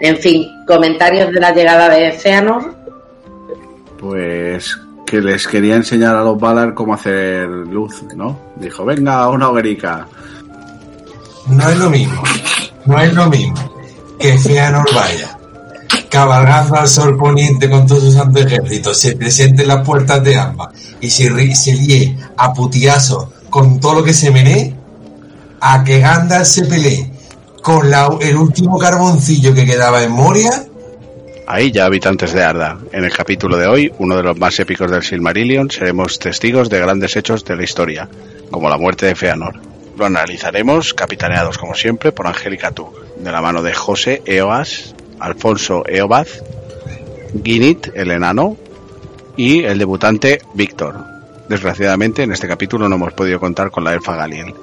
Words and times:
En 0.00 0.16
fin, 0.18 0.46
comentarios 0.66 1.30
de 1.32 1.40
la 1.40 1.52
llegada 1.52 1.88
de 1.88 2.12
Feanor. 2.12 2.74
Pues 3.98 4.76
que 5.06 5.20
les 5.20 5.46
quería 5.46 5.76
enseñar 5.76 6.16
a 6.16 6.22
los 6.22 6.38
Valar 6.38 6.74
cómo 6.74 6.94
hacer 6.94 7.46
luz, 7.48 8.02
¿no? 8.16 8.38
Dijo, 8.56 8.84
venga, 8.84 9.28
una 9.28 9.48
hoguerica. 9.48 10.06
No 11.46 11.68
es 11.68 11.78
lo 11.78 11.90
mismo, 11.90 12.22
no 12.86 12.98
es 13.00 13.12
lo 13.14 13.26
mismo 13.28 13.74
que 14.18 14.38
Feanor 14.38 14.86
vaya 14.94 15.38
cabalgando 16.08 16.76
al 16.76 16.88
sol 16.88 17.16
poniente 17.18 17.68
con 17.68 17.86
todo 17.86 18.00
su 18.00 18.12
santo 18.12 18.38
ejército, 18.38 18.94
se 18.94 19.16
presente 19.16 19.62
en 19.62 19.68
las 19.68 19.84
puertas 19.84 20.22
de 20.22 20.36
ambas 20.36 20.68
y 21.00 21.10
se, 21.10 21.28
ri- 21.28 21.54
se 21.54 21.72
líe 21.74 22.16
a 22.36 22.52
putiazo 22.52 23.32
con 23.50 23.80
todo 23.80 23.96
lo 23.96 24.04
que 24.04 24.14
se 24.14 24.30
menee, 24.30 24.74
a 25.60 25.82
que 25.82 25.98
Gandalf 25.98 26.46
se 26.46 26.66
pelee 26.66 27.10
con 27.64 27.90
la- 27.90 28.14
el 28.20 28.36
último 28.36 28.78
carboncillo 28.78 29.54
que 29.54 29.64
quedaba 29.64 30.02
en 30.02 30.12
Moria, 30.12 30.50
Ahí 31.46 31.70
ya 31.72 31.84
habitantes 31.84 32.32
de 32.32 32.42
Arda. 32.42 32.78
En 32.90 33.04
el 33.04 33.12
capítulo 33.12 33.58
de 33.58 33.66
hoy, 33.66 33.92
uno 33.98 34.16
de 34.16 34.22
los 34.22 34.38
más 34.38 34.58
épicos 34.60 34.90
del 34.90 35.02
Silmarillion, 35.02 35.70
seremos 35.70 36.18
testigos 36.18 36.70
de 36.70 36.78
grandes 36.80 37.16
hechos 37.16 37.44
de 37.44 37.54
la 37.54 37.64
historia, 37.64 38.08
como 38.50 38.70
la 38.70 38.78
muerte 38.78 39.04
de 39.04 39.14
Feanor. 39.14 39.54
Lo 39.98 40.06
analizaremos, 40.06 40.94
capitaneados 40.94 41.58
como 41.58 41.74
siempre 41.74 42.12
por 42.12 42.26
Angélica 42.26 42.70
Tug, 42.70 42.94
de 43.18 43.30
la 43.30 43.42
mano 43.42 43.62
de 43.62 43.74
José 43.74 44.22
Eoas, 44.24 44.94
Alfonso 45.20 45.84
Eobaz, 45.86 46.28
Ginit, 47.44 47.88
el 47.94 48.10
enano, 48.10 48.56
y 49.36 49.64
el 49.64 49.78
debutante 49.78 50.40
Víctor. 50.54 50.96
Desgraciadamente, 51.50 52.22
en 52.22 52.32
este 52.32 52.48
capítulo 52.48 52.88
no 52.88 52.94
hemos 52.96 53.12
podido 53.12 53.38
contar 53.38 53.70
con 53.70 53.84
la 53.84 53.92
elfa 53.92 54.16
Galiel. 54.16 54.54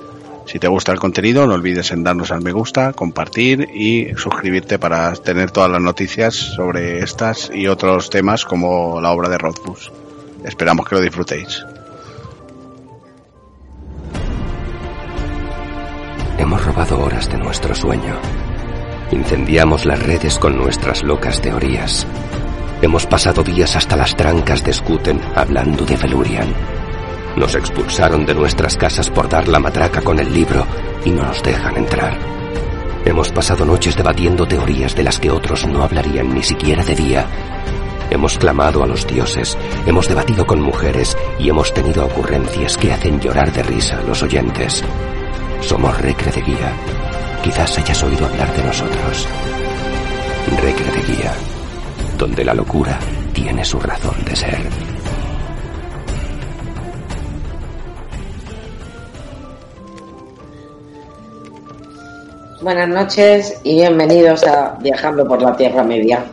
Si 0.52 0.60
te 0.60 0.68
gusta 0.68 0.91
el 0.91 1.00
contenido, 1.00 1.48
no 1.48 1.54
olvides 1.54 1.94
en 1.94 2.04
darnos 2.04 2.30
al 2.30 2.41
me 2.41 2.52
gusta, 2.52 2.91
compartir 2.91 3.70
y 3.73 4.10
suscribirte 4.18 4.77
para 4.77 5.14
tener 5.14 5.50
todas 5.50 5.72
las 5.72 5.80
noticias 5.80 6.36
sobre 6.36 7.00
estas 7.00 7.50
y 7.54 7.68
otros 7.68 8.10
temas 8.10 8.44
como 8.44 8.99
la 8.99 9.12
obra 9.12 9.29
de 9.29 9.38
Rothfuss. 9.38 9.94
Esperamos 10.44 10.90
que 10.90 10.96
lo 10.96 11.02
disfrutéis. 11.02 11.63
Hemos 16.38 16.66
robado 16.66 16.99
horas 16.99 17.32
de 17.32 17.38
nuestro 17.38 17.74
sueño. 17.74 18.20
Incendiamos 19.13 19.85
las 19.85 20.04
redes 20.04 20.38
con 20.38 20.57
nuestras 20.57 21.02
locas 21.02 21.40
teorías. 21.40 22.05
Hemos 22.82 23.05
pasado 23.05 23.41
días 23.41 23.77
hasta 23.77 23.96
las 23.96 24.18
trancas 24.18 24.66
de 24.66 24.74
Skuten 24.74 25.22
hablando 25.34 25.85
de 25.85 25.96
Felurian. 25.96 26.80
Nos 27.35 27.55
expulsaron 27.55 28.26
de 28.26 28.35
nuestras 28.35 28.77
casas 28.77 29.10
por 29.10 29.29
dar 29.29 29.48
la 29.48 29.60
matraca 29.60 30.01
con 30.01 30.20
el 30.20 30.34
libro 30.34 30.65
y 31.05 31.12
no 31.12 31.24
nos 31.24 31.41
dejan 31.41 31.77
entrar. 31.77 32.18
Hemos 33.05 33.32
pasado 33.32 33.65
noches 33.65 33.96
debatiendo 33.96 34.48
teorías 34.48 34.96
de 34.96 35.04
las 35.04 35.18
que 35.18 35.32
otros 35.32 35.65
no 35.65 35.84
hablarían 35.84 36.34
ni 36.34 36.43
siquiera 36.43 36.84
de 36.84 36.96
día. 36.96 37.26
Hemos 38.12 38.38
clamado 38.38 38.84
a 38.84 38.88
los 38.88 39.07
dioses, 39.07 39.57
hemos 39.85 40.07
debatido 40.07 40.46
con 40.46 40.62
mujeres 40.62 41.18
y 41.40 41.49
hemos 41.49 41.73
tenido 41.73 42.05
ocurrencias 42.05 42.77
que 42.77 42.91
hacen 42.91 43.20
llorar 43.20 43.51
de 43.54 43.63
risa 43.63 43.98
a 43.99 44.04
los 44.04 44.21
oyentes. 44.21 44.84
Somos 45.62 45.99
Recre 45.99 46.32
de 46.32 46.41
Guía. 46.41 46.73
Quizás 47.41 47.77
hayas 47.77 48.04
oído 48.04 48.26
hablar 48.26 48.54
de 48.54 48.63
nosotros. 48.63 49.27
Recre 50.62 50.91
de 50.91 51.13
Guía, 51.13 51.34
donde 52.18 52.43
la 52.43 52.54
locura 52.54 52.99
tiene 53.34 53.63
su 53.63 53.79
razón 53.79 54.16
de 54.26 54.35
ser. 54.35 54.91
Buenas 62.62 62.90
noches 62.90 63.59
y 63.63 63.73
bienvenidos 63.77 64.44
a 64.44 64.78
Viajando 64.79 65.28
por 65.28 65.41
la 65.41 65.57
Tierra 65.57 65.84
Media. 65.84 66.23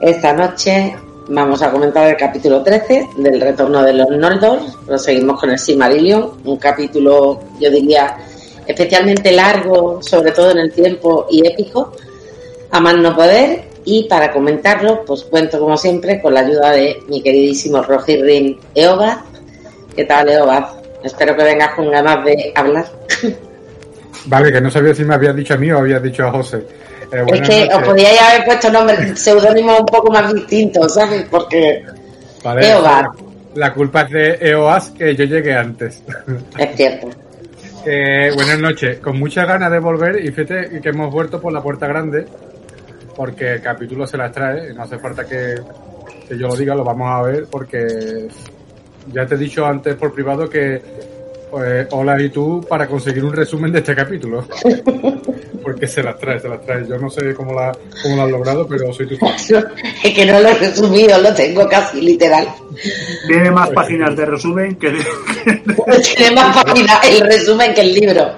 Esta 0.00 0.32
noche 0.32 0.94
vamos 1.26 1.62
a 1.62 1.72
comentar 1.72 2.08
el 2.08 2.16
capítulo 2.16 2.62
13 2.62 3.08
del 3.16 3.40
Retorno 3.40 3.82
de 3.82 3.92
los 3.92 4.08
Noldor. 4.08 4.60
Proseguimos 4.86 5.40
con 5.40 5.50
el 5.50 5.58
Silmarillion, 5.58 6.30
un 6.44 6.58
capítulo, 6.58 7.40
yo 7.58 7.72
diría, 7.72 8.18
especialmente 8.68 9.32
largo, 9.32 10.00
sobre 10.00 10.30
todo 10.30 10.52
en 10.52 10.58
el 10.58 10.72
tiempo 10.72 11.26
y 11.28 11.44
épico, 11.44 11.92
a 12.70 12.78
más 12.78 12.96
no 12.96 13.16
poder. 13.16 13.64
Y 13.84 14.04
para 14.04 14.30
comentarlo, 14.30 15.04
pues 15.04 15.24
cuento 15.24 15.58
como 15.58 15.76
siempre 15.76 16.22
con 16.22 16.34
la 16.34 16.40
ayuda 16.40 16.70
de 16.70 17.02
mi 17.08 17.20
queridísimo 17.20 17.82
Rojirrin 17.82 18.60
Eobad. 18.76 19.18
¿Qué 19.96 20.04
tal, 20.04 20.28
Eobad? 20.28 20.66
Espero 21.02 21.36
que 21.36 21.42
vengas 21.42 21.74
con 21.74 21.90
ganas 21.90 22.24
de 22.24 22.52
hablar. 22.54 22.86
Vale, 24.26 24.52
que 24.52 24.60
no 24.60 24.70
sabía 24.70 24.94
si 24.94 25.04
me 25.04 25.14
habías 25.14 25.34
dicho 25.36 25.54
a 25.54 25.56
mí 25.56 25.70
o 25.70 25.78
habías 25.78 26.02
dicho 26.02 26.26
a 26.26 26.30
José. 26.32 26.58
Eh, 27.12 27.24
Es 27.32 27.40
que 27.48 27.62
os 27.64 27.68
noches. 27.70 27.88
podíais 27.88 28.20
haber 28.20 28.44
puesto 28.44 28.70
nombres, 28.70 29.18
seudónimos 29.18 29.80
un 29.80 29.86
poco 29.86 30.12
más 30.12 30.32
distintos, 30.34 30.92
¿sabes? 30.94 31.26
Porque 31.30 31.82
Vale. 32.44 32.74
La 33.54 33.72
culpa 33.72 34.02
es 34.02 34.10
de 34.10 34.38
EOAS 34.40 34.90
que 34.90 35.16
yo 35.16 35.24
llegué 35.24 35.54
antes. 35.54 36.02
es 36.58 36.76
cierto. 36.76 37.08
Eh, 37.86 38.32
buenas 38.34 38.58
noches, 38.58 38.98
con 38.98 39.18
muchas 39.18 39.46
ganas 39.46 39.70
de 39.70 39.78
volver 39.78 40.22
y 40.22 40.30
fíjate 40.32 40.80
que 40.80 40.88
hemos 40.90 41.10
vuelto 41.10 41.40
por 41.40 41.52
la 41.52 41.62
puerta 41.62 41.86
grande 41.86 42.26
porque 43.16 43.52
el 43.54 43.62
capítulo 43.62 44.06
se 44.06 44.16
las 44.18 44.30
trae, 44.32 44.74
no 44.74 44.82
hace 44.82 44.98
falta 44.98 45.24
que, 45.24 45.54
que 46.28 46.36
yo 46.36 46.48
lo 46.48 46.56
diga, 46.56 46.74
lo 46.74 46.84
vamos 46.84 47.08
a 47.08 47.22
ver 47.22 47.46
porque 47.50 48.26
ya 49.12 49.24
te 49.26 49.36
he 49.36 49.38
dicho 49.38 49.64
antes 49.64 49.94
por 49.94 50.12
privado 50.12 50.50
que 50.50 50.82
pues, 51.50 51.86
hola 51.90 52.20
y 52.20 52.28
tú 52.30 52.64
para 52.68 52.86
conseguir 52.86 53.24
un 53.24 53.32
resumen 53.32 53.72
de 53.72 53.78
este 53.78 53.94
capítulo. 53.94 54.46
porque 55.68 55.86
se 55.86 56.02
las 56.02 56.18
trae, 56.18 56.40
se 56.40 56.48
las 56.48 56.62
trae. 56.62 56.86
Yo 56.88 56.96
no 56.96 57.10
sé 57.10 57.34
cómo 57.34 57.52
la, 57.52 57.76
cómo 58.02 58.16
lo 58.16 58.22
has 58.22 58.30
logrado, 58.30 58.66
pero 58.66 58.90
soy 58.92 59.06
tu 59.06 59.16
fan. 59.18 59.34
Es 60.02 60.14
que 60.14 60.24
no 60.24 60.40
lo 60.40 60.48
he 60.48 60.54
resumido, 60.54 61.18
lo 61.18 61.34
tengo 61.34 61.68
casi 61.68 62.00
literal. 62.00 62.48
Tiene 63.26 63.50
más 63.50 63.68
páginas 63.70 64.16
de 64.16 64.24
resumen 64.24 64.76
que 64.76 64.90
de... 64.90 64.98
Tiene 66.16 66.34
más 66.34 66.64
páginas 66.64 66.98
el 67.10 67.20
resumen 67.20 67.74
que 67.74 67.80
el 67.82 67.92
libro. 67.92 68.30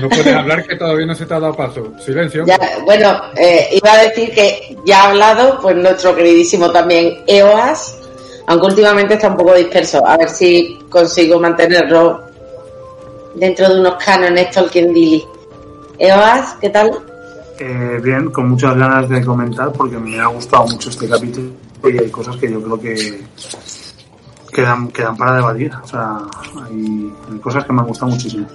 No 0.00 0.08
puedes 0.08 0.34
hablar 0.34 0.66
que 0.66 0.76
todavía 0.76 1.04
no 1.04 1.14
se 1.14 1.26
te 1.26 1.34
ha 1.34 1.40
dado 1.40 1.54
paso. 1.54 1.92
Silencio. 1.98 2.46
Ya, 2.46 2.58
bueno, 2.84 3.20
eh, 3.36 3.68
iba 3.72 3.92
a 3.92 4.04
decir 4.04 4.32
que 4.32 4.76
ya 4.86 5.02
ha 5.02 5.10
hablado 5.10 5.58
pues 5.60 5.76
nuestro 5.76 6.16
queridísimo 6.16 6.70
también 6.70 7.18
EOAS, 7.26 7.98
aunque 8.46 8.66
últimamente 8.66 9.14
está 9.14 9.28
un 9.28 9.36
poco 9.36 9.54
disperso. 9.54 10.06
A 10.06 10.16
ver 10.16 10.30
si 10.30 10.78
consigo 10.88 11.38
mantenerlo 11.38 12.27
dentro 13.38 13.68
de 13.68 13.80
unos 13.80 14.02
cánones 14.04 14.50
Tolkien. 14.50 14.94
EOAS, 15.98 16.56
¿qué 16.60 16.70
tal? 16.70 16.90
Eh, 17.58 18.00
bien, 18.02 18.30
con 18.30 18.50
muchas 18.50 18.76
ganas 18.76 19.08
de 19.08 19.24
comentar 19.24 19.72
porque 19.72 19.98
me 19.98 20.18
ha 20.20 20.26
gustado 20.26 20.66
mucho 20.68 20.90
este 20.90 21.08
capítulo 21.08 21.50
y 21.84 21.98
hay 21.98 22.10
cosas 22.10 22.36
que 22.36 22.50
yo 22.50 22.62
creo 22.62 22.80
que 22.80 23.24
quedan, 24.52 24.88
quedan 24.88 25.16
para 25.16 25.36
debatir. 25.36 25.72
O 25.82 25.86
sea, 25.86 26.18
hay, 26.64 27.12
hay 27.30 27.38
cosas 27.40 27.64
que 27.64 27.72
me 27.72 27.80
han 27.80 27.88
gustado 27.88 28.12
muchísimo. 28.12 28.46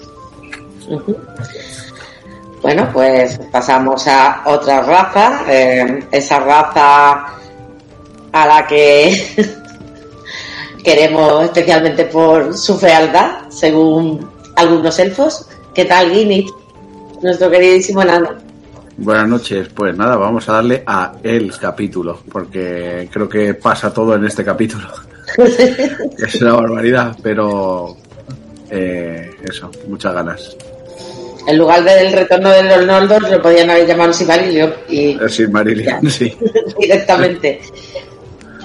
Bueno, 2.61 2.89
pues 2.94 3.39
pasamos 3.51 4.07
a 4.07 4.44
otra 4.45 4.81
raza, 4.81 5.41
eh, 5.50 6.05
esa 6.11 6.39
raza 6.39 7.25
a 8.31 8.47
la 8.47 8.65
que 8.65 9.35
queremos 10.83 11.44
especialmente 11.44 12.05
por 12.05 12.57
su 12.57 12.77
fealdad, 12.77 13.50
según 13.50 14.32
algunos 14.56 14.97
elfos. 15.00 15.47
¿Qué 15.74 15.86
tal, 15.86 16.12
Guinness? 16.12 16.52
Nuestro 17.22 17.50
queridísimo 17.50 18.02
enano. 18.02 18.30
Buenas 18.97 19.28
noches, 19.28 19.69
pues 19.74 19.97
nada, 19.97 20.16
vamos 20.18 20.47
a 20.50 20.53
darle 20.53 20.84
a 20.86 21.14
el 21.24 21.52
capítulo, 21.58 22.19
porque 22.31 23.09
creo 23.12 23.28
que 23.28 23.56
pasa 23.56 23.92
todo 23.92 24.16
en 24.16 24.25
este 24.25 24.46
capítulo. 24.46 24.88
es 26.18 26.42
una 26.42 26.53
barbaridad, 26.53 27.18
pero 27.24 27.97
eh, 28.69 29.31
eso, 29.44 29.72
muchas 29.88 30.13
ganas. 30.13 30.56
En 31.47 31.58
lugar 31.58 31.84
del 31.84 32.13
retorno 32.13 32.50
de 32.50 32.63
los 32.63 32.86
Noldor, 32.86 33.30
lo 33.30 33.42
podían 33.42 33.69
haber 33.69 33.88
llamado 33.88 34.13
Silmarillion 34.13 34.74
y 34.88 35.12
El 35.13 35.30
Silmarillion, 35.30 36.10
sí. 36.10 36.38
directamente. 36.80 37.62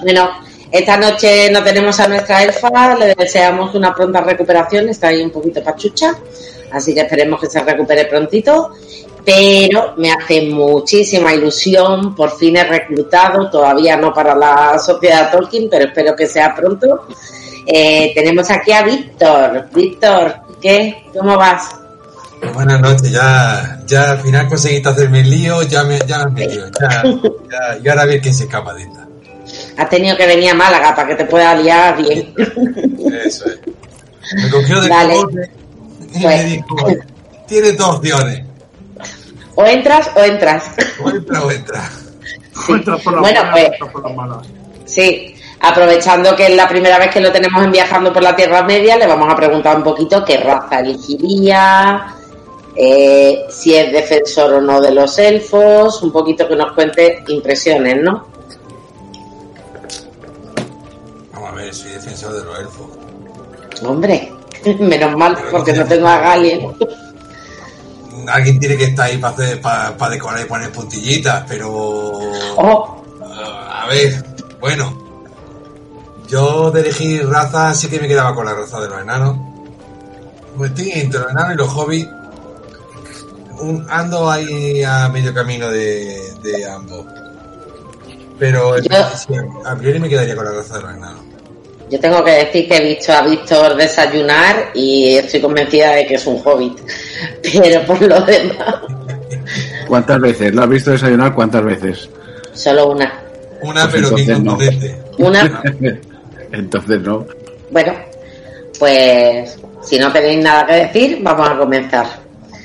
Bueno, 0.01 0.29
esta 0.71 0.97
noche 0.97 1.49
no 1.51 1.63
tenemos 1.63 1.99
a 1.99 2.07
nuestra 2.07 2.43
elfa, 2.43 2.95
le 2.95 3.15
deseamos 3.15 3.73
una 3.73 3.93
pronta 3.93 4.21
recuperación, 4.21 4.89
está 4.89 5.07
ahí 5.07 5.21
un 5.21 5.31
poquito 5.31 5.63
pachucha, 5.63 6.15
así 6.71 6.93
que 6.93 7.01
esperemos 7.01 7.39
que 7.39 7.47
se 7.47 7.63
recupere 7.63 8.05
prontito. 8.05 8.71
Pero 9.25 9.93
me 9.97 10.11
hace 10.11 10.43
muchísima 10.43 11.33
ilusión, 11.33 12.15
por 12.15 12.37
fin 12.37 12.55
he 12.55 12.63
reclutado, 12.63 13.49
todavía 13.49 13.97
no 13.97 14.13
para 14.13 14.33
la 14.33 14.79
sociedad 14.79 15.29
Tolkien, 15.31 15.67
pero 15.69 15.85
espero 15.85 16.15
que 16.15 16.25
sea 16.25 16.55
pronto. 16.55 17.07
Eh, 17.65 18.11
tenemos 18.15 18.49
aquí 18.49 18.71
a 18.71 18.81
Víctor. 18.81 19.67
Víctor, 19.73 20.35
¿qué? 20.61 21.03
¿Cómo 21.13 21.35
vas? 21.37 21.75
Buenas 22.53 22.79
noches, 22.79 23.11
ya, 23.11 23.81
ya 23.85 24.11
al 24.11 24.21
final 24.21 24.47
conseguiste 24.47 24.89
hacerme 24.89 25.19
el 25.19 25.29
lío, 25.29 25.61
ya 25.63 25.83
me, 25.83 25.99
ya 26.07 26.25
me 26.25 26.31
metido, 26.31 26.67
ya, 26.79 27.03
ya, 27.03 27.77
y 27.83 27.89
ahora 27.89 28.03
a 28.03 28.05
ver 28.05 28.21
quién 28.21 28.33
se 28.33 28.45
escapa 28.45 28.73
de 28.73 28.83
esta. 28.83 29.08
Has 29.79 29.89
tenido 29.89 30.17
que 30.17 30.27
venir 30.27 30.51
a 30.51 30.53
Málaga 30.53 30.93
para 30.95 31.07
que 31.07 31.15
te 31.15 31.25
pueda 31.25 31.55
liar 31.55 31.95
bien. 31.97 32.33
Eso 33.25 33.45
es. 33.47 33.59
Me 34.35 34.49
cogió 34.49 34.81
de 34.81 34.89
Vale. 34.89 35.15
y 36.13 36.21
Pues. 36.21 36.23
me 36.23 36.43
dijo, 36.43 36.75
tienes 37.47 37.77
dos 37.77 37.95
opciones, 37.95 38.43
O 39.55 39.65
entras 39.65 40.11
o 40.15 40.23
entras. 40.23 40.63
o 41.03 41.09
entra 41.09 41.43
o 41.43 41.51
entra. 41.51 41.89
O 42.69 42.75
entras 42.75 43.01
por 43.01 43.13
las 43.13 43.21
Bueno, 43.21 43.41
pues- 43.51 43.65
entras 43.65 43.91
por 43.91 44.03
las 44.05 44.15
malas. 44.15 44.47
Sí, 44.85 45.35
aprovechando 45.61 46.35
que 46.35 46.47
es 46.47 46.55
la 46.55 46.67
primera 46.67 46.97
vez 46.99 47.09
que 47.11 47.21
lo 47.21 47.31
tenemos 47.31 47.63
en 47.63 47.71
Viajando 47.71 48.11
por 48.11 48.21
la 48.23 48.35
Tierra 48.35 48.63
Media, 48.63 48.97
le 48.97 49.07
vamos 49.07 49.31
a 49.31 49.35
preguntar 49.35 49.77
un 49.77 49.83
poquito 49.83 50.23
qué 50.25 50.37
raza 50.37 50.79
elegiría, 50.79 52.07
eh, 52.75 53.45
si 53.49 53.75
es 53.75 53.91
defensor 53.91 54.53
o 54.53 54.61
no 54.61 54.79
de 54.81 54.91
los 54.91 55.17
elfos, 55.19 56.01
un 56.03 56.11
poquito 56.11 56.47
que 56.47 56.55
nos 56.55 56.71
cuente 56.73 57.23
impresiones, 57.27 57.97
¿no? 58.01 58.28
Ver, 61.59 61.73
soy 61.73 61.91
defensor 61.91 62.33
de 62.33 62.43
los 62.43 62.59
elfos. 62.59 62.87
Hombre, 63.83 64.31
menos 64.79 65.15
mal 65.17 65.37
porque 65.51 65.73
no 65.73 65.85
tengo 65.85 66.07
a 66.07 66.17
Galien. 66.19 66.75
Alguien 68.27 68.59
tiene 68.59 68.75
que 68.77 68.83
estar 68.85 69.05
ahí 69.07 69.17
para 69.17 69.33
hacer, 69.33 69.61
para, 69.61 69.95
para 69.97 70.11
decorar 70.11 70.41
y 70.41 70.45
poner 70.47 70.71
puntillitas, 70.71 71.45
pero 71.47 71.69
Oh, 72.57 73.03
a 73.27 73.87
ver, 73.89 74.23
bueno. 74.59 75.07
Yo 76.27 76.69
de 76.69 76.81
elegir 76.81 77.27
raza 77.27 77.73
sí 77.73 77.87
que 77.87 77.99
me 77.99 78.07
quedaba 78.07 78.35
con 78.35 78.45
la 78.45 78.53
raza 78.53 78.79
de 78.81 78.87
los 78.87 79.01
enanos. 79.01 79.35
Pues 80.55 80.69
estoy 80.71 80.91
entre 80.91 81.21
los 81.21 81.31
enanos 81.31 81.53
y 81.53 81.57
los 81.57 81.69
hobbits. 81.69 82.09
Un- 83.61 83.85
ando 83.89 84.29
ahí 84.29 84.83
a 84.83 85.09
medio 85.09 85.33
camino 85.33 85.69
de, 85.69 86.33
de 86.43 86.69
ambos. 86.69 87.05
Pero 88.37 88.75
a 89.65 89.75
priori 89.75 89.99
me 89.99 90.07
quedaría 90.07 90.35
con 90.35 90.45
la 90.45 90.51
raza 90.51 90.75
de 90.77 90.81
los 90.83 90.93
enanos. 90.95 91.21
Yo 91.89 91.99
tengo 91.99 92.23
que 92.23 92.31
decir 92.31 92.67
que 92.67 92.77
he 92.77 92.95
visto 92.95 93.11
a 93.11 93.21
Víctor 93.21 93.75
desayunar 93.75 94.71
y 94.73 95.15
estoy 95.15 95.41
convencida 95.41 95.93
de 95.93 96.05
que 96.05 96.15
es 96.15 96.27
un 96.27 96.39
hobbit. 96.43 96.79
Pero 97.41 97.81
por 97.85 98.01
lo 98.01 98.21
demás, 98.21 98.75
¿Cuántas 99.87 100.21
veces? 100.21 100.53
¿Lo 100.53 100.63
has 100.63 100.69
visto 100.69 100.91
desayunar 100.91 101.33
cuántas 101.33 101.63
veces? 101.63 102.09
solo 102.53 102.91
una. 102.91 103.11
Una 103.61 103.89
Pues 103.89 104.03
pero 104.03 104.15
que 104.15 104.31
entonces 104.31 104.77
no. 104.77 105.25
Una, 105.25 105.63
Entonces 106.51 107.01
no. 107.01 107.25
bueno, 107.71 107.93
pues 108.77 109.59
si 109.81 109.97
no 109.97 110.11
tenéis 110.11 110.43
nada 110.43 110.65
que 110.65 110.73
decir, 110.73 111.19
vamos 111.21 111.49
a 111.49 111.57
comenzar. 111.57 112.05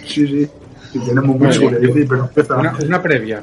Sí, 0.06 0.26
sí. 0.26 0.48
Y 0.94 0.98
tenemos 0.98 1.36
mucho 1.38 1.60
que 1.60 1.76
decir, 1.76 2.06
pero. 2.08 2.30
Una, 2.58 2.76
una 2.84 3.02
previa. 3.02 3.40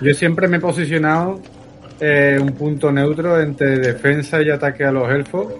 Yo 0.00 0.14
siempre 0.14 0.48
me 0.48 0.56
he 0.56 0.60
posicionado 0.60 1.40
eh, 2.00 2.38
un 2.40 2.52
punto 2.52 2.90
neutro 2.92 3.40
entre 3.40 3.78
defensa 3.78 4.42
y 4.42 4.50
ataque 4.50 4.84
a 4.84 4.92
los 4.92 5.08
elfos. 5.10 5.52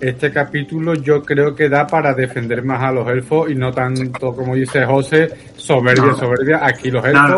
Este 0.00 0.30
capítulo 0.30 0.94
yo 0.94 1.22
creo 1.22 1.54
que 1.56 1.68
da 1.68 1.86
para 1.86 2.14
defender 2.14 2.62
más 2.62 2.82
a 2.82 2.92
los 2.92 3.08
elfos 3.08 3.50
y 3.50 3.54
no 3.56 3.72
tanto 3.72 4.32
como 4.34 4.54
dice 4.54 4.84
José, 4.84 5.28
soberbia, 5.56 6.04
No. 6.04 6.16
soberbia. 6.16 6.60
Aquí 6.64 6.90
los 6.90 7.04
elfos, 7.04 7.30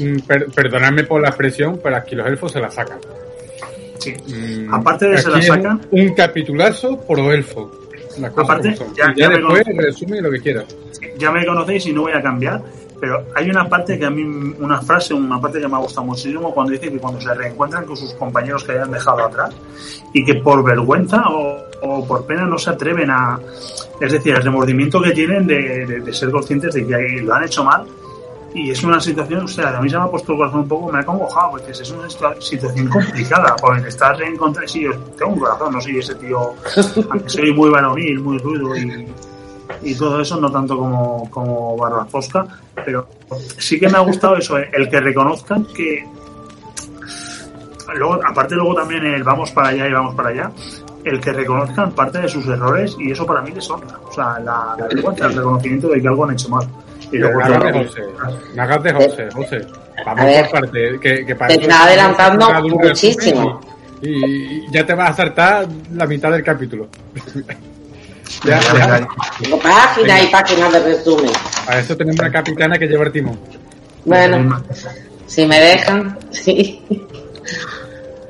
no, 0.00 0.04
mm, 0.06 0.20
per- 0.26 0.46
perdonadme 0.54 1.04
por 1.04 1.20
la 1.20 1.28
expresión, 1.28 1.78
pero 1.82 1.96
aquí 1.96 2.14
los 2.14 2.26
elfos 2.26 2.52
se 2.52 2.60
la 2.60 2.70
sacan. 2.70 2.98
Sí. 3.98 4.14
Mm, 4.28 4.72
Aparte 4.74 5.08
de 5.08 5.18
se 5.18 5.30
la 5.30 5.42
sacan, 5.42 5.80
Un 5.90 6.14
capitulazo 6.14 7.00
por 7.06 7.18
elfo. 7.18 7.70
Aparte, 8.36 8.74
ya- 8.96 9.12
ya 9.12 9.14
ya 9.16 9.28
después 9.28 9.62
resume 9.76 10.20
lo 10.22 10.30
que 10.30 10.40
quieras. 10.40 10.64
ya 11.18 11.30
me 11.32 11.44
conocéis 11.44 11.86
y 11.86 11.92
no 11.92 12.02
voy 12.02 12.12
a 12.12 12.22
cambiar, 12.22 12.62
pero 13.00 13.24
hay 13.34 13.50
una 13.50 13.68
parte 13.68 13.98
que 13.98 14.06
a 14.06 14.10
mí, 14.10 14.22
una 14.58 14.80
frase, 14.80 15.14
una 15.14 15.40
parte 15.40 15.60
que 15.60 15.68
me 15.68 15.74
ha 15.74 15.80
gustado 15.80 16.06
muchísimo 16.06 16.52
cuando 16.54 16.72
dice 16.72 16.90
que 16.90 16.98
cuando 16.98 17.20
se 17.20 17.34
reencuentran 17.34 17.84
con 17.84 17.96
sus 17.96 18.14
compañeros 18.14 18.64
que 18.64 18.72
hayan 18.72 18.90
dejado 18.90 19.24
atrás 19.24 19.54
y 20.12 20.24
que 20.24 20.36
por 20.36 20.62
vergüenza 20.62 21.22
o, 21.28 22.06
por 22.06 22.24
pena 22.24 22.46
no 22.46 22.56
se 22.56 22.70
atreven 22.70 23.10
a, 23.10 23.38
es 24.00 24.12
decir, 24.12 24.34
el 24.34 24.42
remordimiento 24.42 25.02
que 25.02 25.10
tienen 25.10 25.46
de, 25.46 26.02
ser 26.12 26.30
conscientes 26.30 26.74
de 26.74 26.86
que 26.86 27.20
lo 27.22 27.34
han 27.34 27.44
hecho 27.44 27.62
mal. 27.64 27.84
Y 28.54 28.70
es 28.70 28.84
una 28.84 29.00
situación, 29.00 29.44
o 29.44 29.48
sea, 29.48 29.76
a 29.76 29.80
mí 29.80 29.90
se 29.90 29.98
me 29.98 30.04
ha 30.04 30.06
puesto 30.06 30.30
el 30.30 30.38
corazón 30.38 30.60
un 30.60 30.68
poco, 30.68 30.92
me 30.92 31.00
ha 31.00 31.04
congojado, 31.04 31.50
porque 31.50 31.72
es 31.72 31.90
una 31.90 32.06
situa- 32.06 32.40
situación 32.40 32.88
complicada, 32.88 33.56
porque 33.60 33.88
estás 33.88 34.16
reencontrando, 34.16 34.68
sí, 34.68 34.82
yo 34.82 34.92
tengo 35.18 35.32
un 35.32 35.40
corazón, 35.40 35.72
no 35.72 35.80
soy 35.80 35.98
ese 35.98 36.14
tío, 36.14 36.38
aunque 37.10 37.28
soy 37.28 37.52
muy 37.52 37.68
varonil, 37.68 38.20
muy 38.20 38.38
rudo 38.38 38.76
y, 38.76 39.08
y 39.82 39.94
todo 39.94 40.20
eso, 40.20 40.40
no 40.40 40.50
tanto 40.50 40.76
como, 40.76 41.30
como 41.30 41.76
Barba 41.76 42.04
Fosca, 42.06 42.46
pero 42.84 43.08
sí 43.58 43.78
que 43.78 43.88
me 43.88 43.98
ha 43.98 44.00
gustado 44.00 44.36
eso, 44.36 44.58
eh, 44.58 44.70
el 44.72 44.88
que 44.88 45.00
reconozcan 45.00 45.66
que 45.74 46.06
luego, 47.96 48.20
aparte 48.24 48.54
luego 48.54 48.74
también 48.74 49.04
el 49.06 49.22
vamos 49.22 49.50
para 49.52 49.68
allá 49.68 49.88
y 49.88 49.92
vamos 49.92 50.14
para 50.14 50.28
allá, 50.30 50.50
el 51.04 51.20
que 51.20 51.32
reconozcan 51.32 51.92
parte 51.92 52.20
de 52.20 52.28
sus 52.28 52.46
errores 52.46 52.96
y 52.98 53.10
eso 53.10 53.26
para 53.26 53.42
mí 53.42 53.50
les 53.50 53.68
honra, 53.70 53.98
o 54.02 54.12
sea, 54.12 54.38
la, 54.40 54.74
la 54.78 54.86
vergüenza, 54.86 55.26
el 55.26 55.34
reconocimiento 55.34 55.88
de 55.88 56.00
que 56.00 56.08
algo 56.08 56.24
han 56.24 56.32
hecho 56.32 56.48
mal. 56.48 56.68
Y 57.12 57.18
luego 57.18 57.40
claro, 57.40 57.84
José. 57.84 58.02
Me 58.54 58.62
hagas 58.62 58.82
de 58.82 58.92
José, 58.92 59.28
José. 59.32 59.66
Vamos 60.04 60.24
ver. 60.24 60.50
por 60.50 60.60
parte. 60.60 60.98
Que, 61.00 61.26
que 61.26 61.36
para 61.36 61.54
Te 61.54 61.60
está 61.60 61.84
adelantando 61.84 62.50
muchísimo. 62.62 63.60
Y, 64.00 64.08
y 64.08 64.72
ya 64.72 64.84
te 64.84 64.94
vas 64.94 65.10
a 65.10 65.14
saltar 65.14 65.66
la 65.92 66.06
mitad 66.06 66.32
del 66.32 66.42
capítulo. 66.42 66.88
ya, 68.44 68.60
Ya, 68.60 68.72
ya. 68.72 68.98
ya, 68.98 69.08
Tengo 69.40 69.58
páginas 69.58 70.22
y 70.22 70.26
páginas 70.28 70.72
de 70.72 70.80
resumen. 70.80 71.32
Para 71.66 71.80
eso 71.80 71.96
tenemos 71.96 72.20
una 72.20 72.32
capitana 72.32 72.78
que 72.78 72.86
lleva 72.86 73.04
el 73.04 73.12
timón. 73.12 73.38
Bueno, 74.04 74.62
si 75.26 75.46
me 75.46 75.60
dejan, 75.60 76.18
sí. 76.30 76.82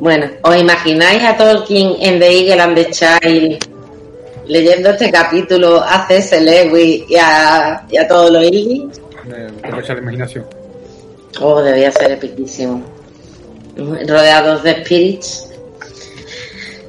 Bueno, 0.00 0.26
¿os 0.42 0.56
imagináis 0.56 1.22
a 1.24 1.36
Tolkien 1.36 1.94
en 2.00 2.18
The 2.18 2.30
Eagle 2.30 2.62
and 2.62 2.74
the 2.74 2.90
Child 2.90 3.64
leyendo 4.46 4.90
este 4.90 5.10
capítulo 5.10 5.82
a 5.82 6.06
C.S. 6.06 6.40
Lewis 6.40 7.04
y 7.08 7.16
a, 7.16 7.86
y 7.90 7.96
a 7.96 8.06
todos 8.06 8.30
los? 8.30 8.42
Me, 8.42 9.46
tengo 9.62 9.80
la 9.80 9.98
imaginación. 9.98 10.44
Oh, 11.40 11.60
debía 11.62 11.90
ser 11.90 12.12
epiquísimo. 12.12 12.82
Rodeados 13.76 14.62
de 14.62 14.84
spirits. 14.84 15.48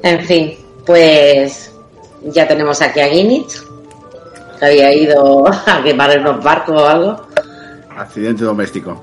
En 0.02 0.24
fin, 0.24 0.54
pues 0.84 1.72
ya 2.26 2.46
tenemos 2.48 2.80
aquí 2.82 3.00
a 3.00 3.08
Guinnit, 3.08 3.48
que 4.58 4.64
había 4.64 4.92
ido 4.92 5.46
a 5.66 5.82
quemar 5.82 6.18
unos 6.18 6.42
barcos 6.42 6.80
o 6.80 6.86
algo. 6.86 7.26
Accidente 7.96 8.44
doméstico. 8.44 9.02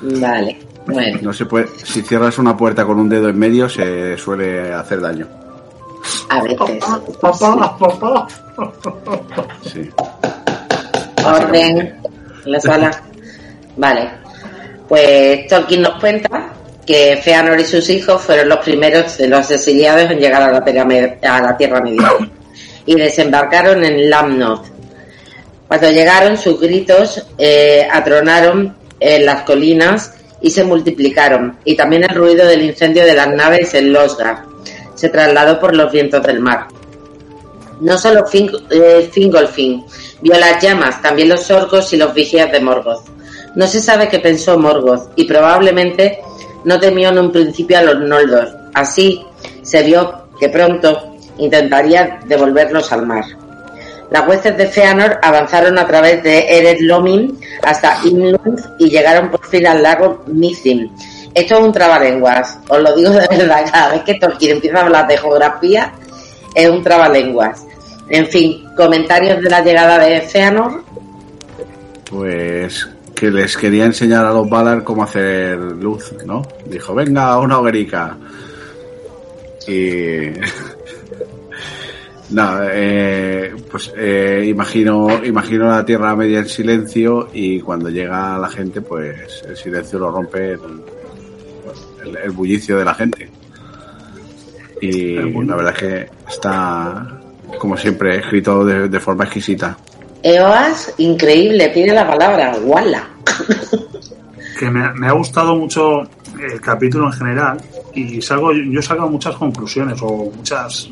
Vale, 0.00 0.58
bueno. 0.86 1.18
No 1.22 1.32
se 1.32 1.46
puede. 1.46 1.68
Si 1.84 2.02
cierras 2.02 2.38
una 2.38 2.56
puerta 2.56 2.84
con 2.84 2.98
un 2.98 3.08
dedo 3.08 3.28
en 3.28 3.38
medio, 3.38 3.68
se 3.68 4.16
suele 4.16 4.72
hacer 4.72 5.00
daño. 5.00 5.26
A 6.28 6.42
veces. 6.42 6.84
Papá, 7.20 7.76
papá. 7.78 8.28
Sí. 9.62 9.90
Orden 11.24 11.78
en 11.78 12.52
la 12.52 12.60
sala. 12.60 13.02
Vale. 13.76 14.10
Pues 14.88 15.46
Tolkien 15.48 15.82
nos 15.82 16.00
cuenta 16.00 16.52
que 16.86 17.20
Feanor 17.22 17.60
y 17.60 17.64
sus 17.64 17.90
hijos 17.90 18.22
fueron 18.22 18.48
los 18.48 18.58
primeros 18.60 19.18
de 19.18 19.28
los 19.28 19.50
exiliados 19.50 20.10
en 20.10 20.18
llegar 20.18 20.42
a 20.42 20.50
la 20.50 20.58
a 20.58 21.40
la 21.42 21.56
tierra 21.56 21.80
Media 21.82 22.10
y 22.88 22.94
desembarcaron 22.94 23.84
en 23.84 24.08
Lamnoth. 24.08 24.64
Cuando 25.68 25.90
llegaron, 25.90 26.38
sus 26.38 26.58
gritos 26.58 27.22
eh, 27.36 27.86
atronaron 27.92 28.74
en 28.98 29.26
las 29.26 29.42
colinas 29.42 30.14
y 30.40 30.48
se 30.50 30.64
multiplicaron, 30.64 31.58
y 31.66 31.76
también 31.76 32.04
el 32.04 32.16
ruido 32.16 32.46
del 32.46 32.62
incendio 32.62 33.04
de 33.04 33.14
las 33.14 33.28
naves 33.28 33.74
en 33.74 33.92
Losgar 33.92 34.44
se 34.94 35.10
trasladó 35.10 35.60
por 35.60 35.76
los 35.76 35.92
vientos 35.92 36.22
del 36.22 36.40
mar. 36.40 36.68
No 37.82 37.98
solo 37.98 38.26
Fing, 38.26 38.50
eh, 38.70 39.10
Fingolfin 39.12 39.84
vio 40.22 40.38
las 40.38 40.62
llamas, 40.62 41.02
también 41.02 41.28
los 41.28 41.50
orcos 41.50 41.92
y 41.92 41.98
los 41.98 42.14
vigías 42.14 42.50
de 42.50 42.60
Morgoth. 42.60 43.04
No 43.54 43.66
se 43.66 43.82
sabe 43.82 44.08
qué 44.08 44.18
pensó 44.18 44.58
Morgoth 44.58 45.10
y 45.14 45.24
probablemente 45.24 46.20
no 46.64 46.80
temió 46.80 47.10
en 47.10 47.18
un 47.18 47.32
principio 47.32 47.78
a 47.78 47.82
los 47.82 48.00
Noldor. 48.00 48.48
Así 48.72 49.22
se 49.62 49.82
vio 49.82 50.28
que 50.40 50.48
pronto 50.48 51.07
intentaría 51.38 52.20
devolverlos 52.26 52.92
al 52.92 53.06
mar. 53.06 53.24
Las 54.10 54.26
huestes 54.26 54.56
de 54.56 54.66
Feanor 54.66 55.18
avanzaron 55.22 55.78
a 55.78 55.86
través 55.86 56.22
de 56.22 56.46
Ered 56.48 56.80
Lomin 56.80 57.38
hasta 57.62 57.98
Imlund 58.04 58.76
y 58.78 58.88
llegaron 58.88 59.30
por 59.30 59.44
fin 59.44 59.66
al 59.66 59.82
lago 59.82 60.24
Mithrim. 60.26 60.90
Esto 61.34 61.58
es 61.58 61.60
un 61.60 61.72
trabalenguas, 61.72 62.58
os 62.68 62.80
lo 62.80 62.96
digo 62.96 63.10
de 63.10 63.28
verdad, 63.28 63.66
cada 63.70 63.92
vez 63.92 64.02
que 64.02 64.14
Tolkien 64.14 64.56
empieza 64.56 64.78
a 64.78 64.84
hablar 64.84 65.06
de 65.06 65.18
geografía, 65.18 65.92
es 66.54 66.70
un 66.70 66.82
trabalenguas. 66.82 67.64
En 68.08 68.26
fin, 68.26 68.64
comentarios 68.74 69.42
de 69.42 69.50
la 69.50 69.60
llegada 69.60 69.98
de 69.98 70.22
Feanor. 70.22 70.82
Pues 72.10 72.88
que 73.14 73.30
les 73.30 73.56
quería 73.56 73.84
enseñar 73.84 74.24
a 74.24 74.30
los 74.30 74.48
Valar 74.48 74.84
cómo 74.84 75.02
hacer 75.02 75.58
luz, 75.58 76.14
¿no? 76.24 76.42
Dijo, 76.64 76.94
venga, 76.94 77.38
una 77.38 77.58
hoguerica. 77.58 78.16
Y... 79.66 80.30
Nada, 82.30 82.68
eh, 82.72 83.54
pues 83.70 83.90
eh, 83.96 84.44
imagino, 84.48 85.24
imagino 85.24 85.66
la 85.68 85.84
Tierra 85.84 86.14
Media 86.14 86.40
en 86.40 86.48
silencio 86.48 87.28
y 87.32 87.60
cuando 87.60 87.88
llega 87.88 88.36
la 88.38 88.48
gente, 88.48 88.82
pues 88.82 89.42
el 89.48 89.56
silencio 89.56 89.98
lo 89.98 90.10
rompe 90.10 90.52
el, 90.52 90.60
el- 92.04 92.16
el 92.24 92.30
bullicio 92.30 92.76
de 92.78 92.84
la 92.84 92.94
gente. 92.94 93.30
Y 94.80 95.14
la 95.16 95.56
verdad 95.56 95.72
es 95.74 95.78
que 95.78 96.10
está, 96.28 97.20
como 97.58 97.76
siempre, 97.76 98.18
escrito 98.18 98.64
de, 98.64 98.88
de 98.88 99.00
forma 99.00 99.24
exquisita. 99.24 99.76
Eoas, 100.22 100.94
increíble, 100.98 101.68
tiene 101.70 101.94
la 101.94 102.06
palabra, 102.06 102.56
guala. 102.58 103.08
que 104.58 104.70
me, 104.70 104.92
me 104.94 105.06
ha 105.08 105.12
gustado 105.12 105.56
mucho 105.56 106.02
el 106.40 106.60
capítulo 106.60 107.06
en 107.06 107.12
general 107.12 107.58
y 107.94 108.20
salgo, 108.22 108.52
yo 108.52 108.80
he 108.80 108.82
sacado 108.82 109.08
muchas 109.08 109.34
conclusiones 109.36 109.98
o 110.02 110.30
muchas, 110.34 110.88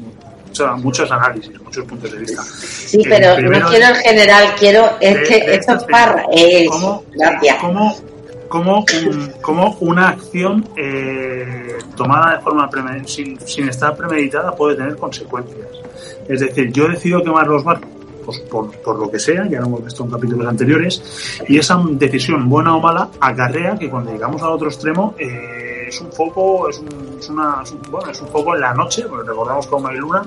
muchos 0.77 1.11
análisis, 1.11 1.61
muchos 1.63 1.85
puntos 1.85 2.13
de 2.13 2.19
vista. 2.19 2.43
Sí, 2.43 2.99
El 3.03 3.09
pero 3.09 3.35
primero 3.37 3.65
no 3.65 3.71
quiero 3.71 3.87
en 3.89 3.95
general, 3.97 4.55
quiero 4.59 4.91
este, 5.01 5.55
estos 5.55 5.85
parras. 5.85 6.27
¿Cómo, 6.71 7.05
Gracias. 7.15 7.57
cómo, 7.61 7.97
cómo, 8.49 8.85
un- 9.07 9.33
cómo 9.43 9.77
una 9.81 10.09
acción 10.11 10.69
eh, 10.77 11.77
tomada 11.97 12.37
de 12.37 12.41
forma 12.43 12.69
sin, 13.07 13.39
sin 13.41 13.69
estar 13.69 13.97
premeditada 13.97 14.55
puede 14.55 14.77
tener 14.77 14.97
consecuencias? 14.97 15.67
Es 16.29 16.41
decir, 16.41 16.73
yo 16.73 16.89
decido 16.89 17.23
quemar 17.23 17.47
los 17.47 17.63
barcos 17.65 17.89
pues, 18.27 18.41
por, 18.41 18.99
lo 18.99 19.11
que 19.11 19.19
sea, 19.19 19.47
ya 19.49 19.61
lo 19.61 19.67
hemos 19.67 19.85
visto 19.85 20.05
en 20.05 20.11
capítulos 20.11 20.47
anteriores, 20.47 21.41
y 21.49 21.57
esa 21.59 21.81
decisión, 21.91 22.49
buena 22.49 22.77
o 22.77 22.81
mala, 22.81 23.09
acarrea 23.21 23.79
que 23.79 23.89
cuando 23.89 24.13
llegamos 24.13 24.43
al 24.43 24.53
otro 24.53 24.69
extremo 24.69 25.15
eh, 25.17 25.87
es 25.89 26.01
un 26.01 26.11
foco, 26.11 26.69
es 26.69 26.79
un, 26.79 27.19
es 27.19 27.29
una, 27.29 27.61
es 27.63 27.75
bueno, 27.91 28.11
es 28.11 28.21
un 28.21 28.29
foco 28.29 28.55
en 28.55 28.61
la 28.61 28.75
noche, 28.75 29.05
porque 29.09 29.29
recordamos 29.29 29.67
como 29.69 29.89
hay 29.89 29.97
luna, 29.97 30.23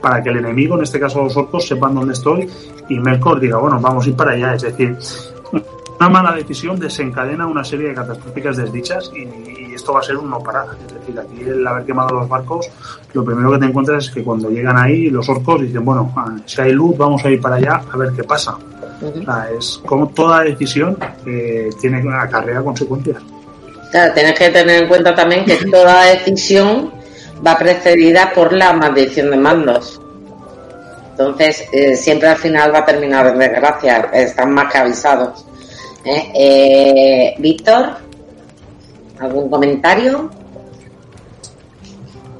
para 0.00 0.22
que 0.22 0.30
el 0.30 0.38
enemigo, 0.38 0.76
en 0.76 0.82
este 0.82 0.98
caso 0.98 1.22
los 1.22 1.36
orcos, 1.36 1.66
sepan 1.66 1.94
dónde 1.94 2.14
estoy 2.14 2.50
y 2.88 2.98
Melkor 2.98 3.40
diga, 3.40 3.58
bueno, 3.58 3.80
vamos 3.80 4.06
a 4.06 4.08
ir 4.10 4.16
para 4.16 4.32
allá. 4.32 4.54
Es 4.54 4.62
decir, 4.62 4.96
una 6.00 6.08
mala 6.08 6.34
decisión 6.34 6.78
desencadena 6.78 7.46
una 7.46 7.64
serie 7.64 7.88
de 7.88 7.94
catastróficas 7.94 8.56
desdichas 8.56 9.12
y 9.14 9.63
esto 9.84 9.92
va 9.92 10.00
a 10.00 10.02
ser 10.02 10.16
un 10.16 10.30
no 10.30 10.38
parar. 10.38 10.66
Es 10.86 10.94
decir, 10.94 11.20
aquí 11.20 11.42
el 11.42 11.66
haber 11.66 11.84
quemado 11.84 12.14
los 12.14 12.26
barcos, 12.26 12.70
lo 13.12 13.22
primero 13.22 13.52
que 13.52 13.58
te 13.58 13.66
encuentras 13.66 14.04
es 14.04 14.10
que 14.10 14.24
cuando 14.24 14.48
llegan 14.48 14.78
ahí 14.78 15.10
los 15.10 15.28
orcos 15.28 15.60
dicen, 15.60 15.84
bueno, 15.84 16.10
ah, 16.16 16.34
si 16.46 16.62
hay 16.62 16.72
luz, 16.72 16.96
vamos 16.96 17.22
a 17.22 17.30
ir 17.30 17.38
para 17.38 17.56
allá 17.56 17.82
a 17.92 17.96
ver 17.98 18.10
qué 18.16 18.24
pasa. 18.24 18.56
Ujú. 19.02 19.20
O 19.20 19.24
sea, 19.24 19.48
es 19.56 19.82
como 19.84 20.08
toda 20.08 20.42
decisión 20.42 20.96
eh, 21.26 21.68
tiene 21.78 22.02
acarrea 22.14 22.62
consecuencias. 22.62 23.18
Claro, 23.90 24.14
tienes 24.14 24.38
que 24.38 24.48
tener 24.48 24.84
en 24.84 24.88
cuenta 24.88 25.14
también 25.14 25.44
que 25.44 25.56
toda 25.70 26.04
decisión 26.06 26.90
va 27.46 27.58
precedida 27.58 28.32
por 28.34 28.54
la 28.54 28.72
maldición 28.72 29.30
de 29.30 29.36
mandos. 29.36 30.00
Entonces, 31.10 31.68
eh, 31.72 31.94
siempre 31.94 32.28
al 32.28 32.38
final 32.38 32.74
va 32.74 32.78
a 32.78 32.86
terminar 32.86 33.26
en 33.26 33.38
desgracia. 33.38 34.08
Están 34.14 34.50
más 34.52 34.72
que 34.72 34.78
avisados. 34.78 35.44
¿Eh? 36.04 36.32
Eh, 36.34 37.34
Víctor, 37.38 38.03
¿algún 39.18 39.48
comentario? 39.48 40.30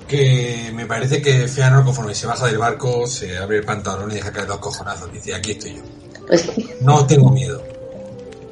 Que 0.08 0.70
me 0.74 0.86
parece 0.86 1.22
que 1.22 1.48
Feanor, 1.48 1.84
conforme 1.84 2.14
se 2.14 2.26
baja 2.26 2.46
del 2.46 2.58
barco, 2.58 3.06
se 3.06 3.38
abre 3.38 3.58
el 3.58 3.64
pantalón 3.64 4.10
y 4.10 4.16
deja 4.16 4.32
caer 4.32 4.46
dos 4.46 4.58
cojonazos. 4.58 5.12
Dice, 5.12 5.34
aquí 5.34 5.52
estoy 5.52 5.76
yo. 5.76 5.82
Pues 6.26 6.50
No 6.80 7.06
tengo 7.06 7.30
miedo. 7.30 7.62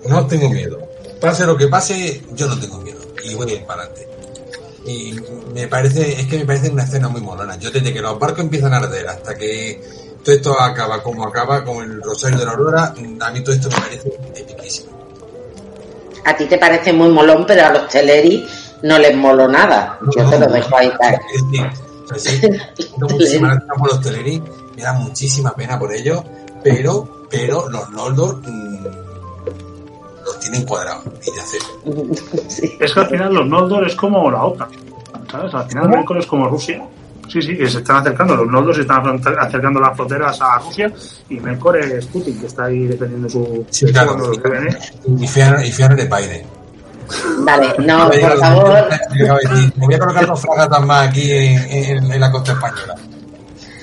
No 0.08 0.26
tengo 0.26 0.48
miedo. 0.48 0.78
Pase 1.20 1.46
lo 1.46 1.56
que 1.56 1.68
pase, 1.68 2.22
yo 2.32 2.48
no 2.48 2.58
tengo 2.58 2.78
miedo. 2.78 3.00
Y 3.24 3.34
voy 3.34 3.50
a 3.50 3.54
ir 3.54 3.64
para 3.64 3.82
adelante. 3.82 4.08
Y 4.84 5.14
me 5.54 5.68
parece, 5.68 6.20
es 6.20 6.26
que 6.26 6.38
me 6.38 6.44
parece 6.44 6.70
una 6.70 6.82
escena 6.82 7.08
muy 7.08 7.20
molona. 7.20 7.56
Yo 7.56 7.70
desde 7.70 7.92
que 7.92 8.00
los 8.00 8.18
barcos 8.18 8.40
empiezan 8.40 8.74
a 8.74 8.78
arder 8.78 9.06
hasta 9.08 9.36
que 9.36 9.80
todo 10.24 10.34
esto 10.34 10.60
acaba 10.60 11.02
como 11.02 11.24
acaba, 11.24 11.64
como 11.64 11.82
el 11.82 12.02
Rosario 12.02 12.38
de 12.38 12.44
la 12.44 12.52
Aurora, 12.52 12.94
a 13.20 13.30
mí 13.30 13.40
todo 13.42 13.54
esto 13.54 13.68
me 13.68 13.76
parece 13.76 14.12
epiquísimo. 14.34 14.91
A 16.24 16.36
ti 16.36 16.46
te 16.46 16.58
parece 16.58 16.92
muy 16.92 17.08
molón, 17.08 17.44
pero 17.46 17.66
a 17.66 17.72
los 17.72 17.88
Teleri 17.88 18.46
no 18.82 18.98
les 18.98 19.16
moló 19.16 19.48
nada. 19.48 19.98
Yo 20.14 20.28
te 20.28 20.38
lo 20.38 20.46
dejo 20.46 20.76
ahí 20.76 20.90
caer. 20.98 21.20
Es 22.14 22.24
tengo 22.24 22.58
muchísima 23.10 23.62
por 23.78 23.88
los 23.88 24.00
Teleri, 24.00 24.42
me 24.76 24.82
da 24.82 24.92
muchísima 24.92 25.52
pena 25.52 25.78
por 25.78 25.92
ellos, 25.92 26.22
pero, 26.62 27.26
pero 27.30 27.68
los 27.68 27.90
Noldor 27.90 28.38
mm, 28.46 28.84
los 30.24 30.40
tienen 30.40 30.64
cuadrados 30.64 31.04
y 31.26 31.30
de 31.30 31.40
acero. 31.40 31.64
Sí. 32.48 32.76
Es 32.78 32.92
que 32.92 33.00
al 33.00 33.08
final 33.08 33.34
los 33.34 33.46
Noldor 33.46 33.86
es 33.86 33.94
como 33.94 34.30
la 34.30 34.44
OTAN, 34.44 34.68
¿sabes? 35.30 35.54
Al 35.54 35.68
final 35.68 35.88
Melkor 35.88 36.18
es 36.18 36.26
como 36.26 36.48
Rusia. 36.48 36.84
Sí, 37.28 37.40
sí, 37.40 37.56
que 37.56 37.68
se 37.68 37.78
están 37.78 37.96
acercando, 37.98 38.36
los 38.36 38.46
Noldor 38.48 38.74
se 38.74 38.80
están 38.82 39.06
acercando 39.38 39.80
las 39.80 39.96
fronteras 39.96 40.38
a 40.40 40.58
Rusia 40.58 40.92
y 41.30 41.40
Melkor 41.40 41.78
es 41.78 42.06
Putin, 42.06 42.38
que 42.40 42.46
está 42.46 42.64
ahí 42.64 42.86
defendiendo 42.86 43.28
su... 43.28 43.64
Sí, 43.70 43.86
claro. 43.86 44.08
cuando 44.16 44.28
lo 44.28 44.42
que. 44.42 44.76
Y 45.18 45.26
Feanor 45.26 45.60
es 46.00 46.10
Biden. 46.10 46.46
Vale, 47.38 47.74
no, 47.78 48.08
Me 48.08 48.18
por 48.18 48.38
favor. 48.38 48.88
Me 49.76 49.86
voy 49.86 49.94
a 49.94 49.98
colocar 49.98 50.26
dos 50.26 50.40
fragatas 50.40 50.84
más 50.86 51.08
aquí 51.08 51.30
en, 51.30 51.58
en- 51.70 52.12
en 52.12 52.20
la 52.20 52.30
costa 52.30 52.52
española. 52.52 52.94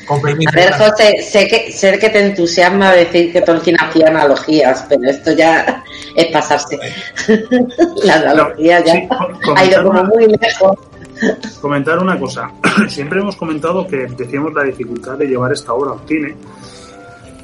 Con 0.08 0.22
permiso. 0.22 0.50
A 0.52 0.56
ver, 0.56 0.74
José, 0.74 1.22
sé 1.22 1.48
que, 1.48 1.72
sé 1.72 2.00
que 2.00 2.10
te 2.10 2.26
entusiasma 2.26 2.92
decir 2.94 3.32
que 3.32 3.42
Tolkien 3.42 3.78
hacía 3.80 4.08
analogías, 4.08 4.84
pero 4.90 5.02
esto 5.10 5.32
ya 5.34 5.84
es 6.16 6.28
pasarse. 6.32 6.78
La 8.04 8.16
analogía 8.16 8.84
ya 8.84 8.94
Sí, 8.94 9.08
ha 9.56 9.66
ido 9.66 9.84
como 9.84 10.04
muy 10.06 10.26
lejos. 10.28 10.76
Comentar 11.62 12.00
una 12.00 12.20
cosa. 12.20 12.52
Siempre 12.88 13.20
hemos 13.20 13.36
comentado 13.36 13.86
que 13.88 14.08
decíamos 14.08 14.54
la 14.54 14.64
dificultad 14.64 15.18
de 15.18 15.28
llevar 15.28 15.52
esta 15.52 15.74
obra 15.74 15.92
al 15.94 16.08
cine, 16.08 16.36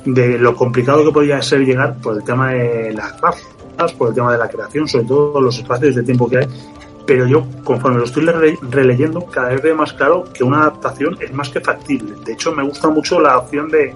de 0.06 0.38
lo 0.38 0.56
complicado 0.56 1.04
que 1.04 1.12
podía 1.12 1.42
ser 1.42 1.62
llegar 1.66 1.96
por 1.98 2.16
el 2.18 2.24
tema 2.24 2.52
de 2.52 2.94
las 2.94 3.20
razas, 3.20 3.94
por 3.98 4.10
el 4.10 4.16
tema 4.16 4.32
de 4.32 4.38
la 4.38 4.48
creación, 4.48 4.88
sobre 4.88 5.06
todo 5.06 5.42
los 5.42 5.58
espacios 5.58 5.96
de 5.96 6.04
tiempo 6.04 6.30
que 6.30 6.38
hay. 6.40 6.48
Pero 7.08 7.28
yo, 7.28 7.46
conforme 7.64 8.00
lo 8.00 8.06
estoy 8.06 8.26
re- 8.26 8.58
releyendo, 8.72 9.26
cada 9.28 9.50
vez 9.50 9.62
veo 9.62 9.76
más 9.76 9.94
claro 9.94 10.24
que 10.34 10.44
una 10.44 10.62
adaptación 10.62 11.16
es 11.20 11.32
más 11.34 11.50
que 11.50 11.60
factible. 11.62 12.16
De 12.26 12.34
hecho, 12.34 12.52
me 12.52 12.64
gusta 12.64 12.90
mucho 12.90 13.20
la 13.20 13.38
opción 13.38 13.70
de, 13.70 13.94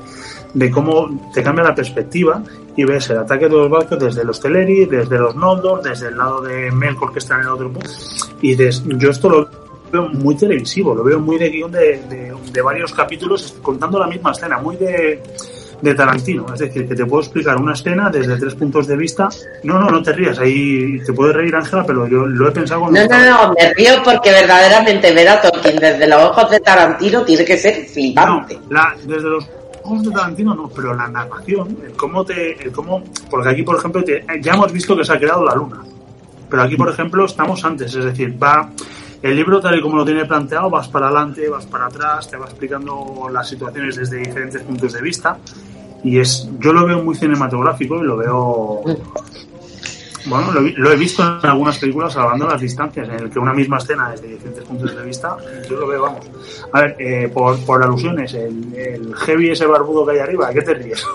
de 0.54 0.70
cómo 0.72 1.30
te 1.34 1.42
cambia 1.42 1.64
la 1.64 1.74
perspectiva 1.74 2.44
y 2.76 2.84
ves 2.84 3.10
el 3.10 3.18
ataque 3.18 3.46
de 3.50 3.56
los 3.56 3.68
barcos 3.70 3.98
desde 3.98 4.24
los 4.24 4.40
Teleri, 4.40 4.86
desde 4.86 5.18
los 5.18 5.36
Noldor, 5.36 5.82
desde 5.82 6.10
el 6.10 6.18
lado 6.18 6.42
de 6.42 6.70
Melkor 6.72 7.12
que 7.12 7.18
está 7.20 7.34
en 7.36 7.42
el 7.42 7.48
otro. 7.48 7.72
Y 8.42 8.54
des- 8.56 8.84
yo 8.86 9.10
esto 9.10 9.28
lo 9.28 9.50
veo 9.92 10.10
muy 10.10 10.36
televisivo, 10.36 10.94
lo 10.96 11.04
veo 11.04 11.20
muy 11.20 11.38
de 11.38 11.50
guion 11.50 11.72
de, 11.72 12.00
de- 12.10 12.34
de 12.52 12.62
varios 12.62 12.94
capítulos 12.94 13.56
contando 13.62 14.00
la 14.00 14.08
misma 14.08 14.32
escena, 14.32 14.58
muy 14.60 14.76
de, 14.78 15.22
de 15.82 15.94
Tarantino. 15.96 16.46
Es 16.54 16.60
decir, 16.60 16.88
que 16.88 16.96
te 16.96 17.06
puedo 17.06 17.22
explicar 17.22 17.56
una 17.58 17.74
escena 17.74 18.10
desde 18.10 18.38
tres 18.38 18.56
puntos 18.56 18.88
de 18.88 18.96
vista. 18.98 19.30
No, 19.64 19.80
no, 19.80 19.90
no 19.90 20.02
te 20.02 20.14
rías, 20.14 20.40
ahí 20.40 21.00
te 21.06 21.14
puedes 21.14 21.36
reír 21.36 21.56
Ángela, 21.56 21.84
pero 21.86 22.08
yo 22.08 22.26
lo 22.26 22.48
he 22.48 22.52
pensado. 22.52 22.82
No, 22.82 22.92
no, 22.92 23.26
no, 23.48 23.54
me 23.54 23.74
río 23.74 23.94
porque 24.04 24.32
verdaderamente 24.32 25.14
ver 25.14 25.30
a 25.30 25.42
Tolkien 25.42 25.78
desde 25.78 26.08
los 26.08 26.24
ojos 26.24 26.50
de 26.52 26.60
Tarantino 26.60 27.24
tiene 27.24 27.46
que 27.46 27.58
ser 27.58 27.80
No, 27.82 27.94
flipante. 27.94 28.60
la, 28.70 28.96
desde 29.06 29.30
los 29.30 29.46
ojos 29.84 30.04
de 30.04 30.12
Tarantino 30.12 30.54
no, 30.56 30.70
pero 30.70 30.94
la 30.94 31.08
narración, 31.08 31.78
el 31.86 31.94
cómo 31.94 32.26
te, 32.26 32.62
el 32.64 32.72
cómo, 32.72 33.04
porque 33.30 33.50
aquí 33.50 33.64
por 33.64 33.78
ejemplo 33.78 34.04
te- 34.04 34.26
ya 34.42 34.54
hemos 34.54 34.72
visto 34.74 34.96
que 34.98 35.04
se 35.06 35.14
ha 35.14 35.18
creado 35.18 35.44
la 35.46 35.56
luna, 35.56 35.82
pero 36.50 36.64
aquí 36.64 36.76
por 36.76 36.90
ejemplo 36.90 37.26
estamos 37.26 37.64
antes, 37.64 37.94
es 37.96 38.04
decir, 38.06 38.36
va 38.42 38.70
el 39.22 39.36
libro 39.36 39.60
tal 39.60 39.78
y 39.78 39.82
como 39.82 39.98
lo 39.98 40.06
tiene 40.06 40.26
planteado, 40.26 40.70
vas 40.70 40.88
para 40.88 41.08
adelante, 41.08 41.48
vas 41.50 41.66
para 41.66 41.88
atrás, 41.88 42.30
te 42.30 42.38
va 42.38 42.46
explicando 42.46 43.28
las 43.32 43.50
situaciones 43.50 43.96
desde 43.96 44.18
diferentes 44.18 44.62
puntos 44.62 44.94
de 44.94 45.02
vista 45.02 45.38
y 46.04 46.20
es, 46.20 46.50
yo 46.60 46.72
lo 46.72 46.86
veo 46.86 47.04
muy 47.04 47.16
cinematográfico 47.16 48.02
y 48.02 48.08
lo 48.08 48.18
veo, 48.18 48.82
bueno, 50.26 50.52
lo, 50.54 50.62
lo 50.62 50.92
he 50.92 50.96
visto 50.96 51.22
en 51.22 51.50
algunas 51.50 51.78
películas 51.78 52.14
salvando 52.14 52.48
las 52.48 52.62
distancias, 52.62 53.10
en 53.10 53.16
el 53.16 53.30
que 53.30 53.40
una 53.40 53.54
misma 53.54 53.78
escena 53.78 54.12
desde 54.12 54.28
diferentes 54.28 54.64
puntos 54.64 54.96
de 54.96 55.04
vista, 55.04 55.36
yo 55.70 55.78
lo 55.78 55.88
veo, 55.88 56.04
vamos. 56.04 56.30
A 56.72 56.82
ver, 56.82 56.96
eh, 57.00 57.30
por, 57.34 57.60
por 57.66 57.84
alusiones, 57.84 58.34
el, 58.34 58.74
el 58.74 59.16
heavy 59.16 59.52
ese 59.52 59.66
barbudo 59.66 60.06
que 60.06 60.14
hay 60.14 60.20
arriba, 60.20 60.48
¿a 60.48 60.54
qué 60.54 60.62
te 60.62 60.74
ríes? 60.74 61.06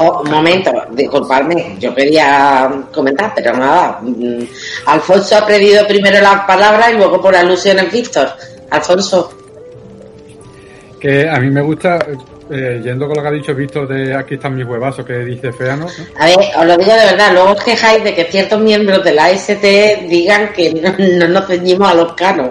Oh, 0.00 0.22
un 0.24 0.30
momento, 0.30 0.70
disculpadme, 0.92 1.76
yo 1.78 1.94
quería 1.94 2.70
comentar, 2.92 3.32
pero 3.34 3.56
nada. 3.56 3.98
mm, 4.02 4.42
Alfonso 4.86 5.36
ha 5.36 5.46
pedido 5.46 5.86
primero 5.86 6.20
las 6.20 6.40
palabras 6.46 6.90
y 6.92 6.96
luego 6.96 7.20
por 7.20 7.34
alusiones 7.36 7.90
Víctor. 7.92 8.28
Alfonso, 8.70 9.30
Que 11.00 11.28
a 11.28 11.38
mí 11.40 11.50
me 11.50 11.60
gusta, 11.60 11.98
eh, 12.50 12.80
yendo 12.82 13.06
con 13.06 13.16
lo 13.16 13.22
que 13.22 13.28
ha 13.28 13.32
dicho 13.32 13.54
Víctor 13.54 13.86
de 13.88 14.14
aquí 14.14 14.34
están 14.34 14.54
mis 14.56 14.64
huevazos 14.64 15.04
que 15.04 15.18
dice 15.18 15.52
Feano, 15.52 15.86
¿no? 15.86 15.90
a 16.18 16.26
ver, 16.26 16.38
os 16.58 16.64
lo 16.66 16.76
digo 16.76 16.92
de 16.92 17.04
verdad, 17.06 17.32
luego 17.32 17.50
os 17.52 17.62
quejáis 17.64 18.02
de 18.04 18.14
que 18.14 18.24
ciertos 18.26 18.60
miembros 18.60 19.02
de 19.04 19.12
la 19.12 19.30
ST 19.30 20.06
digan 20.08 20.52
que 20.52 20.72
no, 20.72 20.94
no 21.18 21.28
nos 21.28 21.46
ceñimos 21.48 21.90
a 21.90 21.94
los 21.94 22.12
canos. 22.14 22.50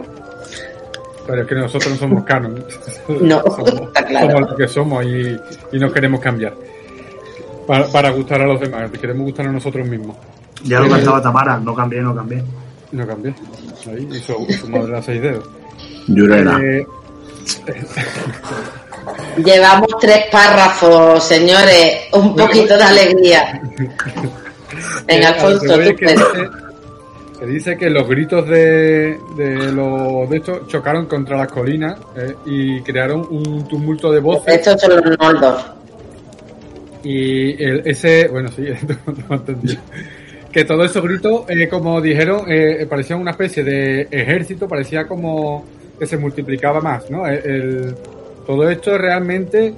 pero 1.25 1.41
es 1.43 1.47
que 1.47 1.55
nosotros 1.55 1.93
no 1.93 1.97
somos 1.97 2.23
canon. 2.25 2.63
No, 3.07 3.41
somos, 3.43 3.73
está 3.87 4.05
claro. 4.05 4.31
somos 4.31 4.49
lo 4.51 4.55
que 4.57 4.67
somos 4.67 5.05
y, 5.05 5.37
y 5.71 5.79
no 5.79 5.91
queremos 5.91 6.19
cambiar. 6.21 6.53
Para, 7.67 7.87
para 7.87 8.09
gustar 8.11 8.41
a 8.41 8.45
los 8.47 8.59
demás, 8.59 8.89
queremos 8.91 9.23
gustar 9.25 9.47
a 9.47 9.51
nosotros 9.51 9.87
mismos. 9.87 10.15
Ya 10.63 10.79
lo 10.79 10.89
cantaba 10.89 11.21
Tamara, 11.21 11.57
no 11.59 11.73
cambié, 11.75 12.01
no 12.01 12.15
cambié. 12.15 12.43
No 12.91 13.07
cambié. 13.07 13.33
Ahí, 13.87 14.07
y 14.11 14.19
su, 14.19 14.67
madre 14.69 14.97
a 14.97 15.01
seis 15.01 15.21
dedos. 15.21 15.43
Llurena. 16.07 16.59
Eh, 16.61 16.85
Llevamos 19.43 19.87
tres 19.99 20.25
párrafos, 20.31 21.23
señores, 21.23 22.01
un 22.13 22.35
poquito 22.35 22.77
de 22.77 22.83
alegría. 22.83 23.61
Venga, 25.07 25.29
Eh, 25.29 25.33
Alfonso, 25.33 25.59
tú 25.59 25.67
puedes. 25.67 25.99
dice, 25.99 26.49
que 27.39 27.45
dice 27.45 27.77
que 27.77 27.89
los 27.89 28.07
gritos 28.07 28.47
de, 28.47 29.19
de 29.35 29.71
los 29.71 30.29
de 30.29 30.37
estos 30.37 30.67
chocaron 30.67 31.05
contra 31.07 31.37
las 31.37 31.47
colinas 31.51 31.97
eh, 32.15 32.35
y 32.45 32.81
crearon 32.81 33.25
un 33.29 33.67
tumulto 33.67 34.11
de 34.11 34.19
voces 34.19 34.53
Estos 34.55 34.79
son 34.81 34.95
los 35.01 35.17
Noldor. 35.19 35.80
Y 37.03 37.61
el- 37.63 37.81
ese 37.85 38.27
bueno 38.27 38.49
sí 38.51 38.63
no, 39.29 39.43
que 40.51 40.65
todos 40.65 40.91
esos 40.91 41.01
gritos, 41.03 41.43
eh, 41.49 41.67
como 41.69 42.01
dijeron, 42.01 42.41
eh, 42.47 42.85
parecían 42.89 43.19
una 43.21 43.31
especie 43.31 43.63
de 43.63 44.07
ejército, 44.11 44.67
parecía 44.67 45.07
como 45.07 45.65
que 45.97 46.05
se 46.05 46.17
multiplicaba 46.17 46.81
más, 46.81 47.09
¿no? 47.09 47.25
El, 47.25 47.35
el- 47.49 47.95
todo 48.45 48.69
esto 48.69 48.97
realmente 48.97 49.73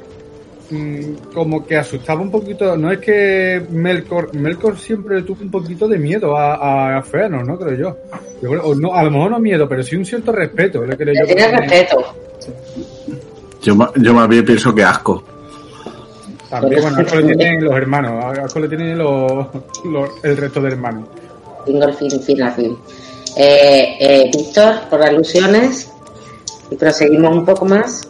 mm, 0.72 1.32
como 1.34 1.64
que 1.68 1.76
asustaba 1.78 2.22
un 2.22 2.32
poquito. 2.32 2.76
No 2.76 2.92
es 2.92 2.98
que 3.00 3.62
Melkor, 3.70 4.34
Melkor 4.34 4.80
siempre 4.80 5.22
tuvo 5.22 5.44
un 5.44 5.52
poquito 5.52 5.88
de 5.88 6.00
miedo 6.00 6.36
a, 6.36 6.98
a 6.98 7.02
Feanor, 7.04 7.46
¿no? 7.46 7.60
Creo 7.60 7.78
yo. 7.78 7.98
Yo 8.42 8.50
creo- 8.50 8.64
o 8.64 8.74
no, 8.74 8.96
a 8.96 9.04
lo 9.04 9.12
mejor 9.12 9.30
no 9.32 9.40
miedo, 9.40 9.70
pero 9.70 9.84
sí 9.84 9.96
un 9.96 10.06
cierto 10.06 10.32
respeto. 10.32 10.84
Le 10.86 10.98
creo 10.98 11.14
yo 11.14 11.36
respeto. 11.36 12.16
Yo, 13.62 13.76
ma- 13.76 13.92
yo 13.96 14.14
más 14.14 14.28
bien 14.28 14.44
pienso 14.44 14.74
que 14.74 14.84
asco. 14.84 15.24
También, 16.62 16.82
bueno, 16.84 16.98
asco 17.00 17.16
le 17.20 17.36
tienen 17.36 17.64
los 17.64 17.76
hermanos, 17.76 18.38
asco 18.44 18.60
le 18.60 18.68
tienen 18.68 18.98
los, 18.98 19.48
los- 19.86 20.10
el 20.24 20.38
resto 20.38 20.62
de 20.62 20.68
hermanos. 20.70 21.08
Tengo 21.66 21.84
el 21.86 21.94
fin, 21.96 22.22
fin, 22.22 22.44
al 22.44 22.54
fin. 22.54 22.78
Eh, 23.36 23.96
eh, 24.00 24.32
Víctor, 24.36 24.82
por 24.90 25.02
alusiones, 25.02 25.90
y 26.70 26.76
proseguimos 26.76 27.36
un 27.36 27.46
poco 27.46 27.66
más. 27.66 28.08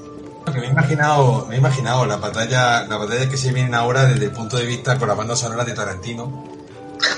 Me 0.54 0.66
he 0.68 0.70
imaginado, 0.70 1.46
me 1.48 1.56
he 1.56 1.58
imaginado 1.60 2.06
la 2.06 2.18
batalla, 2.18 2.86
la 2.86 2.98
batalla 2.98 3.30
que 3.30 3.38
se 3.38 3.54
vienen 3.54 3.74
ahora 3.74 4.06
desde 4.08 4.26
el 4.26 4.32
punto 4.32 4.58
de 4.58 4.66
vista 4.66 4.98
con 4.98 5.08
la 5.08 5.14
banda 5.14 5.36
sonora 5.38 5.64
de 5.64 5.72
Tarantino, 5.72 6.44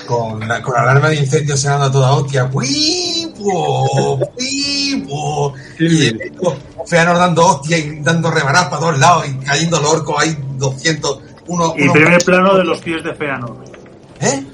con 0.06 0.46
la, 0.46 0.62
con 0.62 0.74
la 0.74 0.82
alarma 0.82 1.08
de 1.08 1.16
incendio 1.16 1.56
sonando 1.56 1.86
a 1.86 1.90
toda 1.92 2.12
hostia, 2.12 2.44
¡Wipo! 2.52 4.20
¡Wipo! 4.38 5.54
Y 5.80 6.12
el 6.86 6.90
Feanor 6.90 7.18
dando 7.18 7.46
hostia 7.46 7.78
y 7.78 8.00
dando 8.00 8.30
rebaradas 8.30 8.68
para 8.68 8.80
todos 8.80 8.98
lados 8.98 9.26
y 9.28 9.34
cayendo 9.44 9.80
los 9.80 9.90
orcos, 9.92 10.16
hay 10.22 10.36
200, 10.56 11.20
uno, 11.48 11.74
Y 11.76 11.82
uno- 11.82 11.92
primer 11.92 12.24
plano 12.24 12.56
de 12.56 12.64
los 12.64 12.80
pies 12.80 13.02
de 13.04 13.14
Feanor. 13.14 13.56
¿Eh? 14.20 14.46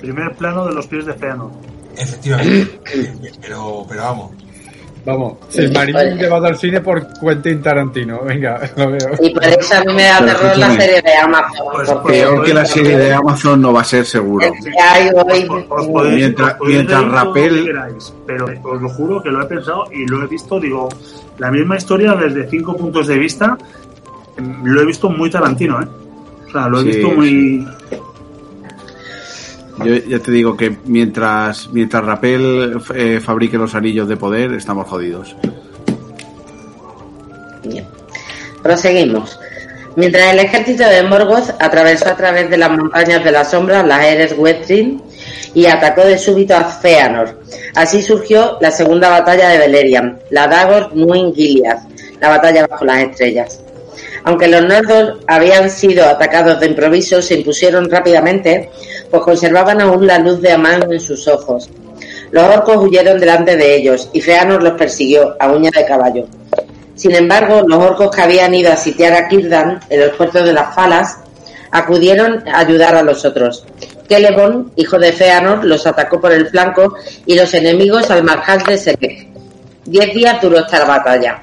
Primer 0.00 0.34
plano 0.36 0.66
de 0.66 0.74
los 0.74 0.86
pies 0.86 1.06
de 1.06 1.14
Feanor. 1.14 1.50
Efectivamente. 1.96 2.80
Pero, 3.40 3.86
pero 3.88 4.02
vamos. 4.02 4.30
Vamos, 5.06 5.34
Silmarillion 5.48 6.18
llevado 6.18 6.46
al 6.46 6.56
cine 6.58 6.80
por 6.80 7.06
Quentin 7.20 7.62
Tarantino. 7.62 8.22
Venga, 8.24 8.60
lo 8.76 8.90
veo. 8.90 9.10
Y 9.20 9.30
por 9.30 9.44
eso 9.44 9.74
a 9.76 9.84
mí 9.84 9.94
me 9.94 10.02
da 10.02 10.18
Pero 10.18 10.32
terror 10.36 10.58
la 10.58 10.70
serie 10.76 11.00
de 11.02 11.14
Amazon. 11.14 11.66
Pues, 11.72 11.90
porque 11.90 12.12
Peor 12.12 12.44
que 12.44 12.54
la 12.54 12.64
serie 12.66 12.96
de 12.98 13.12
Amazon 13.14 13.60
no 13.62 13.72
va 13.72 13.80
a 13.82 13.84
ser 13.84 14.04
seguro. 14.04 14.44
Mientras- 16.10 16.56
mientras 16.60 17.04
queráis, 17.32 18.12
pero 18.26 18.46
os 18.64 18.82
lo 18.82 18.88
juro 18.88 19.22
que 19.22 19.30
lo 19.30 19.42
he 19.42 19.46
pensado 19.46 19.84
y 19.92 20.06
lo 20.06 20.22
he 20.24 20.26
visto, 20.26 20.58
digo, 20.60 20.88
la 21.38 21.50
misma 21.50 21.76
historia 21.76 22.14
desde 22.14 22.48
cinco 22.48 22.76
puntos 22.76 23.06
de 23.06 23.18
vista, 23.18 23.56
lo 24.64 24.80
he 24.80 24.84
visto 24.86 25.08
muy 25.08 25.30
Tarantino, 25.30 25.80
¿eh? 25.82 25.86
O 26.48 26.50
sea, 26.50 26.68
lo 26.68 26.80
he 26.80 26.82
Sí, 26.82 26.88
visto 26.88 27.10
muy... 27.10 27.66
Yo 29.84 29.94
ya 29.94 30.18
te 30.18 30.30
digo 30.30 30.56
que 30.56 30.76
mientras 30.86 31.68
mientras 31.70 32.04
Rapel 32.04 32.80
eh, 32.94 33.20
fabrique 33.20 33.58
los 33.58 33.74
anillos 33.74 34.08
de 34.08 34.16
poder, 34.16 34.52
estamos 34.52 34.88
jodidos. 34.88 35.36
Bien. 37.64 37.86
Proseguimos. 38.62 39.38
Mientras 39.96 40.34
el 40.34 40.40
ejército 40.40 40.84
de 40.84 41.02
Morgoth 41.02 41.50
atravesó 41.58 42.10
a 42.10 42.16
través 42.16 42.50
de 42.50 42.58
las 42.58 42.70
montañas 42.70 43.24
de 43.24 43.32
la 43.32 43.44
sombra 43.44 43.82
las 43.82 44.04
Eres 44.04 44.34
Wetrin 44.36 45.02
y 45.54 45.64
atacó 45.64 46.02
de 46.02 46.18
súbito 46.18 46.54
a 46.54 46.64
Feanor. 46.64 47.40
Así 47.74 48.02
surgió 48.02 48.58
la 48.60 48.70
segunda 48.70 49.08
batalla 49.08 49.48
de 49.48 49.58
Beleriand, 49.58 50.18
la 50.30 50.48
Dagor 50.48 50.94
Nuin 50.94 51.34
Gilead, 51.34 51.78
la 52.20 52.28
batalla 52.28 52.66
bajo 52.66 52.84
las 52.84 53.04
estrellas. 53.04 53.60
Aunque 54.24 54.48
los 54.48 54.64
Noldor 54.64 55.20
habían 55.28 55.70
sido 55.70 56.04
atacados 56.04 56.60
de 56.60 56.66
improviso, 56.66 57.22
se 57.22 57.36
impusieron 57.36 57.88
rápidamente, 57.88 58.70
pues 59.10 59.22
conservaban 59.22 59.80
aún 59.80 60.06
la 60.06 60.18
luz 60.18 60.40
de 60.40 60.52
Amán 60.52 60.90
en 60.90 61.00
sus 61.00 61.26
ojos. 61.28 61.70
Los 62.30 62.44
orcos 62.44 62.76
huyeron 62.78 63.18
delante 63.18 63.56
de 63.56 63.76
ellos 63.76 64.10
y 64.12 64.20
Feanor 64.20 64.62
los 64.62 64.72
persiguió 64.72 65.36
a 65.38 65.50
uña 65.50 65.70
de 65.74 65.84
caballo. 65.84 66.26
Sin 66.94 67.14
embargo, 67.14 67.62
los 67.66 67.78
orcos 67.78 68.10
que 68.14 68.22
habían 68.22 68.54
ido 68.54 68.72
a 68.72 68.76
sitiar 68.76 69.12
a 69.12 69.28
Círdan 69.28 69.80
en 69.88 70.00
los 70.00 70.16
puertos 70.16 70.44
de 70.44 70.52
las 70.52 70.74
Falas 70.74 71.18
acudieron 71.70 72.46
a 72.48 72.60
ayudar 72.60 72.96
a 72.96 73.02
los 73.02 73.24
otros. 73.24 73.64
Celeborn, 74.08 74.72
hijo 74.76 74.98
de 74.98 75.12
Feanor, 75.12 75.64
los 75.64 75.86
atacó 75.86 76.20
por 76.20 76.32
el 76.32 76.46
flanco 76.48 76.94
y 77.26 77.34
los 77.34 77.52
enemigos 77.54 78.10
al 78.10 78.22
marjar 78.22 78.64
de 78.64 78.78
Selec. 78.78 79.28
Diez 79.84 80.14
días 80.14 80.40
duró 80.40 80.58
esta 80.58 80.84
batalla. 80.84 81.42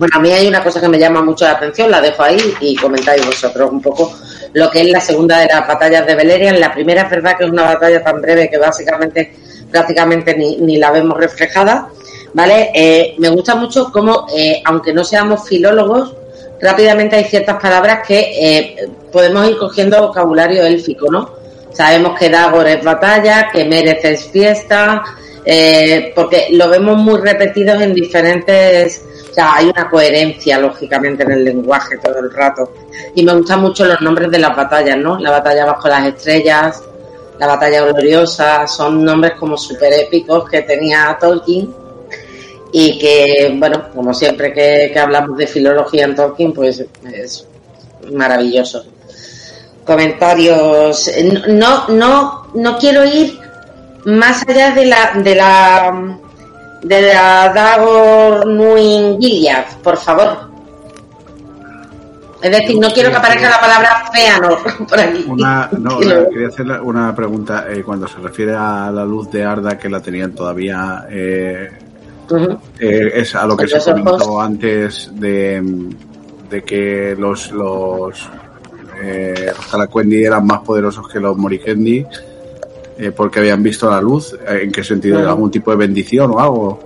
Bueno, 0.00 0.16
a 0.16 0.20
mí 0.20 0.32
hay 0.32 0.48
una 0.48 0.64
cosa 0.64 0.80
que 0.80 0.88
me 0.88 0.98
llama 0.98 1.20
mucho 1.20 1.44
la 1.44 1.50
atención, 1.50 1.90
la 1.90 2.00
dejo 2.00 2.22
ahí 2.22 2.38
y 2.58 2.74
comentáis 2.74 3.22
vosotros 3.26 3.70
un 3.70 3.82
poco 3.82 4.10
lo 4.54 4.70
que 4.70 4.80
es 4.80 4.88
la 4.88 4.98
segunda 4.98 5.40
de 5.40 5.44
las 5.44 5.68
batallas 5.68 6.06
de 6.06 6.14
Beleriand. 6.14 6.56
La 6.56 6.72
primera 6.72 7.02
es 7.02 7.10
verdad 7.10 7.36
que 7.36 7.44
es 7.44 7.50
una 7.50 7.64
batalla 7.64 8.02
tan 8.02 8.18
breve 8.22 8.48
que 8.48 8.56
básicamente 8.56 9.34
prácticamente 9.70 10.34
ni, 10.34 10.78
la 10.78 10.90
vemos 10.90 11.18
reflejada, 11.18 11.90
¿vale? 12.32 12.70
Eh, 12.74 13.14
me 13.18 13.28
gusta 13.28 13.56
mucho 13.56 13.92
cómo, 13.92 14.26
eh, 14.34 14.62
aunque 14.64 14.94
no 14.94 15.04
seamos 15.04 15.46
filólogos, 15.46 16.14
rápidamente 16.62 17.16
hay 17.16 17.24
ciertas 17.24 17.60
palabras 17.60 18.00
que 18.08 18.20
eh, 18.40 18.88
podemos 19.12 19.50
ir 19.50 19.58
cogiendo 19.58 20.00
vocabulario 20.00 20.62
élfico, 20.62 21.10
¿no? 21.12 21.30
Sabemos 21.74 22.18
que 22.18 22.30
Dagor 22.30 22.66
es 22.68 22.82
batalla, 22.82 23.50
que 23.52 23.66
Merez 23.66 24.02
es 24.02 24.24
fiesta, 24.24 25.04
porque 26.14 26.46
lo 26.52 26.70
vemos 26.70 26.96
muy 26.96 27.20
repetidos 27.20 27.82
en 27.82 27.92
diferentes... 27.92 29.02
O 29.30 29.34
sea, 29.34 29.54
hay 29.54 29.68
una 29.68 29.88
coherencia, 29.88 30.58
lógicamente, 30.58 31.22
en 31.22 31.30
el 31.30 31.44
lenguaje 31.44 31.98
todo 31.98 32.18
el 32.18 32.32
rato. 32.32 32.72
Y 33.14 33.24
me 33.24 33.34
gustan 33.34 33.60
mucho 33.60 33.84
los 33.84 34.00
nombres 34.00 34.30
de 34.30 34.38
las 34.38 34.56
batallas, 34.56 34.96
¿no? 34.96 35.18
La 35.18 35.30
batalla 35.30 35.66
bajo 35.66 35.88
las 35.88 36.06
estrellas, 36.06 36.82
la 37.38 37.46
batalla 37.46 37.84
gloriosa, 37.84 38.66
son 38.66 39.04
nombres 39.04 39.34
como 39.38 39.56
súper 39.56 39.92
épicos 39.92 40.48
que 40.48 40.62
tenía 40.62 41.16
Tolkien 41.20 41.72
y 42.72 42.98
que, 42.98 43.54
bueno, 43.56 43.88
como 43.94 44.12
siempre 44.12 44.52
que, 44.52 44.90
que 44.92 44.98
hablamos 44.98 45.38
de 45.38 45.46
filología 45.46 46.04
en 46.04 46.14
Tolkien, 46.14 46.52
pues 46.52 46.84
es 47.12 47.46
maravilloso. 48.12 48.84
Comentarios. 49.84 51.10
No, 51.48 51.88
no, 51.88 52.46
no 52.54 52.78
quiero 52.78 53.04
ir 53.04 53.38
más 54.04 54.46
allá 54.48 54.72
de 54.72 54.86
la, 54.86 55.12
de 55.16 55.34
la, 55.34 56.18
de 56.82 57.02
la 57.02 57.52
Dagor 57.54 58.46
Nuin 58.46 59.20
Gilead, 59.20 59.78
por 59.82 59.96
favor. 59.96 60.50
Es 62.42 62.50
decir, 62.50 62.78
no 62.80 62.90
quiero 62.90 63.10
que 63.10 63.16
aparezca 63.16 63.50
la 63.50 63.60
palabra 63.60 64.10
Feanor 64.12 64.86
por 64.88 64.98
aquí. 64.98 65.24
Una, 65.28 65.68
no, 65.78 65.98
quería 65.98 66.48
hacer 66.48 66.66
una 66.80 67.14
pregunta 67.14 67.66
eh, 67.70 67.82
cuando 67.82 68.08
se 68.08 68.18
refiere 68.18 68.54
a 68.56 68.90
la 68.90 69.04
luz 69.04 69.30
de 69.30 69.44
Arda 69.44 69.76
que 69.78 69.90
la 69.90 70.00
tenían 70.00 70.34
todavía. 70.34 71.06
eh, 71.10 71.70
eh, 72.78 73.10
es 73.14 73.34
a 73.34 73.44
lo 73.46 73.56
que 73.56 73.66
se 73.68 73.76
ojos. 73.76 73.86
comentó 74.02 74.40
antes 74.40 75.10
de, 75.14 75.90
de 76.48 76.62
que 76.62 77.14
los 77.18 77.50
los 77.52 78.28
eh, 79.02 79.52
eran 80.12 80.46
más 80.46 80.60
poderosos 80.60 81.08
que 81.08 81.20
los 81.20 81.36
Morikendi 81.36 82.06
eh, 83.00 83.10
porque 83.12 83.40
habían 83.40 83.62
visto 83.62 83.90
la 83.90 84.00
luz. 84.00 84.34
Eh, 84.34 84.60
¿En 84.64 84.72
qué 84.72 84.84
sentido? 84.84 85.18
¿Algún 85.28 85.50
tipo 85.50 85.70
de 85.70 85.76
bendición 85.76 86.30
o 86.32 86.40
algo? 86.40 86.80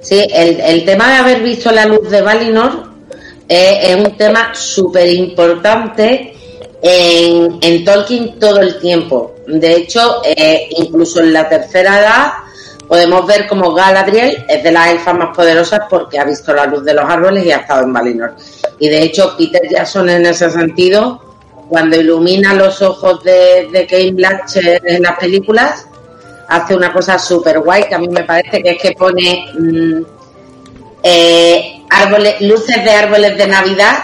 Sí, 0.00 0.26
el, 0.34 0.60
el 0.60 0.84
tema 0.84 1.08
de 1.08 1.16
haber 1.16 1.42
visto 1.42 1.70
la 1.70 1.86
luz 1.86 2.10
de 2.10 2.20
Valinor 2.22 2.92
eh, 3.48 3.78
es 3.82 3.96
un 3.96 4.16
tema 4.16 4.54
súper 4.54 5.08
importante 5.10 6.34
en, 6.82 7.58
en 7.60 7.84
Tolkien 7.84 8.38
todo 8.38 8.60
el 8.60 8.80
tiempo. 8.80 9.36
De 9.46 9.76
hecho, 9.76 10.22
eh, 10.24 10.68
incluso 10.78 11.20
en 11.20 11.32
la 11.32 11.48
tercera 11.48 12.00
edad 12.00 12.32
podemos 12.88 13.26
ver 13.26 13.46
como 13.46 13.72
Galadriel 13.72 14.44
es 14.48 14.62
de 14.62 14.72
las 14.72 14.88
elfas 14.88 15.14
más 15.14 15.36
poderosas 15.36 15.82
porque 15.88 16.18
ha 16.18 16.24
visto 16.24 16.52
la 16.52 16.66
luz 16.66 16.84
de 16.84 16.94
los 16.94 17.04
árboles 17.04 17.46
y 17.46 17.52
ha 17.52 17.58
estado 17.58 17.84
en 17.84 17.92
Valinor. 17.92 18.34
Y 18.78 18.88
de 18.88 19.02
hecho, 19.02 19.34
Peter 19.36 19.62
Jackson 19.70 20.10
en 20.10 20.26
ese 20.26 20.50
sentido, 20.50 21.31
cuando 21.72 21.96
ilumina 21.98 22.52
los 22.52 22.82
ojos 22.82 23.24
de, 23.24 23.66
de 23.72 23.86
Kate 23.86 24.12
Blanchett 24.12 24.82
en 24.84 25.02
las 25.02 25.16
películas, 25.18 25.86
hace 26.48 26.76
una 26.76 26.92
cosa 26.92 27.18
súper 27.18 27.60
guay 27.60 27.84
que 27.88 27.94
a 27.94 27.98
mí 27.98 28.08
me 28.08 28.24
parece 28.24 28.62
que 28.62 28.70
es 28.72 28.78
que 28.82 28.92
pone 28.92 29.46
mm, 29.58 30.02
eh, 31.02 31.82
árboles, 31.88 32.40
luces 32.42 32.84
de 32.84 32.90
árboles 32.90 33.38
de 33.38 33.46
Navidad 33.46 33.94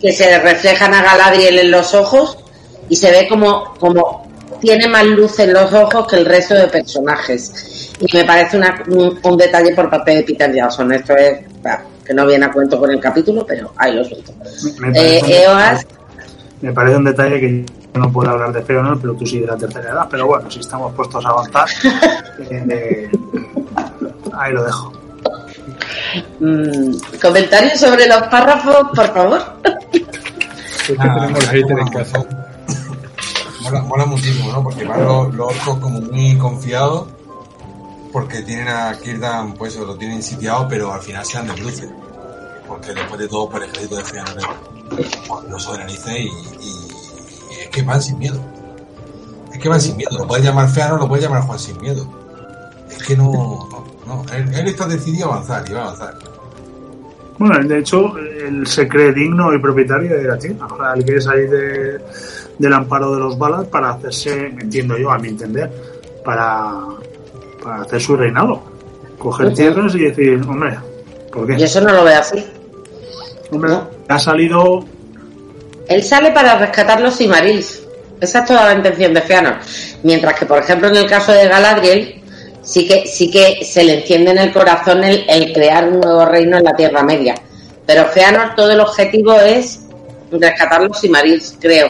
que 0.00 0.12
se 0.12 0.38
reflejan 0.38 0.94
a 0.94 1.02
Galadriel 1.02 1.58
en 1.58 1.70
los 1.72 1.94
ojos 1.94 2.38
y 2.88 2.94
se 2.94 3.10
ve 3.10 3.26
como, 3.28 3.74
como 3.80 4.26
tiene 4.60 4.86
más 4.86 5.04
luz 5.04 5.36
en 5.40 5.52
los 5.52 5.72
ojos 5.72 6.06
que 6.06 6.16
el 6.16 6.26
resto 6.26 6.54
de 6.54 6.68
personajes. 6.68 7.92
Y 7.98 8.16
me 8.16 8.24
parece 8.24 8.56
una- 8.56 8.84
un, 8.88 9.18
un 9.22 9.36
detalle 9.36 9.74
por 9.74 9.90
parte 9.90 10.14
de 10.14 10.22
Peter 10.22 10.54
Jackson. 10.54 10.92
Esto 10.92 11.16
es 11.16 11.38
que 12.04 12.14
no 12.14 12.24
viene 12.24 12.44
a 12.46 12.52
cuento 12.52 12.78
con 12.78 12.90
el 12.92 13.00
capítulo, 13.00 13.44
pero 13.44 13.72
ahí 13.76 13.94
lo 13.94 14.04
suelto. 14.04 14.32
Me 14.78 14.88
Eh, 14.96 15.42
Eoas, 15.42 15.84
me 16.62 16.72
parece 16.72 16.96
un 16.96 17.04
detalle 17.04 17.40
que 17.40 17.64
yo 17.94 18.00
no 18.00 18.12
puedo 18.12 18.30
hablar 18.30 18.52
de 18.52 18.62
Feanor, 18.62 18.98
pero 19.00 19.14
tú 19.14 19.26
sí 19.26 19.38
de 19.40 19.46
la 19.46 19.56
tercera 19.56 19.90
edad. 19.90 20.08
Pero 20.10 20.26
bueno, 20.26 20.50
si 20.50 20.60
estamos 20.60 20.94
puestos 20.94 21.24
a 21.24 21.28
avanzar, 21.30 21.68
eh, 22.50 23.10
ahí 24.32 24.52
lo 24.52 24.64
dejo. 24.64 24.92
mm, 26.40 26.96
comentarios 27.20 27.80
sobre 27.80 28.06
los 28.06 28.22
párrafos, 28.28 28.88
por 28.94 29.06
favor. 29.14 29.40
Es 29.92 30.86
que 30.86 30.96
Ah, 30.98 31.28
tenemos 31.32 31.80
en 31.80 31.88
casa. 31.88 32.24
Mola, 33.62 33.82
mola 33.82 34.06
muchísimo, 34.06 34.52
¿no? 34.52 34.62
Porque 34.62 34.84
van 34.84 35.04
los, 35.04 35.34
los 35.34 35.48
orcos 35.52 35.78
como 35.78 36.00
muy 36.00 36.36
confiados 36.38 37.08
porque 38.12 38.40
tienen 38.42 38.68
a 38.68 38.96
Kirdan, 38.98 39.52
pues 39.54 39.76
lo 39.76 39.94
tienen 39.96 40.22
sitiado, 40.22 40.66
pero 40.68 40.92
al 40.92 41.02
final 41.02 41.24
se 41.26 41.36
dan 41.36 41.48
de 41.48 41.54
bruces. 41.60 41.90
Porque 42.66 42.94
después 42.94 43.20
de 43.20 43.28
todo, 43.28 43.50
por 43.50 43.62
el 43.62 43.68
ejército 43.68 43.96
de 43.96 44.04
Feanor 44.04 44.36
lo 45.48 45.58
soberanice 45.58 46.18
y, 46.20 46.26
y, 46.26 46.28
y 46.28 47.60
es 47.62 47.68
que 47.68 47.82
van 47.82 48.00
sin 48.02 48.18
miedo. 48.18 48.40
Es 49.52 49.58
que 49.58 49.68
van 49.68 49.80
sin 49.80 49.96
miedo. 49.96 50.18
Lo 50.18 50.26
puedes 50.26 50.44
llamar 50.44 50.68
Feanor, 50.68 51.00
lo 51.00 51.08
puedes 51.08 51.24
llamar 51.24 51.42
Juan 51.42 51.58
sin 51.58 51.80
miedo. 51.80 52.06
Es 52.90 53.02
que 53.02 53.16
no, 53.16 53.32
no, 53.32 53.84
no. 54.06 54.24
Él, 54.34 54.52
él 54.54 54.66
está 54.68 54.86
decidido 54.86 55.30
a 55.30 55.34
avanzar 55.36 55.64
y 55.68 55.72
va 55.72 55.80
a 55.80 55.82
avanzar. 55.84 56.14
Bueno, 57.38 57.68
de 57.68 57.78
hecho, 57.78 58.16
él 58.16 58.66
se 58.66 58.88
cree 58.88 59.12
digno 59.12 59.52
y 59.52 59.58
propietario 59.58 60.16
de 60.16 60.24
la 60.24 60.38
tierra. 60.38 60.66
O 60.66 60.76
sea, 60.76 60.92
él 60.94 61.04
quiere 61.04 61.20
salir 61.20 61.50
de, 61.50 62.00
del 62.58 62.72
amparo 62.72 63.12
de 63.12 63.20
los 63.20 63.38
balas 63.38 63.66
para 63.66 63.90
hacerse, 63.90 64.46
entiendo 64.46 64.96
yo, 64.96 65.10
a 65.10 65.18
mi 65.18 65.28
entender, 65.28 65.70
para, 66.24 66.72
para 67.62 67.82
hacer 67.82 68.00
su 68.00 68.16
reinado. 68.16 68.62
Coger 69.18 69.52
tierras 69.52 69.94
y 69.94 70.04
decir, 70.04 70.40
hombre, 70.48 70.78
¿por 71.32 71.50
Y 71.50 71.56
qué? 71.56 71.64
eso 71.64 71.80
no 71.82 71.92
lo 71.92 72.04
ve 72.04 72.14
así. 72.14 72.44
Hombre, 73.50 73.70
no. 73.70 73.95
Ha 74.08 74.18
salido 74.18 74.84
Él 75.88 76.02
sale 76.02 76.30
para 76.32 76.58
rescatar 76.58 77.00
los 77.00 77.16
Cimarils. 77.16 77.82
Esa 78.20 78.40
es 78.40 78.44
toda 78.46 78.64
la 78.66 78.74
intención 78.74 79.12
de 79.12 79.20
Feanor. 79.20 79.56
Mientras 80.02 80.38
que, 80.38 80.46
por 80.46 80.58
ejemplo, 80.58 80.88
en 80.88 80.96
el 80.96 81.06
caso 81.06 81.32
de 81.32 81.48
Galadriel, 81.48 82.22
sí 82.62 82.88
que, 82.88 83.06
sí 83.06 83.30
que 83.30 83.64
se 83.64 83.84
le 83.84 84.00
enciende 84.00 84.30
en 84.30 84.38
el 84.38 84.52
corazón 84.52 85.04
el, 85.04 85.24
el 85.28 85.52
crear 85.52 85.88
un 85.88 86.00
nuevo 86.00 86.24
reino 86.24 86.56
en 86.56 86.64
la 86.64 86.74
Tierra 86.74 87.02
Media. 87.02 87.34
Pero 87.86 88.06
Feanor 88.06 88.54
todo 88.56 88.70
el 88.70 88.80
objetivo 88.80 89.34
es 89.34 89.86
rescatar 90.30 90.82
los 90.82 91.00
Cimarils, 91.00 91.56
creo. 91.60 91.88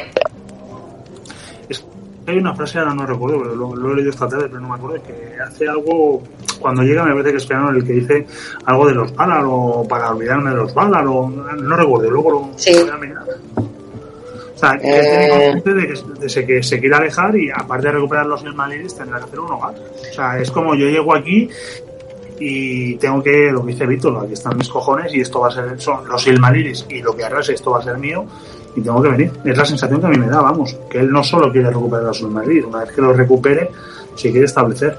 Hay 2.27 2.39
una 2.39 2.55
frase, 2.57 2.81
ahora 2.81 2.93
no 2.93 3.07
recuerdo, 3.07 3.39
pero 3.39 3.55
lo, 3.55 3.77
lo 3.77 3.93
he 3.93 3.97
leído 3.97 4.11
esta 4.11 4.29
tarde, 4.29 4.49
pero 4.49 4.61
no 4.61 4.69
me 4.69 4.75
acuerdo, 4.75 5.01
que 5.05 5.41
hace 5.41 5.69
algo, 5.69 6.23
cuando 6.59 6.83
llega 6.83 7.05
me 7.05 7.13
parece 7.13 7.31
que 7.33 7.37
es 7.39 7.47
Feanor 7.47 7.77
el 7.77 7.85
que 7.85 7.93
dice 7.93 8.27
algo 8.65 8.87
de 8.87 8.95
los 8.95 9.15
Valar 9.15 9.45
o 9.47 9.87
para 9.89 10.11
olvidarme 10.11 10.51
de 10.51 10.57
los 10.57 10.75
Valar 10.75 11.07
o 11.07 11.29
no 11.29 11.77
recuerdo, 11.77 12.11
luego 12.11 12.31
lo 12.31 12.49
Sí. 12.57 12.73
voy 12.79 12.91
a 12.91 12.97
mirar. 12.97 13.25
O 14.55 14.59
sea, 14.59 14.79
que 14.79 14.89
Eh. 14.89 15.01
tiene 15.03 15.29
consciente 15.29 15.75
de 15.75 15.87
que, 15.87 16.21
de 16.21 16.29
se- 16.31 16.47
que 16.47 16.63
se 16.63 16.81
quiere 16.81 16.97
alejar 16.97 17.37
y 17.37 17.51
aparte 17.51 17.89
de 17.89 17.93
recuperar 17.93 18.27
los 18.27 18.41
Silmarils 18.41 18.97
tendrá 18.97 19.19
que 19.19 19.25
hacer 19.25 19.41
un 19.41 19.53
hogar. 19.53 19.75
O 20.11 20.15
sea, 20.15 20.39
es 20.39 20.51
como 20.51 20.75
yo 20.75 20.87
llego 20.89 21.15
aquí 21.15 21.49
y 22.39 22.95
tengo 22.97 23.23
que, 23.23 23.51
lo 23.51 23.61
que 23.65 23.73
dice 23.73 23.87
Víctor, 23.87 24.19
aquí 24.25 24.33
están 24.35 24.57
mis 24.57 24.69
cojones 24.69 25.13
y 25.15 25.21
esto 25.21 25.41
va 25.41 25.49
a 25.49 25.51
ser, 25.51 25.79
son 25.81 26.09
los 26.09 26.23
Silmarils 26.23 26.87
y 26.89 27.03
lo 27.03 27.15
que 27.15 27.25
arrase 27.25 27.53
esto 27.55 27.71
va 27.73 27.81
a 27.81 27.83
ser 27.83 27.99
mío 27.99 28.25
y 28.75 28.81
tengo 28.81 29.03
que 29.03 29.09
venir. 29.11 29.31
Es 29.45 29.57
la 29.59 29.65
sensación 29.65 30.01
que 30.01 30.07
a 30.07 30.11
mí 30.11 30.19
me 30.19 30.27
da, 30.29 30.41
vamos, 30.41 30.75
que 30.91 31.01
él 31.01 31.11
no 31.11 31.23
solo 31.23 31.51
quiere 31.53 31.69
recuperar 31.69 32.05
los 32.05 32.17
Silmarils, 32.19 32.65
una 32.67 32.81
vez 32.81 32.93
que 32.93 33.01
los 33.03 33.17
recupere, 33.17 33.71
se 34.15 34.31
quiere 34.31 34.47
establecer. 34.47 34.99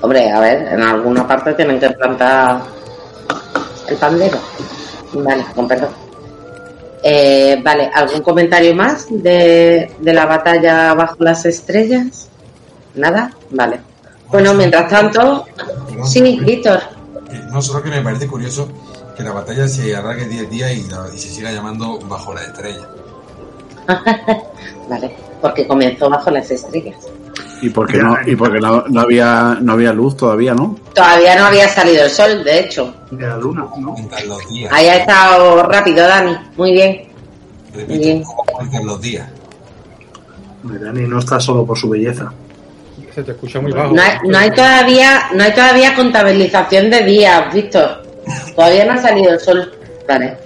Hombre, 0.00 0.30
a 0.30 0.40
ver, 0.40 0.68
en 0.72 0.82
alguna 0.82 1.26
parte 1.26 1.54
tienen 1.54 1.80
que 1.80 1.90
plantar 1.90 2.60
el 3.88 3.96
pandero. 3.96 4.38
Vale, 5.14 5.44
con 5.54 5.66
perdón. 5.68 5.90
Eh, 7.02 7.60
vale, 7.64 7.90
¿algún 7.94 8.20
comentario 8.22 8.74
más 8.74 9.06
de, 9.10 9.92
de 9.98 10.12
la 10.12 10.26
batalla 10.26 10.94
bajo 10.94 11.16
las 11.20 11.44
estrellas? 11.46 12.28
¿Nada? 12.94 13.30
Vale. 13.50 13.80
Bueno, 14.28 14.54
mientras 14.54 14.88
tanto, 14.90 15.44
Perdón. 15.56 16.06
sí, 16.08 16.38
Víctor. 16.42 16.80
Eh, 17.30 17.40
No, 17.52 17.62
solo 17.62 17.82
que 17.82 17.90
me 17.90 18.00
parece 18.02 18.26
curioso 18.26 18.68
que 19.16 19.22
la 19.22 19.32
batalla 19.32 19.68
se 19.68 19.94
alargue 19.94 20.26
10 20.26 20.50
días 20.50 20.72
y, 20.72 20.82
la- 20.90 21.08
y 21.14 21.18
se 21.18 21.28
siga 21.28 21.52
llamando 21.52 21.98
Bajo 22.08 22.34
la 22.34 22.42
Estrella. 22.42 22.88
Vale, 24.88 25.14
porque 25.40 25.66
comenzó 25.66 26.10
bajo 26.10 26.30
las 26.30 26.50
estrellas. 26.50 26.96
Y 27.62 27.70
porque 27.70 27.96
Ya, 27.96 28.02
no, 28.02 28.16
y 28.26 28.36
porque 28.36 28.60
no, 28.60 28.84
no 28.88 29.00
había 29.00 29.58
no 29.60 29.72
había 29.72 29.92
luz 29.92 30.16
todavía, 30.16 30.54
¿no? 30.54 30.78
Todavía 30.94 31.36
no 31.36 31.46
había 31.46 31.68
salido 31.68 32.04
el 32.04 32.10
sol, 32.10 32.44
de 32.44 32.60
hecho. 32.60 32.94
De 33.10 33.26
la 33.26 33.36
luna, 33.36 33.66
¿no? 33.78 33.94
Los 34.26 34.48
días. 34.48 34.72
Ahí 34.72 34.86
ha 34.88 34.96
estado 34.96 35.62
rápido, 35.62 36.06
Dani. 36.06 36.36
Muy 36.56 36.72
bien. 36.72 37.08
Repito, 37.74 37.98
bien. 37.98 38.22
¿cómo 38.22 38.44
cuentan 38.44 38.86
los 38.86 39.00
días? 39.00 39.28
Dani 40.62 41.02
no 41.02 41.18
está 41.18 41.40
solo 41.40 41.64
por 41.64 41.78
su 41.78 41.88
belleza. 41.88 42.32
Se 43.14 43.22
te 43.22 43.32
escucha 43.32 43.60
muy 43.60 43.72
bajo. 43.72 43.94
No 43.94 44.02
hay, 44.02 44.18
no 44.28 44.36
hay 44.36 44.50
todavía, 44.50 45.28
no 45.34 45.42
hay 45.44 45.52
todavía 45.52 45.94
contabilización 45.94 46.90
de 46.90 47.02
días, 47.04 47.54
Víctor. 47.54 48.02
Todavía 48.54 48.84
no 48.84 48.92
ha 48.92 48.98
salido 48.98 49.32
el 49.32 49.40
sol. 49.40 49.72
Vale. 50.06 50.36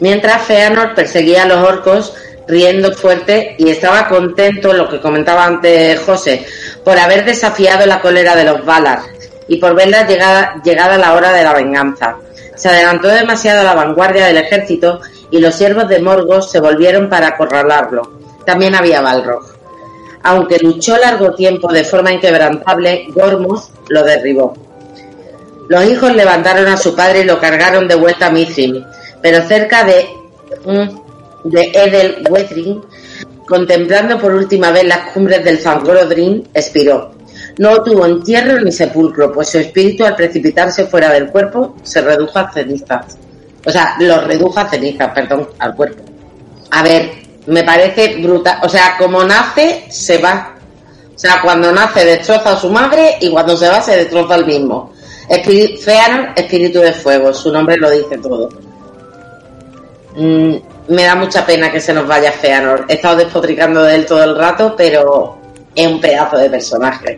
Mientras 0.00 0.42
Feanor 0.42 0.94
perseguía 0.94 1.42
a 1.42 1.46
los 1.46 1.58
orcos 1.58 2.14
riendo 2.46 2.92
fuerte 2.92 3.56
y 3.58 3.70
estaba 3.70 4.08
contento, 4.08 4.72
lo 4.72 4.88
que 4.88 5.00
comentaba 5.00 5.44
antes 5.44 6.00
José, 6.00 6.46
por 6.84 6.98
haber 6.98 7.24
desafiado 7.24 7.86
la 7.86 8.00
cólera 8.00 8.36
de 8.36 8.44
los 8.44 8.64
Valar 8.64 9.00
y 9.48 9.56
por 9.56 9.74
verla 9.74 10.06
llegada, 10.06 10.60
llegada 10.64 10.98
la 10.98 11.14
hora 11.14 11.32
de 11.32 11.44
la 11.44 11.52
venganza. 11.54 12.16
Se 12.54 12.68
adelantó 12.68 13.08
demasiado 13.08 13.60
a 13.60 13.64
la 13.64 13.74
vanguardia 13.74 14.26
del 14.26 14.38
ejército 14.38 15.00
y 15.30 15.40
los 15.40 15.54
siervos 15.54 15.88
de 15.88 16.00
Morgoth 16.00 16.48
se 16.48 16.60
volvieron 16.60 17.08
para 17.08 17.28
acorralarlo. 17.28 18.12
También 18.44 18.74
había 18.74 19.00
Balrog. 19.00 19.44
Aunque 20.22 20.58
luchó 20.58 20.96
largo 20.96 21.34
tiempo 21.34 21.72
de 21.72 21.84
forma 21.84 22.12
inquebrantable, 22.12 23.06
Gormus 23.10 23.70
lo 23.88 24.02
derribó. 24.02 24.54
Los 25.68 25.84
hijos 25.84 26.14
levantaron 26.14 26.66
a 26.68 26.76
su 26.76 26.94
padre 26.94 27.20
y 27.20 27.24
lo 27.24 27.38
cargaron 27.38 27.88
de 27.88 27.96
vuelta 27.96 28.26
a 28.26 28.30
Mithrim, 28.30 28.84
pero 29.20 29.46
cerca 29.46 29.84
de, 29.84 30.08
de 31.50 31.70
Edel 31.74 32.24
Wethrin, 32.28 32.82
contemplando 33.46 34.18
por 34.18 34.34
última 34.34 34.70
vez 34.70 34.84
las 34.84 35.10
cumbres 35.10 35.44
del 35.44 35.58
Fangorodrim, 35.58 36.44
expiró. 36.52 37.12
No 37.58 37.82
tuvo 37.82 38.04
entierro 38.04 38.60
ni 38.60 38.70
sepulcro, 38.70 39.32
pues 39.32 39.48
su 39.48 39.58
espíritu 39.58 40.04
al 40.04 40.14
precipitarse 40.14 40.86
fuera 40.86 41.12
del 41.12 41.28
cuerpo 41.28 41.76
se 41.82 42.02
redujo 42.02 42.38
a 42.38 42.52
cenizas. 42.52 43.16
O 43.64 43.70
sea, 43.70 43.96
lo 43.98 44.20
redujo 44.20 44.60
a 44.60 44.68
cenizas, 44.68 45.10
perdón, 45.14 45.48
al 45.58 45.74
cuerpo. 45.74 46.02
A 46.70 46.82
ver, 46.82 47.10
me 47.46 47.64
parece 47.64 48.16
brutal. 48.16 48.58
O 48.62 48.68
sea, 48.68 48.96
como 48.98 49.24
nace, 49.24 49.86
se 49.88 50.18
va. 50.18 50.54
O 51.14 51.18
sea, 51.18 51.40
cuando 51.42 51.72
nace 51.72 52.04
destroza 52.04 52.52
a 52.52 52.60
su 52.60 52.68
madre 52.68 53.16
y 53.20 53.30
cuando 53.30 53.56
se 53.56 53.68
va 53.68 53.80
se 53.80 53.96
destroza 53.96 54.34
al 54.34 54.44
mismo. 54.44 54.92
Espíritu, 55.28 55.90
espíritu 56.36 56.80
de 56.80 56.92
fuego, 56.92 57.32
su 57.32 57.50
nombre 57.50 57.76
lo 57.78 57.90
dice 57.90 58.18
todo. 58.18 58.48
Mm, 60.16 60.54
me 60.88 61.02
da 61.04 61.14
mucha 61.14 61.44
pena 61.44 61.70
que 61.70 61.80
se 61.80 61.92
nos 61.92 62.06
vaya 62.06 62.32
Feanor. 62.32 62.84
He 62.88 62.94
estado 62.94 63.16
despotricando 63.16 63.82
de 63.82 63.94
él 63.96 64.06
todo 64.06 64.22
el 64.24 64.36
rato, 64.36 64.74
pero 64.76 65.36
es 65.74 65.86
un 65.86 66.00
pedazo 66.00 66.38
de 66.38 66.48
personaje. 66.50 67.16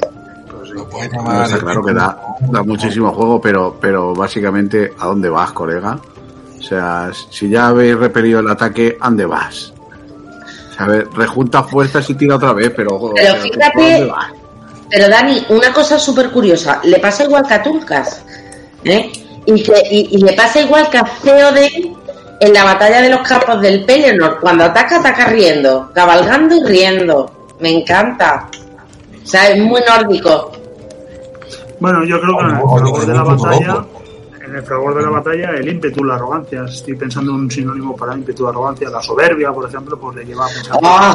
Pues, 0.51 0.71
Lo 0.71 0.89
puedes 0.89 1.13
llamar. 1.13 1.45
está 1.47 1.59
claro 1.59 1.85
que 1.85 1.93
da, 1.95 2.19
da 2.41 2.63
muchísimo 2.63 3.13
juego, 3.13 3.41
pero, 3.41 3.77
pero 3.81 4.15
básicamente, 4.15 4.93
¿a 4.99 5.07
dónde 5.07 5.29
vas, 5.29 5.53
colega? 5.53 5.99
O 6.59 6.63
sea, 6.63 7.11
si 7.31 7.49
ya 7.49 7.69
habéis 7.69 7.97
repelido 7.97 8.41
el 8.41 8.49
ataque, 8.49 8.97
¿a 9.01 9.05
dónde 9.07 9.27
vas? 9.27 9.73
O 10.71 10.75
sea, 10.75 10.87
a 10.87 10.89
ver, 10.89 11.09
rejunta 11.15 11.63
fuerzas 11.63 12.09
y 12.11 12.15
tira 12.15 12.35
otra 12.37 12.53
vez, 12.53 12.73
pero... 12.75 13.13
Pero 13.15 13.35
fíjate- 13.37 13.71
¿por 13.75 13.83
dónde 13.83 14.05
vas? 14.07 14.33
Pero 14.91 15.09
Dani, 15.09 15.47
una 15.51 15.73
cosa 15.73 15.99
súper 15.99 16.31
curiosa, 16.31 16.81
le 16.83 16.99
pasa 16.99 17.25
igual 17.25 17.47
que 17.47 17.55
a 17.55 17.63
Tulkas, 17.63 18.25
¿eh? 18.85 19.13
Y, 19.47 19.63
que, 19.63 19.73
y, 19.91 20.09
y 20.17 20.19
le 20.19 20.33
pasa 20.33 20.61
igual 20.63 20.89
que 20.91 20.99
a 20.99 21.05
Theoden 21.23 21.95
en 22.40 22.53
la 22.53 22.64
batalla 22.64 23.03
de 23.03 23.11
los 23.11 23.20
campos 23.27 23.61
del 23.61 23.85
Pelennor, 23.85 24.38
cuando 24.40 24.64
ataca, 24.64 24.98
ataca 24.98 25.27
riendo, 25.27 25.90
cabalgando 25.92 26.57
y 26.57 26.64
riendo. 26.64 27.31
Me 27.61 27.70
encanta. 27.70 28.48
O 29.22 29.27
sea, 29.27 29.51
es 29.51 29.62
muy 29.62 29.81
nórdico. 29.87 30.53
Bueno, 31.81 32.05
yo 32.05 32.20
creo 32.20 32.38
que 32.38 32.44
en 32.44 32.51
el 32.51 32.62
fragor 32.62 33.07
de 33.07 33.14
la 33.14 33.22
batalla, 33.22 33.85
en 34.44 34.57
el 34.57 34.62
fragor 34.62 34.94
de 34.94 35.03
la 35.03 35.11
batalla, 35.11 35.51
el 35.51 35.68
ímpetu, 35.68 36.05
la 36.05 36.14
arrogancia, 36.14 36.64
estoy 36.64 36.94
pensando 36.96 37.33
en 37.33 37.38
un 37.38 37.51
sinónimo 37.51 37.94
para 37.96 38.14
ímpetu, 38.14 38.48
arrogancia, 38.48 38.88
la 38.88 39.03
soberbia, 39.03 39.53
por 39.53 39.68
ejemplo, 39.68 39.98
pues 39.98 40.16
le 40.16 40.24
lleva 40.24 40.46
a 40.46 40.48
pensar. 40.48 40.79
¡Oh! 40.83 41.14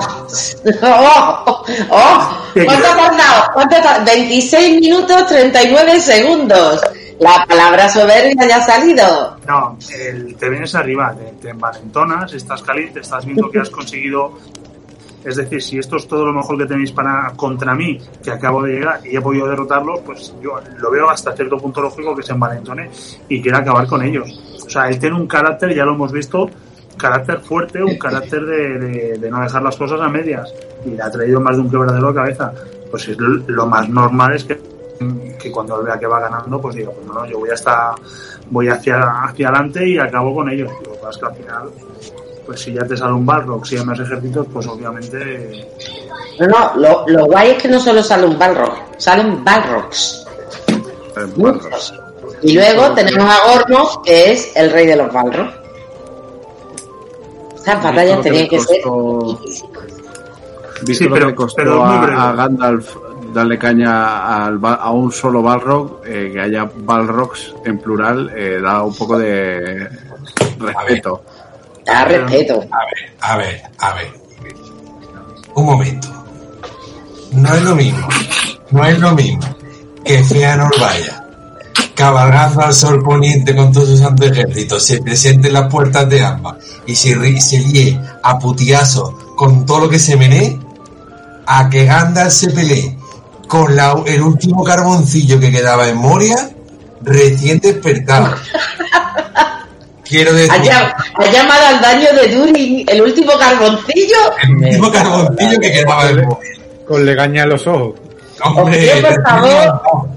¡Oh! 0.81 1.65
¡Oh! 1.89 2.37
¿Cuánto 2.53 2.87
ha 2.87 2.95
tardado? 2.95 3.43
¿Cuánto 3.53 3.75
ha 3.75 3.81
tardado? 3.81 4.05
26 4.05 4.81
minutos 4.81 5.27
39 5.27 5.99
segundos. 5.99 6.81
La 7.19 7.45
palabra 7.47 7.87
soberbia 7.89 8.47
ya 8.47 8.57
ha 8.57 8.61
salido. 8.61 9.37
No, 9.47 9.77
el- 9.97 10.35
te 10.35 10.49
vienes 10.49 10.73
arriba, 10.75 11.13
te, 11.17 11.31
te 11.41 11.49
envalentonas, 11.49 12.33
estás 12.33 12.61
caliente, 12.63 12.99
estás 13.01 13.25
viendo 13.25 13.49
que 13.49 13.59
has 13.59 13.69
conseguido. 13.69 14.33
Es 15.23 15.37
decir, 15.37 15.61
si 15.61 15.77
esto 15.79 15.95
es 15.95 16.05
todo 16.07 16.25
lo 16.25 16.33
mejor 16.33 16.57
que 16.57 16.65
tenéis 16.65 16.91
para 16.91 17.31
contra 17.37 17.73
mí, 17.73 17.97
que 18.21 18.29
acabo 18.29 18.61
de 18.63 18.73
llegar 18.73 18.99
y 19.07 19.15
he 19.15 19.21
podido 19.21 19.47
derrotarlos, 19.47 20.01
pues 20.01 20.33
yo 20.41 20.59
lo 20.79 20.91
veo 20.91 21.09
hasta 21.09 21.31
cierto 21.33 21.57
punto 21.57 21.81
lógico 21.81 22.13
que 22.13 22.23
se 22.23 22.33
envalentone 22.33 22.89
y 23.29 23.41
quiera 23.41 23.59
acabar 23.59 23.87
con 23.87 24.01
ellos. 24.03 24.27
O 24.65 24.69
sea, 24.69 24.89
él 24.89 24.99
tiene 24.99 25.15
un 25.15 25.25
carácter, 25.27 25.73
ya 25.73 25.85
lo 25.85 25.93
hemos 25.93 26.11
visto, 26.11 26.49
carácter 26.97 27.39
fuerte, 27.39 27.81
un 27.81 27.97
carácter 27.97 28.41
de, 28.45 28.79
de- 28.79 29.17
de 29.17 29.29
no 29.31 29.39
dejar 29.41 29.61
las 29.63 29.77
cosas 29.77 30.01
a 30.01 30.09
medias. 30.09 30.53
Y 30.85 30.89
le 30.89 31.01
ha 31.01 31.09
traído 31.09 31.39
más 31.39 31.55
de 31.55 31.61
un 31.61 31.69
quebradero 31.71 32.09
a 32.09 32.13
cabeza. 32.13 32.51
Pues 32.91 33.07
es 33.07 33.17
lo 33.17 33.65
más 33.65 33.87
normal 33.87 34.35
es 34.35 34.43
que, 34.43 34.59
que 35.39 35.51
cuando 35.51 35.81
vea 35.83 35.97
que 35.99 36.07
va 36.07 36.19
ganando, 36.19 36.59
pues 36.61 36.75
diga, 36.75 36.91
pues 36.91 37.05
no, 37.07 37.13
no, 37.13 37.25
yo 37.25 37.39
voy 37.39 37.49
hasta 37.49 37.93
voy 38.49 38.67
hacia, 38.69 39.23
hacia 39.23 39.49
adelante 39.49 39.87
y 39.87 39.97
acabo 39.97 40.35
con 40.35 40.49
ellos. 40.49 40.71
Lo 40.85 40.93
que 40.93 40.97
pasa 40.99 41.09
es 41.11 41.17
que 41.17 41.25
al 41.25 41.35
final 41.35 41.69
pues 42.45 42.59
si 42.59 42.73
ya 42.73 42.83
te 42.85 42.97
sale 42.97 43.13
un 43.13 43.25
Balrog, 43.25 43.65
si 43.65 43.77
hay 43.77 43.85
más 43.85 43.97
ejércitos, 43.99 44.45
pues 44.51 44.67
obviamente 44.67 45.65
No, 46.39 46.47
no, 46.47 46.75
lo, 46.75 47.03
lo 47.07 47.25
guay 47.27 47.51
es 47.51 47.61
que 47.63 47.69
no 47.69 47.79
solo 47.79 48.03
sale 48.03 48.25
un 48.27 48.37
Balrog, 48.37 48.73
salen 48.97 49.43
Balrogs. 49.45 50.25
Muchos. 51.37 51.93
Y 52.41 52.53
luego 52.55 52.91
tenemos 52.93 53.23
a 53.33 53.37
Gornos, 53.47 53.99
que 54.03 54.33
es 54.33 54.51
el 54.57 54.71
rey 54.71 54.85
de 54.87 54.97
los 54.97 55.13
Balrogs. 55.13 55.53
Estas 57.55 57.81
batallas 57.83 58.17
lo 58.17 58.23
tenían 58.23 58.47
que 58.49 58.59
ser 58.59 58.81
costó- 58.83 59.39
Visto 60.81 61.03
Sí, 61.05 61.07
lo 61.09 61.13
pero- 61.15 61.27
que 61.27 61.35
costó 61.35 61.55
pero 61.55 61.83
a 61.85 62.33
Gandalf 62.33 62.95
darle 63.33 63.57
caña 63.57 64.45
al 64.45 64.59
a 64.63 64.91
un 64.91 65.11
solo 65.11 65.41
Balrog, 65.41 66.01
eh, 66.05 66.31
que 66.33 66.41
haya 66.41 66.69
Balrogs 66.75 67.53
en 67.65 67.79
plural, 67.79 68.31
eh, 68.35 68.59
da 68.61 68.83
un 68.83 68.95
poco 68.95 69.17
de 69.17 69.89
respeto. 70.59 71.23
da 71.85 72.05
respeto. 72.05 72.63
A 72.71 72.85
ver, 72.85 73.11
a 73.19 73.37
ver, 73.37 73.61
a 73.79 73.93
ver. 73.93 74.13
Un 75.55 75.65
momento. 75.65 76.07
No 77.33 77.53
es 77.53 77.63
lo 77.63 77.75
mismo. 77.75 78.07
No 78.71 78.85
es 78.85 78.99
lo 78.99 79.11
mismo 79.11 79.55
que 80.03 80.23
Feanor 80.23 80.71
vaya 80.79 81.23
cabalgando 81.95 82.61
al 82.61 82.73
sol 82.73 83.03
poniente 83.03 83.55
con 83.55 83.71
todo 83.71 83.85
su 83.85 83.97
santo 83.97 84.25
ejército, 84.25 84.79
se 84.79 85.01
presente 85.01 85.47
en 85.47 85.53
las 85.53 85.69
puertas 85.69 86.09
de 86.09 86.23
ambas 86.23 86.55
y 86.87 86.95
se, 86.95 87.39
se 87.39 87.59
líe 87.59 87.99
a 88.23 88.39
putiazo 88.39 89.35
con 89.35 89.65
todo 89.65 89.81
lo 89.81 89.89
que 89.89 89.99
se 89.99 90.17
menee, 90.17 90.59
a 91.45 91.69
que 91.69 91.85
Gandalf 91.85 92.33
se 92.33 92.49
pelee 92.49 92.97
con 93.47 93.75
la- 93.75 94.01
el 94.05 94.21
último 94.21 94.63
carboncillo 94.63 95.39
que 95.39 95.51
quedaba 95.51 95.87
en 95.87 95.97
Moria, 95.97 96.49
recién 97.01 97.59
despertado. 97.59 98.35
Quiero 100.07 100.33
decir... 100.33 100.51
Ha, 100.51 100.57
llam- 100.63 100.93
ha 101.15 101.31
llamado 101.31 101.65
al 101.67 101.81
daño 101.81 102.07
de 102.13 102.35
Durin 102.35 102.85
el 102.87 103.01
último 103.01 103.31
carboncillo. 103.39 104.17
El 104.43 104.55
último 104.55 104.91
carboncillo 104.91 105.59
que 105.59 105.71
quedaba 105.71 106.09
en 106.09 106.25
Moria. 106.25 106.49
Con 106.87 107.05
legaña 107.05 107.43
en 107.43 107.49
los 107.49 107.65
ojos. 107.67 107.95
Hombre, 108.43 108.63
por 108.63 108.71
recién 108.73 109.23
favor. 109.23 109.47
levantado. 109.49 110.09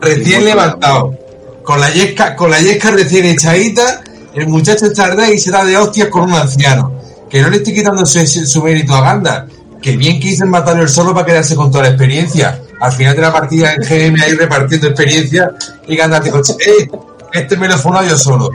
Recién 0.00 0.44
levantado. 0.44 1.18
Con 1.62 1.80
la 1.80 1.90
yesca, 1.90 2.34
con 2.36 2.50
la 2.50 2.58
yesca 2.60 2.90
recién 2.90 3.26
echadita, 3.26 4.02
el 4.34 4.48
muchacho 4.48 4.92
tarda 4.92 5.30
y 5.30 5.38
se 5.38 5.50
da 5.50 5.64
de 5.64 5.76
hostias 5.76 6.08
con 6.08 6.22
un 6.24 6.32
anciano. 6.34 6.92
Que 7.28 7.40
no 7.42 7.50
le 7.50 7.56
estoy 7.58 7.74
quitando 7.74 8.04
su, 8.06 8.24
su 8.26 8.62
mérito 8.62 8.94
a 8.94 9.00
Gandalf. 9.02 9.52
Que 9.84 9.98
bien 9.98 10.18
en 10.22 10.48
matarlo 10.48 10.80
él 10.80 10.88
solo 10.88 11.12
para 11.12 11.26
quedarse 11.26 11.54
con 11.54 11.70
toda 11.70 11.84
la 11.84 11.90
experiencia. 11.90 12.58
Al 12.80 12.90
final 12.92 13.14
de 13.14 13.20
la 13.20 13.30
partida 13.30 13.74
en 13.74 13.82
GM 13.82 14.18
ahí 14.22 14.32
repartiendo 14.32 14.86
experiencia 14.86 15.50
y 15.86 15.94
Gandalf 15.94 16.24
dijo, 16.24 16.38
eh, 16.38 16.88
este 17.34 17.58
me 17.58 17.68
lo 17.68 17.74
he 17.74 17.76
fumado 17.76 18.08
yo 18.08 18.16
solo. 18.16 18.46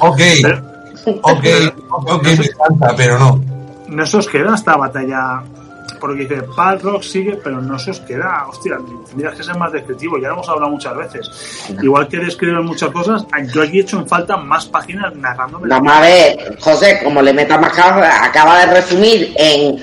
Ok, 0.00 0.20
ok, 1.22 1.44
ok, 2.08 2.22
me 2.24 2.32
encanta, 2.32 2.96
pero 2.96 3.20
no. 3.20 3.40
no 3.86 4.04
se 4.04 4.16
os 4.16 4.26
queda 4.26 4.56
esta 4.56 4.76
batalla. 4.76 5.44
Porque 6.04 6.26
dice, 6.26 6.42
Balrog 6.54 7.02
sigue, 7.02 7.40
pero 7.42 7.62
no 7.62 7.78
se 7.78 7.92
os 7.92 8.00
queda. 8.00 8.44
Hostia, 8.46 8.76
tendrías 9.08 9.34
que 9.34 9.42
ser 9.42 9.56
más 9.56 9.72
descriptivo. 9.72 10.18
Ya 10.18 10.28
lo 10.28 10.34
hemos 10.34 10.48
hablado 10.50 10.72
muchas 10.72 10.94
veces. 10.94 11.66
Igual 11.82 12.08
que 12.08 12.18
describen 12.18 12.62
muchas 12.62 12.90
cosas, 12.90 13.24
yo 13.54 13.62
aquí 13.62 13.78
he 13.78 13.80
hecho 13.80 14.00
en 14.00 14.06
falta 14.06 14.36
más 14.36 14.66
páginas 14.66 15.16
narrándome. 15.16 15.66
Vamos 15.66 15.90
a 15.90 16.00
ver, 16.02 16.58
José, 16.60 17.00
como 17.02 17.22
le 17.22 17.32
metas 17.32 17.58
más 17.58 17.72
cabra, 17.72 18.22
acaba 18.22 18.66
de 18.66 18.74
resumir 18.74 19.32
en 19.38 19.82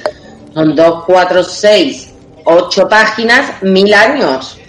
son 0.53 0.75
2, 0.75 1.03
4, 1.07 1.43
6, 1.43 2.13
8 2.45 2.87
páginas, 2.87 3.63
mil 3.63 3.91
años. 3.91 4.59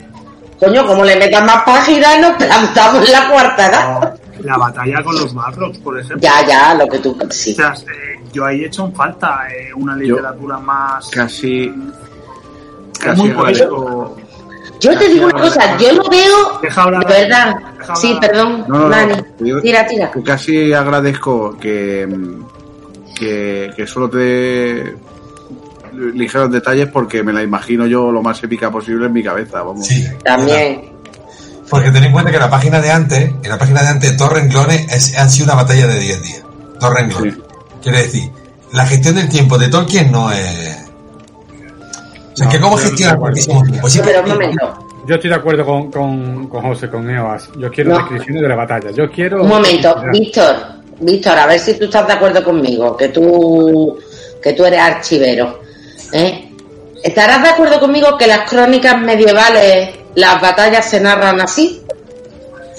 Coño, 0.58 0.86
como 0.86 1.04
le 1.04 1.16
metas 1.16 1.44
más 1.44 1.64
páginas, 1.64 2.18
nos 2.18 2.32
plantamos 2.32 3.04
en 3.04 3.12
la 3.12 3.28
cuarta 3.28 3.66
edad. 3.66 4.11
La 4.42 4.56
batalla 4.56 5.02
con 5.02 5.14
los 5.14 5.32
Balrogs, 5.34 5.78
por 5.78 5.98
ejemplo. 5.98 6.20
Ya, 6.20 6.46
ya, 6.46 6.74
lo 6.74 6.86
que 6.88 6.98
tú. 6.98 7.16
Sí. 7.30 7.52
O 7.52 7.54
sea, 7.54 7.72
eh, 7.74 8.20
yo 8.32 8.44
ahí 8.44 8.62
he 8.62 8.66
hecho 8.66 8.84
en 8.86 8.94
falta 8.94 9.40
eh, 9.50 9.72
una 9.74 9.94
literatura 9.96 10.58
más. 10.58 11.08
Casi, 11.10 11.72
casi 13.00 13.20
muy 13.22 13.30
poético. 13.30 14.16
Yo 14.80 14.98
te 14.98 15.08
digo 15.08 15.26
una 15.26 15.40
cosa, 15.40 15.76
yo 15.78 15.92
lo 15.92 16.08
veo. 16.08 16.58
Deja 16.60 16.82
hablar. 16.82 17.06
De 17.06 17.14
verdad. 17.22 17.54
Deja 17.78 17.96
Sí, 17.96 18.16
perdón, 18.20 18.64
No, 18.68 18.78
no, 18.78 18.80
no. 18.80 18.88
Nani. 18.88 19.14
Digo- 19.38 19.60
Tira, 19.60 19.86
tira. 19.86 20.10
que 20.10 20.22
casi 20.22 20.72
agradezco 20.72 21.56
que, 21.58 22.08
que, 23.14 23.70
que 23.76 23.86
solo 23.86 24.10
te 24.10 24.96
ligeros 26.14 26.50
detalles 26.50 26.88
porque 26.88 27.22
me 27.22 27.32
la 27.32 27.42
imagino 27.42 27.86
yo 27.86 28.10
lo 28.10 28.22
más 28.22 28.42
épica 28.42 28.70
posible 28.70 29.06
en 29.06 29.12
mi 29.12 29.22
cabeza. 29.22 29.62
Vamos. 29.62 29.86
Sí. 29.86 30.04
También. 30.24 30.91
Porque 31.72 31.90
ten 31.90 32.04
en 32.04 32.12
cuenta 32.12 32.30
que 32.30 32.38
la 32.38 32.50
página 32.50 32.80
de 32.80 32.90
antes, 32.92 33.30
en 33.42 33.48
la 33.50 33.58
página 33.58 33.82
de 33.82 33.88
antes, 33.88 34.16
dos 34.16 34.30
renglones 34.30 34.92
es- 34.92 35.16
han 35.18 35.28
sido 35.30 35.46
una 35.46 35.54
batalla 35.62 35.86
de 35.86 35.98
10 35.98 36.22
días. 36.22 36.42
Dos 36.78 36.94
renglones. 36.94 37.34
Sí. 37.34 37.42
Quiere 37.82 37.98
decir, 38.02 38.30
la 38.72 38.86
gestión 38.86 39.14
del 39.16 39.28
tiempo 39.28 39.56
de 39.58 39.68
Tolkien 39.68 40.12
no 40.12 40.30
es. 40.30 40.78
O 42.32 42.36
sea, 42.36 42.46
No, 42.46 42.52
que 42.52 42.60
cómo 42.60 42.76
gestiona 42.76 43.12
estoy 43.12 43.18
de 43.20 43.24
tantísimo 43.26 43.62
tiempo. 43.64 43.88
Sí, 43.88 44.00
Pero 44.04 44.22
un 44.22 44.28
momento, 44.28 44.88
Yo 45.06 45.14
estoy 45.16 45.30
de 45.30 45.36
acuerdo 45.36 45.64
con, 45.66 45.90
con, 45.90 46.46
con 46.48 46.62
José, 46.62 46.88
con 46.88 47.10
Eoas. 47.10 47.48
Yo 47.58 47.70
quiero 47.72 47.90
No. 47.90 47.98
descripciones 47.98 48.42
de 48.42 48.48
la 48.48 48.54
batalla. 48.54 48.90
Yo 48.92 49.10
quiero. 49.10 49.42
un 49.42 49.48
momento, 49.48 49.96
Víctor, 50.12 50.54
Víctor, 51.00 51.38
a 51.38 51.46
ver 51.46 51.58
si 51.58 51.74
tú 51.78 51.86
estás 51.86 52.06
de 52.06 52.12
acuerdo 52.12 52.44
conmigo, 52.44 52.96
que 52.96 53.08
tú, 53.08 53.98
que 54.40 54.52
tú 54.52 54.64
eres 54.64 54.78
archivero. 54.78 55.60
¿eh? 56.12 56.50
¿Estarás 57.02 57.42
de 57.42 57.48
acuerdo 57.48 57.80
conmigo 57.80 58.16
que 58.16 58.26
las 58.28 58.48
crónicas 58.48 59.00
medievales, 59.00 59.90
las 60.14 60.40
batallas 60.40 60.88
se 60.88 61.00
narran 61.00 61.40
así? 61.40 61.82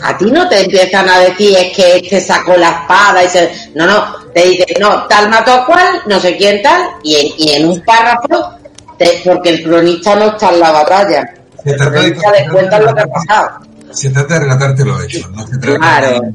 A 0.02 0.17
ti 0.17 0.26
no 0.32 0.48
te 0.50 0.62
empiezan 0.63 1.08
a 1.10 1.19
decir 1.19 1.56
es 1.58 1.76
que 1.76 1.98
este 1.98 2.19
sacó 2.19 2.56
la 2.58 2.69
espada 2.69 3.24
y 3.24 3.30
se... 3.30 3.52
No, 3.76 3.86
no, 3.86 4.15
te 4.34 4.43
dicen, 4.50 4.65
no, 4.80 5.04
tal 5.08 5.30
mató 5.30 5.54
a 5.54 5.65
cual, 5.65 6.02
no 6.08 6.19
sé 6.19 6.36
quién 6.36 6.62
tal, 6.62 6.82
y 7.04 7.15
en, 7.15 7.28
y 7.38 7.52
en 7.54 7.67
un 7.69 7.82
párrafo, 7.86 8.50
te- 8.98 9.22
porque 9.24 9.50
el 9.52 9.63
cronista 9.63 10.15
no 10.15 10.26
está 10.34 10.50
en 10.52 10.60
la 10.60 10.72
batalla. 10.72 11.24
Se 11.63 11.74
trata 11.74 11.91
de- 11.91 12.13
cronista 12.13 12.32
te 12.34 12.50
cuenta 12.50 12.80
lo 12.80 12.93
que 12.96 13.02
ha 13.02 13.08
pasado. 13.08 13.50
Se 13.91 14.10
trata 14.10 14.34
de 14.34 14.39
relatarte 14.41 14.84
los 14.86 15.04
hechos, 15.06 15.32
no 15.32 15.48
se 15.48 15.58
trata, 15.58 15.78
Claro. 15.80 16.10
de, 16.22 16.34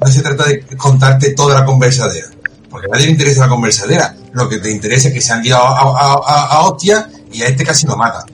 no 0.00 0.06
se 0.08 0.20
trata 0.20 0.44
de 0.44 0.66
contarte 0.76 1.30
toda 1.34 1.60
la 1.60 1.64
conversadera. 1.64 2.26
Porque 2.68 2.86
a 2.86 2.90
nadie 2.90 3.06
le 3.06 3.12
interesa 3.12 3.40
la 3.42 3.48
conversadera. 3.48 4.14
Lo 4.32 4.46
que 4.48 4.58
te 4.58 4.70
interesa 4.70 5.08
es 5.08 5.14
que 5.14 5.20
se 5.22 5.32
han 5.32 5.42
liado 5.42 5.64
a, 5.64 5.80
a, 5.80 6.12
a- 6.26 6.46
a 6.56 6.60
hostia 6.68 7.08
y 7.32 7.42
a 7.42 7.46
este 7.46 7.64
casi 7.64 7.86
lo 7.86 7.96
mata. 7.96 8.24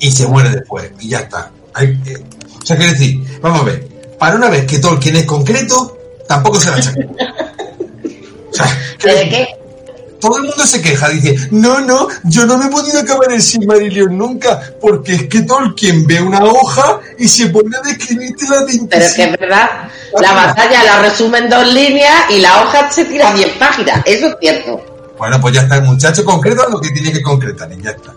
Y 0.00 0.10
se 0.10 0.26
muere 0.26 0.50
después. 0.50 0.90
Y 1.00 1.08
ya 1.10 1.20
está. 1.20 1.50
Hay- 1.74 1.98
eh, 2.06 2.22
o 2.62 2.66
sea, 2.66 2.76
quiero 2.76 2.92
decir, 2.92 3.20
vamos 3.40 3.60
a 3.62 3.64
ver. 3.64 3.88
Para 4.18 4.36
una 4.36 4.48
vez 4.48 4.66
que 4.66 4.78
Tolkien 4.78 5.16
es 5.16 5.24
concreto, 5.26 5.96
tampoco 6.26 6.60
se 6.60 6.70
la 6.70 6.80
chaca. 6.80 7.00
O 8.50 8.54
sea, 8.54 9.14
¿De 9.14 9.28
qué? 9.28 9.46
todo 10.20 10.36
el 10.38 10.44
mundo 10.44 10.66
se 10.66 10.82
queja, 10.82 11.08
dice, 11.10 11.36
no, 11.52 11.80
no, 11.80 12.08
yo 12.24 12.44
no 12.46 12.58
me 12.58 12.66
he 12.66 12.68
podido 12.68 12.98
acabar 13.00 13.30
el 13.32 13.40
Silmarillion 13.40 14.18
nunca, 14.18 14.60
porque 14.80 15.14
es 15.14 15.22
que 15.28 15.42
Tolkien 15.42 16.06
ve 16.06 16.20
una 16.20 16.42
hoja 16.42 16.98
y 17.18 17.28
se 17.28 17.46
pone 17.50 17.76
a 17.76 17.80
describirte 17.86 18.44
la 18.48 18.64
de 18.64 18.80
Pero 18.90 19.04
es 19.04 19.14
que 19.14 19.24
es 19.24 19.38
verdad, 19.38 19.68
la 20.20 20.32
batalla 20.32 20.82
la 20.82 21.02
resume 21.02 21.38
en 21.38 21.48
dos 21.50 21.66
líneas 21.72 22.14
y 22.30 22.38
la 22.40 22.62
hoja 22.62 22.90
se 22.90 23.04
tira 23.04 23.32
10 23.32 23.56
páginas, 23.58 24.02
eso 24.06 24.26
es 24.26 24.36
cierto. 24.40 24.84
Bueno, 25.16 25.40
pues 25.40 25.54
ya 25.54 25.62
está, 25.62 25.76
el 25.76 25.82
muchacho 25.82 26.24
concreta 26.24 26.66
lo 26.68 26.80
que 26.80 26.90
tiene 26.90 27.12
que 27.12 27.22
concretar 27.22 27.70
y 27.72 27.80
ya 27.82 27.90
está. 27.90 28.12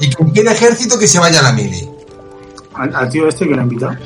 Y 0.00 0.10
quien 0.10 0.30
quiera 0.30 0.52
ejército 0.52 0.98
que 0.98 1.06
se 1.08 1.18
vaya 1.18 1.40
a 1.40 1.42
la 1.44 1.52
mili. 1.52 1.88
Al, 2.74 2.94
al 2.94 3.08
tío 3.08 3.28
este 3.28 3.46
que 3.48 3.54
lo 3.54 3.60
ha 3.60 3.64
invitado. 3.64 3.96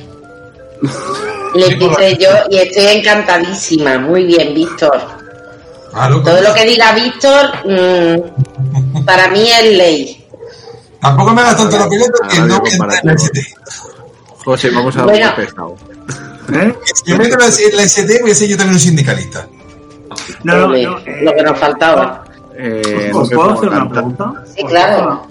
Le 1.55 1.66
invité 1.66 2.16
yo 2.18 2.29
y 2.50 2.59
estoy 2.59 2.87
encantadísima. 2.98 3.98
Muy 3.98 4.24
bien, 4.24 4.55
Víctor. 4.55 5.00
Claro, 5.92 6.22
Todo 6.22 6.40
lo 6.40 6.55
que 6.55 6.64
diga 6.64 6.92
Víctor, 6.94 7.46
mm, 7.64 9.05
para 9.05 9.29
mí 9.29 9.48
es 9.50 9.76
ley. 9.76 10.26
Tampoco 11.00 11.33
me 11.33 11.40
hagas 11.40 11.57
tanto 11.57 11.79
la 11.79 11.88
pelota 11.88 12.12
que 12.29 12.38
Ahora 12.38 12.46
no 12.46 12.55
digo 12.55 12.62
me 12.62 12.70
entra 12.70 12.70
en 12.70 12.79
comparativo. 12.79 13.12
la 13.12 13.14
ST. 13.14 13.40
José, 14.44 14.70
vamos 14.70 14.96
a 14.96 15.03
Bueno. 15.05 15.26
dar 15.26 15.31
un 15.38 15.44
pescado. 15.44 15.76
¿Eh? 16.53 16.74
Si 16.94 17.11
yo 17.11 17.16
meto 17.16 17.35
en 17.35 17.40
la 17.40 17.46
la 17.76 17.83
ST, 17.83 18.20
voy 18.22 18.31
a 18.31 18.35
ser 18.35 18.48
yo 18.48 18.57
también 18.57 18.74
un 18.74 18.81
sindicalista. 18.81 19.48
No, 20.44 20.68
no, 20.68 20.74
eh, 20.74 20.87
lo 21.22 21.35
que 21.35 21.42
nos 21.42 21.59
faltaba. 21.59 22.24
Eh, 22.57 23.11
¿Os 23.14 23.29
puedo 23.31 23.50
hacer 23.53 23.68
una 23.70 23.88
pregunta? 23.88 24.33
Sí, 24.57 24.62
claro. 24.64 25.26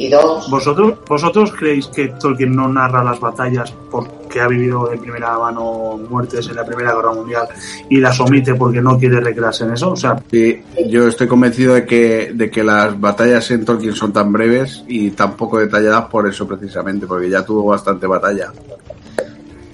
Y 0.00 0.08
dos. 0.08 0.48
¿Vosotros, 0.48 0.94
¿Vosotros 1.06 1.52
creéis 1.52 1.86
que 1.88 2.08
Tolkien 2.18 2.56
no 2.56 2.66
narra 2.66 3.04
las 3.04 3.20
batallas 3.20 3.70
porque 3.90 4.40
ha 4.40 4.48
vivido 4.48 4.88
de 4.88 4.96
primera 4.96 5.38
mano 5.38 6.00
muertes 6.08 6.48
en 6.48 6.56
la 6.56 6.64
Primera 6.64 6.94
Guerra 6.94 7.12
Mundial 7.12 7.46
y 7.90 8.00
las 8.00 8.18
omite 8.18 8.54
porque 8.54 8.80
no 8.80 8.98
quiere 8.98 9.20
recrearse 9.20 9.64
en 9.64 9.74
eso? 9.74 9.90
O 9.90 9.96
sea, 9.96 10.16
Sí, 10.30 10.62
yo 10.86 11.06
estoy 11.06 11.28
convencido 11.28 11.74
de 11.74 11.84
que, 11.84 12.30
de 12.32 12.50
que 12.50 12.64
las 12.64 12.98
batallas 12.98 13.50
en 13.50 13.66
Tolkien 13.66 13.94
son 13.94 14.10
tan 14.10 14.32
breves 14.32 14.82
y 14.88 15.10
tan 15.10 15.36
poco 15.36 15.58
detalladas 15.58 16.06
por 16.06 16.26
eso 16.26 16.48
precisamente, 16.48 17.06
porque 17.06 17.28
ya 17.28 17.44
tuvo 17.44 17.66
bastante 17.66 18.06
batalla. 18.06 18.50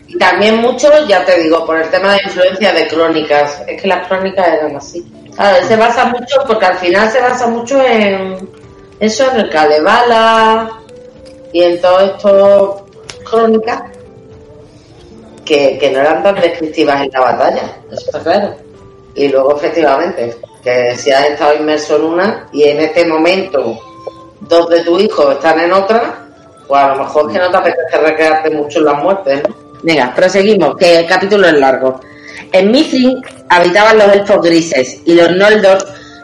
Y 0.09 0.19
también 0.19 0.57
mucho, 0.57 0.89
ya 1.09 1.25
te 1.25 1.41
digo, 1.41 1.65
por 1.65 1.77
el 1.77 1.89
tema 1.89 2.15
de 2.15 2.19
influencia 2.25 2.73
de 2.73 2.89
crónicas. 2.89 3.63
Es 3.69 3.81
que 3.81 3.87
las 3.87 4.09
crónicas 4.09 4.45
eran 4.45 4.75
así. 4.75 5.07
Se 5.69 5.77
basa 5.77 6.07
mucho, 6.07 6.35
porque 6.49 6.67
al 6.67 6.79
final 6.79 7.09
se 7.13 7.21
basa 7.21 7.47
mucho 7.47 7.81
en 7.81 8.66
eso, 9.01 9.31
en 9.31 9.41
el 9.41 9.51
Kalevala 9.51 10.71
y 11.53 11.63
en 11.63 11.81
todo 11.81 12.01
esto 12.01 12.87
crónicas 13.29 13.83
que, 15.45 15.79
que 15.79 15.91
no 15.91 16.01
eran 16.01 16.23
tan 16.23 16.35
descriptivas 16.37 17.03
en 17.03 17.11
la 17.13 17.21
batalla. 17.21 17.63
Eso 17.91 18.07
está 18.07 18.21
claro. 18.21 18.57
y 19.15 19.29
luego 19.29 19.57
efectivamente, 19.57 20.37
que 20.63 20.97
si 20.97 21.11
has 21.11 21.27
estado 21.27 21.55
inmerso 21.55 21.97
en 21.97 22.05
una 22.05 22.49
y 22.53 22.65
en 22.65 22.81
este 22.81 23.05
momento 23.07 23.79
dos 24.41 24.69
de 24.69 24.81
tus 24.81 25.03
hijos 25.03 25.35
están 25.35 25.61
en 25.61 25.73
otra, 25.73 26.27
pues 26.67 26.81
a 26.81 26.89
lo 26.89 27.05
mejor 27.05 27.33
que 27.33 27.39
no 27.39 27.51
te 27.51 27.57
apetece 27.57 27.99
recrearte 27.99 28.51
mucho 28.51 28.79
en 28.81 28.85
las 28.85 29.03
muertes, 29.03 29.43
¿no? 29.49 29.55
Venga, 29.83 30.13
proseguimos, 30.15 30.77
que 30.77 31.01
el 31.01 31.07
capítulo 31.07 31.47
es 31.47 31.55
largo. 31.55 32.01
En 32.51 32.71
Mithrin 32.71 33.23
habitaban 33.49 33.99
los 33.99 34.13
elfos 34.13 34.43
grises 34.43 35.01
y 35.05 35.15
los 35.15 35.31
Noldor 35.37 35.79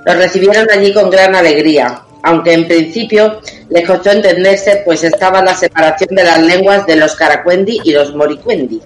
los 0.05 0.17
recibieron 0.17 0.69
allí 0.71 0.93
con 0.93 1.11
gran 1.11 1.35
alegría, 1.37 2.03
aunque 2.23 2.53
en 2.53 2.69
principio 2.69 3.41
les 3.69 3.87
costó 3.87 4.11
entenderse, 4.11 4.83
pues 4.85 5.03
estaba 5.05 5.43
la 5.43 5.55
separación 5.55 6.15
de 6.15 6.25
las 6.25 6.41
lenguas 6.41 6.87
de 6.87 6.97
los 6.97 7.17
Caracuendi 7.17 7.81
y 7.85 7.93
los 7.93 8.15
Moricuendi. 8.15 8.81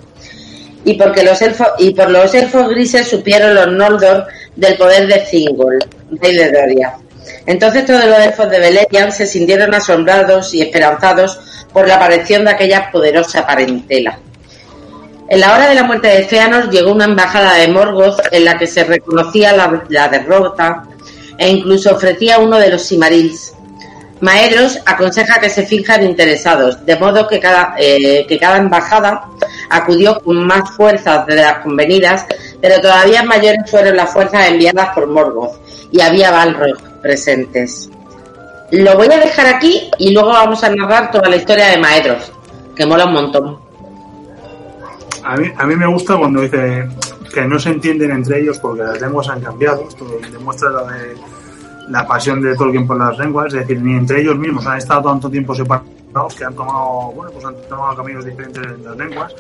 Y 0.85 0.95
porque 0.95 1.23
los 1.23 1.43
elfos, 1.43 1.69
y 1.79 1.91
por 1.95 2.11
los 2.11 2.33
elfos 2.35 2.69
grises 2.69 3.09
supieron 3.09 3.55
los 3.55 3.73
Noldor 3.73 4.27
del 4.55 4.77
poder 4.77 5.07
de 5.09 5.19
Thingol, 5.31 5.79
rey 6.13 6.35
de 6.35 6.53
Doria. 6.53 6.95
Entonces 7.45 7.85
todos 7.85 8.05
los 8.05 8.19
elfos 8.19 8.51
de 8.51 8.61
Beleriand 8.61 9.13
se 9.13 9.27
sintieron 9.27 9.75
asombrados 9.75 10.55
y 10.55 10.63
esperanzados 10.63 11.39
por 11.73 11.87
la 11.87 11.97
aparición 11.97 12.45
de 12.45 12.53
aquella 12.53 12.91
poderosa 12.91 13.47
parentela. 13.47 14.19
En 15.29 15.41
la 15.41 15.55
hora 15.55 15.69
de 15.69 15.75
la 15.75 15.83
muerte 15.83 16.07
de 16.07 16.25
Feanor 16.25 16.71
llegó 16.71 16.93
una 16.93 17.05
embajada 17.05 17.55
de 17.55 17.67
Morgoth 17.67 18.21
en 18.31 18.45
la 18.45 18.57
que 18.57 18.69
se 18.69 18.85
reconocía 18.85 19.53
la, 19.53 19.85
la 19.89 20.09
derrota 20.09 20.85
e 21.39 21.49
incluso 21.49 21.95
ofrecía 21.95 22.39
uno 22.39 22.59
de 22.59 22.71
los 22.71 22.83
Simarils. 22.83 23.55
Maeros 24.21 24.79
aconseja 24.87 25.41
que 25.41 25.51
se 25.51 25.67
finjan 25.67 26.03
interesados, 26.03 26.85
de 26.87 26.97
modo 26.97 27.29
que 27.29 27.39
cada, 27.39 27.75
eh, 27.79 28.25
que 28.27 28.39
cada 28.39 28.57
embajada 28.57 29.29
acudió 29.69 30.19
con 30.21 30.47
más 30.47 30.71
fuerzas 30.71 31.27
de 31.27 31.37
las 31.37 31.59
convenidas, 31.59 32.25
pero 32.61 32.81
todavía 32.81 33.23
mayores 33.23 33.71
fueron 33.71 33.97
las 33.97 34.11
fuerzas 34.11 34.49
enviadas 34.49 34.95
por 34.95 35.07
Morgoth, 35.07 35.57
y 35.91 36.01
había 36.01 36.31
Balrog 36.31 37.01
presentes. 37.03 37.91
Lo 38.71 38.97
voy 38.97 39.09
a 39.13 39.19
dejar 39.19 39.47
aquí 39.47 39.91
y 39.99 40.13
luego 40.13 40.31
vamos 40.31 40.65
a 40.65 40.71
narrar 40.71 41.11
toda 41.11 41.29
la 41.29 41.37
historia 41.37 41.67
de 41.67 41.79
Maedros, 41.79 42.33
que 42.75 42.87
mola 42.87 43.05
un 43.05 43.13
montón. 43.13 43.59
A 45.23 45.37
mí, 45.37 45.53
a 45.57 45.67
mí 45.67 45.77
me 45.77 45.87
gusta 45.87 46.17
cuando 46.17 46.41
dice 46.41 46.89
que 47.37 47.47
no 47.47 47.59
se 47.59 47.69
entienden 47.69 48.13
entre 48.13 48.41
ellos 48.41 48.59
porque 48.59 48.83
las 48.83 48.99
lenguas 48.99 49.29
han 49.29 49.43
cambiado. 49.43 49.87
Esto 49.87 50.07
demuestra 50.33 50.71
la, 50.71 50.85
de, 50.85 51.15
la 51.89 52.07
pasión 52.07 52.41
de 52.41 52.57
Tolkien 52.57 52.87
por 52.87 52.97
las 52.97 53.19
lenguas. 53.19 53.53
Es 53.53 53.61
decir, 53.61 53.83
ni 53.83 53.95
entre 53.95 54.23
ellos 54.23 54.39
mismos 54.39 54.67
han 54.67 54.79
estado 54.79 55.11
tanto 55.11 55.29
tiempo 55.29 55.55
separados 55.55 56.35
que 56.35 56.45
han 56.45 56.55
tomado, 56.55 57.13
bueno, 57.13 57.31
pues 57.33 57.45
han 57.45 57.55
tomado 57.69 57.95
caminos 57.95 58.25
diferentes 58.25 58.65
en 58.65 58.83
las 58.83 58.97
lenguas. 58.97 59.35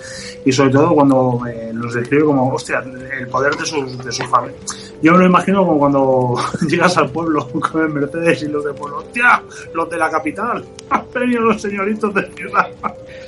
Y 0.44 0.52
sobre 0.52 0.72
todo 0.72 0.94
cuando 0.94 1.40
eh, 1.48 1.70
los 1.72 1.94
describe 1.94 2.24
como, 2.24 2.52
hostia, 2.52 2.84
el 3.18 3.28
poder 3.28 3.56
de 3.56 3.64
su, 3.64 3.96
de 3.96 4.12
su 4.12 4.24
familia. 4.24 4.58
Yo 5.00 5.12
me 5.12 5.18
lo 5.20 5.26
imagino 5.26 5.64
como 5.64 5.78
cuando 5.78 6.34
llegas 6.68 6.98
al 6.98 7.08
pueblo 7.08 7.48
con 7.72 7.82
el 7.82 7.88
Mercedes 7.88 8.42
y 8.42 8.48
los 8.48 8.62
del 8.62 8.74
pueblo, 8.74 8.98
hostia, 8.98 9.42
los 9.72 9.88
de 9.88 9.96
la 9.96 10.10
capital, 10.10 10.62
han 10.90 11.02
venido 11.14 11.40
los 11.44 11.62
señoritos 11.62 12.12
de 12.12 12.30
ciudad. 12.34 12.66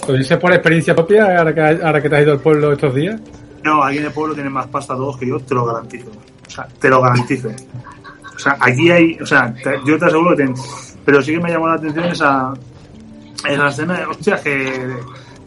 ¿Lo 0.06 0.12
dices 0.12 0.36
por 0.36 0.52
experiencia 0.52 0.94
propia 0.94 1.38
ahora 1.38 1.54
que, 1.54 1.62
ahora 1.62 2.02
que 2.02 2.10
te 2.10 2.16
has 2.16 2.22
ido 2.22 2.32
al 2.32 2.40
pueblo 2.40 2.72
estos 2.72 2.94
días? 2.94 3.18
No, 3.64 3.82
aquí 3.82 3.98
en 3.98 4.04
el 4.06 4.12
pueblo 4.12 4.34
tienen 4.34 4.52
más 4.52 4.66
pasta 4.68 4.94
todos 4.94 5.16
que 5.18 5.26
yo, 5.26 5.38
te 5.40 5.54
lo 5.54 5.64
garantizo. 5.66 6.10
O 6.46 6.50
sea, 6.50 6.66
te 6.80 6.88
lo 6.88 7.00
garantizo. 7.02 7.48
O 8.34 8.38
sea, 8.38 8.56
aquí 8.60 8.90
hay, 8.90 9.18
o 9.20 9.26
sea, 9.26 9.52
te- 9.52 9.80
yo 9.84 9.98
te 9.98 10.04
aseguro 10.06 10.36
que 10.36 10.44
ten- 10.44 10.54
pero 11.04 11.20
sí 11.22 11.32
que 11.32 11.40
me 11.40 11.50
llamó 11.50 11.68
la 11.68 11.74
atención 11.74 12.04
esa, 12.04 12.54
esa 13.48 13.68
escena 13.68 13.98
de, 13.98 14.06
hostia, 14.06 14.40
que, 14.42 14.88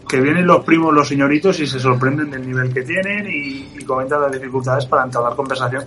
que 0.10 0.20
vienen 0.20 0.46
los 0.46 0.64
primos, 0.66 0.94
los 0.94 1.08
señoritos 1.08 1.60
y 1.60 1.68
se 1.68 1.80
sorprenden 1.80 2.30
del 2.32 2.46
nivel 2.46 2.74
que 2.74 2.82
tienen 2.84 3.28
y, 3.30 3.70
y 3.80 3.84
comentan 3.86 4.22
las 4.22 4.32
dificultades 4.32 4.86
para 4.86 5.04
entablar 5.06 5.36
conversación. 5.36 5.84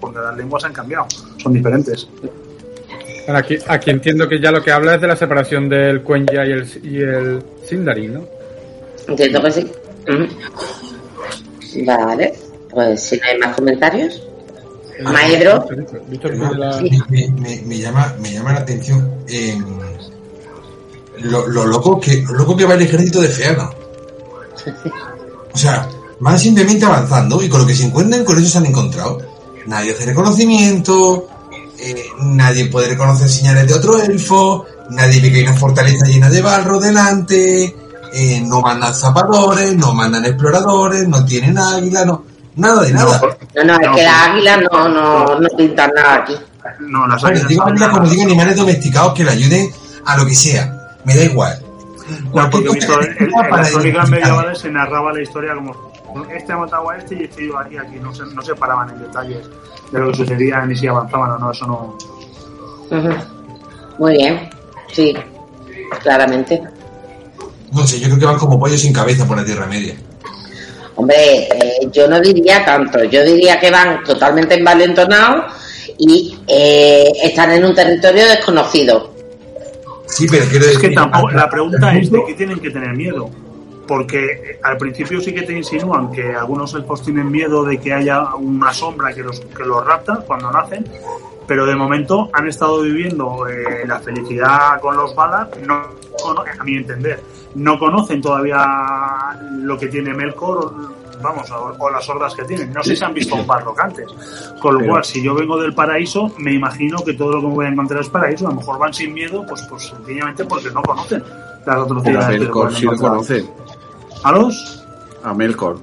Porque 0.00 0.18
las 0.18 0.36
lenguas 0.36 0.64
han 0.64 0.72
cambiado, 0.72 1.06
son 1.38 1.52
diferentes. 1.52 2.08
Bueno, 3.26 3.38
aquí, 3.38 3.56
aquí 3.68 3.90
entiendo 3.90 4.28
que 4.28 4.40
ya 4.40 4.50
lo 4.50 4.62
que 4.62 4.72
habla 4.72 4.96
es 4.96 5.00
de 5.00 5.06
la 5.06 5.16
separación 5.16 5.68
del 5.68 6.02
Quenya 6.02 6.44
y 6.44 6.50
el, 6.52 6.66
y 6.82 6.96
el 7.02 7.42
Sindarin, 7.68 8.14
¿no? 8.14 8.24
Entiendo 9.08 9.42
que 9.42 9.50
sí. 9.52 9.70
Vale, 11.84 12.34
pues 12.70 13.02
si 13.02 13.16
no 13.16 13.22
hay 13.26 13.38
más 13.38 13.56
comentarios. 13.56 14.22
Maedro, 15.02 15.66
la- 16.56 16.80
me, 16.80 16.90
me- 17.08 17.28
me- 17.40 17.62
me 17.62 17.78
llama, 17.78 18.14
me 18.20 18.32
llama 18.32 18.52
la 18.52 18.60
atención 18.60 19.10
eh, 19.26 19.56
lo, 21.22 21.46
lo 21.48 21.66
loco 21.66 21.98
que 22.00 22.22
lo 22.22 22.34
loco 22.34 22.56
que 22.56 22.64
va 22.64 22.74
el 22.74 22.82
ejército 22.82 23.20
de 23.20 23.28
Feanor. 23.28 23.74
O 25.52 25.58
sea, 25.58 25.88
van 26.20 26.38
simplemente 26.38 26.84
avanzando 26.84 27.42
y 27.42 27.48
con 27.48 27.60
lo 27.62 27.66
que 27.66 27.74
se 27.74 27.84
encuentran, 27.86 28.24
con 28.24 28.38
eso 28.38 28.48
se 28.48 28.58
han 28.58 28.66
encontrado. 28.66 29.18
Nadie 29.66 29.92
hace 29.92 30.06
reconocimiento, 30.06 31.26
eh, 31.78 32.04
nadie 32.20 32.66
puede 32.66 32.88
reconocer 32.88 33.28
señales 33.28 33.66
de 33.66 33.74
otro 33.74 34.00
elfo, 34.00 34.64
nadie 34.90 35.20
ve 35.20 35.30
que 35.32 35.38
hay 35.38 35.42
una 35.44 35.54
fortaleza 35.56 36.06
llena 36.06 36.30
de 36.30 36.42
barro 36.42 36.78
delante, 36.80 37.74
eh, 38.12 38.42
no 38.44 38.60
mandan 38.60 38.94
zapadores, 38.94 39.76
no 39.76 39.94
mandan 39.94 40.24
exploradores, 40.24 41.08
no 41.08 41.24
tienen 41.24 41.58
águila, 41.58 42.04
no, 42.04 42.24
nada 42.56 42.82
de 42.82 42.92
nada. 42.92 43.20
no, 43.56 43.64
no, 43.64 43.74
es 43.74 43.88
que 43.96 44.02
las 44.02 44.28
águilas 44.28 44.58
no, 44.70 44.88
no, 44.88 45.40
no 45.40 45.48
pintan 45.56 45.90
nada 45.94 46.14
aquí. 46.16 46.34
No, 46.80 47.06
las 47.06 47.20
Bueno, 47.22 47.40
digo 47.48 47.64
águila 47.64 47.90
como 47.90 48.08
digo 48.08 48.22
animales 48.22 48.56
domesticados 48.56 49.14
que 49.14 49.24
le 49.24 49.30
ayuden 49.30 49.70
a 50.04 50.16
lo 50.16 50.26
que 50.26 50.34
sea. 50.34 50.72
Me 51.04 51.16
da 51.16 51.24
igual. 51.24 51.58
No, 52.34 52.50
porque 52.50 52.68
en, 52.68 53.30
las 53.30 53.70
crónicas 53.70 54.10
medievales 54.10 54.58
se 54.58 54.70
narraba 54.70 55.12
la 55.12 55.22
historia 55.22 55.54
como 55.54 55.74
este 56.30 56.52
ha 56.52 56.58
matado 56.58 56.90
a 56.90 56.98
este 56.98 57.14
y 57.14 57.24
este 57.24 57.44
iba 57.44 57.62
aquí, 57.62 57.78
aquí. 57.78 57.96
No 58.00 58.14
se, 58.14 58.24
no 58.26 58.42
se 58.42 58.54
paraban 58.54 58.90
en 58.90 58.98
detalles 58.98 59.48
de 59.90 59.98
lo 59.98 60.10
que 60.10 60.16
sucedía 60.18 60.64
ni 60.66 60.76
si 60.76 60.86
avanzaban 60.86 61.30
o 61.30 61.38
no. 61.38 61.50
Eso 61.52 61.66
no. 61.66 61.98
Muy 63.98 64.12
bien, 64.12 64.50
sí, 64.92 65.14
claramente. 66.02 66.62
No 67.72 67.86
sé, 67.86 67.98
yo 68.00 68.06
creo 68.06 68.18
que 68.18 68.26
van 68.26 68.38
como 68.38 68.58
pollos 68.58 68.80
sin 68.80 68.92
cabeza 68.92 69.26
por 69.26 69.36
la 69.36 69.44
Tierra 69.44 69.66
Media. 69.66 69.94
Hombre, 70.94 71.44
eh, 71.44 71.88
yo 71.90 72.06
no 72.06 72.20
diría 72.20 72.64
tanto, 72.64 73.02
yo 73.04 73.24
diría 73.24 73.58
que 73.58 73.70
van 73.70 74.04
totalmente 74.04 74.54
envalentonados 74.54 75.52
y 75.98 76.36
eh, 76.46 77.10
están 77.22 77.50
en 77.52 77.64
un 77.64 77.74
territorio 77.74 78.26
desconocido. 78.26 79.12
Sí, 80.06 80.26
pero 80.30 80.44
quiero 80.46 80.66
Es 80.66 80.72
decir. 80.74 80.90
que 80.90 80.94
tampoco, 80.94 81.30
la 81.30 81.48
pregunta 81.48 81.96
es 81.96 82.10
de 82.10 82.22
qué 82.26 82.34
tienen 82.34 82.60
que 82.60 82.70
tener 82.70 82.94
miedo. 82.94 83.30
Porque 83.86 84.58
al 84.62 84.76
principio 84.76 85.20
sí 85.20 85.34
que 85.34 85.42
te 85.42 85.52
insinúan 85.52 86.12
que 86.12 86.34
algunos 86.34 86.74
elfos 86.74 87.02
tienen 87.02 87.30
miedo 87.30 87.64
de 87.64 87.78
que 87.78 87.92
haya 87.92 88.34
una 88.34 88.72
sombra 88.72 89.12
que 89.12 89.22
los, 89.22 89.40
que 89.40 89.64
los 89.64 89.84
rapta 89.84 90.24
cuando 90.26 90.50
nacen, 90.50 90.84
pero 91.46 91.66
de 91.66 91.74
momento 91.74 92.30
han 92.32 92.48
estado 92.48 92.82
viviendo 92.82 93.46
eh, 93.48 93.84
la 93.86 93.98
felicidad 94.00 94.80
con 94.80 94.96
los 94.96 95.14
balas, 95.14 95.48
no, 95.66 95.74
a 95.74 96.64
mi 96.64 96.76
entender, 96.76 97.20
no 97.54 97.78
conocen 97.78 98.22
todavía 98.22 98.64
lo 99.58 99.76
que 99.78 99.88
tiene 99.88 100.14
Melkor, 100.14 100.72
vamos, 101.22 101.50
o, 101.50 101.74
o 101.78 101.90
las 101.90 102.08
hordas 102.08 102.34
que 102.34 102.44
tienen. 102.44 102.72
No 102.72 102.82
sé 102.82 102.96
si 102.96 103.04
han 103.04 103.14
visto 103.14 103.34
un 103.34 103.46
Balrog 103.46 103.80
antes. 103.80 104.06
Con 104.60 104.74
lo 104.74 104.80
Pero- 104.80 104.90
cual, 104.92 105.04
si 105.04 105.22
yo 105.22 105.34
vengo 105.34 105.58
del 105.60 105.74
paraíso, 105.74 106.32
me 106.38 106.52
imagino 106.52 106.98
que 107.04 107.14
todo 107.14 107.32
lo 107.32 107.40
que 107.40 107.46
me 107.46 107.54
voy 107.54 107.66
a 107.66 107.68
encontrar 107.68 108.00
es 108.00 108.08
paraíso. 108.08 108.46
A 108.46 108.50
lo 108.50 108.56
mejor 108.56 108.78
van 108.78 108.92
sin 108.92 109.14
miedo, 109.14 109.44
pues, 109.46 109.62
pues 109.68 109.84
sencillamente 109.86 110.44
porque 110.44 110.70
no 110.70 110.82
conocen 110.82 111.22
las 111.64 111.76
a 111.76 111.82
atrocidades 111.82 112.26
se 112.26 112.38
Melkor 112.40 112.74
sí 112.74 112.84
lo 112.84 112.96
conocen. 112.96 113.50
¿A 114.24 114.32
los? 114.32 114.84
A 115.22 115.32
Melkor. 115.32 115.78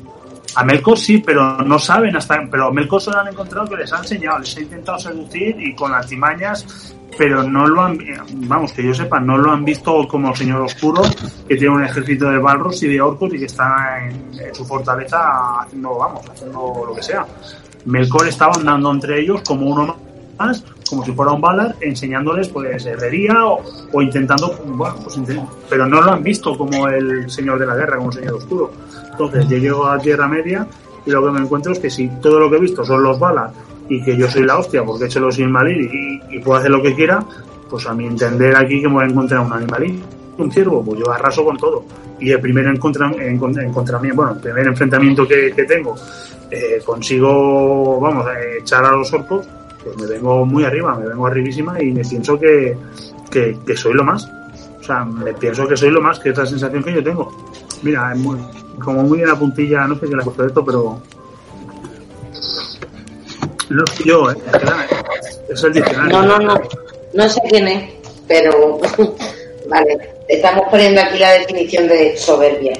A 0.55 0.63
Melkor 0.63 0.97
sí, 0.97 1.19
pero 1.19 1.57
no 1.59 1.79
saben 1.79 2.15
hasta. 2.15 2.41
Pero 2.49 2.67
a 2.67 2.71
Melkor 2.73 3.01
solo 3.01 3.19
han 3.19 3.27
encontrado 3.29 3.67
que 3.69 3.77
les 3.77 3.93
ha 3.93 3.99
enseñado, 3.99 4.39
les 4.39 4.57
ha 4.57 4.61
intentado 4.61 4.99
seducir 4.99 5.55
y 5.59 5.73
con 5.75 5.93
artimañas, 5.93 6.93
pero 7.19 7.43
no 7.43 7.67
lo 7.67 7.81
han. 7.81 7.99
Vamos, 8.47 8.71
que 8.71 8.81
yo 8.81 8.93
sepa, 8.93 9.19
no 9.19 9.37
lo 9.37 9.51
han 9.51 9.65
visto 9.65 10.07
como 10.07 10.29
el 10.29 10.35
Señor 10.37 10.61
Oscuro, 10.61 11.01
que 11.49 11.57
tiene 11.57 11.75
un 11.75 11.83
ejército 11.83 12.29
de 12.29 12.37
balros 12.37 12.81
y 12.81 12.87
de 12.87 13.01
orcos 13.01 13.33
y 13.33 13.39
que 13.39 13.45
está 13.45 14.07
en, 14.07 14.39
en 14.39 14.55
su 14.55 14.63
fortaleza 14.65 15.59
haciendo, 15.59 15.97
vamos, 15.97 16.21
haciendo 16.29 16.85
lo 16.87 16.95
que 16.95 17.03
sea. 17.03 17.25
Melkor 17.83 18.25
estaba 18.25 18.53
andando 18.53 18.89
entre 18.89 19.19
ellos 19.19 19.41
como 19.45 19.69
uno 19.69 19.97
más, 20.37 20.63
como 20.89 21.03
si 21.03 21.11
fuera 21.11 21.33
un 21.33 21.41
Valar, 21.41 21.75
enseñándoles 21.81 22.47
pues 22.47 22.85
herrería 22.85 23.45
o, 23.45 23.65
o 23.91 24.01
intentando, 24.01 24.57
bueno, 24.67 24.95
pues 25.03 25.19
pero 25.69 25.87
no 25.87 26.01
lo 26.01 26.11
han 26.11 26.23
visto 26.23 26.57
como 26.57 26.87
el 26.87 27.29
Señor 27.29 27.59
de 27.59 27.65
la 27.65 27.75
Guerra, 27.75 27.97
como 27.97 28.11
el 28.11 28.15
Señor 28.15 28.35
Oscuro. 28.35 28.71
Entonces 29.11 29.45
yo 29.49 29.57
llego 29.57 29.85
a 29.85 29.99
Tierra 29.99 30.29
Media 30.29 30.65
y 31.05 31.11
lo 31.11 31.25
que 31.25 31.31
me 31.31 31.41
encuentro 31.41 31.73
es 31.73 31.79
que 31.79 31.89
si 31.89 32.07
todo 32.21 32.39
lo 32.39 32.49
que 32.49 32.55
he 32.55 32.61
visto 32.61 32.85
son 32.85 33.03
los 33.03 33.19
Valar 33.19 33.51
y 33.89 34.01
que 34.03 34.15
yo 34.15 34.29
soy 34.29 34.43
la 34.45 34.57
hostia 34.57 34.83
porque 34.83 35.05
he 35.05 35.07
hecho 35.07 35.19
los 35.19 35.35
Silmaril 35.35 36.21
y, 36.29 36.39
puedo 36.39 36.59
hacer 36.59 36.71
lo 36.71 36.81
que 36.81 36.95
quiera, 36.95 37.25
pues 37.69 37.85
a 37.87 37.93
mi 37.93 38.05
entender 38.05 38.55
aquí 38.55 38.81
que 38.81 38.87
me 38.87 38.93
voy 38.93 39.03
a 39.03 39.07
encontrar 39.07 39.41
un 39.41 39.51
animalín, 39.51 40.01
un 40.37 40.51
ciervo, 40.51 40.83
pues 40.85 40.99
yo 40.99 41.11
arraso 41.11 41.43
con 41.43 41.57
todo. 41.57 41.83
Y 42.19 42.31
el 42.31 42.39
primer 42.39 42.65
encontra, 42.67 43.07
bueno, 43.09 44.31
el 44.31 44.39
primer 44.39 44.67
enfrentamiento 44.67 45.27
que, 45.27 45.51
que 45.53 45.63
tengo, 45.63 45.95
eh, 46.51 46.81
consigo, 46.85 47.99
vamos, 47.99 48.25
eh, 48.27 48.59
echar 48.61 48.85
a 48.85 48.91
los 48.91 49.11
orcos, 49.13 49.47
pues 49.83 49.97
me 49.97 50.07
vengo 50.07 50.45
muy 50.45 50.63
arriba, 50.63 50.97
me 50.97 51.07
vengo 51.07 51.27
arribísima 51.27 51.81
y 51.81 51.91
me 51.91 52.01
pienso 52.01 52.39
que, 52.39 52.75
que, 53.31 53.77
soy 53.77 53.93
lo 53.93 54.03
más. 54.03 54.29
O 54.79 54.83
sea, 54.83 55.05
me 55.05 55.33
pienso 55.33 55.67
que 55.67 55.77
soy 55.77 55.91
lo 55.91 56.01
más, 56.01 56.19
que 56.19 56.29
es 56.29 56.37
la 56.37 56.45
sensación 56.45 56.83
que 56.83 56.93
yo 56.93 57.03
tengo. 57.03 57.31
Mira, 57.83 58.13
es 58.13 58.19
muy, 58.19 58.37
como 58.83 59.03
muy 59.03 59.21
en 59.21 59.27
la 59.27 59.35
puntilla, 59.35 59.87
no 59.87 59.95
sé 59.95 60.07
qué 60.07 60.15
le 60.15 60.21
ha 60.21 60.25
puesto 60.25 60.45
esto, 60.45 60.65
pero 60.65 60.99
No 63.69 63.85
soy 63.87 64.05
yo, 64.05 64.31
¿eh? 64.31 64.35
Es 65.49 65.63
el 65.63 65.73
diccionario. 65.73 66.21
No, 66.21 66.25
no, 66.25 66.39
no. 66.39 66.61
No 67.13 67.29
sé 67.29 67.39
quién 67.49 67.67
es, 67.67 67.89
pero. 68.27 68.79
vale. 69.69 69.97
Estamos 70.27 70.65
poniendo 70.69 71.01
aquí 71.01 71.19
la 71.19 71.33
definición 71.33 71.87
de 71.87 72.17
soberbia. 72.17 72.77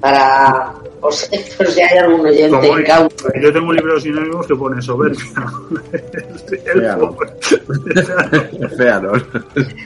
Para. 0.00 0.72
Por 1.00 1.12
si, 1.12 1.36
por 1.58 1.66
si 1.66 1.82
hay 1.82 1.98
algún 1.98 2.26
oyente 2.26 2.84
cauto. 2.84 3.26
yo 3.40 3.52
tengo 3.52 3.68
un 3.68 3.76
libro 3.76 3.94
de 3.94 4.00
sinónimos 4.00 4.46
que 4.46 4.54
pone 4.54 4.80
soberbia. 4.80 5.24
Feanor. 8.76 9.26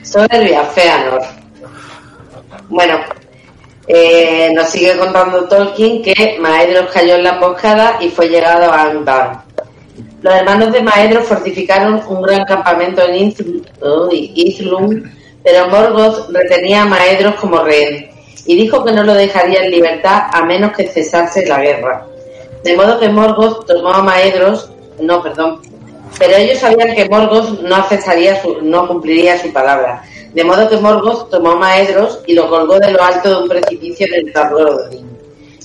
Soberbia, 0.03 0.63
Feanor. 0.63 1.21
Bueno, 2.69 2.99
eh, 3.87 4.51
nos 4.53 4.69
sigue 4.69 4.97
contando 4.97 5.45
Tolkien 5.45 6.03
que 6.03 6.37
Maedros 6.39 6.91
cayó 6.93 7.15
en 7.15 7.23
la 7.23 7.31
emboscada 7.31 7.97
y 7.99 8.09
fue 8.09 8.29
llegado 8.29 8.71
a 8.71 8.83
Angband. 8.83 9.48
Los 10.21 10.33
hermanos 10.33 10.71
de 10.73 10.81
Maedros 10.81 11.25
fortificaron 11.25 12.01
un 12.07 12.21
gran 12.21 12.43
campamento 12.45 13.01
en 13.03 13.33
uy, 13.81 14.31
Ithlum, 14.35 15.03
pero 15.43 15.69
Morgoth 15.69 16.29
retenía 16.31 16.81
a 16.83 16.85
Maedros 16.85 17.35
como 17.35 17.59
rehén 17.63 18.09
y 18.45 18.55
dijo 18.55 18.83
que 18.83 18.91
no 18.91 19.03
lo 19.03 19.13
dejaría 19.13 19.63
en 19.63 19.71
libertad 19.71 20.23
a 20.33 20.43
menos 20.43 20.73
que 20.73 20.87
cesase 20.87 21.45
la 21.45 21.61
guerra. 21.61 22.05
De 22.63 22.75
modo 22.75 22.99
que 22.99 23.07
Morgoth 23.07 23.65
tomó 23.65 23.89
a 23.89 24.01
Maedros, 24.03 24.69
no, 24.99 25.23
perdón, 25.23 25.61
pero 26.17 26.35
ellos 26.35 26.59
sabían 26.59 26.93
que 26.93 27.07
Morgoth 27.07 27.61
no 27.61 27.75
aceptaría 27.75 28.41
su- 28.41 28.61
no 28.61 28.87
cumpliría 28.87 29.39
su 29.39 29.53
palabra. 29.53 30.03
De 30.33 30.43
modo 30.43 30.67
que 30.69 30.77
Morgoth 30.77 31.29
tomó 31.29 31.51
a 31.51 31.55
Maedros 31.55 32.19
y 32.27 32.33
lo 32.33 32.49
colgó 32.49 32.77
de 32.77 32.91
lo 32.91 33.01
alto 33.01 33.29
de 33.29 33.43
un 33.43 33.49
precipicio 33.49 34.05
en 34.07 34.27
el 34.27 34.37
Odín 34.37 35.09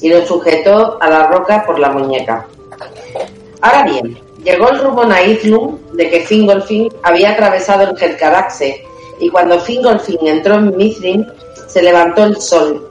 y 0.01 0.09
lo 0.09 0.25
sujetó 0.25 0.97
a 1.01 1.11
la 1.11 1.27
roca 1.27 1.65
por 1.67 1.79
la 1.79 1.91
muñeca. 1.91 2.47
Ahora 3.61 3.83
bien, 3.85 4.19
llegó 4.45 4.71
el 4.71 4.79
rumor 4.79 5.11
a 5.13 5.23
Ithlum 5.23 5.79
de 5.95 6.11
que 6.11 6.21
Fingolfin 6.21 6.89
había 7.03 7.33
atravesado 7.33 7.91
el 7.91 8.01
Helcaraxe 8.01 8.85
y 9.19 9.31
cuando 9.31 9.59
Fingolfin 9.59 10.27
entró 10.27 10.55
en 10.57 10.77
Mithrin 10.77 11.27
se 11.67 11.83
levantó 11.83 12.25
el 12.25 12.37
sol. 12.41 12.89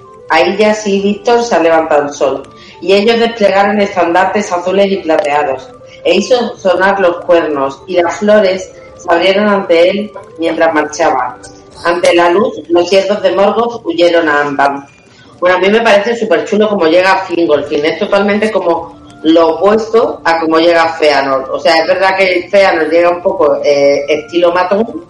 Ya 0.57 0.73
sí, 0.73 0.99
Víctor 0.99 1.43
se 1.43 1.55
ha 1.55 1.59
levantado 1.59 2.03
el 2.03 2.13
sol. 2.13 2.43
Y 2.81 2.93
ellos 2.93 3.19
desplegaron 3.19 3.79
estandartes 3.79 4.51
azules 4.51 4.91
y 4.91 4.97
plateados 4.97 5.69
e 6.03 6.15
hizo 6.15 6.57
sonar 6.57 6.99
los 6.99 7.17
cuernos 7.17 7.81
y 7.87 8.01
las 8.01 8.17
flores 8.17 8.71
se 8.97 9.13
abrieron 9.13 9.47
ante 9.47 9.89
él 9.89 10.11
mientras 10.39 10.73
marchaba. 10.73 11.37
Ante 11.85 12.15
la 12.15 12.29
luz, 12.29 12.55
los 12.69 12.89
siervos 12.89 13.21
de 13.21 13.31
Morgoth 13.35 13.85
huyeron 13.85 14.27
a 14.27 14.41
Anban. 14.41 14.87
Bueno, 15.39 15.57
a 15.57 15.59
mí 15.59 15.69
me 15.69 15.81
parece 15.81 16.15
súper 16.15 16.45
chulo 16.45 16.67
como 16.67 16.87
llega 16.87 17.25
Fingolfin. 17.25 17.85
Es 17.85 17.99
totalmente 17.99 18.51
como 18.51 19.02
lo 19.23 19.55
opuesto 19.55 20.21
a 20.23 20.39
como 20.39 20.59
llega 20.59 20.93
Feanor. 20.93 21.49
O 21.51 21.59
sea, 21.59 21.77
es 21.77 21.87
verdad 21.87 22.15
que 22.17 22.47
Feanor 22.49 22.89
llega 22.89 23.09
un 23.09 23.21
poco 23.21 23.59
eh, 23.63 24.05
estilo 24.07 24.51
matón, 24.51 25.05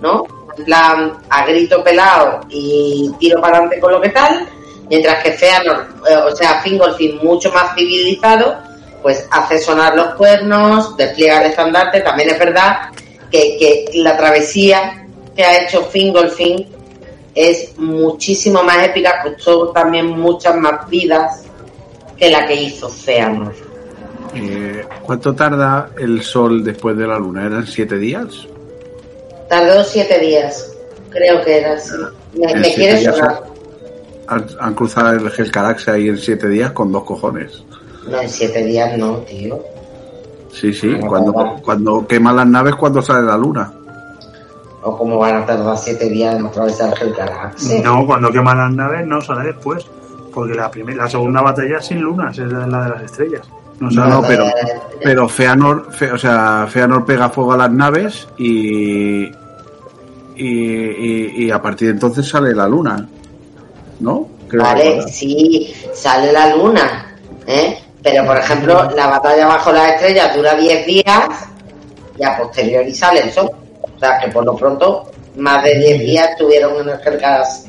¿no? 0.00 0.24
En 0.56 0.64
plan, 0.64 1.18
a 1.30 1.46
grito 1.46 1.82
pelado 1.82 2.40
y 2.48 3.10
tiro 3.18 3.40
para 3.40 3.58
adelante 3.58 3.80
con 3.80 3.92
lo 3.92 4.00
que 4.00 4.10
tal. 4.10 4.46
Mientras 4.88 5.22
que 5.22 5.32
Feanor, 5.32 5.86
eh, 6.08 6.16
o 6.16 6.34
sea, 6.34 6.60
Fingolfin 6.62 7.18
mucho 7.22 7.50
más 7.52 7.74
civilizado, 7.74 8.56
pues 9.02 9.26
hace 9.30 9.58
sonar 9.58 9.94
los 9.94 10.14
cuernos, 10.14 10.96
despliega 10.96 11.42
el 11.42 11.50
estandarte. 11.50 12.00
También 12.00 12.30
es 12.30 12.38
verdad 12.38 12.90
que, 13.30 13.56
que 13.58 13.98
la 13.98 14.16
travesía 14.16 15.06
que 15.34 15.44
ha 15.44 15.62
hecho 15.62 15.84
Fingolfin 15.84 16.66
es 17.34 17.78
muchísimo 17.78 18.62
más 18.62 18.84
épica, 18.84 19.22
costó 19.22 19.68
también 19.68 20.06
muchas 20.06 20.56
más 20.56 20.88
vidas 20.88 21.47
que 22.18 22.30
la 22.30 22.46
que 22.46 22.54
hizo 22.54 22.88
Feanor. 22.88 23.54
Eh, 24.34 24.84
¿Cuánto 25.02 25.34
tarda 25.34 25.90
el 25.98 26.22
sol 26.22 26.62
después 26.62 26.96
de 26.96 27.06
la 27.06 27.18
luna? 27.18 27.46
¿Eran 27.46 27.66
siete 27.66 27.96
días? 27.96 28.46
Tardó 29.48 29.82
siete 29.84 30.18
días, 30.18 30.76
creo 31.10 31.42
que 31.42 31.58
era 31.60 31.74
así. 31.74 31.94
Me, 32.34 32.52
En 32.52 32.60
me 32.60 32.64
siete 32.70 32.98
quiere 32.98 33.16
sonar. 33.16 33.42
Han, 34.26 34.46
han 34.60 34.74
cruzado 34.74 35.12
el 35.12 35.32
Helcaraxe 35.36 35.90
ahí 35.90 36.08
en 36.08 36.18
siete 36.18 36.48
días 36.48 36.72
con 36.72 36.92
dos 36.92 37.04
cojones. 37.04 37.64
No, 38.10 38.20
en 38.20 38.28
siete 38.28 38.62
días 38.64 38.96
no, 38.98 39.16
tío. 39.18 39.62
Sí, 40.52 40.72
sí. 40.74 40.92
Ah, 41.02 41.06
Cuando, 41.06 41.32
vale. 41.32 41.50
cuando 41.62 42.06
queman 42.06 42.36
las 42.36 42.46
naves, 42.46 42.74
cuando 42.74 43.00
sale 43.00 43.26
la 43.26 43.36
luna. 43.38 43.72
O 44.82 44.96
cómo 44.96 45.18
van 45.18 45.36
a 45.42 45.46
tardar 45.46 45.76
siete 45.78 46.08
días 46.08 46.36
en 46.36 46.46
atravesar 46.46 46.94
el 47.00 47.14
galaxia. 47.14 47.82
No, 47.82 48.06
cuando 48.06 48.30
queman 48.30 48.58
las 48.58 48.72
naves 48.72 49.06
no 49.06 49.20
sale 49.22 49.46
después. 49.52 49.86
Porque 50.32 50.54
la, 50.54 50.70
primera, 50.70 51.04
la 51.04 51.10
segunda 51.10 51.40
batalla 51.42 51.78
es 51.78 51.86
sin 51.86 52.00
lunas, 52.00 52.36
es 52.38 52.50
la 52.52 52.60
de 52.84 52.90
las 52.90 53.02
estrellas. 53.02 53.42
No, 53.80 53.90
No, 53.90 54.06
no, 54.06 54.22
pero, 54.22 54.46
pero 55.02 55.28
Feanor, 55.28 55.92
Fe- 55.92 56.12
o 56.12 56.18
sea, 56.18 56.66
Feanor 56.68 57.04
pega 57.04 57.28
fuego 57.30 57.52
a 57.52 57.56
las 57.56 57.70
naves 57.70 58.26
y, 58.38 59.24
y, 59.24 59.30
y, 60.36 61.44
y 61.46 61.50
a 61.50 61.60
partir 61.60 61.88
de 61.88 61.94
entonces 61.94 62.28
sale 62.28 62.54
la 62.54 62.66
luna. 62.68 63.06
¿No? 64.00 64.28
Creo 64.48 64.62
Vale, 64.62 65.02
sí, 65.08 65.74
sale 65.92 66.32
la 66.32 66.54
luna, 66.54 67.16
¿eh? 67.46 67.78
Pero, 68.02 68.24
por 68.24 68.36
ejemplo, 68.38 68.88
la 68.96 69.08
batalla 69.08 69.46
bajo 69.46 69.72
las 69.72 69.94
estrellas 69.94 70.34
dura 70.34 70.54
10 70.54 70.86
días 70.86 71.28
y 72.18 72.24
a 72.24 72.36
posteriori 72.38 72.94
sale 72.94 73.20
el 73.22 73.30
sol. 73.32 73.50
O 73.82 73.98
sea, 73.98 74.18
que 74.20 74.28
por 74.30 74.44
lo 74.44 74.54
pronto, 74.56 75.10
más 75.36 75.62
de 75.64 75.76
10 75.78 76.00
días 76.00 76.30
estuvieron 76.30 76.74
en 76.80 76.88
el. 76.90 77.66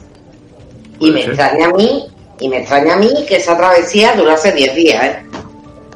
Y 1.00 1.12
me 1.12 1.22
extraña 1.26 1.68
a 1.68 1.74
mí, 1.74 2.08
y 2.40 2.50
me 2.50 2.60
extraña 2.60 2.94
a 2.94 2.98
mí 2.98 3.10
que 3.28 3.38
esa 3.38 3.56
travesía 3.58 4.16
durase 4.16 4.52
10 4.52 4.76
días, 4.76 5.04
¿eh? 5.06 5.24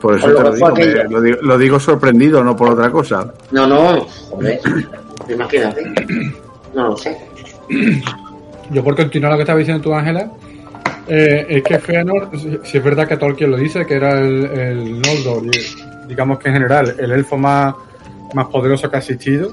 Por 0.02 0.18
eso 0.18 0.26
Por 0.28 0.34
lo 0.34 0.38
te 0.40 0.44
lo 0.44 0.54
digo, 0.54 0.76
me- 0.76 1.04
lo 1.10 1.22
digo, 1.22 1.38
lo 1.42 1.58
digo 1.58 1.80
sorprendido, 1.80 2.44
no 2.44 2.56
por 2.56 2.72
otra 2.72 2.90
cosa. 2.92 3.34
No, 3.52 3.66
no, 3.66 4.02
joder, 4.30 4.60
imagínate. 5.30 5.84
No 6.76 6.90
lo 6.90 6.98
sé. 6.98 7.18
Yo 8.72 8.84
por 8.84 8.96
continuar 8.96 9.32
lo 9.32 9.38
que 9.38 9.44
estaba 9.44 9.60
diciendo 9.60 9.82
tú, 9.82 9.94
Ángela, 9.94 10.30
eh, 11.08 11.46
es 11.50 11.64
que 11.64 11.80
Feanor, 11.80 12.30
si 12.38 12.60
si 12.64 12.78
es 12.78 12.84
verdad 12.84 13.08
que 13.08 13.18
Tolkien 13.18 13.52
lo 13.52 13.58
dice, 13.58 13.86
que 13.86 13.96
era 13.96 14.20
el, 14.20 14.46
el 14.46 15.02
Noldor, 15.02 15.44
digamos 16.08 16.40
que 16.40 16.50
en 16.50 16.56
general 16.56 16.96
el 17.00 17.12
elfo 17.12 17.38
más, 17.38 17.74
más 18.34 18.48
poderoso 18.48 18.90
que 18.90 18.96
ha 18.98 19.00
existido, 19.00 19.52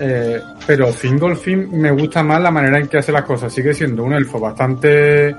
eh, 0.00 0.40
pero 0.66 0.92
Fingolfin 0.92 1.68
me 1.80 1.90
gusta 1.90 2.22
más 2.22 2.40
la 2.40 2.50
manera 2.50 2.78
en 2.78 2.88
que 2.88 2.98
hace 2.98 3.12
las 3.12 3.24
cosas. 3.24 3.52
Sigue 3.52 3.74
siendo 3.74 4.04
un 4.04 4.12
elfo 4.14 4.38
bastante 4.40 5.34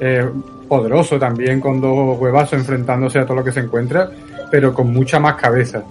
eh, 0.00 0.28
poderoso 0.68 1.18
también, 1.18 1.60
con 1.60 1.80
dos 1.80 2.18
huevazos 2.18 2.54
enfrentándose 2.54 3.18
a 3.18 3.26
todo 3.26 3.36
lo 3.36 3.44
que 3.44 3.52
se 3.52 3.60
encuentra, 3.60 4.10
pero 4.50 4.72
con 4.72 4.92
mucha 4.92 5.18
más 5.20 5.34
cabeza. 5.34 5.82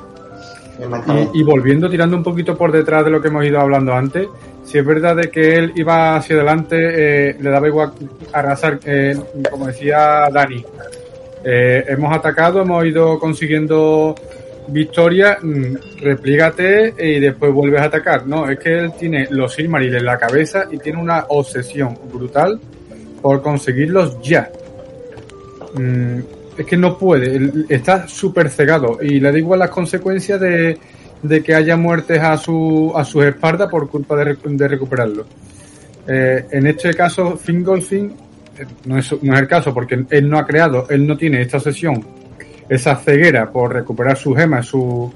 Y, 1.34 1.40
y 1.40 1.44
volviendo, 1.44 1.90
tirando 1.90 2.16
un 2.16 2.24
poquito 2.24 2.58
por 2.58 2.72
detrás 2.72 3.04
de 3.04 3.12
lo 3.12 3.22
que 3.22 3.28
hemos 3.28 3.46
ido 3.46 3.60
hablando 3.60 3.94
antes, 3.94 4.28
si 4.70 4.78
es 4.78 4.86
verdad 4.86 5.16
de 5.16 5.32
que 5.32 5.56
él 5.56 5.74
iba 5.76 6.16
hacia 6.16 6.36
adelante, 6.36 6.78
eh, 6.78 7.36
le 7.40 7.50
daba 7.50 7.68
igual 7.68 7.92
arrasar, 8.32 8.80
eh, 8.86 9.18
como 9.50 9.66
decía 9.66 10.30
Dani. 10.32 10.64
Eh, 11.44 11.86
hemos 11.88 12.16
atacado, 12.16 12.62
hemos 12.62 12.86
ido 12.86 13.18
consiguiendo 13.18 14.14
victoria, 14.68 15.40
mm, 15.42 16.02
replígate 16.02 16.94
y 17.00 17.20
después 17.20 17.52
vuelves 17.52 17.82
a 17.82 17.86
atacar. 17.86 18.28
No, 18.28 18.48
es 18.48 18.60
que 18.60 18.78
él 18.78 18.92
tiene 18.94 19.28
los 19.32 19.54
Silmaril 19.56 19.96
en 19.96 20.06
la 20.06 20.20
cabeza 20.20 20.68
y 20.70 20.78
tiene 20.78 21.02
una 21.02 21.26
obsesión 21.30 21.98
brutal 22.14 22.60
por 23.22 23.42
conseguirlos 23.42 24.22
ya. 24.22 24.52
Mm, 25.76 26.20
es 26.58 26.66
que 26.66 26.76
no 26.76 26.98
puede, 26.98 27.66
está 27.70 28.08
súper 28.08 28.50
cegado 28.50 28.98
y 29.02 29.20
le 29.20 29.32
da 29.32 29.38
igual 29.38 29.60
las 29.60 29.70
consecuencias 29.70 30.42
de, 30.42 30.78
de 31.22 31.44
que 31.44 31.56
haya 31.56 31.78
muertes 31.78 32.20
a, 32.20 32.36
su, 32.38 32.92
a 32.96 33.06
sus 33.06 33.24
espaldas 33.24 33.70
por 33.70 33.90
culpa 33.90 34.18
de, 34.18 34.38
de 34.44 34.68
recuperarlo. 34.68 35.26
Eh, 36.08 36.46
en 36.52 36.68
este 36.68 36.94
caso, 36.94 37.38
Fingolfin 37.38 38.14
eh, 38.58 38.66
no 38.86 38.98
es, 38.98 39.14
no 39.22 39.34
es 39.34 39.40
el 39.40 39.48
caso 39.48 39.74
porque 39.74 40.06
él 40.10 40.30
no 40.30 40.38
ha 40.38 40.46
creado, 40.46 40.88
él 40.90 41.06
no 41.06 41.16
tiene 41.16 41.42
esta 41.42 41.58
obsesión, 41.58 42.04
esa 42.68 42.96
ceguera 42.96 43.52
por 43.52 43.74
recuperar 43.74 44.18
su 44.18 44.34
gema, 44.34 44.62
su, 44.64 45.14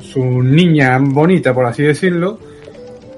su 0.00 0.42
niña 0.42 0.98
bonita, 0.98 1.54
por 1.54 1.66
así 1.66 1.82
decirlo. 1.82 2.38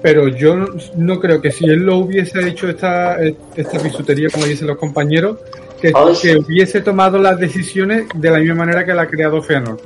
Pero 0.01 0.29
yo 0.29 0.55
no, 0.95 1.19
creo 1.19 1.41
que 1.41 1.51
si 1.51 1.65
él 1.65 1.79
lo 1.79 1.97
hubiese 1.97 2.47
hecho 2.47 2.69
esta, 2.69 3.17
esta 3.21 3.79
bisutería, 3.79 4.29
como 4.29 4.45
dicen 4.45 4.67
los 4.67 4.77
compañeros, 4.77 5.39
que 5.81 5.91
hubiese 6.37 6.81
tomado 6.81 7.17
las 7.17 7.39
decisiones 7.39 8.07
de 8.13 8.31
la 8.31 8.39
misma 8.39 8.55
manera 8.55 8.85
que 8.85 8.93
la 8.93 9.03
ha 9.03 9.07
creado 9.07 9.41
Feanor. 9.41 9.77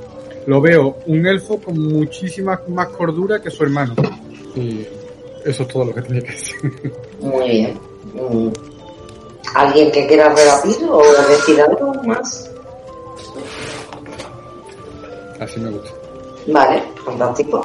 Lo 0.46 0.60
veo 0.60 0.98
un 1.06 1.26
elfo 1.26 1.58
con 1.58 1.78
muchísima 1.78 2.60
más 2.68 2.88
cordura 2.88 3.40
que 3.40 3.50
su 3.50 3.64
hermano. 3.64 3.94
Y 4.54 4.86
eso 5.44 5.62
es 5.62 5.68
todo 5.68 5.86
lo 5.86 5.94
que 5.94 6.02
tenía 6.02 6.22
que 6.22 6.32
decir. 6.32 6.72
Muy 7.20 7.48
bien. 7.48 7.78
Mm. 8.14 8.48
¿Alguien 9.54 9.90
que 9.90 10.06
quiera 10.06 10.34
rebatir 10.34 10.76
o 10.88 11.02
decir 11.28 11.60
algo 11.60 11.94
más? 12.04 12.50
Así 15.40 15.60
me 15.60 15.70
gusta. 15.70 15.90
Vale, 16.46 16.82
fantástico. 17.04 17.64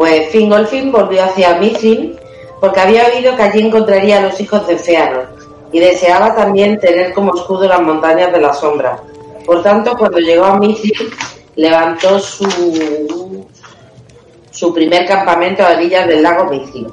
Pues 0.00 0.30
Fingolfin 0.30 0.90
volvió 0.90 1.22
hacia 1.22 1.56
Mithrin 1.56 2.16
porque 2.58 2.80
había 2.80 3.04
oído 3.04 3.36
que 3.36 3.42
allí 3.42 3.60
encontraría 3.60 4.16
a 4.16 4.22
los 4.22 4.40
hijos 4.40 4.66
de 4.66 4.78
Feanor 4.78 5.28
y 5.72 5.78
deseaba 5.78 6.34
también 6.34 6.80
tener 6.80 7.12
como 7.12 7.34
escudo 7.34 7.68
las 7.68 7.82
montañas 7.82 8.32
de 8.32 8.40
la 8.40 8.54
sombra. 8.54 8.98
Por 9.44 9.62
tanto, 9.62 9.94
cuando 9.98 10.16
llegó 10.16 10.46
a 10.46 10.58
Mithrin, 10.58 11.10
levantó 11.54 12.18
su, 12.18 13.46
su 14.50 14.72
primer 14.72 15.04
campamento 15.04 15.66
a 15.66 15.72
orillas 15.72 16.06
del 16.06 16.22
lago 16.22 16.46
Mithrin. 16.46 16.90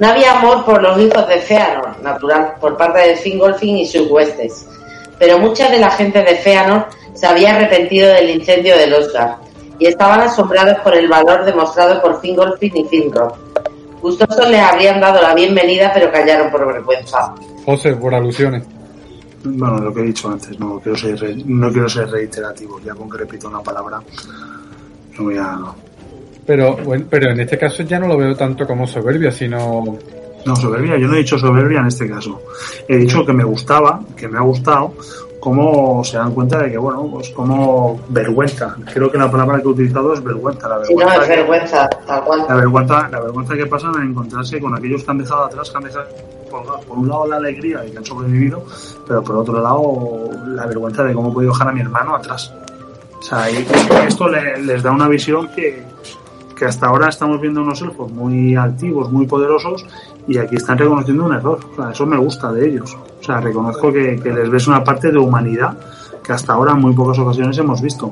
No 0.00 0.08
había 0.08 0.38
amor 0.38 0.64
por 0.64 0.82
los 0.82 0.98
hijos 0.98 1.28
de 1.28 1.36
Feanor, 1.36 2.00
natural, 2.02 2.54
por 2.58 2.78
parte 2.78 3.08
de 3.08 3.16
Fingolfin 3.16 3.76
y 3.76 3.84
sus 3.84 4.10
huestes, 4.10 4.64
pero 5.18 5.38
mucha 5.38 5.68
de 5.68 5.80
la 5.80 5.90
gente 5.90 6.22
de 6.22 6.36
Feanor 6.36 6.86
se 7.12 7.26
había 7.26 7.56
arrepentido 7.56 8.10
del 8.10 8.30
incendio 8.30 8.74
de 8.78 8.94
Osgard 8.94 9.45
y 9.78 9.86
estaban 9.86 10.20
asombrados 10.20 10.78
por 10.80 10.94
el 10.94 11.08
valor 11.08 11.44
demostrado 11.44 12.00
por 12.00 12.20
Fingolfin 12.20 12.76
y 12.76 12.84
Finrod. 12.84 13.32
Gustosos 14.00 14.48
les 14.50 14.60
habrían 14.60 15.00
dado 15.00 15.20
la 15.22 15.34
bienvenida, 15.34 15.90
pero 15.92 16.10
callaron 16.12 16.50
por 16.50 16.66
vergüenza. 16.66 17.34
José, 17.64 17.94
por 17.96 18.14
alusiones. 18.14 18.62
Bueno, 19.44 19.78
lo 19.78 19.92
que 19.94 20.00
he 20.00 20.04
dicho 20.04 20.28
antes, 20.28 20.58
no 20.58 20.78
quiero 20.80 20.96
ser, 20.98 21.18
re- 21.20 21.36
no 21.44 21.70
quiero 21.72 21.88
ser 21.88 22.08
reiterativo, 22.10 22.80
ya 22.84 22.94
con 22.94 23.08
que 23.08 23.18
repito 23.18 23.48
una 23.48 23.60
palabra, 23.60 24.00
no 25.18 25.24
voy 25.24 25.36
a... 25.38 25.58
Pero, 26.44 26.76
bueno, 26.76 27.04
pero 27.08 27.30
en 27.30 27.40
este 27.40 27.58
caso 27.58 27.82
ya 27.82 27.98
no 27.98 28.06
lo 28.08 28.16
veo 28.16 28.34
tanto 28.36 28.66
como 28.66 28.86
soberbia, 28.86 29.30
sino 29.32 29.98
No, 30.44 30.56
soberbia, 30.56 30.96
yo 30.98 31.08
no 31.08 31.14
he 31.14 31.18
dicho 31.18 31.38
soberbia 31.38 31.80
en 31.80 31.86
este 31.86 32.08
caso. 32.08 32.40
He 32.88 32.96
dicho 32.96 33.24
que 33.26 33.32
me 33.32 33.42
gustaba, 33.44 34.00
que 34.16 34.28
me 34.28 34.38
ha 34.38 34.42
gustado, 34.42 34.94
cómo 35.46 36.02
se 36.02 36.16
dan 36.16 36.32
cuenta 36.34 36.58
de 36.58 36.72
que, 36.72 36.76
bueno, 36.76 37.06
pues 37.08 37.30
como 37.30 38.00
vergüenza. 38.08 38.74
Creo 38.92 39.08
que 39.12 39.16
la 39.16 39.30
palabra 39.30 39.58
que 39.58 39.62
he 39.62 39.68
utilizado 39.68 40.12
es 40.12 40.20
vergüenza, 40.24 40.68
la 40.68 40.84
Si 40.84 40.92
no, 40.92 40.98
vergüenza. 41.06 41.22
es 41.22 41.28
que- 41.28 41.36
vergüenza, 41.36 41.88
tal 42.04 42.24
cual. 42.24 42.44
La 42.48 42.54
vergüenza, 42.56 43.08
la 43.12 43.20
vergüenza 43.20 43.54
que 43.54 43.66
pasan 43.66 43.96
a 43.96 44.04
encontrarse 44.04 44.60
con 44.60 44.74
aquellos 44.74 45.04
que 45.04 45.10
han 45.12 45.18
dejado 45.18 45.44
atrás, 45.44 45.70
que 45.70 45.76
han 45.76 45.84
dejado. 45.84 46.06
Por 46.88 46.98
un 46.98 47.08
lado 47.08 47.26
la 47.28 47.36
alegría 47.36 47.78
de 47.78 47.92
que 47.92 47.98
han 47.98 48.04
sobrevivido, 48.04 48.64
pero 49.06 49.22
por 49.22 49.36
otro 49.36 49.60
lado 49.62 50.30
la 50.48 50.66
vergüenza 50.66 51.04
de 51.04 51.14
cómo 51.14 51.30
he 51.30 51.32
podido 51.34 51.52
dejar 51.52 51.68
a 51.68 51.72
mi 51.72 51.80
hermano 51.80 52.16
atrás. 52.16 52.52
O 53.20 53.22
sea, 53.22 53.48
y 53.48 53.64
esto 54.08 54.26
le- 54.28 54.58
les 54.62 54.82
da 54.82 54.90
una 54.90 55.06
visión 55.06 55.48
que, 55.54 55.84
que 56.56 56.64
hasta 56.64 56.86
ahora 56.86 57.08
estamos 57.08 57.40
viendo 57.40 57.60
unos 57.62 57.80
elfos 57.82 58.10
muy 58.12 58.56
altivos, 58.56 59.12
muy 59.12 59.26
poderosos, 59.26 59.84
y 60.26 60.38
aquí 60.38 60.56
están 60.56 60.78
reconociendo 60.78 61.24
un 61.26 61.34
error. 61.34 61.60
O 61.72 61.76
sea, 61.76 61.90
eso 61.92 62.06
me 62.06 62.16
gusta 62.16 62.50
de 62.52 62.68
ellos. 62.68 62.96
O 63.20 63.22
sea, 63.22 63.40
reconozco 63.40 63.92
que, 63.92 64.18
que 64.20 64.32
les 64.32 64.48
ves 64.50 64.66
una 64.66 64.82
parte 64.82 65.12
de 65.12 65.18
humanidad 65.18 65.76
que 66.24 66.32
hasta 66.32 66.54
ahora 66.54 66.72
en 66.72 66.80
muy 66.80 66.94
pocas 66.94 67.18
ocasiones 67.18 67.56
hemos 67.58 67.80
visto. 67.82 68.10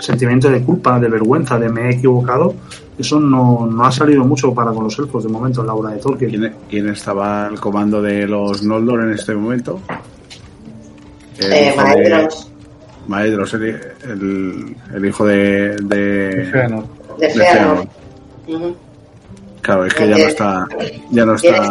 Sentimiento 0.00 0.50
de 0.50 0.60
culpa, 0.62 0.98
de 0.98 1.08
vergüenza, 1.08 1.56
de 1.58 1.68
me 1.70 1.82
he 1.88 1.94
equivocado, 1.94 2.52
eso 2.98 3.18
no, 3.20 3.66
no 3.70 3.84
ha 3.84 3.92
salido 3.92 4.24
mucho 4.24 4.52
para 4.52 4.72
con 4.72 4.84
los 4.84 4.98
elfos 4.98 5.22
de 5.24 5.30
momento 5.30 5.60
en 5.60 5.68
la 5.68 5.74
obra 5.74 5.90
de 5.92 5.98
Tolkien. 6.00 6.30
¿Quién, 6.30 6.54
quién 6.68 6.88
estaba 6.88 7.46
al 7.46 7.58
comando 7.60 8.02
de 8.02 8.26
los 8.26 8.62
Noldor 8.64 9.04
en 9.04 9.12
este 9.12 9.34
momento? 9.34 9.80
El 11.38 11.52
Eh, 11.52 11.74
de- 11.76 12.28
maestros 13.08 13.54
el, 13.54 13.64
el- 13.64 14.76
el 14.94 15.04
hijo 15.06 15.24
de, 15.26 15.76
de, 15.76 16.68
Feanor. 17.18 17.18
de 17.18 17.26
de 17.26 17.34
Feanor. 18.46 18.74
Claro, 19.62 19.86
es 19.86 19.94
que 19.94 20.08
ya 20.08 20.16
no 20.18 20.24
está. 20.26 20.66
Ya 21.10 21.24
no 21.24 21.36
Tiene 21.36 21.56
está. 21.56 21.70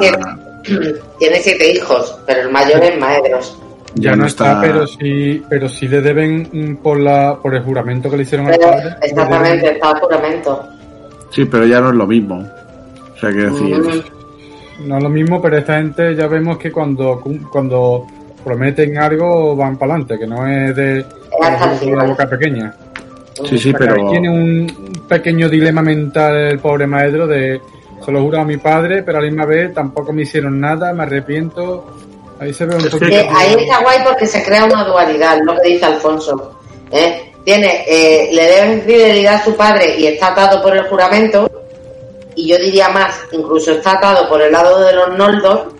siete, 0.63 0.95
tiene 1.19 1.39
siete 1.41 1.71
hijos, 1.73 2.17
pero 2.25 2.41
el 2.41 2.51
mayor 2.51 2.83
es 2.83 2.99
Maedros. 2.99 3.59
Ya 3.95 4.15
no 4.15 4.25
está, 4.25 4.59
pero 4.59 4.87
sí, 4.87 5.43
pero 5.47 5.69
sí 5.69 5.87
le 5.87 6.01
deben 6.01 6.79
por 6.81 6.99
la 6.99 7.37
por 7.39 7.53
el 7.53 7.61
juramento 7.61 8.09
que 8.09 8.17
le 8.17 8.23
hicieron 8.23 8.47
al 8.47 8.57
Pero, 8.57 8.71
padre. 8.71 8.83
le 9.01 9.07
exactamente, 9.07 9.71
está 9.73 9.91
el 9.91 9.97
juramento. 9.99 10.63
Sí, 11.29 11.45
pero 11.45 11.65
ya 11.67 11.79
no 11.79 11.89
es 11.89 11.95
lo 11.95 12.07
mismo. 12.07 12.39
O 13.15 13.19
sea, 13.19 13.29
quiero 13.29 13.53
decir. 13.53 13.77
Mm. 13.77 14.87
No 14.87 14.97
es 14.97 15.03
lo 15.03 15.09
mismo, 15.09 15.39
pero 15.39 15.57
esta 15.59 15.77
gente 15.77 16.15
ya 16.15 16.25
vemos 16.25 16.57
que 16.57 16.71
cuando 16.71 17.21
cuando 17.51 18.07
prometen 18.43 18.97
algo 18.97 19.55
van 19.55 19.77
para 19.77 19.93
adelante, 19.93 20.17
que 20.17 20.25
no 20.25 20.47
es 20.47 20.75
de 20.75 21.05
con 21.79 21.95
la 21.95 22.03
boca 22.05 22.27
pequeña. 22.27 22.73
Sí, 23.45 23.57
sí, 23.59 23.69
O 23.69 23.77
sea, 23.77 23.79
que 23.87 23.93
pero. 23.93 24.09
Tiene 24.09 24.29
un 24.31 24.92
pequeño 25.13 25.47
dilema 25.47 25.83
mental 25.83 26.35
el 26.35 26.59
pobre 26.59 26.87
maestro 26.87 27.27
de 27.27 27.61
se 28.03 28.11
lo 28.11 28.21
juro 28.21 28.41
a 28.41 28.43
mi 28.43 28.57
padre, 28.57 29.03
pero 29.03 29.19
a 29.19 29.21
la 29.21 29.27
misma 29.27 29.45
vez 29.45 29.73
tampoco 29.73 30.11
me 30.11 30.23
hicieron 30.23 30.59
nada, 30.59 30.91
me 30.91 31.03
arrepiento. 31.03 31.85
Ahí 32.39 32.51
se 32.51 32.65
ve 32.65 32.75
un 32.75 32.83
poquito. 32.83 33.05
Eh, 33.05 33.29
ahí 33.33 33.55
está 33.59 33.81
guay 33.81 33.99
porque 34.03 34.25
se 34.25 34.43
crea 34.43 34.65
una 34.65 34.83
dualidad, 34.83 35.37
lo 35.43 35.55
que 35.61 35.69
dice 35.69 35.85
Alfonso. 35.85 36.59
¿eh? 36.91 37.31
Tiene, 37.45 37.85
eh, 37.87 38.29
le 38.33 38.43
debe 38.43 38.81
fidelidad 38.81 39.35
a 39.35 39.43
su 39.43 39.55
padre 39.55 39.95
y 39.97 40.07
está 40.07 40.29
atado 40.29 40.61
por 40.61 40.75
el 40.75 40.83
juramento. 40.85 41.49
Y 42.35 42.47
yo 42.49 42.57
diría 42.57 42.89
más, 42.89 43.15
incluso 43.31 43.71
está 43.71 43.91
atado 43.91 44.27
por 44.27 44.41
el 44.41 44.51
lado 44.51 44.83
de 44.83 44.93
los 44.93 45.15
Noldor, 45.15 45.71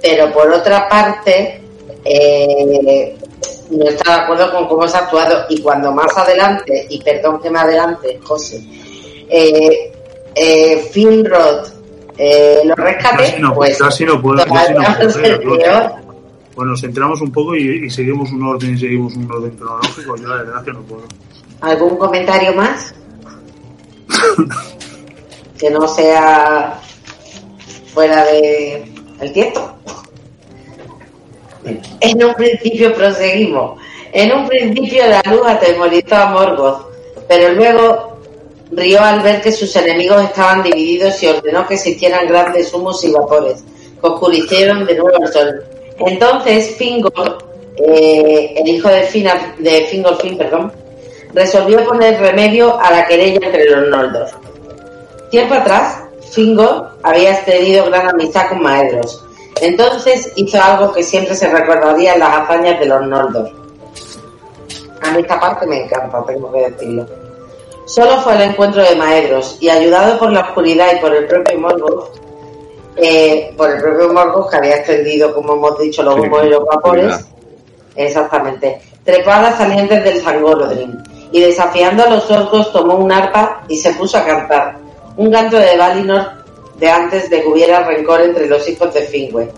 pero 0.00 0.32
por 0.32 0.50
otra 0.50 0.88
parte, 0.88 1.60
eh, 2.02 3.14
no 3.70 3.84
está 3.84 4.16
de 4.16 4.22
acuerdo 4.22 4.52
con 4.52 4.68
cómo 4.68 4.88
se 4.88 4.96
ha 4.96 5.00
actuado. 5.00 5.46
Y 5.48 5.60
cuando 5.60 5.92
más 5.92 6.16
adelante, 6.16 6.86
y 6.88 7.02
perdón 7.02 7.40
que 7.40 7.50
me 7.50 7.58
adelante, 7.58 8.18
José, 8.22 8.62
eh, 9.28 9.92
eh, 10.34 10.88
Finrod 10.92 11.68
eh, 12.16 12.62
lo 12.64 12.74
rescate, 12.74 13.24
Casi 13.24 13.40
no, 13.40 13.54
pues 13.54 13.78
casi 13.78 14.04
no 14.04 14.20
puedo, 14.20 14.44
casi 14.44 14.72
no 14.72 15.40
puedo. 15.40 16.08
Bueno, 16.56 16.72
nos 16.72 16.80
centramos 16.80 17.20
un 17.20 17.30
poco 17.30 17.54
y, 17.54 17.86
y 17.86 17.90
seguimos 17.90 18.32
un 18.32 18.42
orden 18.42 18.74
y 18.74 18.78
seguimos 18.78 19.14
un 19.14 19.30
orden 19.30 19.52
cronológico. 19.52 20.16
Yo 20.16 20.26
la 20.26 20.36
verdad 20.36 20.64
que 20.64 20.72
no 20.72 20.80
puedo. 20.82 21.04
¿Algún 21.60 21.96
comentario 21.96 22.52
más? 22.54 22.92
que 25.58 25.70
no 25.70 25.86
sea 25.86 26.80
fuera 27.94 28.24
de 28.24 28.92
el 29.20 29.32
tiempo. 29.32 29.72
En 31.64 32.24
un 32.24 32.34
principio 32.34 32.94
proseguimos. 32.94 33.80
En 34.12 34.32
un 34.32 34.48
principio 34.48 35.06
la 35.06 35.22
luz 35.30 35.42
atemorizó 35.46 36.16
a 36.16 36.26
Morgoth, 36.26 36.86
pero 37.28 37.52
luego 37.52 38.18
rió 38.72 39.00
al 39.00 39.20
ver 39.20 39.40
que 39.40 39.52
sus 39.52 39.74
enemigos 39.76 40.22
estaban 40.22 40.62
divididos 40.62 41.22
y 41.22 41.26
ordenó 41.26 41.66
que 41.66 41.76
se 41.76 41.90
hicieran 41.90 42.26
grandes 42.26 42.72
humos 42.72 43.02
y 43.04 43.12
vapores, 43.12 43.62
que 44.00 44.06
oscurecieron 44.06 44.86
de 44.86 44.94
nuevo 44.94 45.24
el 45.24 45.32
sol. 45.32 45.64
Entonces 45.98 46.76
Fingol, 46.76 47.38
eh, 47.76 48.54
el 48.56 48.68
hijo 48.68 48.88
de, 48.88 49.02
Fina, 49.02 49.54
de 49.58 50.36
perdón, 50.38 50.72
resolvió 51.34 51.84
poner 51.84 52.20
remedio 52.20 52.78
a 52.80 52.90
la 52.90 53.06
querella 53.06 53.40
entre 53.42 53.68
los 53.68 53.88
Noldor. 53.88 54.28
Tiempo 55.30 55.54
atrás, 55.54 56.02
Fingol 56.32 56.88
había 57.02 57.44
tenido 57.44 57.86
gran 57.86 58.08
amistad 58.08 58.48
con 58.48 58.62
Maedros. 58.62 59.24
Entonces 59.60 60.32
hizo 60.36 60.60
algo 60.62 60.92
que 60.92 61.02
siempre 61.02 61.34
se 61.34 61.48
recordaría 61.48 62.14
en 62.14 62.20
las 62.20 62.38
hazañas 62.38 62.78
de 62.78 62.86
los 62.86 63.06
Noldor. 63.06 63.50
A 65.02 65.10
mí 65.12 65.20
esta 65.20 65.40
parte 65.40 65.66
me 65.66 65.84
encanta, 65.84 66.24
tengo 66.26 66.52
que 66.52 66.70
decirlo. 66.70 67.06
Solo 67.86 68.20
fue 68.20 68.34
al 68.34 68.42
encuentro 68.42 68.82
de 68.82 68.96
Maedros 68.96 69.56
y 69.60 69.70
ayudado 69.70 70.18
por 70.18 70.30
la 70.30 70.40
oscuridad 70.40 70.88
y 70.94 71.00
por 71.00 71.14
el 71.14 71.26
propio 71.26 71.58
Morgoth, 71.58 72.20
eh, 72.96 73.54
por 73.56 73.70
el 73.70 73.80
propio 73.80 74.12
Morgoth 74.12 74.50
que 74.50 74.56
había 74.56 74.76
extendido, 74.76 75.34
como 75.34 75.54
hemos 75.54 75.78
dicho, 75.78 76.02
los 76.02 76.18
humos 76.18 76.44
y 76.44 76.48
los 76.48 76.64
vapores. 76.66 77.24
Exactamente. 77.96 78.80
Trepó 79.04 79.30
a 79.30 79.42
las 79.42 79.56
salientes 79.56 80.04
del 80.04 80.20
Zangorodrim 80.20 81.02
y 81.32 81.40
desafiando 81.40 82.04
a 82.04 82.10
los 82.10 82.30
orcos 82.30 82.72
tomó 82.72 82.96
un 82.96 83.10
arpa 83.10 83.62
y 83.68 83.78
se 83.78 83.92
puso 83.94 84.18
a 84.18 84.24
cantar. 84.24 84.76
Un 85.16 85.32
canto 85.32 85.56
de 85.56 85.76
Valinor 85.76 86.37
de 86.78 86.88
antes 86.88 87.28
de 87.30 87.42
que 87.42 87.48
hubiera 87.48 87.84
rencor 87.84 88.20
entre 88.20 88.46
los 88.46 88.68
hijos 88.68 88.92
de 88.94 89.08
Finwë. 89.08 89.50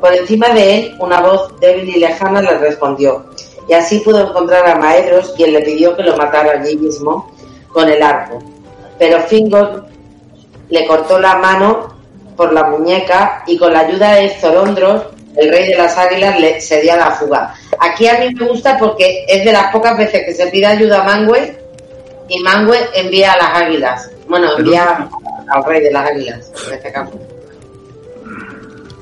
Por 0.00 0.12
encima 0.12 0.48
de 0.50 0.74
él, 0.74 0.96
una 1.00 1.20
voz 1.20 1.58
débil 1.60 1.88
y 1.88 1.98
lejana 1.98 2.42
le 2.42 2.58
respondió, 2.58 3.24
y 3.68 3.72
así 3.72 4.00
pudo 4.00 4.28
encontrar 4.28 4.68
a 4.68 4.76
Maedros, 4.76 5.32
quien 5.36 5.52
le 5.52 5.62
pidió 5.62 5.96
que 5.96 6.02
lo 6.02 6.16
matara 6.16 6.60
allí 6.60 6.76
mismo 6.76 7.30
con 7.72 7.88
el 7.88 8.02
arco. 8.02 8.38
Pero 8.98 9.20
Fingol 9.22 9.84
le 10.68 10.86
cortó 10.86 11.18
la 11.18 11.36
mano 11.36 11.94
por 12.36 12.52
la 12.52 12.64
muñeca 12.64 13.42
y 13.46 13.56
con 13.56 13.72
la 13.72 13.80
ayuda 13.80 14.14
de 14.14 14.30
Zorondros, 14.40 15.04
el 15.36 15.50
rey 15.50 15.68
de 15.68 15.76
las 15.76 15.96
águilas, 15.96 16.38
le 16.38 16.60
cedía 16.60 16.96
la 16.96 17.12
fuga. 17.12 17.54
Aquí 17.80 18.06
a 18.06 18.18
mí 18.18 18.34
me 18.34 18.46
gusta 18.46 18.76
porque 18.78 19.24
es 19.28 19.44
de 19.44 19.52
las 19.52 19.72
pocas 19.72 19.96
veces 19.96 20.24
que 20.24 20.34
se 20.34 20.46
pide 20.48 20.66
ayuda 20.66 21.02
a 21.02 21.04
Mangue 21.04 21.58
y 22.28 22.38
Mangue 22.40 22.78
envía 22.94 23.32
a 23.32 23.36
las 23.36 23.62
águilas. 23.62 24.10
Bueno, 24.28 24.56
envía 24.56 25.08
al 25.48 25.64
rey 25.64 25.82
de 25.82 25.90
las 25.92 26.10
águilas, 26.10 26.52
en 26.68 26.74
este 26.74 26.92
caso. 26.92 27.12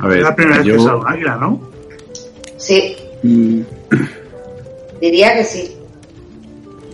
A 0.01 0.05
Es 0.05 0.09
ver, 0.09 0.23
la 0.23 0.35
primera 0.35 0.59
vez 0.63 0.67
que 0.67 0.79
un 0.79 1.07
águila, 1.07 1.37
¿no? 1.37 1.61
Sí, 2.57 2.97
mm, 3.23 3.61
diría 5.01 5.35
que 5.35 5.45
sí. 5.45 5.77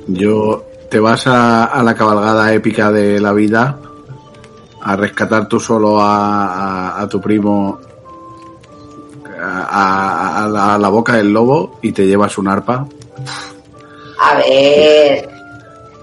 Yo. 0.08 0.64
Te 0.90 0.98
vas 1.00 1.26
a, 1.26 1.64
a 1.66 1.82
la 1.82 1.94
cabalgada 1.94 2.50
épica 2.54 2.90
de 2.90 3.20
la 3.20 3.34
vida 3.34 3.78
a 4.80 4.96
rescatar 4.96 5.46
tú 5.48 5.60
solo 5.60 6.00
a, 6.00 6.46
a- 6.96 7.02
a 7.02 7.06
tu 7.10 7.20
primo 7.20 7.78
a, 9.38 9.60
a- 9.64 10.44
a 10.44 10.48
la, 10.48 10.74
a 10.76 10.78
la 10.78 10.88
boca 10.88 11.16
del 11.16 11.30
lobo 11.30 11.78
y 11.82 11.92
te 11.92 12.06
llevas 12.06 12.38
un 12.38 12.48
arpa 12.48 12.86
A 14.18 14.34
ver. 14.38 15.28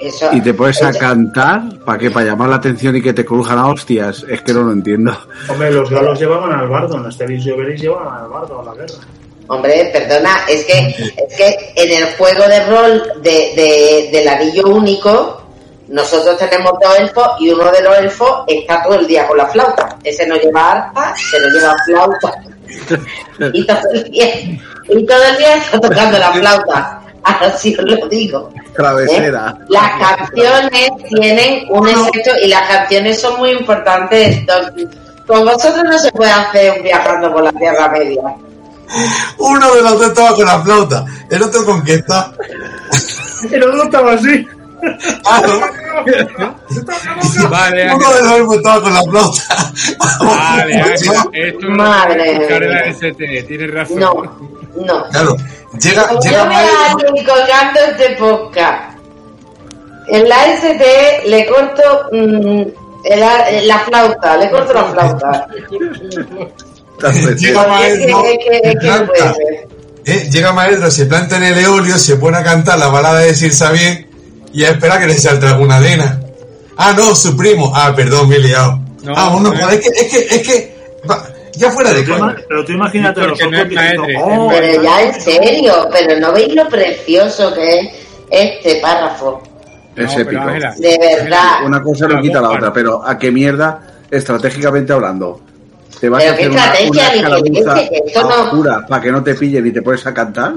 Eso, 0.07 0.29
y 0.31 0.41
te 0.41 0.53
pones 0.53 0.81
a 0.83 0.91
cantar 0.93 1.61
¿para 1.85 1.97
qué? 1.97 2.11
¿para 2.11 2.25
llamar 2.27 2.49
la 2.49 2.55
atención 2.57 2.95
y 2.95 3.01
que 3.01 3.13
te 3.13 3.25
crujan 3.25 3.57
a 3.57 3.67
hostias? 3.67 4.25
Es 4.29 4.41
que 4.41 4.53
no 4.53 4.61
lo 4.63 4.71
entiendo. 4.71 5.17
Hombre, 5.49 5.71
los 5.71 5.89
galos 5.89 6.19
llevaban 6.19 6.53
al 6.53 6.67
bardo, 6.69 6.97
en 6.97 7.03
las 7.03 7.17
llevaban 7.17 8.23
al 8.23 8.29
bardo 8.29 8.61
a 8.61 8.63
la 8.65 8.73
guerra. 8.73 8.93
Hombre, 9.47 9.89
perdona, 9.93 10.39
es 10.49 10.65
que, 10.65 10.79
es 10.79 11.37
que 11.37 11.55
en 11.75 12.01
el 12.03 12.13
juego 12.15 12.47
de 12.47 12.65
rol 12.65 13.03
de, 13.21 13.29
de- 13.55 14.09
del 14.11 14.27
anillo 14.27 14.63
único, 14.67 15.41
nosotros 15.87 16.35
tenemos 16.39 16.73
dos 16.81 16.97
elfos 16.99 17.27
y 17.39 17.51
uno 17.51 17.71
de 17.71 17.81
los 17.83 17.95
elfos 17.99 18.43
está 18.47 18.81
todo 18.83 18.95
el 18.95 19.05
día 19.05 19.27
con 19.27 19.37
la 19.37 19.45
flauta. 19.45 19.97
Ese 20.03 20.25
no 20.25 20.35
lleva 20.35 20.71
arpa, 20.71 21.13
pero 21.31 21.47
lleva 21.49 21.75
flauta. 21.85 22.33
Y 23.53 23.65
todo 23.65 23.91
el 23.93 24.03
día, 24.11 24.27
y 24.89 25.05
todo 25.05 25.23
el 25.23 25.37
día 25.37 25.55
está 25.57 25.79
tocando 25.79 26.17
la 26.17 26.31
flauta. 26.33 27.01
Así 27.25 27.75
os 27.77 27.85
lo 27.85 28.07
digo. 28.07 28.51
Travesera. 28.75 29.55
¿eh? 29.57 29.63
Las 29.69 29.91
canciones 29.99 30.91
tienen 31.09 31.65
un 31.69 31.87
efecto 31.87 32.31
y 32.43 32.47
las 32.47 32.69
canciones 32.69 33.19
son 33.19 33.37
muy 33.39 33.51
importantes. 33.51 34.37
Entonces, 34.37 34.87
Con 35.25 35.43
vosotros 35.43 35.83
no 35.83 35.97
se 35.97 36.11
puede 36.11 36.31
hacer 36.31 36.77
un 36.77 36.83
viajando 36.83 37.33
por 37.33 37.43
la 37.43 37.51
Tierra 37.53 37.89
Media. 37.89 38.21
Uno 39.39 39.73
de 39.73 39.81
los 39.81 39.93
dos 39.93 40.07
estaba 40.09 40.35
con 40.35 40.45
la 40.45 40.61
flauta, 40.61 41.03
el 41.31 41.41
otro 41.41 41.65
con 41.65 41.83
qué 41.83 41.95
está. 41.95 42.31
El 43.51 43.63
otro 43.63 43.83
estaba 43.83 44.13
así. 44.13 44.47
Vale, 47.49 47.95
Uno 47.95 48.13
de 48.13 48.21
los 48.21 48.47
dos 48.47 48.55
estaba 48.57 48.81
con 48.81 48.93
la 48.93 49.01
flauta. 49.01 49.41
Vale, 50.19 50.95
esto 51.33 51.69
Madre 51.69 53.43
tienes 53.47 53.73
razón. 53.73 53.99
No, 53.99 54.13
no. 54.85 55.09
Claro, 55.09 55.35
llega, 55.79 56.07
Como 56.07 56.19
llega 56.21 56.37
yo 56.39 56.45
me 56.45 56.53
Mario- 56.53 56.71
alguien 56.89 57.25
colgando 57.25 57.79
este 57.91 58.09
podcast. 58.17 58.97
En 60.07 60.29
la 60.29 60.45
ST 60.53 61.23
le 61.27 61.45
corto 61.47 61.81
mm, 62.11 62.61
el- 63.05 63.67
la 63.67 63.79
flauta, 63.79 64.37
le 64.37 64.49
corto 64.51 64.73
la 64.73 64.83
flauta. 64.85 65.47
llega 67.37 67.67
Maestro. 67.67 68.23
Eh, 70.07 70.29
llega 70.31 70.53
Maestro, 70.53 70.91
se 70.91 71.05
planta 71.07 71.37
en 71.37 71.43
el 71.43 71.57
eolio, 71.57 71.97
se 71.97 72.15
pone 72.17 72.37
a 72.37 72.43
cantar 72.43 72.77
la 72.77 72.87
balada 72.87 73.21
de 73.21 73.33
Sir 73.33 73.53
Sabien 73.53 74.07
y 74.53 74.63
a 74.63 74.69
esperar 74.69 74.99
que 74.99 75.07
le 75.07 75.17
salte 75.17 75.47
alguna 75.47 75.79
nena. 75.79 76.21
Ah, 76.77 76.93
no, 76.95 77.15
su 77.15 77.35
primo. 77.35 77.71
Ah, 77.73 77.93
perdón, 77.95 78.29
me 78.29 78.35
he 78.35 78.39
liado. 78.39 78.79
No, 79.03 79.13
ah, 79.15 79.29
bueno, 79.29 79.51
no. 79.53 79.69
es 79.69 79.79
que, 79.79 79.87
es 79.89 80.07
que, 80.11 80.35
es 80.35 80.47
que, 80.47 80.75
va, 81.09 81.25
ya 81.57 81.71
fuera 81.71 81.91
de 81.93 82.05
coña. 82.05 82.35
pero 82.47 82.65
tú 82.65 82.71
imagínate 82.73 83.21
los 83.21 83.39
no 83.39 83.47
ojos 83.47 83.69
diciendo, 83.69 84.03
"Oh, 84.23 84.49
Pero 84.49 84.83
ya 84.83 85.01
en 85.03 85.13
serio, 85.21 85.87
pero 85.91 86.19
no 86.19 86.31
veis 86.33 86.53
lo 86.55 86.67
precioso 86.67 87.53
que 87.53 87.79
es 87.79 87.87
este 88.29 88.75
párrafo. 88.81 89.41
Es 89.95 90.13
No, 90.15 90.21
épico. 90.21 90.41
Ángela, 90.41 90.73
De 90.77 90.97
verdad. 90.99 91.51
Una 91.65 91.81
cosa 91.81 92.07
no 92.07 92.21
quita 92.21 92.41
la 92.41 92.49
otra, 92.51 92.73
pero 92.73 93.01
¿a 93.05 93.17
qué 93.17 93.31
mierda, 93.31 93.81
estratégicamente 94.11 94.91
hablando? 94.93 95.39
¿Te 95.99 96.09
vas 96.09 96.21
Pero 96.21 96.31
a 96.31 96.35
hacer 96.35 96.51
una, 96.51 96.65
estrategia, 96.65 96.89
una 97.63 97.79
esto 97.79 98.21
no- 98.23 98.43
oscura 98.43 98.85
para 98.87 99.01
que 99.01 99.11
no 99.11 99.23
te 99.23 99.35
pillen 99.35 99.65
y 99.67 99.71
te 99.71 99.81
puedes 99.81 100.05
a 100.05 100.13
cantar? 100.13 100.53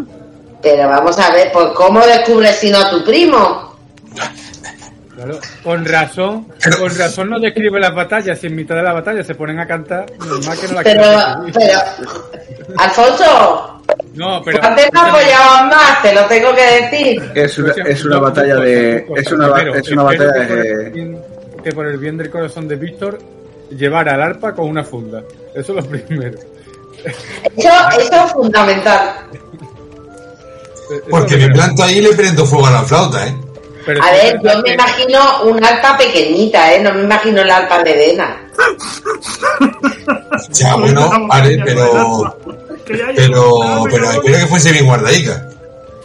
Pero 0.61 0.89
vamos 0.89 1.17
a 1.21 1.31
ver, 1.31 1.53
pues 1.53 1.67
¿cómo 1.77 2.01
descubres 2.01 2.57
si 2.57 2.71
no 2.71 2.79
a 2.79 2.91
tu 2.91 3.05
primo? 3.05 3.77
Claro, 5.19 5.41
con 5.65 5.85
razón, 5.85 6.47
con 6.79 6.97
razón 6.97 7.29
no 7.31 7.41
describe 7.41 7.81
las 7.81 7.93
batallas, 7.93 8.39
si 8.39 8.47
en 8.47 8.55
mitad 8.55 8.77
de 8.77 8.85
la 8.85 8.93
batalla 8.93 9.25
se 9.25 9.35
ponen 9.35 9.59
a 9.59 9.67
cantar, 9.67 10.07
normal 10.17 10.59
que 10.61 10.69
no 10.69 10.75
la 10.75 10.83
Pero, 10.85 11.03
pero, 11.53 11.81
Alfonso, 12.79 13.83
No, 14.15 14.41
pero... 14.45 14.63
antes 14.65 14.89
no 14.93 15.01
apoyaban 15.01 15.69
más, 15.71 16.03
te 16.03 16.15
lo 16.15 16.25
tengo 16.27 16.55
que 16.55 16.63
decir. 16.83 17.33
Es 17.35 17.59
una, 17.59 17.73
es 17.73 18.05
una 18.05 18.19
batalla 18.21 18.55
de. 18.57 19.07
Es 19.17 19.33
una, 19.33 19.49
es 19.75 19.89
una 19.91 20.03
batalla 20.05 20.33
que 20.33 20.47
por 20.47 20.59
el 20.59 20.85
de. 20.85 20.91
bien- 20.91 21.21
que 21.65 21.73
por 21.73 21.87
el 21.89 21.99
bien 21.99 22.17
del 22.17 22.31
corazón 22.31 22.69
de 22.69 22.77
Víctor 22.77 23.19
llevara 23.71 24.15
al 24.15 24.23
arpa 24.23 24.55
con 24.55 24.69
una 24.69 24.85
funda. 24.85 25.25
Eso 25.53 25.77
es 25.77 25.85
lo 25.85 25.91
primero. 25.91 26.39
Eso, 27.57 27.71
eso 27.99 28.25
es 28.25 28.33
fundamental. 28.33 29.15
Porque 31.11 31.37
me 31.37 31.49
planto 31.49 31.83
ahí 31.83 31.99
y 31.99 32.03
le 32.03 32.15
prendo 32.15 32.47
fuego 32.47 32.67
a 32.69 32.71
la 32.71 32.83
flauta, 32.83 33.27
¿eh? 33.27 33.35
Pero 33.89 34.05
A 34.05 34.11
ver, 34.11 34.39
yo 34.45 34.61
me 34.63 34.75
imagino 34.75 35.43
un 35.45 35.65
alta 35.65 35.97
pequeñita, 35.97 36.75
¿eh? 36.75 36.81
No 36.83 36.93
me 36.93 37.05
imagino 37.05 37.41
el 37.41 37.51
alta 37.51 37.83
de 37.83 37.97
Dena. 37.97 38.37
Ya, 40.51 40.75
bueno, 40.77 41.11
vale, 41.27 41.59
pero, 41.65 42.37
ya 42.87 43.07
hay- 43.07 43.17
pero, 43.17 43.85
pero 43.91 44.11
espero 44.11 44.39
que 44.39 44.47
fuese 44.47 44.73
bien 44.73 44.87
guardadica. 44.87 45.43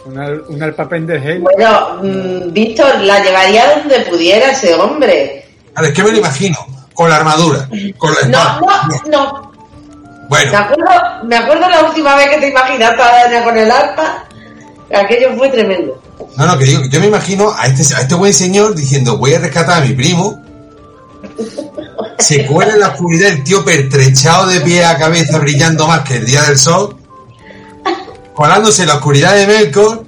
Una, 0.06 0.28
un 0.48 0.62
alpa 0.62 0.88
pendeje. 0.88 1.38
Bueno, 1.38 1.98
mm, 2.02 2.52
Víctor, 2.52 3.00
la 3.00 3.22
llevaría 3.22 3.76
donde 3.76 4.00
pudiera 4.00 4.50
ese 4.50 4.74
hombre. 4.74 5.46
Ahora, 5.74 5.88
es 5.88 5.94
que 5.94 6.02
me 6.02 6.12
lo 6.12 6.18
imagino, 6.18 6.56
con 6.94 7.08
la 7.10 7.16
armadura, 7.16 7.68
con 7.98 8.14
la 8.14 8.28
No, 8.28 8.38
espada. 8.38 8.88
no, 9.06 9.10
no. 9.10 9.52
Bueno, 10.28 10.50
Me 10.52 10.56
acuerdo, 10.58 10.90
me 11.24 11.36
acuerdo 11.36 11.68
la 11.68 11.80
última 11.84 12.16
vez 12.16 12.28
que 12.30 12.38
te 12.38 12.48
imaginaste 12.48 13.02
a 13.02 13.06
Dana 13.24 13.44
con 13.44 13.58
el 13.58 13.70
alpa. 13.70 14.24
Aquello 14.94 15.36
fue 15.36 15.48
tremendo. 15.48 16.00
no, 16.36 16.46
no, 16.46 16.58
que 16.58 16.64
digo, 16.64 16.82
yo 16.88 17.00
me 17.00 17.06
imagino 17.06 17.52
a 17.56 17.66
este, 17.66 17.94
a 17.94 18.00
este 18.02 18.14
buen 18.14 18.32
señor 18.32 18.74
diciendo, 18.74 19.18
voy 19.18 19.34
a 19.34 19.38
rescatar 19.38 19.82
a 19.82 19.86
mi 19.86 19.92
primo. 19.92 20.40
Se 22.18 22.46
cuela 22.46 22.74
en 22.74 22.80
la 22.80 22.88
oscuridad 22.88 23.30
el 23.30 23.44
tío 23.44 23.64
pertrechado 23.64 24.46
de 24.46 24.60
pie 24.60 24.84
a 24.84 24.96
cabeza 24.96 25.38
brillando 25.38 25.86
más 25.86 26.00
que 26.00 26.16
el 26.16 26.26
día 26.26 26.42
del 26.42 26.58
sol. 26.58 26.96
Colándose 28.34 28.82
en 28.82 28.88
la 28.88 28.94
oscuridad 28.94 29.34
de 29.34 29.46
Melkor. 29.46 30.04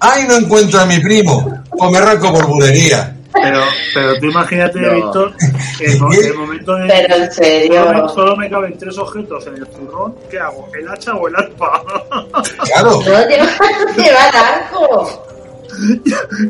¡Ay, 0.00 0.26
no 0.28 0.36
encuentro 0.36 0.80
a 0.80 0.86
mi 0.86 1.00
primo! 1.00 1.62
Pues 1.70 1.90
me 1.90 1.98
arranco 1.98 2.32
por 2.32 2.46
bulería. 2.46 3.17
Pero, 3.42 3.60
pero 3.94 4.18
tú 4.20 4.26
imagínate, 4.26 4.78
No. 4.80 4.94
Víctor, 4.94 5.32
el, 5.80 6.24
el 6.26 6.34
momento 6.34 6.74
de. 6.74 6.86
Pero 6.88 7.14
en 7.16 7.32
serio. 7.32 7.84
Solo 7.84 8.02
me, 8.02 8.08
solo 8.08 8.36
me 8.36 8.50
caben 8.50 8.78
tres 8.78 8.98
objetos 8.98 9.46
en 9.46 9.54
el 9.56 9.66
zurrón. 9.66 10.14
¿Qué 10.30 10.38
hago? 10.38 10.68
¿El 10.78 10.88
hacha 10.88 11.14
o 11.14 11.28
el 11.28 11.36
arpa? 11.36 11.82
Claro, 12.72 12.90
No 13.00 13.28
lleva, 13.28 13.46
no 13.96 14.04
el 14.04 14.16
arco. 14.16 15.24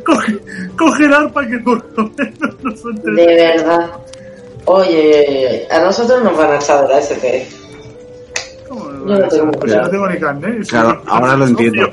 coge, 0.05 0.39
coge 0.76 1.05
el 1.05 1.14
arpa 1.14 1.47
que 1.47 1.59
por 1.59 1.84
lo 1.97 2.11
menos 2.16 2.84
no 2.84 2.91
entere. 2.91 3.14
De 3.14 3.26
verdad. 3.36 3.91
Oye, 4.64 4.99
oye, 4.99 5.26
oye, 5.28 5.68
a 5.70 5.78
nosotros 5.80 6.22
nos 6.22 6.36
van 6.36 6.53
a 6.53 6.57
echar 6.57 6.86
la 6.89 6.99
ST. 7.01 7.49
¿Cómo 8.68 8.84
Yo 8.91 8.99
me 9.05 9.18
no 9.18 9.24
a 9.24 9.28
tengo 9.28 9.53
claro. 9.53 9.82
no 9.84 9.91
tengo 9.91 10.09
ni 10.09 10.18
carnet. 10.20 10.66
Claro, 10.68 11.03
ahora 11.07 11.36
lo 11.36 11.47
entiendo. 11.47 11.89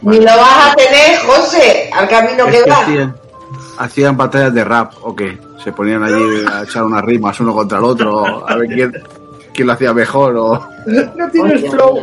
Ni 0.00 0.18
lo 0.18 0.24
vas 0.36 0.72
a 0.72 0.74
tener, 0.76 1.18
José, 1.26 1.90
al 1.92 2.08
camino 2.08 2.46
Es 2.46 2.54
que 2.56 2.64
que 2.64 2.70
vas. 2.70 2.86
Hacían, 3.78 4.16
batallas 4.16 4.54
de 4.54 4.64
rap, 4.64 4.92
¿o 5.02 5.14
qué? 5.14 5.38
Se 5.62 5.72
ponían 5.72 6.02
allí 6.02 6.44
a 6.52 6.62
echar 6.62 6.84
unas 6.84 7.04
rimas 7.04 7.38
uno 7.40 7.54
contra 7.54 7.78
el 7.78 7.84
otro, 7.84 8.48
a 8.48 8.56
ver 8.56 8.68
quién, 8.68 8.92
quién 9.52 9.66
lo 9.66 9.72
hacía 9.72 9.92
mejor 9.92 10.36
o... 10.36 10.68
No 10.86 11.30
tienes 11.30 11.70
flow. 11.70 12.00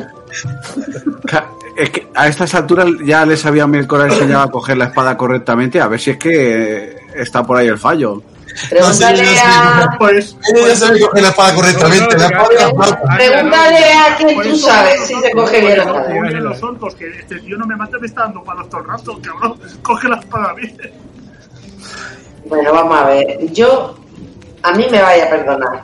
Es 1.76 1.90
que 1.90 2.08
a 2.14 2.28
estas 2.28 2.54
alturas 2.54 2.88
ya 3.04 3.26
les 3.26 3.46
había 3.46 3.66
Melkor 3.66 4.10
enseñado 4.10 4.44
a 4.44 4.52
coger 4.52 4.78
la 4.78 4.86
espada 4.86 5.18
correctamente, 5.18 5.82
a 5.82 5.88
ver 5.88 6.00
si 6.00 6.12
es 6.12 6.18
que 6.18 6.96
está 7.16 7.44
por 7.44 7.58
ahí 7.58 7.68
el 7.68 7.80
fallo. 7.80 8.22
Pregúntale 8.70 9.24
yo 9.24 9.42
a, 9.44 9.96
Pues. 9.98 10.38
Ya 10.54 10.76
sabe 10.76 11.00
coger 11.00 11.24
la 11.24 11.30
espada 11.30 11.56
correctamente, 11.56 12.18
la 12.18 12.26
espada 12.26 12.48
flauta. 12.76 13.16
pregúntale 13.16 13.94
a 13.94 14.16
quien 14.18 14.36
por 14.36 14.46
tú 14.46 14.56
sabes 14.56 15.08
si 15.08 15.16
se 15.16 15.32
coge 15.32 15.62
bien 15.62 15.80
o 15.80 16.80
no. 16.80 16.96
que 16.96 17.08
este 17.20 17.40
tío 17.40 17.58
no 17.58 17.66
me 17.66 17.76
mata, 17.76 17.98
me 18.00 18.08
está 18.08 18.22
dando 18.22 18.44
palos 18.44 18.70
todo 18.70 18.82
el 18.82 18.88
rato, 18.88 19.20
cabrón. 19.22 19.60
Coge 19.82 20.10
la 20.10 20.18
espada 20.18 20.54
bien. 20.54 20.78
Bueno, 22.46 22.74
vamos 22.74 22.98
a 22.98 23.06
ver. 23.08 23.52
Yo, 23.52 23.96
a 24.64 24.72
mí 24.74 24.86
me 24.92 25.02
vaya 25.02 25.26
a 25.26 25.30
perdonar. 25.30 25.84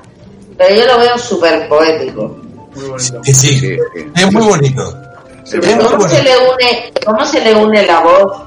Pero 0.57 0.75
yo 0.75 0.85
lo 0.85 0.99
veo 0.99 1.17
súper 1.17 1.67
poético. 1.69 2.37
Muy 2.75 2.85
bonito. 2.89 3.21
Sí, 3.23 3.33
Sí, 3.33 3.59
sí. 3.59 3.77
es 4.15 4.31
muy 4.33 4.43
bonito. 4.45 4.97
Es 5.45 5.55
muy 5.55 5.85
¿Cómo 5.85 6.07
se, 6.07 6.23
le 6.23 6.31
une, 6.37 6.93
¿Cómo 7.05 7.25
se 7.25 7.41
le 7.41 7.55
une 7.55 7.85
la 7.85 8.01
voz 8.01 8.43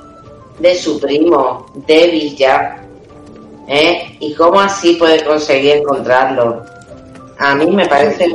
de 0.58 0.74
su 0.78 1.00
primo, 1.00 1.66
débil 1.86 2.36
ya? 2.36 2.78
¿Eh? 3.66 4.16
¿Y 4.20 4.34
cómo 4.34 4.60
así 4.60 4.94
puede 4.94 5.24
conseguir 5.24 5.76
encontrarlo? 5.76 6.62
A 7.38 7.54
mí 7.56 7.66
me 7.70 7.86
parece 7.86 8.26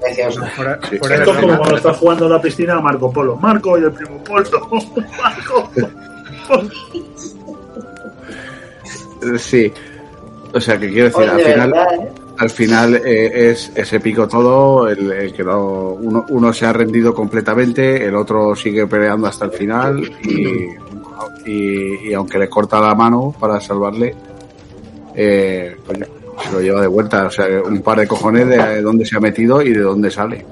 precioso. 0.00 0.40
De 0.40 0.96
Esto 0.96 1.32
es 1.32 1.38
como 1.38 1.56
cuando 1.56 1.76
estás 1.76 1.96
jugando 1.96 2.26
a 2.26 2.28
la 2.30 2.42
piscina 2.42 2.74
a 2.74 2.80
Marco 2.80 3.10
Polo. 3.10 3.36
Marco 3.36 3.78
y 3.78 3.84
el 3.84 3.92
primo 3.92 4.22
Polo. 4.24 4.68
Marco. 5.22 5.70
Polo. 6.48 6.68
Eh, 9.22 9.38
Sí. 9.38 9.72
O 10.52 10.60
sea, 10.60 10.76
que 10.78 10.88
quiero 10.88 11.04
decir, 11.04 11.22
Oye, 11.22 11.30
al 11.30 11.40
final, 11.52 11.70
verdad, 11.70 11.94
¿eh? 11.94 12.08
al 12.38 12.50
final 12.50 12.94
eh, 13.04 13.50
es, 13.52 13.70
es 13.76 13.92
épico 13.92 14.26
todo, 14.26 14.88
el, 14.88 15.12
el 15.12 15.32
que 15.32 15.44
no- 15.44 15.90
uno, 15.92 16.26
uno 16.28 16.52
se 16.52 16.66
ha 16.66 16.72
rendido 16.72 17.14
completamente, 17.14 18.04
el 18.04 18.16
otro 18.16 18.56
sigue 18.56 18.84
peleando 18.88 19.28
hasta 19.28 19.44
el 19.44 19.52
final 19.52 20.02
y, 20.24 20.66
y, 21.48 22.08
y 22.08 22.14
aunque 22.14 22.36
le 22.38 22.48
corta 22.48 22.80
la 22.80 22.96
mano 22.96 23.32
para 23.38 23.60
salvarle, 23.60 24.12
eh, 25.14 25.76
coño, 25.86 26.06
se 26.44 26.52
lo 26.52 26.60
lleva 26.60 26.80
de 26.80 26.86
vuelta, 26.88 27.26
o 27.26 27.30
sea, 27.30 27.46
un 27.64 27.80
par 27.82 28.00
de 28.00 28.08
cojones 28.08 28.48
de 28.48 28.82
dónde 28.82 29.04
se 29.06 29.16
ha 29.16 29.20
metido 29.20 29.62
y 29.62 29.72
de 29.72 29.80
dónde 29.80 30.10
sale. 30.10 30.44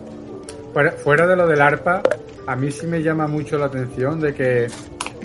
Fuera, 0.72 0.92
fuera 0.92 1.26
de 1.26 1.34
lo 1.34 1.46
del 1.48 1.60
arpa, 1.60 2.02
a 2.46 2.54
mí 2.54 2.70
sí 2.70 2.86
me 2.86 3.02
llama 3.02 3.26
mucho 3.26 3.58
la 3.58 3.66
atención 3.66 4.20
de 4.20 4.32
que 4.34 4.66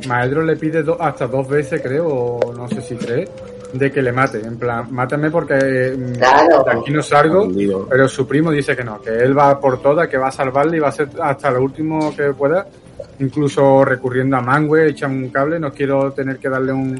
Maedro 0.07 0.43
le 0.43 0.55
pide 0.55 0.83
do- 0.83 1.01
hasta 1.01 1.27
dos 1.27 1.47
veces, 1.47 1.81
creo, 1.81 2.07
o 2.07 2.53
no 2.53 2.67
sé 2.69 2.81
si 2.81 2.95
tres, 2.95 3.29
de 3.73 3.91
que 3.91 4.01
le 4.01 4.11
mate. 4.11 4.39
En 4.39 4.57
plan, 4.57 4.87
mátame 4.91 5.29
porque 5.31 5.95
mm, 5.97 6.13
Claro. 6.17 6.63
de 6.63 6.71
aquí 6.71 6.91
no 6.91 7.01
salgo. 7.01 7.47
Pero 7.89 8.07
su 8.07 8.27
primo 8.27 8.51
dice 8.51 8.75
que 8.75 8.83
no, 8.83 9.01
que 9.01 9.09
él 9.11 9.37
va 9.37 9.59
por 9.59 9.81
todas, 9.81 10.07
que 10.07 10.17
va 10.17 10.27
a 10.27 10.31
salvarle 10.31 10.77
y 10.77 10.79
va 10.79 10.89
a 10.89 10.91
ser 10.91 11.09
hasta 11.21 11.51
lo 11.51 11.61
último 11.63 12.15
que 12.15 12.33
pueda. 12.33 12.65
Incluso 13.19 13.85
recurriendo 13.85 14.35
a 14.37 14.41
Mangue, 14.41 14.87
echa 14.89 15.07
un 15.07 15.29
cable. 15.29 15.59
No 15.59 15.71
quiero 15.71 16.11
tener 16.11 16.37
que 16.37 16.49
darle 16.49 16.71
un. 16.73 16.97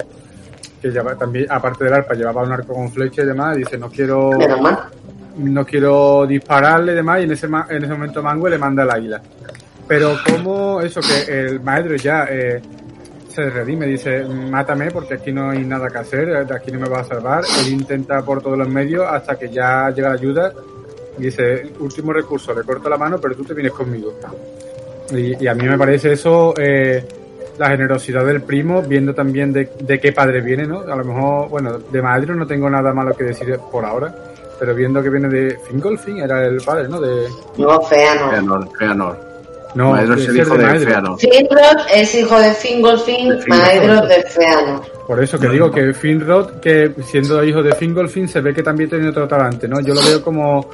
Que 0.82 0.90
lleva, 0.92 1.16
también, 1.16 1.48
aparte 1.50 1.86
del 1.86 1.94
arpa, 1.94 2.14
llevaba 2.14 2.44
un 2.44 2.52
arco 2.52 2.74
con 2.74 2.92
flecha 2.92 3.24
y 3.24 3.26
demás. 3.26 3.56
Dice, 3.58 3.78
no 3.78 3.90
quiero 3.90 4.32
no 5.38 5.66
quiero 5.66 6.28
dispararle 6.28 6.92
y 6.92 6.96
demás, 6.96 7.22
y 7.22 7.24
en 7.24 7.32
ese, 7.32 7.48
en 7.48 7.84
ese 7.84 7.94
momento 7.94 8.22
Mangue 8.22 8.52
le 8.52 8.58
manda 8.60 8.84
el 8.84 8.92
águila. 8.92 9.22
Pero 9.88 10.16
como 10.30 10.80
eso, 10.82 11.02
que 11.02 11.46
el 11.46 11.60
maestro 11.62 11.96
ya 11.96 12.26
eh, 12.30 12.62
se 13.34 13.50
redime, 13.50 13.88
dice, 13.88 14.24
mátame 14.24 14.92
porque 14.92 15.16
aquí 15.16 15.32
no 15.32 15.50
hay 15.50 15.64
nada 15.64 15.88
que 15.90 15.98
hacer, 15.98 16.46
de 16.46 16.56
aquí 16.56 16.72
no 16.72 16.80
me 16.80 16.90
vas 16.90 17.02
a 17.12 17.16
salvar. 17.16 17.44
Él 17.62 17.74
intenta 17.74 18.22
por 18.22 18.42
todos 18.42 18.58
los 18.58 18.68
medios 18.70 19.06
hasta 19.10 19.38
que 19.38 19.50
ya 19.50 19.90
llega 19.90 20.10
la 20.10 20.16
ayuda 20.16 20.54
y 21.18 21.24
dice, 21.24 21.72
último 21.80 22.14
recurso, 22.14 22.54
le 22.54 22.64
corto 22.64 22.90
la 22.90 22.98
mano, 22.98 23.20
pero 23.20 23.36
tú 23.36 23.44
te 23.44 23.54
vienes 23.54 23.74
conmigo. 23.74 24.14
Y, 25.12 25.44
y 25.44 25.48
a 25.48 25.54
mí 25.54 25.68
me 25.68 25.78
parece 25.78 26.14
eso, 26.14 26.54
eh, 26.58 27.04
la 27.58 27.70
generosidad 27.70 28.26
del 28.26 28.42
primo, 28.42 28.82
viendo 28.82 29.14
también 29.14 29.52
de, 29.54 29.70
de 29.80 30.00
qué 30.00 30.12
padre 30.12 30.42
viene, 30.42 30.66
¿no? 30.66 30.80
A 30.80 30.96
lo 30.96 31.04
mejor, 31.04 31.50
bueno, 31.50 31.78
de 31.78 32.02
Madrid 32.02 32.30
no 32.30 32.48
tengo 32.48 32.70
nada 32.70 32.94
malo 32.94 33.16
que 33.16 33.26
decir 33.26 33.60
por 33.72 33.86
ahora, 33.86 34.14
pero 34.60 34.74
viendo 34.74 35.04
que 35.04 35.10
viene 35.10 35.28
de 35.30 35.58
Fingolfin, 35.68 36.20
era 36.20 36.46
el 36.46 36.58
padre, 36.62 36.88
¿no? 36.88 37.00
De, 37.00 37.28
No, 37.58 37.82
fea 37.82 38.16
no. 38.16 38.30
Feanor, 38.30 38.70
Feanor. 38.78 39.33
No, 39.76 39.92
Maedro 39.92 40.16
es 40.16 40.28
de 40.28 40.32
el 40.32 40.48
hijo 40.48 40.58
de. 40.58 40.80
Feanor. 40.80 41.20
Finrod 41.20 41.88
es 41.94 42.16
hijo 42.16 42.40
de 42.40 42.54
Fingolfin, 42.54 43.30
De 43.30 43.46
maestro 43.48 44.08
de 44.08 44.24
Feanor. 44.24 44.82
Por 45.08 45.22
eso 45.22 45.40
que 45.40 45.50
digo 45.50 45.72
que 45.72 45.94
Finrod, 45.94 46.60
que 46.60 46.92
siendo 47.04 47.44
hijo 47.44 47.64
de 47.64 47.74
Fingolfin, 47.74 48.28
se 48.28 48.42
ve 48.42 48.54
que 48.54 48.64
también 48.64 48.90
tiene 48.90 49.10
otro 49.10 49.28
talante, 49.28 49.68
¿no? 49.68 49.80
Yo 49.82 49.94
lo 49.94 50.02
veo 50.02 50.22
como, 50.22 50.70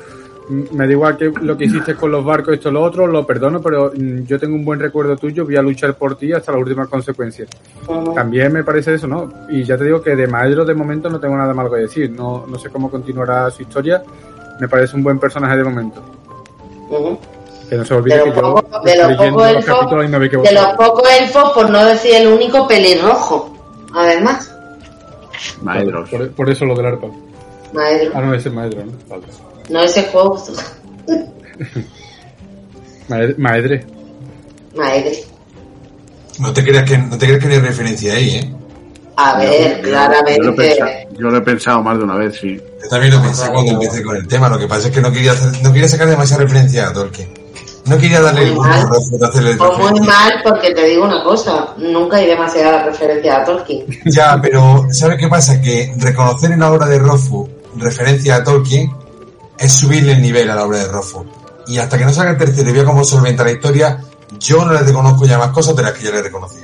mm, 0.49 0.75
me 0.75 0.85
da 0.85 0.91
igual 0.91 1.17
que 1.17 1.31
lo 1.41 1.57
que 1.57 1.65
hiciste 1.65 1.95
con 1.95 2.11
los 2.11 2.23
barcos, 2.23 2.53
esto, 2.53 2.71
lo 2.71 2.81
otro, 2.83 3.07
lo 3.07 3.25
perdono, 3.25 3.61
pero 3.61 3.91
mm, 3.95 4.25
yo 4.25 4.37
tengo 4.37 4.55
un 4.55 4.65
buen 4.65 4.79
recuerdo 4.79 5.15
tuyo, 5.15 5.45
voy 5.45 5.55
a 5.55 5.61
luchar 5.61 5.95
por 5.95 6.17
ti 6.17 6.33
hasta 6.33 6.51
las 6.51 6.61
últimas 6.61 6.87
consecuencias. 6.89 7.49
También 8.13 8.51
me 8.51 8.63
parece 8.63 8.95
eso, 8.95 9.07
¿no? 9.07 9.31
Y 9.49 9.63
ya 9.63 9.77
te 9.77 9.85
digo 9.85 10.01
que 10.01 10.15
de 10.15 10.27
Maedro 10.27 10.65
de 10.65 10.75
momento 10.75 11.09
no 11.09 11.19
tengo 11.19 11.37
nada 11.37 11.53
malo 11.53 11.71
que 11.71 11.81
decir, 11.81 12.11
no, 12.11 12.45
no 12.47 12.59
sé 12.59 12.69
cómo 12.69 12.91
continuará 12.91 13.49
su 13.49 13.63
historia, 13.63 14.03
me 14.59 14.67
parece 14.67 14.95
un 14.95 15.03
buen 15.03 15.19
personaje 15.19 15.57
de 15.57 15.63
momento. 15.63 16.03
Ujú. 16.89 17.17
Que 17.69 17.75
no 17.75 17.85
se 17.85 17.93
olvide 17.93 18.17
De 18.17 18.23
que 18.23 18.29
los 18.29 18.35
yo 18.37 18.41
pocos- 18.55 18.83
de 18.83 18.97
los 18.97 19.07
leyendo 19.09 19.37
pocos 19.37 19.53
los 19.53 19.65
elfos- 19.65 20.43
De 20.43 20.51
los 20.53 20.65
pocos 20.75 21.09
elfos, 21.19 21.51
por 21.53 21.69
no 21.69 21.85
decir 21.85 22.15
el 22.15 22.27
único 22.27 22.67
pelirrojo. 22.67 23.55
Además, 23.95 24.51
Maedros. 25.61 26.09
Por, 26.09 26.31
por 26.31 26.49
eso 26.49 26.65
lo 26.65 26.75
del 26.75 26.85
arpa. 26.87 27.07
maestro. 27.73 28.11
Ah, 28.15 28.21
no, 28.21 28.33
ese 28.33 28.49
es 28.49 28.55
Maedro, 28.55 28.85
¿no? 28.85 28.91
Vale. 29.07 29.23
No 29.69 29.81
ese 29.83 30.03
juego. 30.03 30.43
Maedre. 33.37 33.85
Maedre. 34.75 35.23
No 36.39 36.53
te 36.53 36.63
creas 36.63 36.89
que 36.89 36.97
no 36.97 37.17
te 37.17 37.25
creas 37.25 37.39
que 37.41 37.47
no 37.47 37.53
hay 37.55 37.59
referencia 37.59 38.13
ahí, 38.13 38.29
¿eh? 38.35 38.53
A 39.17 39.37
ver, 39.37 39.77
Yo 39.81 39.89
claramente. 39.89 40.41
lo, 40.43 40.51
he 40.51 40.55
pensado, 40.55 40.91
yo 41.17 41.27
lo 41.29 41.37
he 41.37 41.41
pensado 41.41 41.83
más 41.83 41.97
de 41.97 42.03
una 42.05 42.15
vez, 42.15 42.37
sí. 42.39 42.57
Yo 42.81 42.89
también 42.89 43.13
lo 43.13 43.21
pensé 43.21 43.49
cuando 43.51 43.71
empecé 43.73 44.01
con 44.03 44.15
el 44.15 44.25
tema. 44.27 44.47
Lo 44.47 44.57
que 44.57 44.67
pasa 44.67 44.87
es 44.87 44.93
que 44.93 45.01
no 45.01 45.11
quería, 45.11 45.33
hacer- 45.33 45.61
no 45.61 45.73
quería 45.73 45.89
sacar 45.89 46.07
demasiada 46.07 46.43
referencia 46.43 46.87
a 46.87 46.93
Tolkien. 46.93 47.27
No 47.85 47.97
quería 47.97 48.21
darle 48.21 48.43
el 48.43 48.47
Muy 48.49 48.57
gusto 48.57 48.69
mal. 48.69 48.79
a 48.79 48.89
Rothfuss 48.89 49.19
de 49.19 49.25
hacerle 49.27 49.57
O 49.59 49.77
muy 49.77 49.99
mal, 50.01 50.33
porque 50.43 50.73
te 50.73 50.85
digo 50.85 51.05
una 51.05 51.23
cosa, 51.23 51.73
nunca 51.77 52.17
hay 52.17 52.27
demasiada 52.27 52.83
referencia 52.83 53.37
a 53.37 53.43
Tolkien. 53.43 53.85
Ya, 54.05 54.39
pero 54.41 54.85
¿sabes 54.91 55.17
qué 55.17 55.27
pasa? 55.27 55.61
Que 55.61 55.93
reconocer 55.97 56.51
en 56.51 56.59
la 56.59 56.71
obra 56.71 56.85
de 56.87 56.99
Rothfuss 56.99 57.49
referencia 57.77 58.35
a 58.35 58.43
Tolkien 58.43 58.91
es 59.57 59.73
subirle 59.73 60.13
el 60.13 60.21
nivel 60.21 60.49
a 60.49 60.55
la 60.55 60.65
obra 60.65 60.79
de 60.79 60.87
Rothfuss. 60.87 61.25
Y 61.67 61.77
hasta 61.77 61.97
que 61.97 62.05
no 62.05 62.13
salga 62.13 62.31
el 62.31 62.37
tercero 62.37 62.69
y 62.69 62.73
vea 62.73 62.83
cómo 62.83 63.03
solventa 63.03 63.43
la 63.43 63.51
historia, 63.51 63.99
yo 64.39 64.65
no 64.65 64.73
le 64.73 64.79
reconozco 64.79 65.25
ya 65.25 65.37
más 65.37 65.49
cosas 65.49 65.75
de 65.75 65.83
las 65.83 65.93
que 65.93 66.05
ya 66.05 66.11
le 66.11 66.23
reconocí. 66.23 66.59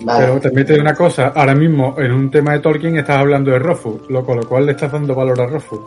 Vale. 0.00 0.26
Pero 0.26 0.40
también 0.40 0.66
te 0.66 0.72
digo 0.74 0.82
una 0.82 0.94
cosa, 0.94 1.32
ahora 1.34 1.54
mismo 1.54 1.94
en 1.98 2.12
un 2.12 2.30
tema 2.30 2.52
de 2.52 2.60
Tolkien 2.60 2.96
estás 2.98 3.18
hablando 3.18 3.50
de 3.50 3.58
Rofu, 3.58 4.02
lo, 4.08 4.24
con 4.24 4.36
lo 4.36 4.48
cual 4.48 4.66
le 4.66 4.72
estás 4.72 4.92
dando 4.92 5.14
valor 5.14 5.40
a 5.40 5.46
Rofu. 5.46 5.80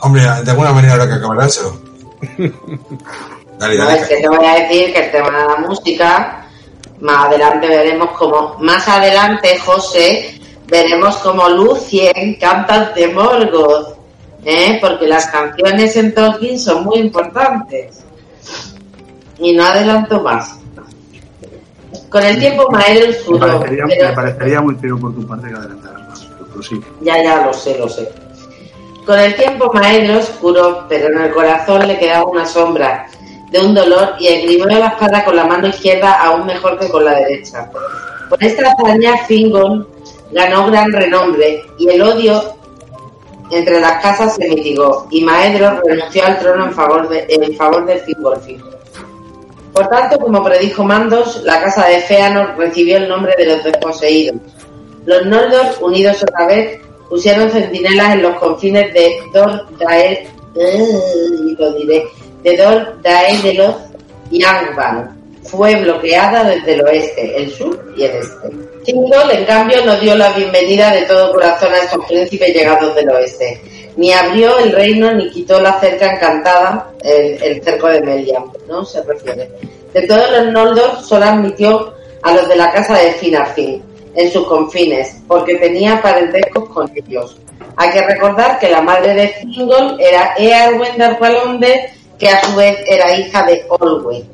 Hombre, 0.00 0.22
de 0.22 0.50
alguna 0.50 0.72
manera 0.72 0.94
habrá 0.94 1.08
que 1.08 1.14
acabar 1.14 1.40
Dale, 3.58 3.76
No, 3.78 3.84
dale. 3.84 4.00
es 4.00 4.08
que 4.08 4.16
te 4.16 4.28
voy 4.28 4.44
a 4.44 4.54
decir 4.54 4.92
que 4.92 5.04
el 5.06 5.10
tema 5.12 5.38
de 5.38 5.46
la 5.48 5.56
música, 5.68 6.46
más 7.00 7.26
adelante 7.26 7.68
veremos 7.68 8.10
como, 8.12 8.56
más 8.60 8.88
adelante, 8.88 9.58
José, 9.58 10.40
veremos 10.66 11.16
como 11.18 11.48
Lucien 11.48 12.36
canta 12.40 12.92
de 12.94 13.08
Morgoth, 13.08 13.96
¿eh? 14.44 14.78
porque 14.80 15.06
las 15.06 15.26
canciones 15.26 15.94
en 15.96 16.14
Tolkien 16.14 16.58
son 16.58 16.84
muy 16.84 16.98
importantes. 17.00 18.02
Y 19.38 19.52
no 19.52 19.64
adelanto 19.64 20.20
más. 20.22 20.56
Con 22.08 22.22
el 22.22 22.38
tiempo 22.38 22.68
Maero 22.70 23.06
Me 23.08 23.16
Oscuro, 23.16 23.38
parecería, 23.40 23.84
pero- 23.88 24.08
me 24.08 24.14
parecería 24.14 24.60
muy 24.60 24.74
feo 24.76 24.98
por 24.98 25.14
tu 25.14 25.26
parte 25.26 25.48
que 25.48 25.54
adelantaras 25.54 26.08
más. 26.08 26.28
Pero 26.50 26.62
sí. 26.62 26.80
Ya, 27.02 27.22
ya, 27.22 27.44
lo 27.46 27.52
sé, 27.52 27.78
lo 27.78 27.88
sé. 27.88 28.08
Con 29.10 29.18
el 29.18 29.34
tiempo 29.34 29.72
Maedro 29.72 30.20
oscuro, 30.20 30.86
pero 30.88 31.08
en 31.08 31.20
el 31.20 31.32
corazón 31.32 31.84
le 31.84 31.98
quedaba 31.98 32.30
una 32.30 32.46
sombra 32.46 33.08
de 33.50 33.58
un 33.58 33.74
dolor 33.74 34.14
y 34.20 34.28
esgrimió 34.28 34.66
la 34.66 34.86
espada 34.86 35.24
con 35.24 35.34
la 35.34 35.46
mano 35.46 35.66
izquierda 35.66 36.12
aún 36.12 36.46
mejor 36.46 36.78
que 36.78 36.88
con 36.88 37.04
la 37.04 37.16
derecha. 37.16 37.68
Con 38.28 38.40
esta 38.40 38.70
hazaña 38.70 39.16
Fingon 39.26 39.84
ganó 40.30 40.68
gran 40.68 40.92
renombre 40.92 41.60
y 41.76 41.88
el 41.88 42.00
odio 42.02 42.54
entre 43.50 43.80
las 43.80 44.00
casas 44.00 44.36
se 44.36 44.48
mitigó 44.48 45.08
y 45.10 45.24
Maedro 45.24 45.80
renunció 45.84 46.24
al 46.24 46.38
trono 46.38 46.66
en 46.66 46.72
favor 46.72 47.08
de, 47.08 47.26
en 47.28 47.56
favor 47.56 47.86
de 47.86 47.98
Fingolfin. 47.98 48.62
Por 49.72 49.88
tanto, 49.88 50.20
como 50.20 50.44
predijo 50.44 50.84
Mandos, 50.84 51.42
la 51.42 51.60
casa 51.60 51.88
de 51.88 51.98
Feanor 52.02 52.54
recibió 52.56 52.98
el 52.98 53.08
nombre 53.08 53.34
de 53.36 53.46
los 53.46 53.64
desposeídos. 53.64 54.36
Los 55.04 55.26
Noldor, 55.26 55.66
unidos 55.80 56.22
otra 56.22 56.46
vez, 56.46 56.80
pusieron 57.10 57.50
centinelas 57.50 58.14
en 58.14 58.22
los 58.22 58.36
confines 58.36 58.94
de 58.94 59.20
Dor 59.34 59.66
Daer, 59.78 60.28
eh, 60.54 60.88
y 61.44 61.56
lo 61.56 61.72
diré, 61.72 62.06
de 62.42 62.56
Dor 62.56 62.94
y 64.30 64.42
Angband. 64.42 65.18
Fue 65.42 65.74
bloqueada 65.74 66.44
desde 66.44 66.74
el 66.74 66.82
oeste, 66.82 67.36
el 67.36 67.50
sur 67.50 67.92
y 67.96 68.04
el 68.04 68.12
este. 68.12 68.50
Thingol, 68.84 69.30
en 69.32 69.44
cambio, 69.44 69.84
no 69.84 69.96
dio 69.96 70.14
la 70.14 70.30
bienvenida 70.30 70.92
de 70.92 71.02
todo 71.02 71.32
corazón 71.32 71.72
a 71.74 71.78
estos 71.78 72.06
príncipes 72.06 72.54
llegados 72.54 72.94
del 72.94 73.10
oeste. 73.10 73.60
Ni 73.96 74.12
abrió 74.12 74.56
el 74.58 74.72
reino 74.72 75.12
ni 75.12 75.28
quitó 75.30 75.60
la 75.60 75.80
cerca 75.80 76.14
encantada, 76.14 76.92
el, 77.02 77.42
el 77.42 77.62
cerco 77.62 77.88
de 77.88 78.00
Melian, 78.02 78.44
¿no? 78.68 78.84
Se 78.84 79.02
refiere. 79.02 79.50
De 79.92 80.02
todos 80.02 80.30
los 80.30 80.52
Noldor, 80.52 81.02
solo 81.02 81.24
admitió 81.24 81.92
a 82.22 82.32
los 82.32 82.48
de 82.48 82.56
la 82.56 82.70
casa 82.70 82.96
de 82.96 83.12
Finarfin 83.12 83.89
en 84.14 84.30
sus 84.30 84.46
confines, 84.46 85.20
porque 85.26 85.56
tenía 85.56 86.00
parentescos 86.02 86.68
con 86.70 86.90
ellos. 86.94 87.38
Hay 87.76 87.90
que 87.90 88.02
recordar 88.02 88.58
que 88.58 88.70
la 88.70 88.82
madre 88.82 89.14
de 89.14 89.28
Thingol 89.40 89.98
era 90.00 90.34
Earwen 90.36 90.98
Darvalonde, 90.98 91.90
que 92.18 92.28
a 92.28 92.42
su 92.42 92.54
vez 92.56 92.78
era 92.86 93.16
hija 93.16 93.44
de 93.44 93.64
Olwe. 93.68 94.24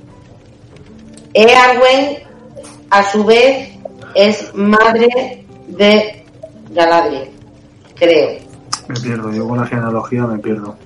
Earwen, 1.34 2.18
a 2.90 3.10
su 3.10 3.24
vez, 3.24 3.68
es 4.14 4.52
madre 4.54 5.44
de 5.68 6.24
Galadriel, 6.70 7.30
creo. 7.94 8.38
Me 8.88 9.00
pierdo, 9.00 9.32
yo 9.32 9.46
con 9.46 9.58
la 9.58 9.66
genealogía 9.66 10.22
me 10.22 10.38
pierdo. 10.38 10.76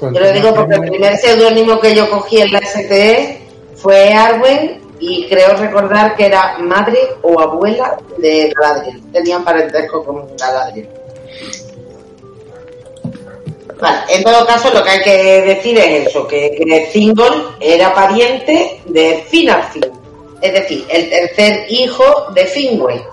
Yo 0.00 0.10
lo 0.10 0.32
digo 0.32 0.54
porque 0.54 0.74
el 0.74 0.80
primer 0.80 1.16
seudónimo 1.16 1.78
que 1.78 1.94
yo 1.94 2.10
cogí 2.10 2.40
en 2.40 2.52
la 2.52 2.60
STE 2.60 3.40
fue 3.76 4.12
Arwen 4.12 4.81
y 5.02 5.26
creo 5.26 5.56
recordar 5.56 6.14
que 6.14 6.26
era 6.26 6.58
madre 6.58 6.96
o 7.22 7.40
abuela 7.40 7.98
de 8.18 8.54
Galadriel. 8.56 9.02
Tenían 9.10 9.42
parentesco 9.42 10.04
con 10.04 10.36
Galadriel. 10.36 10.88
Vale, 13.80 13.98
en 14.10 14.22
todo 14.22 14.46
caso 14.46 14.72
lo 14.72 14.84
que 14.84 14.90
hay 14.90 15.02
que 15.02 15.42
decir 15.42 15.76
es 15.76 16.06
eso, 16.06 16.24
que, 16.28 16.54
que 16.56 16.88
Thingol 16.92 17.56
era 17.58 17.92
pariente 17.92 18.80
de 18.86 19.24
Finarfin, 19.28 19.90
es 20.40 20.52
decir, 20.52 20.84
el 20.88 21.10
tercer 21.10 21.66
hijo 21.68 22.30
de 22.32 22.46
Finwë, 22.46 23.04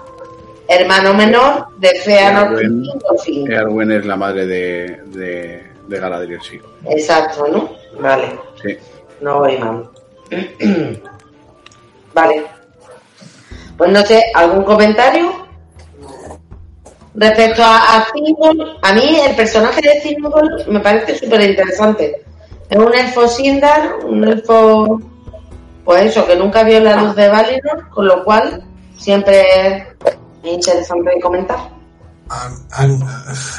hermano 0.67 1.15
menor 1.15 1.69
de 1.77 1.89
Feanor. 2.01 2.55
Fingolfin. 2.55 3.51
Earwen 3.51 3.91
es 3.93 4.05
la 4.05 4.15
madre 4.15 4.45
de, 4.45 4.99
de, 5.05 5.63
de 5.87 5.99
Galadriel, 5.99 6.41
sí. 6.43 6.61
Exacto, 6.85 7.47
¿no? 7.47 7.71
Vale. 7.99 8.37
sí. 8.61 8.77
No 9.21 9.39
voy 9.39 9.57
mal. 9.57 9.89
vale. 12.13 12.45
Pues 13.77 13.91
no 13.91 14.01
sé, 14.05 14.23
¿algún 14.35 14.63
comentario? 14.63 15.31
Respecto 17.15 17.63
a, 17.63 17.97
a 17.97 18.07
a 18.81 18.93
mí 18.93 19.19
el 19.27 19.35
personaje 19.35 19.81
de 19.81 19.99
Thingol 20.01 20.65
me 20.69 20.79
parece 20.79 21.17
súper 21.17 21.41
interesante. 21.41 22.23
Es 22.69 22.77
un 22.77 22.93
elfo 22.93 23.27
Sindar, 23.27 23.95
un 24.05 24.23
elfo, 24.27 25.01
pues 25.83 26.03
eso, 26.03 26.25
que 26.27 26.35
nunca 26.35 26.63
vio 26.63 26.79
la 26.79 26.95
luz 27.01 27.15
de 27.15 27.27
Valinor, 27.27 27.89
con 27.89 28.05
lo 28.07 28.23
cual 28.23 28.63
siempre 28.97 29.41
es 29.49 29.83
interesante 30.43 31.11
comentar. 31.21 31.57
a, 32.29 32.49
a- 32.71 32.83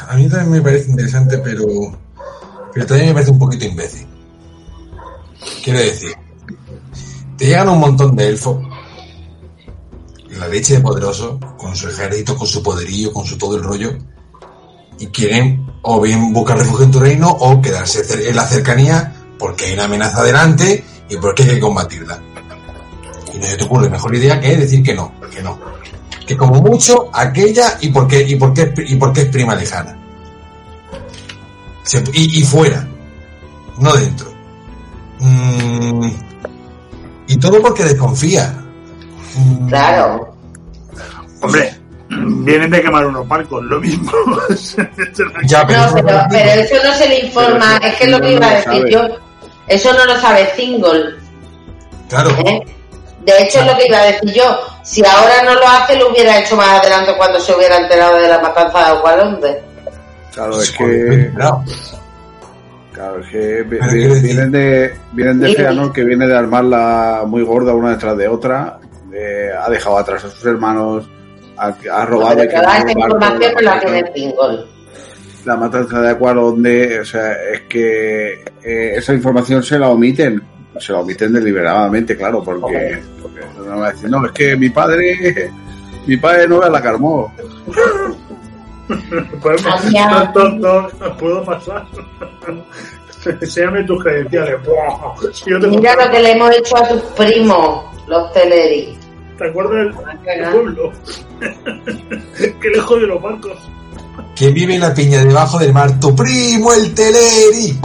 a 0.08 0.14
mí 0.16 0.28
también 0.28 0.50
me 0.52 0.62
parece 0.62 0.90
interesante, 0.90 1.38
pero, 1.38 1.64
pero 2.72 2.86
también 2.86 3.08
me 3.08 3.14
parece 3.14 3.32
un 3.32 3.38
poquito 3.40 3.64
imbécil. 3.64 4.06
Quiero 5.64 5.80
decir, 5.80 6.12
te 7.40 7.46
llegan 7.46 7.70
un 7.70 7.80
montón 7.80 8.14
de 8.14 8.28
elfos, 8.28 8.58
la 10.38 10.46
leche 10.46 10.74
de 10.74 10.80
poderoso, 10.80 11.40
con 11.56 11.74
su 11.74 11.88
ejército, 11.88 12.36
con 12.36 12.46
su 12.46 12.62
poderío, 12.62 13.14
con 13.14 13.24
su 13.24 13.38
todo 13.38 13.56
el 13.56 13.62
rollo, 13.62 13.96
y 14.98 15.06
quieren 15.06 15.66
o 15.80 16.02
bien 16.02 16.34
buscar 16.34 16.58
refugio 16.58 16.84
en 16.84 16.90
tu 16.90 17.00
reino 17.00 17.30
o 17.30 17.62
quedarse 17.62 18.28
en 18.28 18.36
la 18.36 18.44
cercanía 18.44 19.14
porque 19.38 19.64
hay 19.64 19.72
una 19.72 19.84
amenaza 19.84 20.22
delante 20.22 20.84
y 21.08 21.16
porque 21.16 21.44
hay 21.44 21.48
que 21.54 21.60
combatirla. 21.60 22.20
Y 23.32 23.38
no 23.38 23.46
se 23.46 23.56
te 23.56 23.64
ocurre 23.64 23.88
mejor 23.88 24.14
idea 24.14 24.38
que 24.38 24.58
decir 24.58 24.82
que 24.82 24.92
no, 24.92 25.14
que 25.34 25.42
no. 25.42 25.58
Que 26.26 26.36
como 26.36 26.60
mucho 26.60 27.08
aquella 27.10 27.78
y 27.80 27.88
porque 27.88 28.20
y 28.20 28.36
porque 28.36 28.70
y 28.86 28.96
porque 28.96 29.22
es 29.22 29.28
prima 29.28 29.54
lejana. 29.54 29.98
Y 32.12 32.42
fuera, 32.42 32.86
no 33.78 33.94
dentro. 33.94 34.30
Mm, 35.20 36.29
y 37.32 37.38
todo 37.38 37.60
porque 37.62 37.84
desconfía. 37.84 38.52
Claro. 39.68 40.34
Hombre, 41.42 41.74
vienen 42.08 42.70
de 42.70 42.82
quemar 42.82 43.06
unos 43.06 43.26
barcos, 43.28 43.62
lo 43.64 43.80
mismo. 43.80 44.10
Ya, 45.46 45.66
pero, 45.66 45.78
No, 45.80 45.86
eso- 45.86 45.94
pero, 46.04 46.22
pero 46.30 46.50
eso 46.62 46.74
no 46.84 46.94
se 46.94 47.08
le 47.08 47.18
informa, 47.20 47.76
es 47.82 47.94
que 47.96 48.04
es 48.04 48.10
lo 48.10 48.20
que 48.20 48.32
iba 48.32 48.46
a 48.46 48.54
decir 48.54 48.86
yo. 48.88 49.00
sabe. 49.00 49.14
Eso 49.68 49.92
no 49.92 50.04
lo 50.04 50.20
sabe 50.20 50.50
Single. 50.56 51.14
claro, 52.08 52.30
¿eh? 52.44 52.60
De 53.24 53.32
hecho, 53.42 53.60
es 53.60 53.66
lo 53.66 53.76
que 53.76 53.86
iba 53.86 53.98
a 53.98 54.04
decir 54.06 54.32
yo. 54.32 54.58
Si 54.82 55.04
ahora 55.04 55.42
no 55.44 55.54
lo 55.54 55.68
hace, 55.68 55.94
lo 55.96 56.10
hubiera 56.10 56.38
hecho 56.40 56.56
más 56.56 56.80
adelante 56.80 57.12
cuando 57.16 57.38
se 57.38 57.54
hubiera 57.54 57.76
enterado 57.76 58.16
de 58.16 58.28
la 58.28 58.40
matanza 58.40 58.78
de 58.78 58.84
Agualonde. 58.86 59.62
Claro, 60.32 60.60
es 60.60 60.70
que, 60.72 61.30
claro. 61.36 61.62
Claro, 63.00 63.20
es 63.20 63.28
que 63.28 63.62
vienen 63.62 64.50
de, 64.50 64.94
vienen 65.12 65.40
de. 65.40 65.54
Feanor 65.54 65.92
que 65.92 66.04
viene 66.04 66.26
de 66.26 66.36
armarla 66.36 67.24
muy 67.26 67.42
gorda 67.42 67.74
una 67.74 67.90
detrás 67.90 68.16
de 68.16 68.28
otra, 68.28 68.78
eh, 69.12 69.50
ha 69.58 69.70
dejado 69.70 69.98
atrás 69.98 70.24
a 70.24 70.30
sus 70.30 70.44
hermanos, 70.44 71.08
ha, 71.56 71.74
ha 71.92 72.06
robado 72.06 72.36
Pero 72.36 73.00
información 73.00 73.52
no 73.54 73.60
la 73.62 73.80
tiene 73.80 74.12
Single. 74.14 74.64
la 75.44 75.56
matanza 75.56 76.00
de 76.00 76.10
Aqualonde, 76.10 77.00
o 77.00 77.04
sea, 77.04 77.32
es 77.52 77.62
que 77.62 78.44
eh, 78.62 78.92
esa 78.96 79.14
información 79.14 79.62
se 79.62 79.78
la 79.78 79.88
omiten, 79.88 80.42
se 80.78 80.92
la 80.92 81.00
omiten 81.00 81.32
deliberadamente, 81.32 82.16
claro, 82.16 82.42
porque, 82.42 82.98
porque 83.22 83.40
no 83.58 83.78
va 83.78 83.88
a 83.88 83.92
decir, 83.92 84.10
no, 84.10 84.26
es 84.26 84.32
que 84.32 84.56
mi 84.56 84.68
padre, 84.68 85.50
mi 86.06 86.16
padre 86.18 86.46
no 86.46 86.60
la 86.68 86.82
carmó. 86.82 87.32
Pues, 89.42 89.62
puedo 91.18 91.44
pasar. 91.44 91.86
Enséñame 93.40 93.84
tus 93.86 94.02
credenciales. 94.02 94.56
Si 95.32 95.50
yo 95.50 95.60
te 95.60 95.66
Mira 95.68 95.94
lo 95.94 96.10
que 96.10 96.20
le 96.20 96.32
hemos 96.32 96.50
hecho 96.56 96.76
a 96.76 96.88
tus 96.88 97.02
primos, 97.16 97.84
los 98.06 98.32
Teleri. 98.32 98.96
¿Te 99.38 99.48
acuerdas 99.48 99.72
del, 99.74 100.44
Ah, 100.44 100.50
pueblo? 100.50 100.92
Qué 102.60 102.68
lejos 102.74 103.00
de 103.00 103.06
los 103.06 103.22
barcos. 103.22 103.58
que 104.36 104.50
vive 104.50 104.74
en 104.74 104.80
la 104.80 104.94
piña 104.94 105.24
debajo 105.24 105.58
del 105.58 105.72
mar, 105.72 105.98
tu 106.00 106.14
primo 106.14 106.72
el 106.72 106.92
Teleri. 106.94 107.78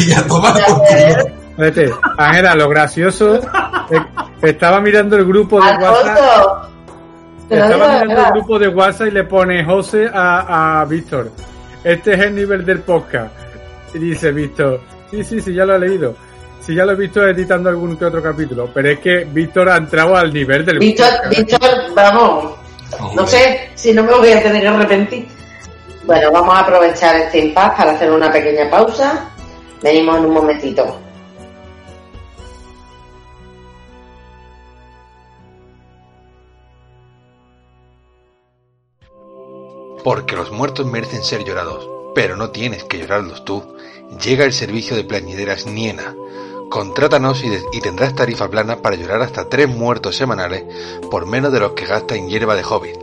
y 0.00 0.12
a 0.12 0.26
tomar 0.26 0.54
por 0.66 0.78
culo. 0.78 1.45
Vete, 1.56 1.90
Ángela, 2.18 2.54
lo 2.54 2.68
gracioso 2.68 3.40
estaba 4.42 4.80
mirando 4.80 5.16
el 5.16 5.24
grupo 5.24 5.60
de 5.60 5.70
WhatsApp. 5.76 6.70
Estaba 7.48 7.88
mirando 7.88 8.26
el 8.26 8.32
grupo 8.32 8.58
de 8.58 8.68
WhatsApp 8.68 9.06
y 9.08 9.10
le 9.12 9.24
pone 9.24 9.64
José 9.64 10.10
a, 10.12 10.80
a 10.80 10.84
Víctor. 10.84 11.30
Este 11.82 12.14
es 12.14 12.20
el 12.20 12.34
nivel 12.34 12.64
del 12.64 12.80
podcast. 12.80 13.32
Y 13.94 13.98
dice 13.98 14.32
Víctor, 14.32 14.80
sí, 15.10 15.24
sí, 15.24 15.40
sí, 15.40 15.54
ya 15.54 15.64
lo 15.64 15.76
he 15.76 15.78
leído. 15.78 16.14
Sí, 16.60 16.74
ya 16.74 16.84
lo 16.84 16.92
he 16.92 16.96
visto 16.96 17.26
editando 17.26 17.70
algún 17.70 17.96
que 17.96 18.04
otro 18.04 18.22
capítulo. 18.22 18.68
Pero 18.74 18.90
es 18.90 18.98
que 18.98 19.24
Víctor 19.24 19.68
ha 19.68 19.76
entrado 19.76 20.16
al 20.16 20.32
nivel 20.32 20.66
del 20.66 20.78
Víctor, 20.78 21.06
podcast. 21.06 21.38
Víctor, 21.38 21.94
vamos, 21.94 22.54
no 23.14 23.26
sé 23.26 23.70
si 23.74 23.94
no 23.94 24.02
me 24.02 24.12
voy 24.12 24.32
a 24.32 24.42
tener 24.42 24.62
que 24.62 24.68
arrepentir. 24.68 25.28
Bueno, 26.04 26.30
vamos 26.32 26.54
a 26.54 26.60
aprovechar 26.60 27.16
este 27.16 27.38
impasse 27.38 27.76
para 27.76 27.92
hacer 27.92 28.10
una 28.10 28.30
pequeña 28.30 28.68
pausa. 28.68 29.30
Venimos 29.82 30.18
en 30.18 30.26
un 30.26 30.34
momentito. 30.34 31.05
Porque 40.06 40.36
los 40.36 40.52
muertos 40.52 40.86
merecen 40.86 41.24
ser 41.24 41.42
llorados, 41.42 41.90
pero 42.14 42.36
no 42.36 42.50
tienes 42.50 42.84
que 42.84 42.96
llorarlos 42.96 43.44
tú. 43.44 43.64
Llega 44.22 44.44
el 44.44 44.52
servicio 44.52 44.94
de 44.94 45.02
plañideras 45.02 45.66
Niena. 45.66 46.14
Contrátanos 46.70 47.42
y, 47.42 47.50
y 47.72 47.80
tendrás 47.80 48.14
tarifa 48.14 48.48
plana 48.48 48.82
para 48.82 48.94
llorar 48.94 49.20
hasta 49.22 49.48
tres 49.48 49.68
muertos 49.68 50.14
semanales 50.14 50.62
por 51.10 51.26
menos 51.26 51.52
de 51.52 51.58
los 51.58 51.72
que 51.72 51.86
gasta 51.86 52.14
en 52.14 52.28
hierba 52.28 52.54
de 52.54 52.62
hobbit. 52.62 52.98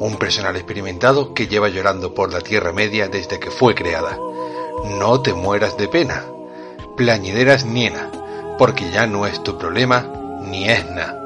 Un 0.00 0.16
personal 0.16 0.56
experimentado 0.56 1.34
que 1.34 1.46
lleva 1.46 1.68
llorando 1.68 2.14
por 2.14 2.32
la 2.32 2.40
Tierra 2.40 2.72
Media 2.72 3.06
desde 3.06 3.38
que 3.38 3.52
fue 3.52 3.76
creada. 3.76 4.18
No 4.98 5.22
te 5.22 5.32
mueras 5.32 5.76
de 5.76 5.86
pena. 5.86 6.24
Plañideras 6.96 7.64
Niena, 7.64 8.10
porque 8.58 8.90
ya 8.90 9.06
no 9.06 9.24
es 9.24 9.40
tu 9.44 9.56
problema 9.56 10.12
ni 10.42 10.68
es 10.68 10.84
nada. 10.90 11.19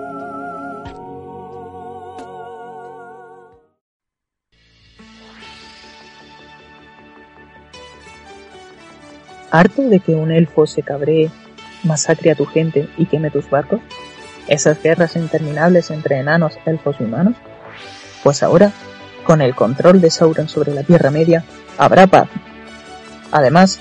¿Harto 9.55 9.83
de 9.83 10.01
que 10.01 10.17
un 10.17 10.33
elfo 10.33 10.67
se 10.67 10.83
cabree, 10.83 11.31
masacre 11.85 12.33
a 12.33 12.35
tu 12.35 12.45
gente 12.45 12.89
y 12.99 13.07
queme 13.07 13.31
tus 13.31 13.49
barcos? 13.49 13.79
¿Esas 14.49 14.83
guerras 14.83 15.15
interminables 15.15 15.93
entre 15.93 16.19
enanos, 16.19 16.59
elfos 16.67 16.97
y 16.99 17.05
humanos? 17.05 17.37
Pues 18.25 18.43
ahora, 18.43 18.73
con 19.25 19.41
el 19.41 19.55
control 19.55 20.01
de 20.01 20.11
Sauron 20.11 20.49
sobre 20.49 20.75
la 20.75 20.83
Tierra 20.83 21.13
Media, 21.13 21.45
habrá 21.79 22.09
paz. 22.09 22.27
Además, 23.31 23.79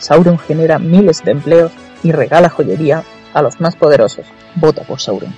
Sauron 0.00 0.36
genera 0.36 0.80
miles 0.80 1.22
de 1.22 1.30
empleos 1.30 1.70
y 2.02 2.10
regala 2.10 2.48
joyería 2.48 3.04
a 3.34 3.40
los 3.40 3.60
más 3.60 3.76
poderosos. 3.76 4.26
Vota 4.56 4.82
por 4.82 5.00
Sauron. 5.00 5.32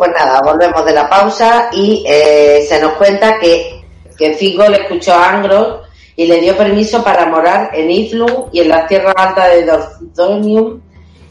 Pues 0.00 0.12
nada, 0.12 0.40
volvemos 0.40 0.82
de 0.86 0.94
la 0.94 1.10
pausa 1.10 1.68
y 1.74 2.02
eh, 2.06 2.64
se 2.66 2.80
nos 2.80 2.92
cuenta 2.92 3.38
que, 3.38 3.82
que 4.16 4.32
Figo 4.32 4.62
escuchó 4.62 5.12
a 5.12 5.28
Angro 5.28 5.82
y 6.16 6.26
le 6.26 6.40
dio 6.40 6.56
permiso 6.56 7.04
para 7.04 7.26
morar 7.26 7.68
en 7.74 7.90
Iflum 7.90 8.46
y 8.50 8.60
en 8.60 8.70
las 8.70 8.86
tierras 8.86 9.12
altas 9.14 9.50
de 9.50 9.66
Dorthonium 9.66 10.80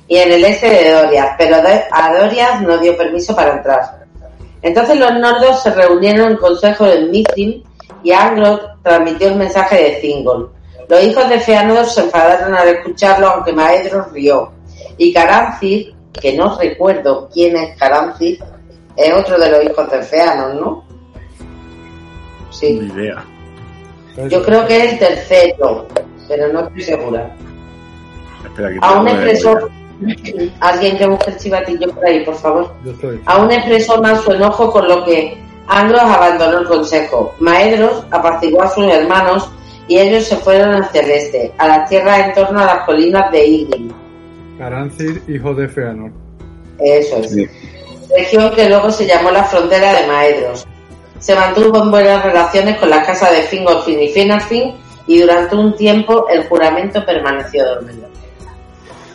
y 0.07 0.17
en 0.17 0.34
el 0.34 0.45
este 0.45 0.70
de 0.70 0.91
Doriath, 0.91 1.32
pero 1.39 1.55
a 1.55 2.13
Doriath 2.13 2.61
no 2.61 2.78
dio 2.78 2.95
permiso 2.95 3.36
para 3.36 3.53
entrar. 3.53 4.05
Entonces 4.61 4.99
los 4.99 5.15
nordos 5.15 5.63
se 5.63 5.72
reunieron 5.72 6.34
en 6.34 6.38
consejo 6.38 6.86
de 6.86 7.07
Mithrin 7.07 7.63
y 8.03 8.11
Angro 8.11 8.59
transmitió 8.84 9.30
el 9.30 9.36
mensaje 9.38 9.78
de 9.78 9.89
Thingol. 9.99 10.51
Los 10.88 11.03
hijos 11.03 11.28
de 11.28 11.39
Feanor 11.39 11.88
se 11.88 12.01
enfadaron 12.01 12.53
al 12.53 12.67
escucharlo, 12.67 13.30
aunque 13.30 13.51
Maedros 13.51 14.11
rió. 14.11 14.51
Y 14.95 15.11
Caranthir, 15.11 15.95
que 16.13 16.34
no 16.34 16.55
recuerdo 16.55 17.28
quién 17.34 17.55
es 17.57 17.76
Caranthir, 17.76 18.38
es 18.96 19.14
otro 19.14 19.40
de 19.40 19.52
los 19.52 19.64
hijos 19.64 19.90
de 19.92 20.02
Feanor, 20.02 20.56
¿no? 20.56 20.84
Sí. 22.52 22.80
Ni 22.80 22.88
idea. 22.94 23.24
Yo 24.30 24.44
creo 24.44 24.66
que 24.68 24.78
es 24.86 24.94
el 24.94 25.00
tercero, 25.00 25.88
pero 26.28 26.52
no 26.52 26.62
estoy 26.68 26.82
segura. 26.82 27.34
Espera, 28.44 28.70
que 28.74 28.80
tengo 28.80 29.06
que- 29.06 29.12
expresó 29.12 29.70
alguien 30.60 30.98
que 30.98 31.08
busque 31.08 31.32
el 31.32 31.38
chivatillo 31.38 31.90
por 31.94 32.06
ahí, 32.06 32.26
por 32.26 32.36
favor. 32.36 32.74
Yo 32.84 32.92
estoy. 32.92 33.22
Aún 33.26 33.52
expresó 33.52 34.02
más 34.02 34.22
su 34.22 34.32
enojo 34.34 34.72
con 34.72 34.88
lo 34.88 35.04
que 35.06 35.38
Anglos 35.68 36.02
abandonó 36.02 36.60
el 36.60 36.68
consejo. 36.68 37.34
Maedros 37.40 38.04
apaciguó 38.12 38.64
a 38.64 38.70
sus 38.70 38.86
hermanos 38.86 39.50
y 39.88 39.98
ellos 40.00 40.26
se 40.26 40.36
fueron 40.38 40.74
hacia 40.82 41.02
el 41.02 41.12
este, 41.12 41.52
a 41.58 41.68
las 41.68 41.90
tierras 41.90 42.28
en 42.28 42.34
torno 42.34 42.60
a 42.60 42.66
las 42.66 42.86
colinas 42.86 43.32
de 43.32 43.46
Igrin. 43.46 43.94
Arancir, 44.60 45.22
hijo 45.28 45.54
de 45.54 45.68
Feanor. 45.70 46.12
Eso 46.80 47.18
es. 47.18 47.32
Sí. 47.32 47.48
Región 48.16 48.51
que 48.55 48.68
luego 48.68 48.91
se 48.91 49.05
llamó 49.05 49.32
la 49.32 49.43
frontera 49.43 49.93
de 49.93 50.07
Maedros. 50.07 50.66
Se 51.20 51.36
mantuvo 51.36 51.84
en 51.84 51.91
buenas 51.91 52.24
relaciones 52.24 52.78
con 52.78 52.89
las 52.89 53.05
casas 53.05 53.32
de 53.32 53.41
Fingolfin 53.43 54.01
y 54.01 54.10
Finarfin 54.10 54.76
y 55.05 55.20
durante 55.20 55.55
un 55.55 55.76
tiempo 55.76 56.28
el 56.30 56.47
juramento 56.47 57.05
permaneció 57.05 57.66
dormido. 57.66 58.07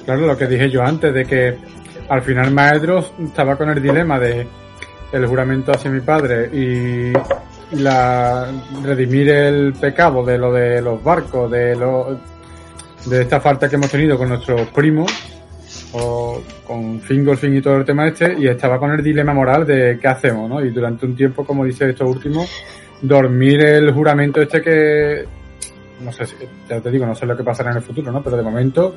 Claro, 0.04 0.26
lo 0.26 0.36
que 0.36 0.46
dije 0.46 0.70
yo 0.70 0.82
antes, 0.82 1.14
de 1.14 1.24
que 1.24 1.56
al 2.08 2.22
final 2.22 2.50
Maedros 2.50 3.12
estaba 3.24 3.56
con 3.56 3.70
el 3.70 3.82
dilema 3.82 4.18
de 4.18 4.46
el 5.12 5.26
juramento 5.26 5.72
hacia 5.72 5.90
mi 5.90 6.00
padre 6.00 6.50
y 6.52 7.12
la 7.76 8.48
redimir 8.82 9.30
el 9.30 9.72
pecado 9.74 10.24
de 10.24 10.38
lo 10.38 10.52
de 10.52 10.82
los 10.82 11.02
barcos, 11.02 11.50
de 11.50 11.76
lo 11.76 12.18
de 13.06 13.22
esta 13.22 13.40
falta 13.40 13.68
que 13.68 13.76
hemos 13.76 13.90
tenido 13.90 14.18
con 14.18 14.28
nuestros 14.28 14.68
primos, 14.68 15.12
o 15.94 16.42
con 16.66 17.00
Fingolfin 17.00 17.56
y 17.56 17.62
todo 17.62 17.76
el 17.76 17.84
tema 17.84 18.08
este, 18.08 18.34
y 18.38 18.46
estaba 18.48 18.78
con 18.78 18.90
el 18.90 19.02
dilema 19.02 19.32
moral 19.32 19.64
de 19.66 19.98
qué 20.00 20.08
hacemos, 20.08 20.48
¿no? 20.48 20.64
Y 20.64 20.70
durante 20.70 21.06
un 21.06 21.14
tiempo, 21.16 21.44
como 21.44 21.64
dice 21.64 21.90
esto 21.90 22.06
último, 22.06 22.44
dormir 23.00 23.64
el 23.64 23.92
juramento 23.92 24.40
este 24.42 24.60
que, 24.60 25.24
no 26.00 26.10
sé, 26.12 26.26
si- 26.26 26.34
ya 26.68 26.80
te 26.80 26.90
digo, 26.90 27.06
no 27.06 27.14
sé 27.14 27.26
lo 27.26 27.36
que 27.36 27.44
pasará 27.44 27.70
en 27.70 27.76
el 27.76 27.82
futuro, 27.82 28.10
¿no? 28.10 28.22
Pero 28.22 28.36
de 28.36 28.42
momento 28.42 28.94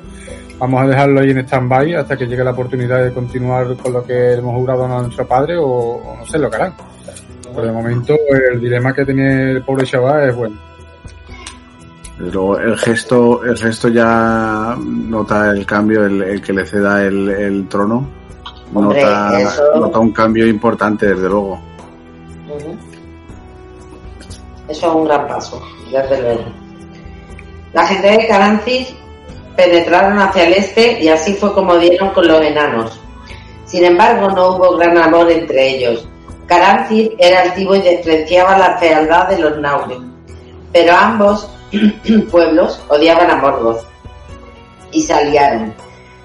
vamos 0.58 0.82
a 0.82 0.86
dejarlo 0.88 1.20
ahí 1.20 1.30
en 1.30 1.38
stand-by 1.38 1.94
hasta 1.94 2.16
que 2.16 2.26
llegue 2.26 2.42
la 2.42 2.50
oportunidad 2.50 3.04
de 3.04 3.12
continuar 3.12 3.76
con 3.76 3.92
lo 3.92 4.04
que 4.04 4.32
hemos 4.34 4.54
jurado 4.56 4.84
a 4.86 5.02
nuestro 5.02 5.26
padre 5.26 5.56
o, 5.56 5.64
o 5.66 6.16
no 6.16 6.26
sé 6.26 6.38
lo 6.38 6.50
que 6.50 6.56
harán. 6.56 6.74
Pero 7.54 7.66
de 7.66 7.72
momento 7.72 8.14
el 8.52 8.60
dilema 8.60 8.92
que 8.92 9.04
tiene 9.04 9.52
el 9.52 9.62
pobre 9.62 9.84
chaval 9.86 10.28
es 10.28 10.34
bueno. 10.36 10.56
Luego, 12.18 12.58
el 12.58 12.76
gesto, 12.76 13.44
el 13.44 13.56
gesto 13.56 13.88
ya 13.88 14.76
nota 14.78 15.50
el 15.50 15.64
cambio, 15.64 16.04
el, 16.04 16.20
el 16.22 16.42
que 16.42 16.52
le 16.52 16.66
ceda 16.66 17.04
el, 17.04 17.28
el 17.28 17.68
trono. 17.68 18.08
Hombre, 18.74 19.02
nota, 19.02 19.40
eso- 19.40 19.62
nota 19.80 19.98
un 20.00 20.10
cambio 20.12 20.46
importante, 20.46 21.06
desde 21.06 21.28
luego. 21.28 21.60
Eso 24.68 24.88
es 24.88 24.94
un 24.94 25.04
gran 25.04 25.26
paso, 25.26 25.62
desde 25.90 26.20
luego. 26.20 26.44
La 27.72 27.86
gente 27.86 28.10
de 28.10 28.26
Carancis 28.28 28.94
penetraron 29.56 30.18
hacia 30.18 30.46
el 30.46 30.54
este 30.54 31.02
y 31.02 31.08
así 31.08 31.34
fue 31.34 31.52
como 31.52 31.76
dieron 31.78 32.10
con 32.10 32.26
los 32.26 32.40
enanos. 32.42 33.00
Sin 33.64 33.84
embargo, 33.84 34.28
no 34.30 34.56
hubo 34.56 34.76
gran 34.76 34.96
amor 34.98 35.30
entre 35.30 35.68
ellos. 35.76 36.08
Carancis 36.46 37.10
era 37.18 37.42
altivo 37.42 37.74
y 37.76 37.82
despreciaba 37.82 38.56
la 38.58 38.76
fealdad 38.78 39.28
de 39.28 39.38
los 39.38 39.58
Naurin, 39.58 40.10
pero 40.72 40.94
ambos 40.94 41.50
pueblos 42.30 42.80
odiaban 42.88 43.30
a 43.30 43.36
Morgoth 43.36 43.84
y 44.92 45.02
se 45.02 45.12
aliaron. 45.12 45.74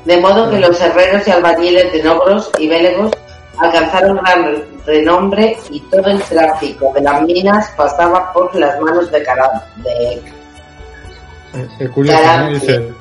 De 0.06 0.18
modo 0.18 0.50
que 0.50 0.60
los 0.60 0.80
herreros 0.82 1.28
y 1.28 1.32
albañiles 1.32 1.94
de 1.94 2.04
Nogros 2.04 2.52
y 2.60 2.68
Bélegos 2.68 3.12
alcanzaron 3.58 4.18
gran 4.18 4.64
renombre 4.86 5.58
y 5.70 5.80
todo 5.82 6.08
el 6.08 6.22
tráfico 6.24 6.92
de 6.94 7.02
las 7.02 7.22
minas 7.22 7.72
pasaba 7.78 8.34
por 8.34 8.54
las 8.56 8.80
manos 8.82 9.10
de 9.12 9.24
Caran 9.24 9.62
de 9.78 10.22
Es 11.80 11.90
curioso, 11.90 12.18
¿no? 12.18 12.24
Caranci. 12.24 12.60
Dice, 12.60 12.94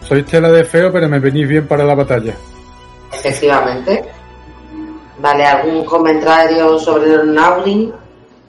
sois 0.00 0.26
tela 0.26 0.50
de 0.50 0.64
feo, 0.64 0.92
pero 0.92 1.08
me 1.08 1.18
venís 1.18 1.48
bien 1.48 1.66
para 1.66 1.84
la 1.84 1.94
batalla. 1.94 2.34
efectivamente. 3.12 4.04
Vale, 5.18 5.46
¿algún 5.46 5.84
comentario 5.84 6.78
sobre 6.78 7.16
los 7.16 7.26
Naurin? 7.26 7.92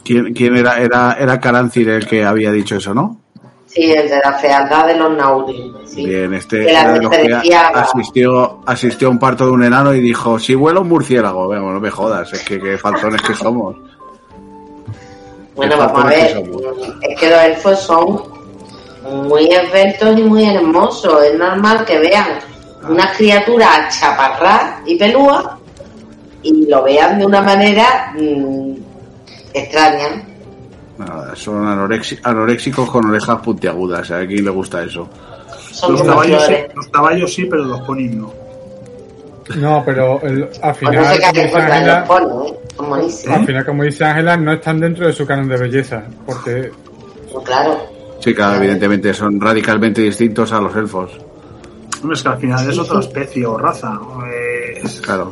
¿Quién, 0.08 0.34
quién 0.34 0.56
era? 0.56 0.80
Era, 0.80 1.18
era 1.20 1.40
Carancir 1.40 1.90
el 1.90 2.08
que 2.08 2.24
había 2.24 2.52
dicho 2.52 2.78
eso, 2.78 2.94
¿no? 2.94 3.20
Sí, 3.66 3.92
el 3.92 4.10
de 4.10 4.20
la 4.24 4.32
fealdad 4.34 4.88
de 4.88 4.96
los 4.96 5.12
Naurin. 5.18 5.74
Sí. 5.86 6.06
Bien, 6.06 6.34
este 6.34 6.66
Que 6.66 6.72
la 6.72 6.82
era 6.84 6.94
de 6.94 7.02
los 7.02 7.12
que 7.12 7.18
despreciaba. 7.18 7.80
asistió, 7.82 8.60
asistió 8.66 9.08
a 9.10 9.12
un 9.12 9.20
parto 9.20 9.46
de 9.46 9.52
un 9.52 9.64
enano 9.66 9.94
y 9.94 10.00
dijo, 10.00 10.40
si 10.40 10.56
vuelo 10.56 10.82
un 10.82 10.88
murciélago, 10.88 11.48
Bueno, 11.48 11.74
no 11.74 11.80
me 11.82 11.92
jodas, 11.92 12.32
es 12.32 12.44
que 12.44 12.58
qué 12.60 12.78
faltones 12.78 13.22
que 13.22 13.34
somos. 13.34 13.76
Bueno, 15.56 15.74
Qué 15.74 15.80
vamos 15.80 16.06
a 16.06 16.08
ver. 16.08 16.34
que. 16.34 17.14
Es 17.14 17.20
que 17.20 17.30
los 17.30 17.40
elfos 17.44 17.80
son 17.82 18.22
muy 19.28 19.48
esbeltos 19.48 20.18
y 20.18 20.24
muy 20.24 20.46
hermosos. 20.46 21.24
Es 21.24 21.38
normal 21.38 21.84
que 21.84 22.00
vean 22.00 22.40
una 22.88 23.12
criatura 23.12 23.90
chaparrá 23.90 24.82
y 24.86 24.96
pelúa 24.98 25.58
y 26.44 26.68
lo 26.68 26.84
vean 26.84 27.20
de 27.20 27.26
una 27.26 27.42
manera 27.42 28.14
mm, 28.16 28.74
extraña. 29.60 30.24
Nada, 30.98 31.36
son 31.36 31.66
anoréxicos 32.24 32.90
con 32.90 33.06
orejas 33.10 33.40
puntiagudas, 33.42 34.10
¿a 34.12 34.26
quién 34.26 34.44
le 34.46 34.50
gusta 34.52 34.84
eso? 34.84 35.08
Son 35.72 35.94
Los 35.94 36.02
caballos, 36.04 36.44
sí, 36.46 36.54
los 36.76 36.88
caballos 36.88 37.34
sí, 37.34 37.46
pero 37.46 37.64
los 37.66 37.82
ponis 37.82 38.16
no. 38.16 38.34
No, 39.58 39.84
pero 39.86 40.20
el- 40.24 40.44
al 40.44 40.50
Pues 40.50 40.64
no 40.64 40.74
final, 40.74 41.06
sé 41.16 41.22
qué 41.22 41.28
como 41.28 41.44
dice 41.44 41.58
Ángela, 41.62 42.04
ponis, 42.78 43.26
¿eh? 43.26 43.34
Al 43.34 43.46
final, 43.46 43.66
como 43.66 43.84
dice 43.84 44.06
Ángela, 44.06 44.38
no 44.38 44.54
están 44.54 44.80
dentro 44.80 45.06
de 45.08 45.14
su 45.14 45.26
canon 45.26 45.48
de 45.48 45.58
belleza, 45.58 46.04
porque 46.26 46.72
Pues 47.32 47.46
claro. 47.46 47.78
Sí, 48.20 48.34
claro, 48.34 48.58
evidentemente 48.58 49.14
son 49.14 49.40
radicalmente 49.40 50.02
distintos 50.02 50.52
a 50.52 50.60
los 50.60 50.76
elfos. 50.76 51.12
Es 52.12 52.24
que 52.24 52.30
al 52.30 52.38
final 52.40 52.60
Sí, 52.60 52.70
es 52.72 52.80
otra 52.80 53.00
especie 53.00 53.46
o 53.46 53.58
raza. 53.58 54.00
eh, 54.34 54.82
es- 54.84 55.00
Claro. 55.02 55.32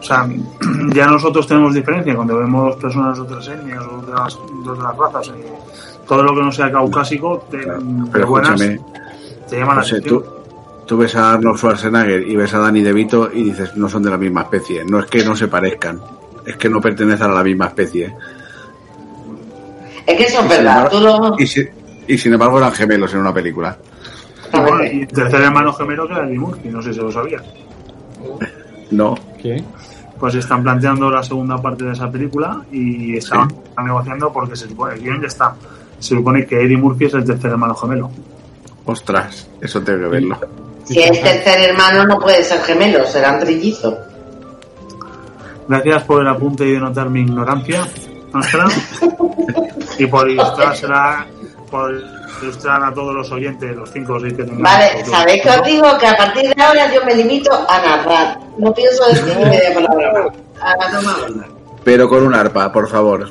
O 0.00 0.02
sea, 0.02 0.26
ya 0.94 1.06
nosotros 1.06 1.46
tenemos 1.46 1.74
diferencia 1.74 2.14
cuando 2.16 2.38
vemos 2.38 2.74
personas 2.76 3.16
de 3.16 3.22
otras 3.22 3.46
etnias 3.48 3.84
o 3.84 3.98
de 4.02 4.12
otras, 4.12 4.38
de 4.64 4.70
otras 4.70 4.96
razas. 4.96 5.28
eh, 5.36 5.52
todo 6.08 6.22
lo 6.24 6.34
que 6.34 6.42
no 6.42 6.50
sea 6.50 6.72
caucásico, 6.72 7.44
de, 7.52 7.58
claro. 7.62 7.80
Pero 8.12 8.26
buenas, 8.26 8.60
escúchame, 8.60 8.80
te 9.48 9.56
llama 9.58 9.74
la 9.76 9.80
atención. 9.82 10.02
tú, 10.02 10.24
tú 10.86 10.96
ves 10.96 11.14
a 11.14 11.34
Arnold 11.34 11.56
Schwarzenegger 11.58 12.26
y 12.26 12.34
ves 12.34 12.52
a 12.54 12.58
Danny 12.58 12.82
DeVito 12.82 13.30
y 13.32 13.44
dices, 13.44 13.76
no 13.76 13.88
son 13.88 14.02
de 14.02 14.10
la 14.10 14.18
misma 14.18 14.42
especie. 14.42 14.84
No 14.84 14.98
es 14.98 15.06
que 15.06 15.24
no 15.24 15.36
se 15.36 15.46
parezcan, 15.46 16.00
es 16.44 16.56
que 16.56 16.68
no 16.68 16.80
pertenecen 16.80 17.30
a 17.30 17.34
la 17.34 17.44
misma 17.44 17.66
especie. 17.66 18.12
Es 20.06 20.16
que 20.16 20.24
eso 20.24 20.40
es 20.40 20.46
Y 20.46 20.48
sin 20.48 20.48
verdad. 20.48 20.76
embargo- 20.78 20.98
Tú 20.98 21.04
lo... 21.04 21.34
Y, 21.38 21.46
si- 21.46 21.68
y 22.08 22.18
sin 22.18 22.32
embargo 22.32 22.58
eran 22.58 22.72
gemelos 22.72 23.12
en 23.14 23.20
una 23.20 23.32
película. 23.32 23.76
Y 24.52 24.58
bueno, 24.58 24.82
y 24.84 25.00
el 25.02 25.08
tercer 25.08 25.42
hermano 25.42 25.72
gemelo 25.74 26.08
que 26.08 26.14
era 26.14 26.26
Eddie 26.26 26.38
Murphy, 26.38 26.68
no 26.70 26.82
sé 26.82 26.92
si 26.92 26.98
lo 26.98 27.12
sabía. 27.12 27.40
No, 28.90 29.14
¿quién? 29.40 29.64
Pues 30.20 30.34
están 30.34 30.62
planteando 30.62 31.10
la 31.10 31.22
segunda 31.22 31.60
parte 31.60 31.84
de 31.84 31.92
esa 31.92 32.12
película 32.12 32.62
y 32.70 33.16
están, 33.16 33.50
están 33.50 33.86
negociando 33.86 34.30
porque 34.32 34.54
se 34.54 34.68
supone, 34.68 34.94
el 34.94 35.00
guion 35.00 35.20
ya 35.22 35.28
está. 35.28 35.56
Se 35.98 36.14
supone 36.14 36.46
que 36.46 36.62
Eddie 36.62 36.76
Murphy 36.76 37.06
es 37.06 37.14
el 37.14 37.24
tercer 37.24 37.52
hermano 37.52 37.74
gemelo. 37.74 38.10
ostras, 38.84 39.48
eso 39.60 39.80
tengo 39.80 40.02
que 40.02 40.08
verlo. 40.08 40.38
Si 40.84 41.00
es 41.00 41.22
tercer 41.22 41.70
hermano 41.70 42.04
no 42.06 42.18
puede 42.18 42.44
ser 42.44 42.60
gemelo, 42.60 43.06
serán 43.06 43.40
trillizos. 43.40 43.94
Gracias 45.68 46.02
por 46.02 46.20
el 46.20 46.28
apunte 46.28 46.66
y 46.66 46.72
denotar 46.72 47.08
mi 47.08 47.20
ignorancia, 47.20 47.86
Ángela. 48.32 48.68
y 49.98 50.06
por 50.06 50.28
ilustrársela, 50.28 51.26
por 51.70 52.19
ilustrar 52.42 52.82
a 52.82 52.92
todos 52.94 53.14
los 53.14 53.30
oyentes, 53.32 53.74
los 53.76 53.90
cinco 53.90 54.14
o 54.14 54.20
seis 54.20 54.32
que 54.34 54.44
tengamos. 54.44 54.62
Vale, 54.62 55.04
¿sabéis 55.04 55.42
que 55.42 55.50
os 55.50 55.62
digo? 55.64 55.98
Que 55.98 56.06
a 56.06 56.16
partir 56.16 56.54
de 56.54 56.62
ahora 56.62 56.92
yo 56.92 57.04
me 57.04 57.14
limito 57.14 57.52
a 57.68 57.78
narrar. 57.80 58.38
No 58.58 58.72
pienso 58.74 59.06
decir 59.08 59.36
ni 59.36 59.44
media 59.44 59.74
palabra. 59.74 60.24
A 60.60 60.76
la 60.76 60.90
toma. 60.90 61.16
Pero 61.84 62.08
con 62.08 62.22
un 62.26 62.34
arpa, 62.34 62.70
por 62.72 62.88
favor. 62.88 63.30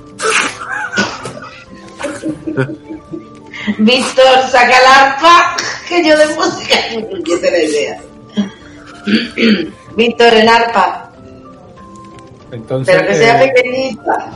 Víctor, 3.78 4.42
saca 4.50 4.78
el 4.78 4.86
arpa, 4.88 5.56
que 5.88 6.08
yo 6.08 6.18
de 6.18 6.26
música 6.36 6.76
ni 6.92 7.04
puñetera 7.04 7.58
idea. 7.60 8.02
Víctor, 9.96 10.34
el 10.34 10.48
arpa, 10.48 11.12
Entonces, 12.52 12.96
pero 12.96 13.08
que 13.08 13.16
sea 13.16 13.44
eh, 13.44 13.52
pequeñita. 13.54 14.32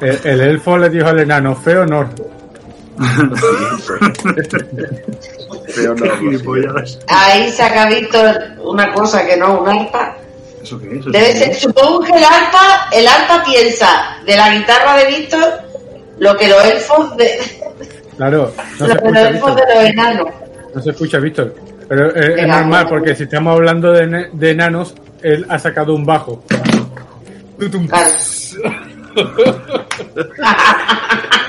el, 0.00 0.20
el 0.24 0.40
elfo 0.40 0.76
le 0.78 0.90
dijo 0.90 1.06
al 1.06 1.20
enano, 1.20 1.54
feo 1.56 1.86
no. 1.86 2.08
Pero 5.74 5.94
no. 5.94 6.04
Ahí 7.08 7.50
saca 7.50 7.88
Víctor 7.88 8.38
una 8.62 8.92
cosa 8.92 9.26
que 9.26 9.36
no 9.36 9.60
un 9.60 9.68
arpa. 9.68 10.16
¿Eso 10.62 10.78
qué 10.78 10.92
es? 10.92 11.00
¿Eso 11.00 11.10
Debe 11.10 11.32
ser, 11.32 11.54
supongo 11.54 12.04
que 12.04 12.12
el 12.12 12.24
arpa, 12.24 12.88
el 12.92 13.06
arpa 13.06 13.42
piensa 13.44 14.18
de 14.24 14.36
la 14.36 14.54
guitarra 14.54 14.96
de 14.98 15.06
Víctor 15.06 15.44
lo 16.18 16.36
que 16.36 16.48
los 16.48 16.64
elfos 16.64 17.16
de, 17.16 17.38
Claro, 18.16 18.52
no 18.78 18.86
lo 18.94 18.96
que 18.96 19.10
los 19.10 19.26
elfos 19.26 19.54
Víctor. 19.56 19.68
de 19.68 19.74
los 19.74 19.84
enanos. 19.84 20.28
No 20.74 20.82
se 20.82 20.90
escucha, 20.90 21.18
Víctor. 21.18 21.54
Pero 21.88 22.16
eh, 22.16 22.36
es 22.38 22.46
normal, 22.46 22.86
porque 22.88 23.14
si 23.14 23.24
estamos 23.24 23.54
hablando 23.54 23.92
de, 23.92 24.28
de 24.32 24.50
enanos, 24.50 24.94
él 25.22 25.44
ha 25.48 25.58
sacado 25.58 25.94
un 25.94 26.06
bajo. 26.06 26.42
Claro. 26.46 26.64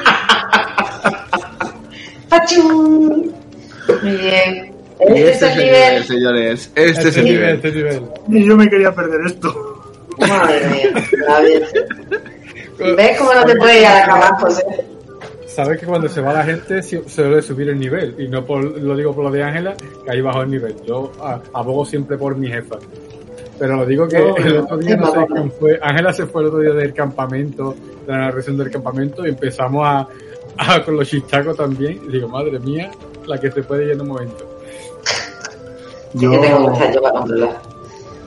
Muy 2.64 4.12
bien. 4.18 4.74
Y 5.00 5.22
Este 5.22 5.30
es 5.30 5.42
este 5.42 5.46
el 5.46 5.52
es 5.52 5.52
el 5.52 5.58
nivel. 5.58 5.72
nivel, 5.92 6.04
señores. 6.06 6.72
Este 6.76 7.10
es 7.10 7.18
el 7.18 7.26
nivel. 7.26 7.56
Este 7.56 7.72
nivel. 7.72 8.02
Y 8.30 8.46
yo 8.48 8.56
me 8.58 8.70
quería 8.70 8.94
perder 8.94 9.22
esto. 9.26 9.82
Madre 10.20 10.68
mía. 10.70 10.90
¿Ves 12.96 13.18
cómo 13.18 13.34
no 13.34 13.44
te 13.46 13.56
puedes 13.56 13.82
ir 13.82 13.86
a 13.88 14.00
la 14.00 14.06
cama, 14.06 14.38
José? 14.40 14.64
Sabes 15.48 15.80
que 15.80 15.86
cuando 15.86 16.10
se 16.10 16.20
va 16.22 16.34
la 16.34 16.44
gente 16.44 16.82
si- 16.84 17.02
suele 17.08 17.42
subir 17.42 17.70
el 17.70 17.80
nivel. 17.80 18.16
Y 18.18 18.28
no 18.28 18.46
por, 18.46 18.64
lo 18.64 18.96
digo 18.96 19.14
por 19.16 19.26
lo 19.26 19.32
de 19.32 19.44
Ángela, 19.44 19.76
que 20.04 20.12
ahí 20.12 20.22
bajó 20.22 20.42
el 20.42 20.52
nivel. 20.52 20.76
Yo 20.86 21.12
abogo 21.54 21.86
siempre 21.86 22.18
por 22.18 22.36
mi 22.38 22.48
jefa. 22.50 22.78
Pero 23.58 23.78
lo 23.78 23.86
digo 23.86 24.06
que 24.08 24.20
No, 24.20 24.36
el 24.36 24.58
otro 24.58 24.78
día 24.78 24.98
no 24.98 25.12
sé 25.14 25.20
quién 25.34 25.52
fue. 25.54 25.80
Ángela 25.82 26.12
se 26.12 26.26
fue 26.26 26.42
el 26.42 26.48
otro 26.50 26.60
día 26.60 26.74
del 26.74 26.94
campamento, 26.94 27.74
de 28.06 28.12
la 28.12 28.18
narración 28.20 28.58
del 28.58 28.70
campamento, 28.70 29.26
y 29.26 29.30
empezamos 29.30 29.86
a, 29.88 30.06
a- 30.58 30.84
con 30.84 30.98
los 30.98 31.08
chistacos 31.10 31.58
también. 31.58 32.02
Y 32.08 32.12
digo, 32.14 32.28
madre 32.28 32.60
mía, 32.60 32.92
la 33.26 33.40
que 33.40 33.52
se 33.52 33.64
puede 33.64 33.86
ir 33.86 33.92
en 33.92 34.02
un 34.02 34.08
momento. 34.10 34.60
Yo, 36.14 36.32
tengo 36.40 36.68
que 36.68 36.74
estar 36.74 36.94
yo 36.94 37.02
para 37.02 37.14
controlar. 37.20 37.62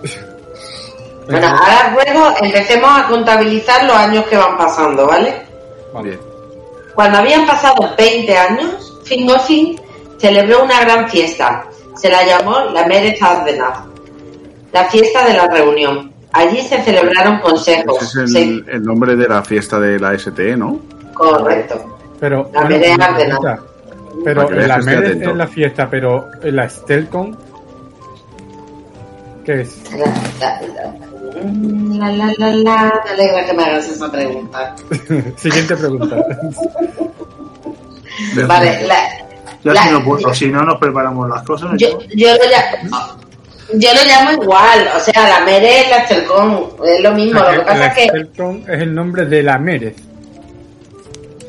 Bueno, 1.30 1.46
ahora 1.46 1.92
luego 1.92 2.34
empecemos 2.40 2.88
a 2.90 3.06
contabilizar 3.06 3.84
los 3.84 3.94
años 3.94 4.24
que 4.28 4.36
van 4.38 4.56
pasando, 4.56 5.06
¿vale? 5.06 5.42
Cuando 6.94 7.18
habían 7.18 7.46
pasado 7.46 7.94
20 7.98 8.34
años, 8.34 8.98
Fingolfin 9.04 9.78
celebró 10.16 10.64
una 10.64 10.80
gran 10.80 11.06
fiesta. 11.10 11.66
Se 12.00 12.08
la 12.08 12.24
llamó 12.24 12.60
la 12.72 12.86
Merez 12.86 13.20
Ardenaz, 13.22 13.80
la 14.72 14.86
fiesta 14.86 15.26
de 15.28 15.34
la 15.34 15.48
reunión. 15.48 16.10
Allí 16.32 16.62
se 16.62 16.82
celebraron 16.82 17.40
consejos. 17.40 18.02
Ese 18.02 18.24
es 18.24 18.32
Se- 18.32 18.42
el 18.42 18.82
nombre 18.82 19.14
de 19.14 19.28
la 19.28 19.42
fiesta 19.42 19.78
de 19.78 19.98
la 20.00 20.14
STE, 20.18 20.56
¿no? 20.56 20.80
Correcto. 21.12 21.97
Pero, 22.20 22.50
La 22.52 22.60
bueno, 22.62 22.76
Ardenaz. 22.76 23.14
pregunta. 23.14 23.58
Pero 24.24 24.50
la 24.50 24.76
es 24.76 25.36
la 25.36 25.46
fiesta, 25.46 25.88
pero 25.88 26.26
la 26.42 26.68
Stelcon, 26.68 27.38
¿qué 29.44 29.60
es? 29.62 29.76
La, 29.92 30.60
la, 32.10 32.12
la, 32.12 32.12
la, 32.12 32.34
la, 32.38 32.56
la, 32.56 33.02
me 33.04 33.10
alegra 33.12 33.46
que 33.46 33.52
me 33.54 33.64
hagas 33.64 33.88
esa 33.88 34.10
pregunta. 34.10 34.74
Siguiente 35.36 35.76
pregunta. 35.76 36.16
Vale, 38.46 38.86
la, 38.86 38.96
Ya 39.64 39.72
La- 39.72 39.82
si 39.84 39.90
no 39.90 40.04
puedo, 40.04 40.34
si 40.34 40.48
no 40.48 40.62
nos 40.62 40.78
preparamos 40.78 41.28
las 41.28 41.42
cosas. 41.44 41.70
yo, 41.76 41.98
yo 42.14 42.28
lo 42.34 42.44
llamo... 42.50 42.98
Yo 43.74 43.90
lo 43.92 44.00
llamo 44.02 44.42
igual, 44.42 44.88
o 44.96 45.00
sea, 45.00 45.28
la 45.28 45.44
Mere 45.44 45.80
es 45.82 45.90
la 45.90 45.96
Estelcón, 45.98 46.68
es 46.86 47.02
lo 47.02 47.12
mismo, 47.12 47.38
lo 47.38 47.50
que 47.50 47.58
pasa 47.60 47.76
la 47.78 47.86
es 47.88 47.94
que 47.96 48.04
Stelcon 48.08 48.64
es 48.66 48.80
el 48.82 48.94
nombre 48.94 49.26
de 49.26 49.42
la 49.42 49.58
Mérez. 49.58 49.94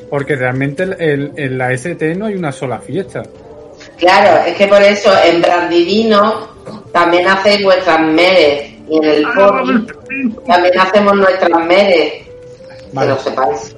Porque 0.10 0.36
realmente 0.36 0.84
el- 0.84 0.96
el- 1.00 1.32
en 1.36 1.58
la 1.58 1.72
ST 1.74 2.16
no 2.16 2.26
hay 2.26 2.36
una 2.36 2.52
sola 2.52 2.80
fiesta. 2.80 3.24
Claro, 3.98 4.44
es 4.46 4.56
que 4.56 4.68
por 4.68 4.82
eso 4.82 5.12
en 5.24 5.42
Brandivino 5.42 6.48
también 6.92 7.28
hacéis 7.28 7.64
vuestras 7.64 8.02
meres 8.02 8.72
y 8.90 8.98
en 8.98 9.04
el 9.06 9.24
Pony 9.36 9.86
también 10.48 10.80
hacemos 10.80 11.16
nuestras 11.16 11.66
meres. 11.66 12.12
Que 12.14 12.28
Vale. 12.94 13.10
lo 13.12 13.18
sepáis. 13.20 13.76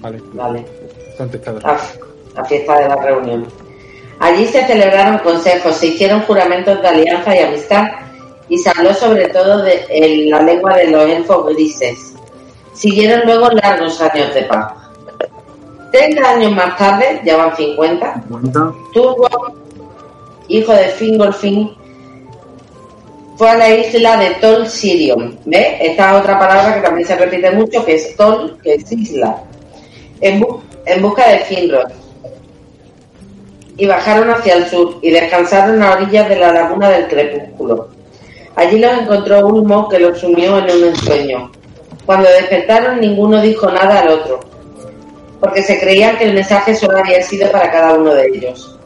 Vale, 0.00 0.18
Vale. 0.32 0.64
contestado. 1.16 1.60
La, 1.60 1.78
la 2.34 2.44
fiesta 2.46 2.78
de 2.80 2.88
la 2.88 2.96
reunión. 2.96 3.46
Allí 4.20 4.46
se 4.46 4.64
celebraron 4.66 5.18
consejos, 5.18 5.76
se 5.76 5.88
hicieron 5.88 6.22
juramentos 6.22 6.80
de 6.82 6.88
alianza 6.88 7.36
y 7.36 7.40
amistad 7.40 7.84
y 8.48 8.58
se 8.58 8.70
habló 8.70 8.92
sobre 8.94 9.28
todo 9.28 9.62
de 9.62 9.84
en 9.90 10.30
la 10.30 10.40
lengua 10.42 10.76
de 10.78 10.88
los 10.88 11.08
elfos 11.08 11.46
grises. 11.54 12.14
Siguieron 12.74 13.22
luego 13.26 13.50
largos 13.50 14.00
años 14.00 14.32
de 14.34 14.42
paz. 14.44 14.72
Treinta 15.92 16.30
años 16.30 16.52
más 16.52 16.76
tarde, 16.76 17.20
ya 17.24 17.36
van 17.36 17.56
50, 17.56 18.24
Cuenta. 18.28 18.72
Turbo, 18.92 19.28
hijo 20.48 20.72
de 20.72 20.84
Fingolfin, 20.88 21.70
fue 23.36 23.48
a 23.50 23.56
la 23.56 23.70
isla 23.70 24.16
de 24.18 24.30
Tol 24.36 24.66
Sirion. 24.68 25.38
¿Ves? 25.46 25.76
Esta 25.80 26.10
es 26.14 26.20
otra 26.20 26.38
palabra 26.38 26.74
que 26.74 26.80
también 26.80 27.06
se 27.06 27.16
repite 27.16 27.50
mucho, 27.52 27.84
que 27.84 27.94
es 27.94 28.16
Tol, 28.16 28.58
que 28.62 28.74
es 28.74 28.92
isla. 28.92 29.42
En, 30.20 30.40
bu- 30.40 30.60
en 30.86 31.00
busca 31.02 31.28
de 31.28 31.38
Finrod. 31.40 31.88
Y 33.76 33.86
bajaron 33.86 34.28
hacia 34.30 34.54
el 34.56 34.66
sur 34.66 34.96
y 35.02 35.10
descansaron 35.10 35.80
a 35.82 35.92
orillas 35.92 36.28
de 36.28 36.36
la 36.36 36.52
laguna 36.52 36.90
del 36.90 37.06
crepúsculo. 37.06 37.88
Allí 38.56 38.80
los 38.80 38.92
encontró 38.92 39.46
Ulmo, 39.46 39.88
que 39.88 40.00
los 40.00 40.18
sumió 40.18 40.58
en 40.58 40.64
un 40.76 40.84
ensueño. 40.88 41.50
Cuando 42.04 42.28
despertaron, 42.28 43.00
ninguno 43.00 43.40
dijo 43.40 43.70
nada 43.70 44.00
al 44.00 44.08
otro, 44.08 44.40
porque 45.40 45.62
se 45.62 45.78
creían 45.78 46.16
que 46.16 46.24
el 46.24 46.34
mensaje 46.34 46.74
solo 46.74 46.98
había 46.98 47.22
sido 47.22 47.50
para 47.50 47.70
cada 47.70 47.94
uno 47.94 48.14
de 48.14 48.26
ellos. 48.26 48.76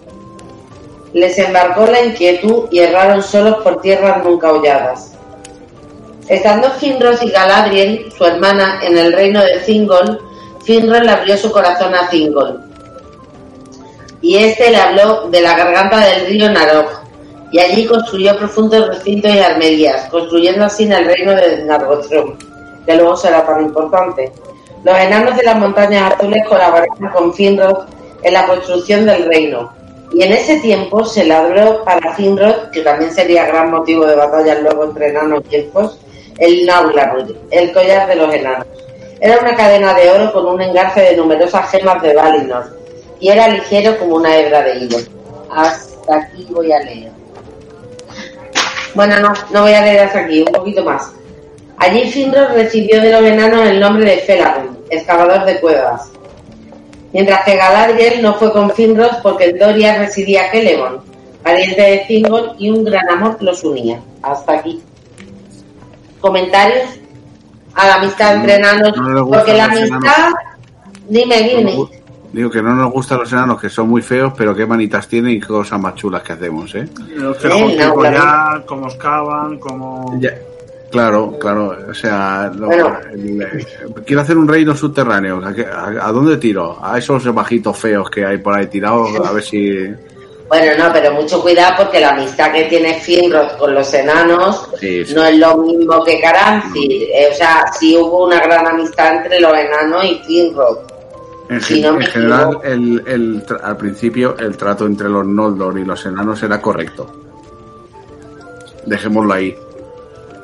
Les 1.12 1.38
embarcó 1.38 1.86
la 1.86 2.02
inquietud 2.02 2.68
y 2.70 2.80
erraron 2.80 3.22
solos 3.22 3.56
por 3.62 3.80
tierras 3.80 4.24
nunca 4.24 4.52
holladas. 4.52 5.12
Estando 6.28 6.70
Finrod 6.70 7.20
y 7.22 7.30
Galadriel, 7.30 8.12
su 8.16 8.24
hermana, 8.24 8.80
en 8.82 8.96
el 8.96 9.12
reino 9.12 9.42
de 9.42 9.58
Thingol, 9.58 10.20
Finrod 10.64 11.02
le 11.02 11.10
abrió 11.10 11.36
su 11.36 11.50
corazón 11.50 11.94
a 11.94 12.08
Thingol. 12.08 12.62
Y 14.20 14.36
este 14.36 14.70
le 14.70 14.76
habló 14.76 15.28
de 15.28 15.40
la 15.40 15.56
garganta 15.56 15.98
del 15.98 16.26
río 16.26 16.50
Narog, 16.50 17.02
y 17.52 17.58
allí 17.58 17.86
construyó 17.86 18.36
profundos 18.38 18.88
recintos 18.88 19.30
y 19.34 19.38
armerías, 19.38 20.08
construyendo 20.08 20.64
así 20.64 20.84
en 20.84 20.92
el 20.92 21.04
reino 21.04 21.32
de 21.32 21.64
Nargothrond, 21.64 22.38
que 22.86 22.96
luego 22.96 23.14
será 23.14 23.44
tan 23.44 23.62
importante. 23.62 24.32
Los 24.84 24.98
enanos 24.98 25.36
de 25.36 25.44
las 25.44 25.58
montañas 25.58 26.12
azules 26.12 26.42
colaboraron 26.48 27.08
con 27.12 27.32
Finrod 27.32 27.84
en 28.22 28.34
la 28.34 28.46
construcción 28.46 29.06
del 29.06 29.26
reino, 29.26 29.72
y 30.12 30.22
en 30.22 30.32
ese 30.32 30.58
tiempo 30.58 31.04
se 31.04 31.24
labró 31.24 31.84
para 31.84 32.14
Finrod, 32.14 32.70
que 32.70 32.82
también 32.82 33.12
sería 33.12 33.46
gran 33.46 33.70
motivo 33.70 34.04
de 34.04 34.16
batalla 34.16 34.60
luego 34.60 34.84
entre 34.84 35.08
enanos 35.08 35.42
y 35.50 35.56
elfos, 35.56 35.98
el 36.38 36.66
Naularud, 36.66 37.34
el 37.50 37.72
collar 37.72 38.08
de 38.08 38.16
los 38.16 38.34
enanos. 38.34 38.66
Era 39.20 39.38
una 39.38 39.54
cadena 39.54 39.94
de 39.94 40.10
oro 40.10 40.32
con 40.32 40.46
un 40.46 40.60
engarce 40.60 41.00
de 41.00 41.16
numerosas 41.16 41.70
gemas 41.70 42.02
de 42.02 42.14
Valinor, 42.14 42.76
y 43.20 43.28
era 43.28 43.46
ligero 43.48 43.96
como 43.98 44.16
una 44.16 44.36
hebra 44.36 44.62
de 44.62 44.78
hilo. 44.80 44.98
Hasta 45.48 46.16
aquí 46.16 46.46
voy 46.50 46.72
a 46.72 46.80
leer. 46.80 47.12
Bueno, 48.94 49.20
no, 49.20 49.32
no 49.50 49.62
voy 49.62 49.72
a 49.74 49.82
leer 49.82 50.00
hasta 50.00 50.20
aquí, 50.20 50.40
un 50.40 50.52
poquito 50.52 50.82
más. 50.82 51.12
Allí 51.78 52.10
Finrod 52.10 52.54
recibió 52.54 53.00
de 53.00 53.10
los 53.10 53.22
enanos 53.22 53.66
el 53.66 53.80
nombre 53.80 54.04
de 54.04 54.18
Felagund, 54.18 54.78
excavador 54.90 55.44
de 55.44 55.60
cuevas. 55.60 56.10
Mientras 57.12 57.44
que 57.44 57.56
Galadriel 57.56 58.22
no 58.22 58.34
fue 58.34 58.52
con 58.52 58.70
Finrod 58.70 59.22
porque 59.22 59.50
en 59.50 59.58
Doria 59.58 59.98
residía 59.98 60.50
Celemon, 60.50 61.00
pariente 61.42 61.82
de 61.82 62.04
Thingol, 62.06 62.52
y 62.58 62.70
un 62.70 62.84
gran 62.84 63.08
amor 63.10 63.36
los 63.40 63.62
unía. 63.64 64.00
Hasta 64.22 64.52
aquí. 64.52 64.82
¿Comentarios? 66.20 66.88
A 67.74 67.86
la 67.86 67.94
amistad 67.96 68.36
entre 68.36 68.56
enanos. 68.56 68.96
no 68.96 69.26
porque 69.28 69.54
la 69.54 69.64
amistad... 69.64 70.32
Dime, 71.08 71.42
dime. 71.42 71.76
Digo 72.32 72.50
que 72.50 72.62
no 72.62 72.74
nos 72.74 72.90
gustan 72.92 73.18
los 73.18 73.32
enanos, 73.32 73.60
que 73.60 73.68
son 73.68 73.90
muy 73.90 74.00
feos, 74.00 74.32
pero 74.36 74.54
qué 74.54 74.64
manitas 74.64 75.06
tienen 75.06 75.32
y 75.32 75.40
qué 75.40 75.48
cosas 75.48 75.78
más 75.78 75.94
chulas 75.96 76.22
que 76.22 76.32
hacemos, 76.32 76.74
¿eh? 76.74 76.88
Los 77.14 77.36
que 77.36 77.48
jugamos 77.48 77.72
no, 77.72 77.76
claro. 77.76 77.94
collar, 77.94 78.64
cómo 78.64 78.86
excavan, 78.88 79.58
cómo. 79.58 80.18
Ya. 80.18 80.30
Claro, 80.92 81.38
claro, 81.38 81.74
o 81.90 81.94
sea, 81.94 82.52
lo- 82.54 82.66
Bueno. 82.66 82.98
el- 83.12 83.66
quiero 84.06 84.20
hacer 84.22 84.36
un 84.36 84.46
reino 84.46 84.76
subterráneo. 84.76 85.40
¿A, 85.44 85.52
qué- 85.54 85.64
a- 85.66 86.06
a 86.06 86.12
dónde 86.12 86.36
tiro? 86.36 86.78
A 86.82 86.98
esos 86.98 87.24
bajitos 87.34 87.76
feos 87.78 88.08
que 88.10 88.24
hay 88.26 88.36
por 88.38 88.54
ahí 88.54 88.66
tirados, 88.66 89.08
a 89.24 89.32
ver 89.32 89.42
si. 89.42 89.86
Bueno, 90.48 90.84
no, 90.84 90.92
pero 90.92 91.14
mucho 91.14 91.40
cuidado 91.40 91.76
porque 91.78 91.98
la 91.98 92.10
amistad 92.10 92.52
que 92.52 92.64
tiene 92.64 93.00
Finrod 93.00 93.56
con 93.58 93.72
los 93.74 93.94
enanos 93.94 94.68
Sí, 94.78 95.02
sí. 95.06 95.14
no 95.14 95.24
es 95.24 95.38
lo 95.38 95.56
mismo 95.56 96.04
que 96.04 96.20
Caranthir. 96.20 97.04
Eh, 97.10 97.28
o 97.32 97.34
sea, 97.34 97.64
sí 97.72 97.96
hubo 97.96 98.26
una 98.26 98.38
gran 98.40 98.66
amistad 98.66 99.14
entre 99.16 99.40
los 99.40 99.56
enanos 99.56 100.04
y 100.04 100.20
Finrod. 100.26 100.76
En, 101.48 101.58
Si 101.62 101.74
gen- 101.76 101.82
no 101.84 101.92
me 101.98 102.04
en 102.04 102.10
general, 102.10 102.58
el, 102.64 103.42
al 103.62 103.76
principio, 103.78 104.36
el 104.38 104.54
trato 104.58 104.84
entre 104.84 105.08
los 105.08 105.26
Noldor 105.26 105.78
y 105.78 105.86
los 105.86 106.04
enanos 106.04 106.42
era 106.42 106.60
correcto. 106.60 107.10
Dejémoslo 108.84 109.32
ahí. 109.32 109.56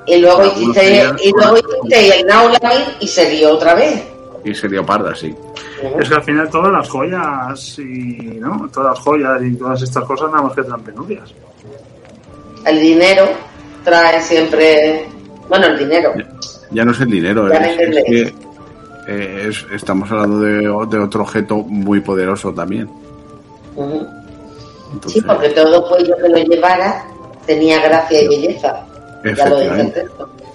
Y 0.09 0.17
luego 0.21 0.45
hiciste, 0.47 1.05
y 1.23 1.31
luego 1.33 1.57
hiciste 1.59 2.21
el 2.21 2.27
Naulamir 2.27 2.87
y 3.01 3.07
se 3.07 3.29
dio 3.31 3.53
otra 3.55 3.75
vez. 3.75 4.03
Y 4.45 4.55
se 4.55 4.69
dio 4.69 4.85
parda, 4.87 5.15
sí. 5.15 5.35
Es 6.01 6.09
que 6.09 6.15
al 6.15 6.23
final 6.23 6.49
todas 6.51 6.73
las 6.73 6.89
joyas 6.89 7.79
y. 7.79 8.39
¿no? 8.41 8.69
Todas 8.73 8.95
las 8.95 9.05
joyas 9.05 9.43
y 9.43 9.55
todas 9.57 9.83
estas 9.83 10.05
cosas 10.05 10.31
nada 10.31 10.43
más 10.45 10.53
que 10.55 10.63
traen 10.63 10.83
penurias. 10.83 11.31
El 12.67 12.81
dinero 12.81 13.27
trae 13.85 14.21
siempre. 14.23 15.07
Bueno, 15.49 15.67
el 15.67 15.79
dinero. 15.79 16.13
Ya 16.71 16.85
no 16.85 16.93
es 16.93 17.01
el 17.01 17.11
dinero, 17.11 17.49
Ya 17.53 17.61
me 17.61 17.67
es, 17.71 17.75
es 17.75 17.81
entendéis. 17.87 18.07
que 18.07 18.35
eh, 19.09 19.49
es- 19.49 19.67
estamos 19.75 20.11
hablando 20.11 20.41
de, 20.41 20.59
de 20.97 20.99
otro 21.03 21.23
objeto 21.23 21.57
muy 21.59 22.01
poderoso 22.01 22.53
también. 22.53 22.89
Entonces, 24.93 25.13
Sí, 25.13 25.21
porque 25.23 25.49
todo 25.51 25.87
cuello 25.89 26.15
que 26.17 26.29
lo 26.29 26.39
llevara 26.39 27.05
tenía 27.47 27.81
gracia 27.81 28.23
y 28.23 28.29
belleza. 28.29 28.85
Efectivamente. 29.25 30.07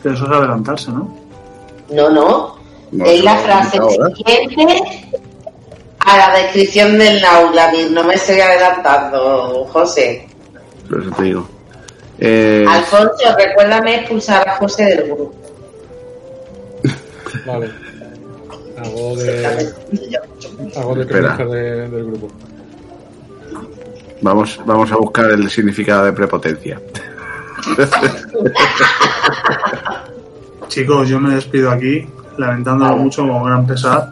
Pero 0.02 0.16
eso 0.16 0.26
es 0.26 0.32
adelantarse, 0.32 0.92
¿no? 0.92 1.16
No, 1.92 2.10
no. 2.10 2.56
No, 2.92 3.06
es 3.06 3.24
la 3.24 3.36
frase 3.38 3.78
explicado, 3.78 4.10
¿eh? 4.10 4.16
siguiente 4.16 4.82
a 6.00 6.18
la 6.18 6.38
descripción 6.38 6.98
del 7.00 7.22
Naulamir. 7.22 7.92
No 7.92 8.04
me 8.04 8.14
estoy 8.16 8.40
adelantando, 8.40 9.66
José. 9.72 10.28
Por 10.90 11.02
eso 11.02 11.12
te 11.12 11.24
digo. 11.24 11.48
Eh, 12.20 12.66
Alfonso, 12.70 13.36
recuérdame 13.38 13.96
expulsar 13.96 14.48
a 14.48 14.56
José 14.58 14.84
del 14.86 15.04
grupo. 15.06 15.34
Vale. 17.46 17.70
Hago 18.78 19.16
de. 19.16 19.74
Hago 20.76 20.96
de 20.96 21.02
Espera. 21.02 21.36
cronista 21.36 21.46
de- 21.56 21.90
del 21.90 22.06
grupo. 22.06 22.28
vamos, 24.22 24.60
vamos 24.66 24.92
a 24.92 24.98
buscar 24.98 25.32
el 25.32 25.50
significado 25.50 26.06
de 26.06 26.14
prepotencia. 26.14 26.80
Chicos, 30.68 31.08
yo 31.10 31.20
me 31.20 31.36
despido 31.36 31.70
aquí, 31.72 32.08
lamentándolo 32.38 32.98
mucho 32.98 33.22
como 33.24 33.44
gran 33.44 33.66
pesar. 33.68 34.12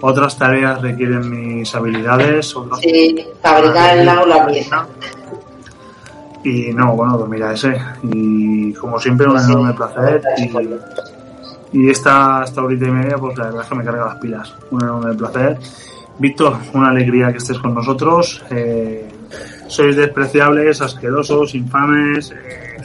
Otras 0.00 0.36
tareas 0.36 0.82
requieren 0.82 1.30
mis 1.30 1.72
habilidades, 1.74 2.54
otras 2.56 2.80
Sí, 2.80 3.24
fabricar 3.40 3.98
el 3.98 4.04
Naulamir. 4.04 4.64
Y 6.44 6.72
no, 6.72 6.96
bueno, 6.96 7.16
pues 7.18 7.30
mira 7.30 7.52
ese. 7.52 7.80
Y 8.02 8.72
como 8.74 8.98
siempre, 8.98 9.26
un 9.26 9.34
Pues 9.34 9.44
sí. 9.46 9.52
enorme 9.52 9.72
placer. 9.74 10.20
Y, 11.72 11.78
y 11.78 11.88
esta, 11.90 12.42
esta 12.44 12.62
horita 12.62 12.86
y 12.86 12.90
media, 12.90 13.16
pues 13.16 13.38
la 13.38 13.44
verdad 13.44 13.62
es 13.62 13.68
que 13.68 13.74
me 13.76 13.84
carga 13.84 14.06
las 14.06 14.16
pilas. 14.16 14.52
Un 14.72 14.82
enorme 14.82 15.14
placer. 15.14 15.56
Víctor, 16.18 16.56
una 16.74 16.88
alegría 16.90 17.30
que 17.30 17.38
estés 17.38 17.58
con 17.58 17.72
nosotros. 17.72 18.42
Eh, 18.50 19.08
sois 19.68 19.96
despreciables, 19.96 20.80
asquerosos, 20.80 21.54
infames, 21.54 22.30
eh, 22.32 22.76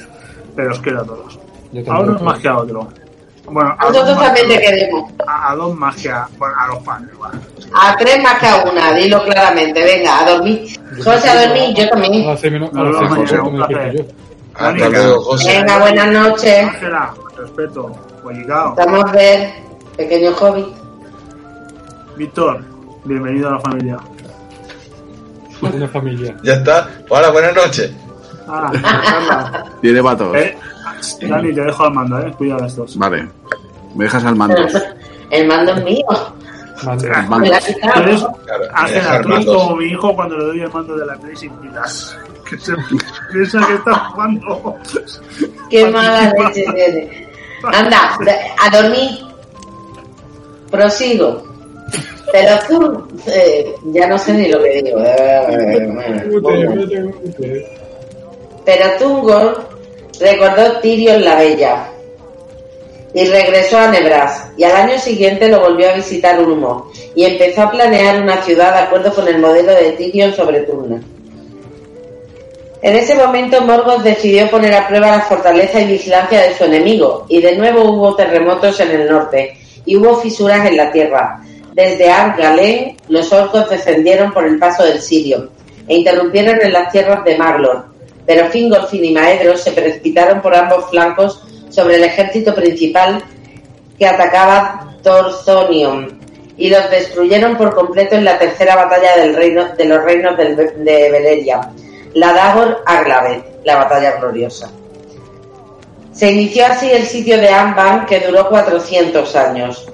pero 0.55 0.71
os 0.71 0.79
quiero 0.79 1.01
a 1.01 1.05
todos. 1.05 1.39
A 1.87 1.99
unos 1.99 2.21
más 2.21 2.39
que 2.39 2.47
a 2.47 2.57
otros. 2.57 2.87
Bueno, 3.49 3.69
a 3.71 3.75
Nosotros 3.85 4.07
dos, 4.07 4.15
más 4.17 4.25
también 4.27 4.47
que 4.49 4.55
te 4.55 4.61
queremos. 4.61 5.11
a- 5.25 5.51
a 5.51 5.55
dos 5.55 5.75
más 5.75 5.95
que 5.95 6.09
a, 6.09 6.27
bueno, 6.37 6.53
a 6.57 6.67
los 6.67 6.79
padres. 6.83 7.17
Bueno. 7.17 7.39
A 7.73 7.95
tres 7.97 8.21
más 8.23 8.39
que 8.39 8.45
a 8.47 8.55
una, 8.69 8.91
dilo 8.93 9.23
claramente. 9.23 9.83
Venga, 9.85 10.19
a 10.19 10.29
dormir. 10.31 10.67
José, 11.03 11.29
a 11.29 11.47
dormir, 11.47 11.75
yo 11.77 11.83
A 11.85 11.89
también. 11.89 12.25
las 12.27 12.39
seis 12.41 12.53
menos- 12.53 12.69
a 12.73 12.73
Nos 12.73 12.91
las 12.93 13.01
vemos 13.01 13.29
seis 13.29 13.31
mañana, 13.31 13.31
menos 13.31 13.47
un 13.47 13.53
me 13.53 13.59
despierto 13.59 13.93
placer. 13.93 14.05
yo. 14.05 14.27
Hasta 14.53 14.69
Mónica. 14.71 14.89
luego, 14.89 15.21
José. 15.23 15.57
Venga, 15.61 15.79
buenas 15.79 16.07
noches. 16.11 16.63
Ángela, 16.67 17.13
respeto. 17.37 17.91
Pollicao. 18.23 18.69
Estamos 18.77 19.05
a 19.05 19.11
ver, 19.13 19.49
pequeño 19.95 20.33
hobby. 20.33 20.73
Víctor, 22.17 22.63
bienvenido 23.05 23.49
a 23.49 23.51
la 23.53 23.59
familia. 23.59 23.97
Tiene 25.59 25.87
familia. 25.87 26.35
Ya 26.43 26.53
está. 26.53 26.89
Hola, 27.09 27.29
buenas 27.31 27.55
noches. 27.55 27.91
Ah, 28.47 28.71
Carla. 28.71 29.65
Tiene 29.81 30.01
patos. 30.03 30.35
Eh, 30.35 30.57
Dani, 31.21 31.53
te 31.53 31.61
dejo 31.61 31.83
al 31.83 31.93
mando, 31.93 32.19
eh. 32.19 32.33
Cuida 32.37 32.57
de 32.57 32.67
estos. 32.67 32.97
Vale. 32.97 33.27
Me 33.95 34.05
dejas 34.05 34.23
al 34.23 34.35
mando. 34.35 34.55
El 35.29 35.47
mando 35.47 35.73
es 35.73 35.83
mío. 35.83 36.05
Me 36.85 37.21
mando. 37.27 37.49
la 37.49 37.57
Ángela, 37.57 39.21
tú 39.21 39.29
eres 39.29 39.45
mandos. 39.45 39.57
como 39.57 39.75
mi 39.75 39.85
hijo 39.85 40.15
cuando 40.15 40.37
le 40.37 40.45
doy 40.45 40.61
el 40.61 40.71
mando 40.71 40.95
de 40.95 41.05
la 41.05 41.15
Play 41.17 41.35
sin 41.35 41.51
pilas. 41.57 42.17
Que 42.49 42.57
se 42.57 42.73
piensa 43.33 43.59
que 43.67 43.73
está 43.73 43.95
jugando. 43.95 44.77
Qué 45.69 45.85
mala 45.89 46.31
leche 46.31 46.63
tiene. 46.73 47.27
Anda, 47.73 48.17
a 48.63 48.69
dormir. 48.69 49.19
Prosigo. 50.71 51.46
Pero 52.31 52.59
tú, 52.67 53.07
eh, 53.27 53.73
ya 53.85 54.07
no 54.07 54.17
sé 54.17 54.33
ni 54.33 54.49
lo 54.49 54.61
que 54.61 54.81
digo. 54.81 54.99
Pero 58.65 58.85
Tungor 58.99 59.69
recordó 60.19 60.79
Tyrion 60.81 61.23
la 61.23 61.35
Bella 61.35 61.89
y 63.13 63.25
regresó 63.25 63.77
a 63.77 63.87
Nebras 63.87 64.51
y 64.57 64.63
al 64.63 64.75
año 64.75 64.99
siguiente 64.99 65.47
lo 65.47 65.61
volvió 65.61 65.89
a 65.89 65.95
visitar 65.95 66.39
Ulmo 66.39 66.91
y 67.15 67.23
empezó 67.23 67.63
a 67.63 67.71
planear 67.71 68.21
una 68.21 68.41
ciudad 68.43 68.73
de 68.73 68.79
acuerdo 68.81 69.13
con 69.13 69.27
el 69.27 69.39
modelo 69.39 69.71
de 69.73 69.93
Tyrion 69.93 70.33
sobre 70.33 70.61
Turna. 70.61 71.01
En 72.81 72.95
ese 72.95 73.15
momento 73.15 73.61
Morgoth 73.61 74.03
decidió 74.03 74.49
poner 74.49 74.73
a 74.75 74.87
prueba 74.87 75.07
la 75.07 75.21
fortaleza 75.21 75.81
y 75.81 75.87
vigilancia 75.87 76.41
de 76.41 76.55
su 76.55 76.65
enemigo 76.65 77.25
y 77.27 77.41
de 77.41 77.55
nuevo 77.55 77.83
hubo 77.89 78.15
terremotos 78.15 78.79
en 78.79 78.91
el 78.91 79.09
norte 79.09 79.57
y 79.85 79.95
hubo 79.95 80.17
fisuras 80.17 80.65
en 80.67 80.77
la 80.77 80.91
tierra. 80.91 81.41
Desde 81.77 82.09
Ar-Galén 82.09 82.97
los 83.07 83.31
orcos 83.31 83.69
descendieron 83.69 84.33
por 84.33 84.47
el 84.47 84.57
paso 84.57 84.83
del 84.83 84.99
Sirio 84.99 85.51
e 85.87 85.97
interrumpieron 85.97 86.59
en 86.59 86.73
las 86.73 86.91
tierras 86.91 87.23
de 87.23 87.37
Maglor, 87.37 87.85
pero 88.25 88.47
Fingolfin 88.47 89.05
y 89.05 89.13
Maedros 89.13 89.61
se 89.61 89.73
precipitaron 89.73 90.41
por 90.41 90.55
ambos 90.55 90.89
flancos 90.89 91.43
sobre 91.69 91.97
el 91.97 92.05
ejército 92.05 92.55
principal 92.55 93.23
que 93.95 94.07
atacaba 94.07 94.95
Torzonion 95.03 96.19
y 96.57 96.71
los 96.71 96.89
destruyeron 96.89 97.55
por 97.55 97.75
completo 97.75 98.15
en 98.15 98.25
la 98.25 98.39
tercera 98.39 98.75
batalla 98.75 99.15
del 99.17 99.35
reino, 99.35 99.75
de 99.75 99.85
los 99.85 100.03
reinos 100.03 100.35
de 100.35 101.11
Veleria, 101.11 101.61
la 102.15 102.33
Dagor 102.33 102.81
Aglavet, 102.87 103.63
la 103.65 103.75
batalla 103.75 104.17
gloriosa. 104.19 104.71
Se 106.11 106.31
inició 106.31 106.65
así 106.65 106.89
el 106.89 107.05
sitio 107.05 107.37
de 107.37 107.49
Anban 107.49 108.07
que 108.07 108.19
duró 108.21 108.49
400 108.49 109.35
años. 109.35 109.87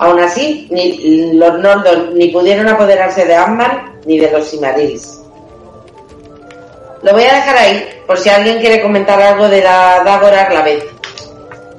Aún 0.00 0.18
así, 0.18 0.66
ni 0.70 1.34
los 1.34 1.58
Noldor 1.58 2.12
ni 2.14 2.28
pudieron 2.28 2.66
apoderarse 2.66 3.26
de 3.26 3.36
Anban 3.36 4.00
ni 4.06 4.18
de 4.18 4.30
los 4.30 4.48
Silmarils. 4.48 5.20
Lo 7.02 7.12
voy 7.12 7.24
a 7.24 7.34
dejar 7.34 7.56
ahí, 7.56 7.84
por 8.06 8.18
si 8.18 8.30
alguien 8.30 8.60
quiere 8.60 8.80
comentar 8.80 9.20
algo 9.20 9.46
de 9.48 9.62
la 9.62 10.02
Dagor 10.02 10.32
Aglavet. 10.32 10.84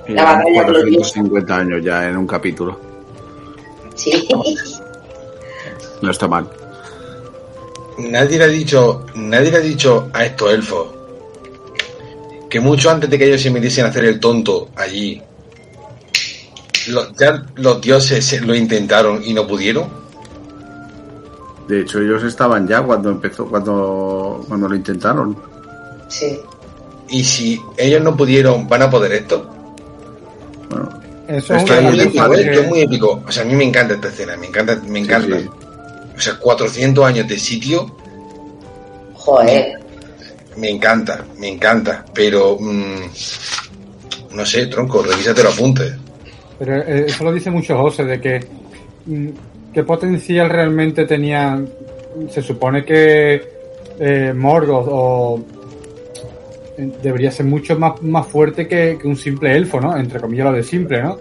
La 0.07 0.23
batalla 0.23 0.63
gloriosa. 0.63 1.13
450 1.13 1.55
años 1.57 1.83
ya 1.83 2.07
en 2.07 2.17
un 2.17 2.27
capítulo. 2.27 2.79
Sí. 3.95 4.27
No 6.01 6.11
está 6.11 6.27
mal. 6.27 6.47
Nadie 7.97 8.37
le 8.37 8.43
ha 8.43 8.47
dicho, 8.47 9.05
nadie 9.15 9.49
le 9.49 9.57
ha 9.57 9.61
dicho 9.61 10.09
a 10.13 10.25
estos 10.25 10.53
elfos 10.53 10.87
que 12.51 12.59
mucho 12.59 12.91
antes 12.91 13.09
de 13.09 13.17
que 13.17 13.25
ellos 13.25 13.41
se 13.41 13.49
metiesen 13.49 13.85
a 13.85 13.87
hacer 13.87 14.05
el 14.05 14.19
tonto 14.19 14.69
allí, 14.75 15.21
lo- 16.87 17.13
ya 17.15 17.45
los 17.55 17.81
dioses 17.81 18.25
se- 18.25 18.41
lo 18.41 18.55
intentaron 18.55 19.21
y 19.23 19.33
no 19.33 19.45
pudieron. 19.47 19.87
De 21.67 21.81
hecho, 21.81 21.99
ellos 21.99 22.23
estaban 22.23 22.67
ya 22.67 22.81
cuando 22.81 23.09
empezó, 23.09 23.45
cuando, 23.47 24.43
cuando 24.47 24.67
lo 24.67 24.75
intentaron. 24.75 25.37
Sí. 26.09 26.39
Y 27.09 27.23
si 27.23 27.61
ellos 27.77 28.01
no 28.01 28.15
pudieron, 28.17 28.67
¿van 28.67 28.81
a 28.83 28.89
poder 28.89 29.13
esto? 29.13 29.49
Bueno, 30.69 30.89
Eso 31.27 31.55
Es 31.55 31.63
que 31.63 31.73
Esto 31.73 31.81
muy 31.89 31.99
épico, 32.01 32.29
que- 32.31 32.41
¿eh? 32.41 32.45
Esto 32.49 32.61
es 32.61 32.67
muy 32.69 32.81
épico. 32.81 33.23
O 33.25 33.31
sea, 33.31 33.43
a 33.43 33.45
mí 33.45 33.53
me 33.55 33.63
encanta 33.63 33.93
esta 33.93 34.09
escena, 34.09 34.35
me 34.35 34.47
encanta, 34.47 34.81
me 34.87 34.99
encanta. 34.99 35.39
sí. 35.39 35.49
O 36.17 36.19
sea, 36.19 36.37
400 36.37 37.05
años 37.05 37.27
de 37.27 37.39
sitio, 37.39 37.95
Joder. 39.13 39.79
me 40.57 40.69
encanta, 40.69 41.23
me 41.37 41.47
encanta. 41.47 42.03
Pero, 42.13 42.57
mm, 42.59 44.35
no 44.35 44.45
sé, 44.45 44.65
tronco, 44.67 45.03
revísate 45.03 45.41
los 45.43 45.53
apuntes. 45.53 45.93
Pero 46.61 46.77
eh, 46.77 47.05
eso 47.07 47.23
lo 47.23 47.33
dice 47.33 47.49
mucho 47.49 47.75
José, 47.75 48.05
de 48.05 48.21
que 48.21 48.39
mm, 49.07 49.29
qué 49.73 49.83
potencial 49.83 50.47
realmente 50.47 51.05
tenía. 51.05 51.59
Se 52.29 52.43
supone 52.43 52.85
que 52.85 53.41
eh, 53.99 54.31
Morgoth 54.35 54.87
o 54.87 55.43
eh, 56.77 56.91
debería 57.01 57.31
ser 57.31 57.47
mucho 57.47 57.79
más, 57.79 57.99
más 58.03 58.27
fuerte 58.27 58.67
que, 58.67 58.95
que 59.01 59.07
un 59.07 59.15
simple 59.15 59.55
elfo, 59.55 59.81
¿no? 59.81 59.97
Entre 59.97 60.19
comillas 60.19 60.45
lo 60.45 60.51
de 60.51 60.61
simple, 60.61 61.01
¿no? 61.01 61.17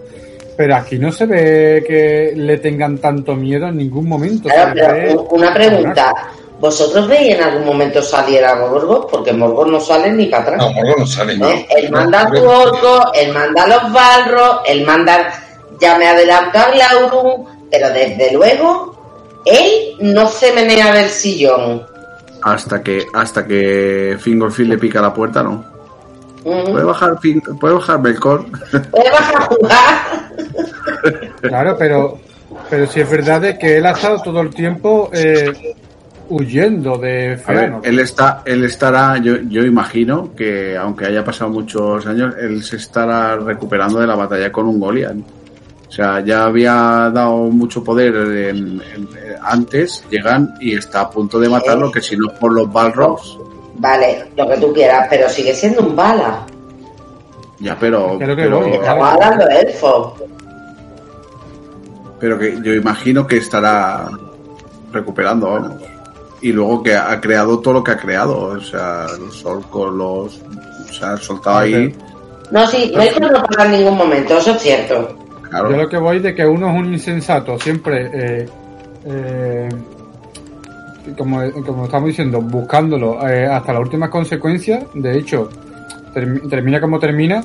Pero 0.59 0.77
aquí 0.77 0.99
no 0.99 1.11
se 1.11 1.25
ve 1.25 1.85
que 1.87 2.35
le 2.37 2.59
tengan 2.59 2.99
tanto 2.99 3.35
miedo 3.35 3.67
en 3.69 3.79
ningún 3.79 4.07
momento. 4.07 4.51
Claro, 4.51 4.75
pero 4.75 5.23
una 5.23 5.55
pregunta. 5.55 6.13
¿Vosotros 6.61 7.09
veis 7.09 7.35
en 7.35 7.43
algún 7.43 7.65
momento 7.65 8.03
salir 8.03 8.45
a 8.45 8.55
Morgoth? 8.55 9.11
Porque 9.11 9.33
Morgoth 9.33 9.69
no 9.69 9.81
sale 9.81 10.13
ni 10.13 10.27
para 10.27 10.43
atrás. 10.43 10.59
No, 10.59 10.73
Morgo 10.73 10.95
no 10.99 11.07
sale. 11.07 11.37
no. 11.39 11.49
¿Eh? 11.49 11.67
Él 11.77 11.91
manda 11.91 12.21
a 12.21 12.25
No, 12.25 12.31
tu 12.35 12.45
orco, 12.49 13.13
él 13.15 13.33
manda 13.33 13.63
a 13.65 13.67
los 13.67 13.93
balros, 13.93 14.57
él 14.67 14.85
manda, 14.85 15.33
ya 15.81 15.97
me 15.97 16.07
adelanto 16.07 16.59
a 16.59 16.71
Glaurum, 16.71 17.47
pero 17.71 17.89
desde 17.91 18.33
luego, 18.35 18.95
él 19.47 19.97
no 20.01 20.29
se 20.29 20.53
menea 20.53 20.93
del 20.93 21.09
sillón. 21.09 21.87
hasta 22.43 22.83
que 22.83 23.07
hasta 23.15 23.47
que 23.47 24.17
Fingolfin 24.21 24.69
le 24.69 24.77
pica 24.79 25.01
la 25.01 25.15
puerta, 25.15 25.43
no. 25.43 25.65
¿Puede 26.43 26.85
bajar, 26.85 27.17
¿puede 27.61 27.75
bajar 27.75 28.01
Belcor? 28.03 28.45
Puede 28.91 29.11
bajar 29.11 29.37
a 29.37 29.45
jugar. 29.47 30.31
Claro, 31.43 31.77
pero, 31.79 32.19
pero 32.69 32.87
si 32.87 33.01
es 33.01 33.11
verdad 33.11 33.41
de 33.41 33.59
que 33.59 33.77
él 33.79 33.87
ha 33.87 33.91
estado 33.93 34.21
todo 34.23 34.41
el 34.41 34.51
tiempo 34.55 35.11
eh, 35.13 35.75
huyendo 36.31 36.97
de 36.97 37.39
A 37.45 37.53
ver, 37.53 37.73
él 37.83 37.99
está, 37.99 38.43
él 38.47 38.65
estará, 38.65 39.19
yo, 39.19 39.37
yo 39.49 39.63
imagino 39.65 40.31
que 40.35 40.77
aunque 40.77 41.07
haya 41.07 41.25
pasado 41.25 41.51
muchos 41.51 42.07
años, 42.07 42.35
él 42.41 42.63
se 42.63 42.77
estará 42.77 43.37
recuperando 43.37 43.99
de 44.01 44.07
la 44.07 44.15
batalla 44.17 44.51
con 44.51 44.67
un 44.67 44.81
Goliath. 44.81 45.17
O 45.89 45.93
sea, 45.93 46.21
ya 46.21 46.45
había 46.45 47.11
dado 47.13 47.37
mucho 47.49 47.83
poder 47.83 48.15
en- 48.15 48.81
en- 48.95 49.09
antes, 49.43 50.05
llegan 50.09 50.55
y 50.61 50.75
está 50.77 51.01
a 51.03 51.11
punto 51.11 51.39
de 51.41 51.49
matarlo, 51.49 51.91
que 51.91 52.01
si 52.01 52.17
no 52.17 52.31
es 52.33 52.39
por 52.39 52.53
los 52.53 52.73
Balrogs, 52.73 53.37
Vale, 53.83 54.27
lo 54.37 54.47
que 54.49 54.57
tú 54.59 54.73
quieras, 54.73 55.07
pero 55.11 55.29
sigue 55.29 55.53
siendo 55.55 55.81
un 55.83 55.97
bala. 55.97 56.47
ya, 57.59 57.77
pero, 57.81 58.17
Creo 58.19 58.37
que 58.37 58.43
pero, 58.45 58.61
voy, 58.61 58.71
Estamos 58.73 59.09
hablando 59.09 59.47
de 59.47 59.61
elfos. 59.61 60.13
pero 62.21 62.39
que 62.39 62.59
yo 62.63 62.73
imagino 62.75 63.27
que 63.27 63.39
estará 63.39 64.07
recuperando, 64.93 65.51
vamos. 65.51 65.73
Y 66.43 66.53
luego 66.53 66.83
que 66.83 66.95
ha 66.95 67.21
creado 67.21 67.59
todo 67.61 67.75
lo 67.75 67.85
que 67.85 67.91
ha 67.93 67.97
creado, 67.99 68.39
o 68.39 68.61
sea, 68.61 69.07
los 69.19 69.45
orcos, 69.45 69.93
los, 69.93 70.41
o 70.89 70.93
sea, 70.93 71.13
ha 71.13 71.17
soltado 71.19 71.59
ahí, 71.59 71.95
No, 72.51 72.67
sí, 72.67 72.91
no 72.95 73.03
hay 73.03 73.11
que 73.11 73.21
no 73.21 73.29
en 73.65 73.71
ningún 73.73 73.97
momento, 73.99 74.39
eso 74.39 74.53
es 74.53 74.63
cierto. 74.63 75.17
claro. 75.49 75.71
Yo 75.71 75.77
lo 75.77 75.89
que 75.89 75.99
voy 75.99 76.19
de 76.21 76.35
que 76.35 76.47
uno 76.47 76.71
es 76.71 76.77
un 76.79 76.93
insensato, 76.95 77.59
siempre, 77.59 78.11
eh, 78.13 78.49
eh, 79.05 79.69
como, 81.17 81.41
como 81.67 81.85
estamos 81.85 82.09
diciendo, 82.09 82.41
buscándolo 82.41 83.27
eh, 83.29 83.47
hasta 83.47 83.73
las 83.73 83.83
últimas 83.83 84.09
consecuencias. 84.11 84.85
De 84.95 85.19
hecho, 85.19 85.49
termi- 86.15 86.49
termina 86.49 86.81
como 86.81 86.99
termina, 86.99 87.45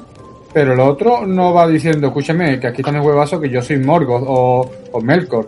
pero 0.53 0.73
el 0.73 0.79
otro 0.79 1.25
no 1.25 1.53
va 1.53 1.67
diciendo, 1.67 2.07
escúchame, 2.07 2.59
que 2.59 2.67
aquí 2.67 2.81
está 2.81 2.91
el 2.91 3.01
huevazo, 3.01 3.39
que 3.41 3.49
yo 3.49 3.61
soy 3.61 3.77
Morgoth 3.77 4.23
o, 4.25 4.71
o 4.91 5.01
Melkor, 5.01 5.47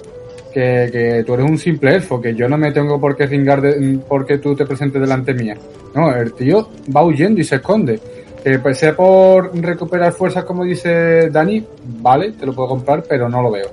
que, 0.54 0.90
que 0.92 1.24
tú 1.26 1.34
eres 1.34 1.50
un 1.50 1.58
simple 1.58 1.96
elfo, 1.96 2.20
que 2.22 2.34
yo 2.36 2.48
no 2.50 2.58
me 2.58 2.72
tengo 2.72 3.00
por 3.00 3.16
qué 3.16 3.28
cingar 3.28 3.62
de, 3.62 4.00
porque 4.08 4.38
tú 4.38 4.56
te 4.56 4.66
presentes 4.66 5.02
delante 5.02 5.34
mía. 5.34 5.56
No, 5.96 6.14
el 6.16 6.34
tío 6.34 6.70
va 6.96 7.04
huyendo 7.04 7.40
y 7.42 7.44
se 7.44 7.56
esconde. 7.56 8.00
Que 8.44 8.60
pues, 8.60 8.78
sea 8.78 8.96
por 8.96 9.54
recuperar 9.62 10.14
fuerzas, 10.14 10.44
como 10.46 10.64
dice 10.64 11.30
Dani, 11.30 11.66
vale, 12.02 12.32
te 12.34 12.46
lo 12.46 12.54
puedo 12.54 12.70
comprar, 12.70 13.04
pero 13.08 13.28
no 13.28 13.42
lo 13.42 13.52
veo. 13.52 13.68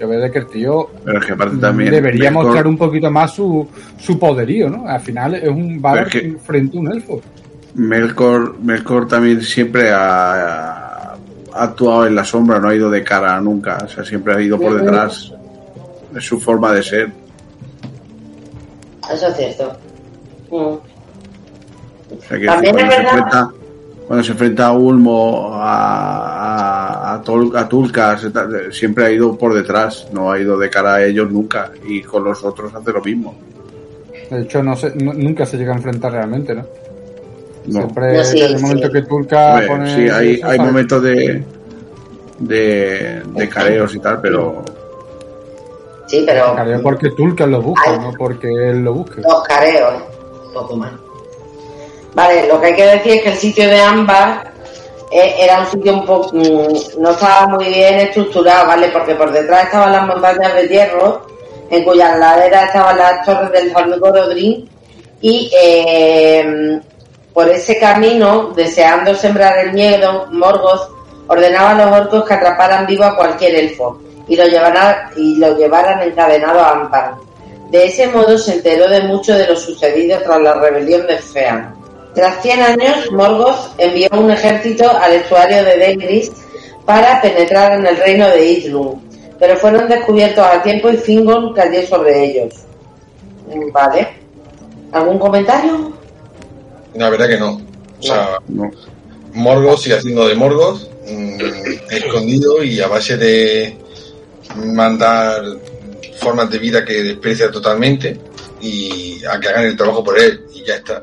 Yo 0.00 0.08
veo 0.08 0.20
de 0.20 0.30
que 0.30 0.40
el 0.40 0.46
tío 0.48 0.88
Pero 1.04 1.18
es 1.20 1.26
que 1.26 1.32
aparte 1.32 1.56
también. 1.58 1.90
debería 1.92 2.30
Melkor- 2.30 2.32
mostrar 2.44 2.66
un 2.66 2.76
poquito 2.76 3.10
más 3.10 3.32
su, 3.34 3.66
su 3.98 4.18
poderío, 4.18 4.68
¿no? 4.68 4.86
Al 4.88 5.00
final 5.00 5.34
es 5.36 5.48
un 5.48 5.80
Pero 5.80 6.02
es 6.06 6.08
que- 6.12 6.36
frente 6.44 6.76
a 6.76 6.80
un 6.80 6.92
elfo. 6.92 7.20
Melkor, 7.74 8.58
Melkor 8.60 9.08
también 9.08 9.40
siempre 9.42 9.90
ha, 9.90 11.12
ha 11.12 11.14
actuado 11.54 12.06
en 12.06 12.14
la 12.14 12.24
sombra, 12.24 12.58
no 12.58 12.68
ha 12.68 12.74
ido 12.74 12.90
de 12.90 13.02
cara 13.02 13.40
nunca, 13.40 13.78
o 13.84 13.88
sea, 13.88 14.04
siempre 14.04 14.34
ha 14.34 14.40
ido 14.40 14.58
por 14.58 14.78
detrás. 14.78 15.32
Es 16.16 16.24
su 16.24 16.38
forma 16.40 16.72
de 16.72 16.82
ser. 16.82 17.10
Eso 19.12 19.26
es 19.28 19.36
cierto. 19.36 19.72
Mm. 20.50 20.54
O 20.54 20.80
sea, 22.28 22.38
que 22.38 22.46
También 22.46 22.74
cuando, 22.74 22.78
es 22.92 22.94
se 22.96 23.02
verdad- 23.02 23.12
enfrenta, 23.18 23.50
cuando 24.06 24.24
se 24.24 24.32
enfrenta 24.32 24.66
a 24.66 24.72
Ulmo, 24.72 25.50
a, 25.54 27.10
a, 27.10 27.14
a, 27.14 27.22
Tol- 27.24 27.56
a 27.56 27.68
Tulkas, 27.68 28.26
siempre 28.70 29.06
ha 29.06 29.10
ido 29.10 29.36
por 29.36 29.54
detrás, 29.54 30.08
no 30.12 30.30
ha 30.30 30.38
ido 30.38 30.58
de 30.58 30.68
cara 30.70 30.94
a 30.96 31.04
ellos 31.04 31.30
nunca. 31.30 31.70
Y 31.86 32.02
con 32.02 32.24
los 32.24 32.44
otros 32.44 32.74
hace 32.74 32.92
lo 32.92 33.00
mismo. 33.02 33.34
De 34.30 34.42
hecho, 34.42 34.62
no 34.62 34.76
se, 34.76 34.94
no- 34.96 35.14
nunca 35.14 35.46
se 35.46 35.56
llega 35.56 35.72
a 35.72 35.76
enfrentar 35.76 36.12
realmente, 36.12 36.54
¿no? 36.54 36.66
No. 37.66 37.72
Siempre 37.80 38.16
No, 38.16 38.24
sí, 38.24 38.40
hay 38.40 38.54
un 38.54 38.62
momento 38.62 38.86
sí. 38.88 38.92
que 38.92 39.02
Tulka 39.02 39.62
pone... 39.68 39.94
sí, 39.94 40.08
hay, 40.10 40.40
hay 40.42 40.58
momentos 40.58 41.02
de, 41.02 41.44
de, 42.40 43.22
de 43.24 43.48
careos 43.48 43.94
y 43.94 43.98
tal, 44.00 44.20
pero 44.20 44.64
Sí, 46.12 46.22
pero 46.26 46.54
Careo 46.54 46.82
porque 46.82 47.08
Tulka 47.12 47.46
lo 47.46 47.62
busca, 47.62 47.96
no 47.96 48.12
porque 48.12 48.46
él 48.46 48.84
lo 48.84 48.92
busque. 48.92 49.22
dos 49.22 49.42
careos, 49.44 49.94
¿eh? 49.94 50.04
poco 50.52 50.76
más. 50.76 50.92
Vale, 52.12 52.46
lo 52.48 52.60
que 52.60 52.66
hay 52.66 52.74
que 52.74 52.86
decir 52.86 53.12
es 53.12 53.22
que 53.22 53.28
el 53.30 53.36
sitio 53.38 53.66
de 53.66 53.80
Ámbar 53.80 54.52
eh, 55.10 55.36
era 55.38 55.60
un 55.60 55.66
sitio 55.68 55.94
un 55.94 56.04
poco. 56.04 56.36
mm, 56.36 57.00
no 57.00 57.12
estaba 57.12 57.46
muy 57.46 57.64
bien 57.64 57.94
estructurado, 57.94 58.66
¿vale? 58.66 58.88
Porque 58.88 59.14
por 59.14 59.32
detrás 59.32 59.64
estaban 59.64 59.90
las 59.90 60.06
montañas 60.06 60.52
de 60.54 60.68
hierro, 60.68 61.26
en 61.70 61.82
cuyas 61.82 62.18
laderas 62.18 62.64
estaban 62.66 62.98
las 62.98 63.24
torres 63.24 63.50
del 63.50 63.74
Horngorodrin, 63.74 64.68
y 65.22 65.50
eh, 65.58 66.78
por 67.32 67.48
ese 67.48 67.78
camino, 67.78 68.52
deseando 68.54 69.14
sembrar 69.14 69.56
el 69.60 69.72
miedo, 69.72 70.26
Morgoth 70.30 70.90
ordenaba 71.26 71.70
a 71.70 71.86
los 71.86 72.00
orcos 72.02 72.24
que 72.26 72.34
atraparan 72.34 72.84
vivo 72.84 73.04
a 73.04 73.16
cualquier 73.16 73.54
elfo 73.54 74.01
y 74.28 74.36
lo 74.36 74.46
llevaran, 74.46 75.10
y 75.16 75.36
lo 75.36 75.56
llevaran 75.56 76.02
encadenado 76.02 76.60
a 76.60 76.70
Ampar. 76.72 77.14
De 77.70 77.86
ese 77.86 78.06
modo 78.08 78.36
se 78.36 78.54
enteró 78.54 78.88
de 78.88 79.00
mucho 79.02 79.34
de 79.34 79.46
lo 79.46 79.56
sucedido 79.56 80.18
tras 80.22 80.40
la 80.42 80.54
rebelión 80.54 81.06
de 81.06 81.16
Fean. 81.18 81.74
Tras 82.14 82.42
100 82.42 82.60
años, 82.60 83.10
Morgoth 83.12 83.72
envió 83.78 84.08
un 84.12 84.30
ejército 84.30 84.90
al 84.90 85.14
estuario 85.14 85.64
de 85.64 85.78
Dengris 85.78 86.30
para 86.84 87.22
penetrar 87.22 87.78
en 87.78 87.86
el 87.86 87.96
reino 87.96 88.28
de 88.28 88.52
Idlum, 88.52 89.00
pero 89.38 89.56
fueron 89.56 89.88
descubiertos 89.88 90.44
a 90.44 90.62
tiempo 90.62 90.90
y 90.90 90.98
Fingon 90.98 91.54
cayó 91.54 91.86
sobre 91.86 92.24
ellos. 92.24 92.54
Vale. 93.72 94.08
¿Algún 94.92 95.18
comentario? 95.18 95.92
La 96.94 97.08
verdad 97.08 97.28
que 97.28 97.38
no. 97.38 97.60
O 97.98 98.02
sea, 98.02 98.38
no. 98.48 98.70
Morgoth 99.32 99.78
sigue 99.78 99.96
haciendo 99.96 100.28
de 100.28 100.34
Morgoth, 100.34 100.82
mm, 101.08 101.40
escondido 101.90 102.62
y 102.62 102.80
a 102.80 102.88
base 102.88 103.16
de 103.16 103.78
mandar 104.56 105.42
formas 106.20 106.50
de 106.50 106.58
vida 106.58 106.84
que 106.84 107.02
desprecia 107.02 107.50
totalmente 107.50 108.18
y 108.60 109.22
a 109.24 109.38
que 109.40 109.48
hagan 109.48 109.64
el 109.66 109.76
trabajo 109.76 110.04
por 110.04 110.18
él 110.18 110.44
y 110.54 110.62
ya 110.64 110.76
está. 110.76 111.02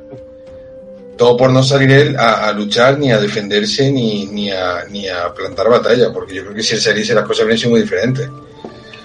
Todo 1.18 1.36
por 1.36 1.50
no 1.50 1.62
salir 1.62 1.92
él 1.92 2.16
a, 2.18 2.48
a 2.48 2.54
luchar, 2.54 2.98
ni 2.98 3.12
a 3.12 3.20
defenderse, 3.20 3.92
ni, 3.92 4.26
ni, 4.28 4.52
a, 4.52 4.86
ni 4.90 5.10
a 5.10 5.34
plantar 5.34 5.70
batalla, 5.70 6.14
porque 6.14 6.36
yo 6.36 6.44
creo 6.44 6.56
que 6.56 6.64
si 6.64 6.76
él 6.76 6.82
saliese 6.82 7.14
las 7.14 7.26
cosas 7.26 7.42
habrían 7.42 7.58
sido 7.60 7.72
muy 7.72 7.82
diferentes. 7.82 8.30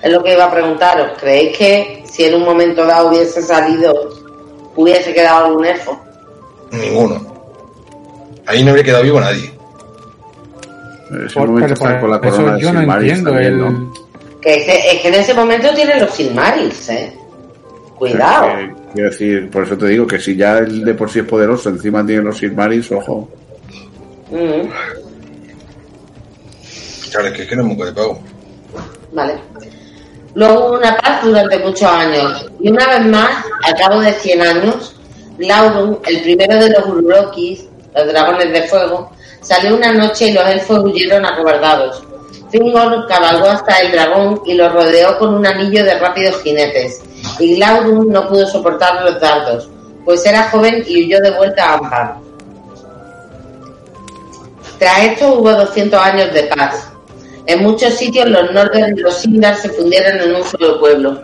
Es 0.00 0.12
lo 0.12 0.22
que 0.22 0.34
iba 0.34 0.44
a 0.44 0.50
preguntaros. 0.52 1.18
¿Creéis 1.18 1.56
que 1.58 2.04
si 2.08 2.24
en 2.24 2.34
un 2.34 2.44
momento 2.44 2.86
dado 2.86 3.08
hubiese 3.08 3.42
salido, 3.42 3.92
hubiese 4.76 5.12
quedado 5.12 5.46
algún 5.46 5.64
elfo? 5.64 6.00
Ninguno. 6.70 7.34
Ahí 8.46 8.62
no 8.62 8.70
habría 8.70 8.84
quedado 8.84 9.02
vivo 9.02 9.18
nadie. 9.20 9.52
ese 11.26 11.34
Por- 11.34 11.48
momento 11.48 11.74
pero 11.74 11.90
está 11.90 12.00
con 12.00 12.10
la 12.10 12.20
corona 12.20 12.54
de 12.54 12.60
yo 12.60 12.72
no 12.72 12.80
entiendo 12.94 13.30
también, 13.30 13.52
el... 13.54 13.58
¿no? 13.58 14.03
Que 14.44 14.56
es, 14.56 14.64
que 14.64 14.90
es 14.96 15.00
que 15.00 15.08
en 15.08 15.14
ese 15.14 15.34
momento 15.34 15.72
tienen 15.74 15.98
los 16.00 16.12
Silmarils, 16.14 16.88
¿eh? 16.90 17.12
Cuidado. 17.96 18.46
Eh, 18.58 18.74
quiero 18.92 19.10
decir, 19.10 19.50
por 19.50 19.64
eso 19.64 19.76
te 19.78 19.86
digo 19.86 20.06
que 20.06 20.20
si 20.20 20.36
ya 20.36 20.58
él 20.58 20.84
de 20.84 20.94
por 20.94 21.10
sí 21.10 21.20
es 21.20 21.24
poderoso, 21.24 21.70
encima 21.70 22.04
tiene 22.06 22.22
los 22.22 22.36
Silmarils, 22.38 22.92
ojo. 22.92 23.28
Mm, 24.30 24.68
Claro, 27.10 27.28
es 27.28 27.32
que, 27.34 27.42
es 27.44 27.48
que 27.48 27.56
no 27.56 27.62
es 27.62 27.68
moco 27.68 27.86
de 27.86 27.92
pago. 27.92 28.18
vale. 29.12 29.34
Luego 30.34 30.66
hubo 30.66 30.78
una 30.78 30.96
paz 30.96 31.22
durante 31.22 31.58
muchos 31.60 31.88
años. 31.88 32.50
Y 32.60 32.70
una 32.70 32.86
vez 32.88 33.06
más, 33.06 33.44
al 33.62 33.74
cabo 33.76 34.00
de 34.00 34.12
100 34.12 34.42
años, 34.42 34.96
Laurun, 35.38 36.00
el 36.06 36.22
primero 36.22 36.58
de 36.58 36.70
los 36.70 36.86
Urukis, 36.86 37.66
los 37.94 38.06
dragones 38.08 38.52
de 38.52 38.62
fuego, 38.62 39.12
salió 39.40 39.76
una 39.76 39.92
noche 39.92 40.28
y 40.28 40.32
los 40.32 40.44
elfos 40.48 40.80
huyeron 40.84 41.24
acobardados. 41.24 42.03
Fingor 42.54 43.08
cabalgó 43.08 43.48
hasta 43.48 43.80
el 43.80 43.90
dragón 43.90 44.40
y 44.46 44.54
lo 44.54 44.68
rodeó 44.68 45.18
con 45.18 45.34
un 45.34 45.44
anillo 45.44 45.82
de 45.82 45.98
rápidos 45.98 46.40
jinetes. 46.40 47.02
Y 47.40 47.56
Laurun 47.56 48.12
no 48.12 48.28
pudo 48.28 48.46
soportar 48.46 49.02
los 49.02 49.20
dardos, 49.20 49.68
pues 50.04 50.24
era 50.24 50.50
joven 50.50 50.84
y 50.86 51.04
huyó 51.04 51.18
de 51.18 51.32
vuelta 51.32 51.64
a 51.64 51.74
Ambar. 51.74 52.14
Tras 54.78 55.02
esto 55.02 55.34
hubo 55.34 55.50
200 55.50 56.00
años 56.00 56.32
de 56.32 56.44
paz. 56.44 56.92
En 57.46 57.64
muchos 57.64 57.94
sitios 57.94 58.28
los 58.28 58.52
Nordens 58.52 58.98
y 58.98 59.00
los 59.00 59.16
Sindar 59.16 59.56
se 59.56 59.70
fundieron 59.70 60.20
en 60.20 60.36
un 60.36 60.44
solo 60.44 60.78
pueblo 60.78 61.20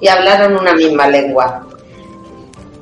y 0.00 0.08
hablaron 0.08 0.58
una 0.58 0.72
misma 0.72 1.06
lengua. 1.06 1.64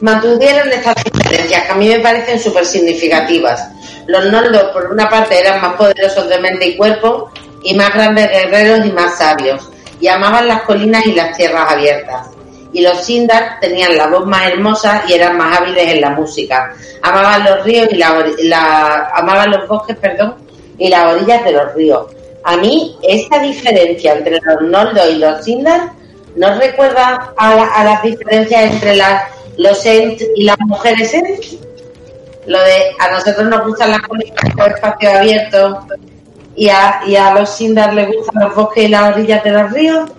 Mantuvieron 0.01 0.70
estas 0.70 0.95
diferencias 1.05 1.66
que 1.66 1.73
a 1.73 1.74
mí 1.74 1.89
me 1.89 2.01
parecen 2.01 2.41
súper 2.41 2.65
significativas. 2.65 3.69
Los 4.07 4.24
Noldor, 4.32 4.73
por 4.73 4.91
una 4.91 5.11
parte, 5.11 5.39
eran 5.39 5.61
más 5.61 5.74
poderosos 5.74 6.27
de 6.27 6.39
mente 6.39 6.66
y 6.66 6.77
cuerpo 6.78 7.31
y 7.62 7.74
más 7.74 7.93
grandes 7.95 8.31
guerreros 8.31 8.87
y 8.87 8.93
más 8.93 9.19
sabios, 9.19 9.69
y 10.01 10.09
amaban 10.09 10.49
las 10.49 10.62
colinas 10.62 11.05
y 11.07 11.12
las 11.12 11.37
tierras 11.37 11.73
abiertas. 11.73 12.28
Y 12.73 12.82
los 12.82 13.05
Sindar 13.05 13.59
tenían 13.61 13.97
la 13.97 14.07
voz 14.07 14.27
más 14.27 14.49
hermosa 14.49 15.03
y 15.09 15.15
eran 15.15 15.37
más 15.37 15.59
hábiles 15.59 15.93
en 15.93 16.01
la 16.01 16.11
música. 16.11 16.73
Amaban 17.03 17.45
los 17.45 17.65
ríos 17.65 17.89
y 17.91 17.97
la, 17.97 18.24
la- 18.45 19.11
amaban 19.15 19.51
los 19.51 19.66
bosques, 19.66 19.97
perdón, 19.97 20.37
y 20.78 20.89
las 20.89 21.12
orillas 21.12 21.45
de 21.45 21.53
los 21.53 21.74
ríos. 21.74 22.07
A 22.45 22.57
mí 22.57 22.97
esa 23.03 23.39
diferencia 23.41 24.15
entre 24.15 24.41
los 24.41 24.62
Noldor 24.62 25.11
y 25.11 25.19
los 25.19 25.45
Sindar 25.45 25.91
¿no 26.37 26.55
recuerda 26.59 27.32
a, 27.37 27.55
la- 27.57 27.66
a 27.74 27.85
las 27.85 28.03
diferencias 28.03 28.73
entre 28.73 28.95
las, 28.97 29.24
los 29.59 29.85
Ent 29.85 30.23
y 30.37 30.45
las 30.45 30.57
mujeres 30.61 31.12
Ent? 31.12 31.45
Lo 32.47 32.59
de 32.62 32.82
a 33.01 33.11
nosotros 33.11 33.47
nos 33.49 33.66
gustan 33.66 33.91
las 33.91 34.01
colinas 34.03 34.39
con 34.57 34.70
espacio 34.73 35.11
abierto 35.11 35.87
y 36.57 36.69
a, 36.69 37.03
y 37.07 37.17
a 37.17 37.35
los 37.35 37.51
Sindar 37.51 37.95
les 37.95 38.09
gustan 38.15 38.43
los 38.45 38.55
bosques 38.55 38.85
y 38.85 38.89
las 38.89 39.15
orillas 39.15 39.45
de 39.45 39.51
los 39.51 39.73
ríos. 39.73 40.11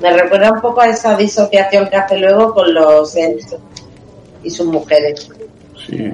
Me 0.00 0.12
recuerda 0.16 0.52
un 0.52 0.60
poco 0.60 0.80
a 0.80 0.88
esa 0.88 1.16
disociación 1.16 1.88
que 1.88 1.96
hace 1.96 2.18
luego 2.18 2.52
con 2.54 2.74
los 2.74 3.14
Ent 3.16 3.40
y 4.42 4.50
sus 4.50 4.66
mujeres. 4.66 5.28
Sí, 5.86 6.12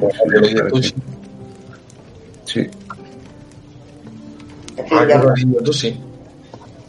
sí, 0.74 0.94
sí. 2.44 2.70
Ah, 4.90 5.06
ya, 5.08 5.20
que 5.20 5.26
lo 5.26 5.32
has 5.32 5.34
dicho 5.36 5.62
tú, 5.64 5.72
sí. 5.72 6.00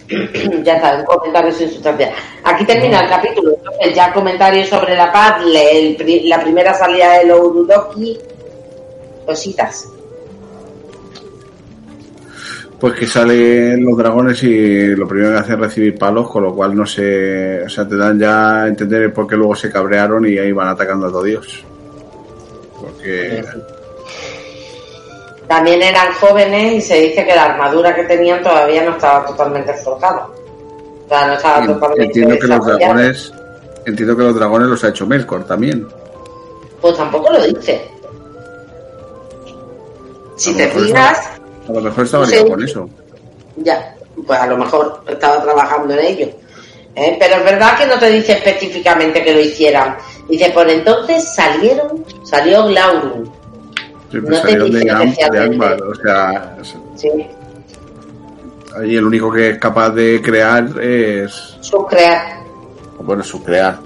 ya 0.64 0.76
está, 0.76 0.98
un 0.98 1.06
comentario 1.06 1.52
sin 1.52 1.70
sustancia. 1.70 2.12
Aquí 2.44 2.66
termina 2.66 3.02
el 3.02 3.10
capítulo. 3.10 3.56
Entonces, 3.56 3.96
ya 3.96 4.14
comentarios 4.14 4.70
sobre 4.70 4.96
la 4.96 5.12
paz, 5.12 5.42
el 5.46 5.98
la 6.28 6.42
primera 6.42 6.74
salida 6.74 7.20
de 7.20 7.26
los 7.26 7.40
Urudoki, 7.40 8.18
cositas. 9.26 9.88
Pues 12.80 12.94
que 12.94 13.06
salen 13.06 13.84
los 13.84 13.98
dragones 13.98 14.42
y 14.44 14.96
lo 14.96 15.06
primero 15.06 15.34
que 15.34 15.40
hacen 15.40 15.56
es 15.56 15.60
recibir 15.60 15.98
palos, 15.98 16.30
con 16.30 16.44
lo 16.44 16.56
cual 16.56 16.76
no 16.76 16.86
se. 16.86 17.64
O 17.64 17.70
sea, 17.70 17.86
te 17.86 17.98
dan 17.98 18.18
ya 18.18 18.64
a 18.64 18.68
entender 18.68 19.12
por 19.14 19.28
qué 19.28 19.36
luego 19.36 19.54
se 19.54 19.70
cabrearon 19.70 20.26
y 20.26 20.38
ahí 20.38 20.54
van 20.54 20.70
atacando 20.70 21.08
a 21.08 21.10
todo 21.10 21.24
Dios. 21.24 21.64
Porque. 22.80 23.44
También 25.48 25.82
eran 25.82 26.14
jóvenes 26.14 26.74
y 26.74 26.82
se 26.82 27.02
dice 27.02 27.26
que 27.26 27.36
la 27.36 27.46
armadura 27.46 27.94
que 27.94 28.04
tenían 28.04 28.42
todavía 28.42 28.84
no 28.84 28.92
estaba 28.92 29.26
totalmente 29.26 29.74
forjada. 29.74 30.28
O 31.06 31.10
sea, 31.10 31.28
no 31.28 31.34
estaba 31.34 31.66
totalmente 31.66 32.06
Entiendo 32.06 32.40
que 32.40 32.48
los 32.48 32.66
dragones. 32.66 33.34
Entiendo 33.86 34.16
que 34.16 34.24
los 34.24 34.36
dragones 34.36 34.68
los 34.70 34.84
ha 34.84 34.90
hecho 34.90 35.06
Melkor 35.06 35.44
también. 35.46 35.88
Pues 36.80 36.96
tampoco 36.96 37.32
lo 37.32 37.44
dice. 37.44 37.90
Si 40.36 40.56
te 40.56 40.68
fijas, 40.70 41.39
A 41.70 41.72
lo 41.74 41.82
mejor 41.82 42.06
estaba 42.06 42.26
Sí. 42.26 42.32
ligado 42.32 42.50
con 42.50 42.64
eso. 42.64 42.90
ya, 43.58 43.96
pues 44.26 44.40
a 44.40 44.48
lo 44.48 44.58
mejor 44.58 45.04
estaba 45.08 45.42
trabajando 45.44 45.94
en 45.94 46.00
ello. 46.06 46.28
¿Eh? 46.96 47.16
Pero 47.20 47.36
es 47.36 47.44
verdad 47.46 47.78
que 47.78 47.86
no 47.86 47.98
te 48.00 48.10
dice 48.10 48.34
específicamente 48.34 49.24
que 49.24 49.34
lo 49.34 49.40
hicieran. 49.40 49.96
Dice, 50.28 50.50
por 50.52 50.70
entonces 50.70 51.24
salieron, 51.34 52.04
salió 52.24 52.66
Glaurung. 52.68 53.30
Siempre 54.10 54.36
No 54.36 54.42
te 54.42 54.58
de, 54.58 54.66
dice 54.66 54.90
Am- 54.92 55.14
de 55.32 55.82
o 55.84 55.96
sea, 55.96 56.58
Sí. 56.96 57.10
Allí 58.76 58.96
el 58.98 59.06
único 59.06 59.32
que 59.32 59.52
es 59.52 59.58
capaz 59.60 59.90
de 59.92 60.22
crear 60.22 60.68
es. 60.82 61.58
Subcrear. 61.62 62.40
Bueno, 63.00 63.24
subcrear. 63.24 63.80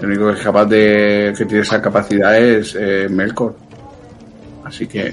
El 0.00 0.06
único 0.06 0.28
que 0.32 0.38
es 0.38 0.44
capaz 0.44 0.64
de. 0.66 1.34
que 1.36 1.44
tiene 1.44 1.62
esa 1.62 1.80
capacidad 1.82 2.36
es 2.38 2.76
eh, 2.78 3.08
Melkor. 3.10 3.54
Así 4.64 4.86
que, 4.86 5.10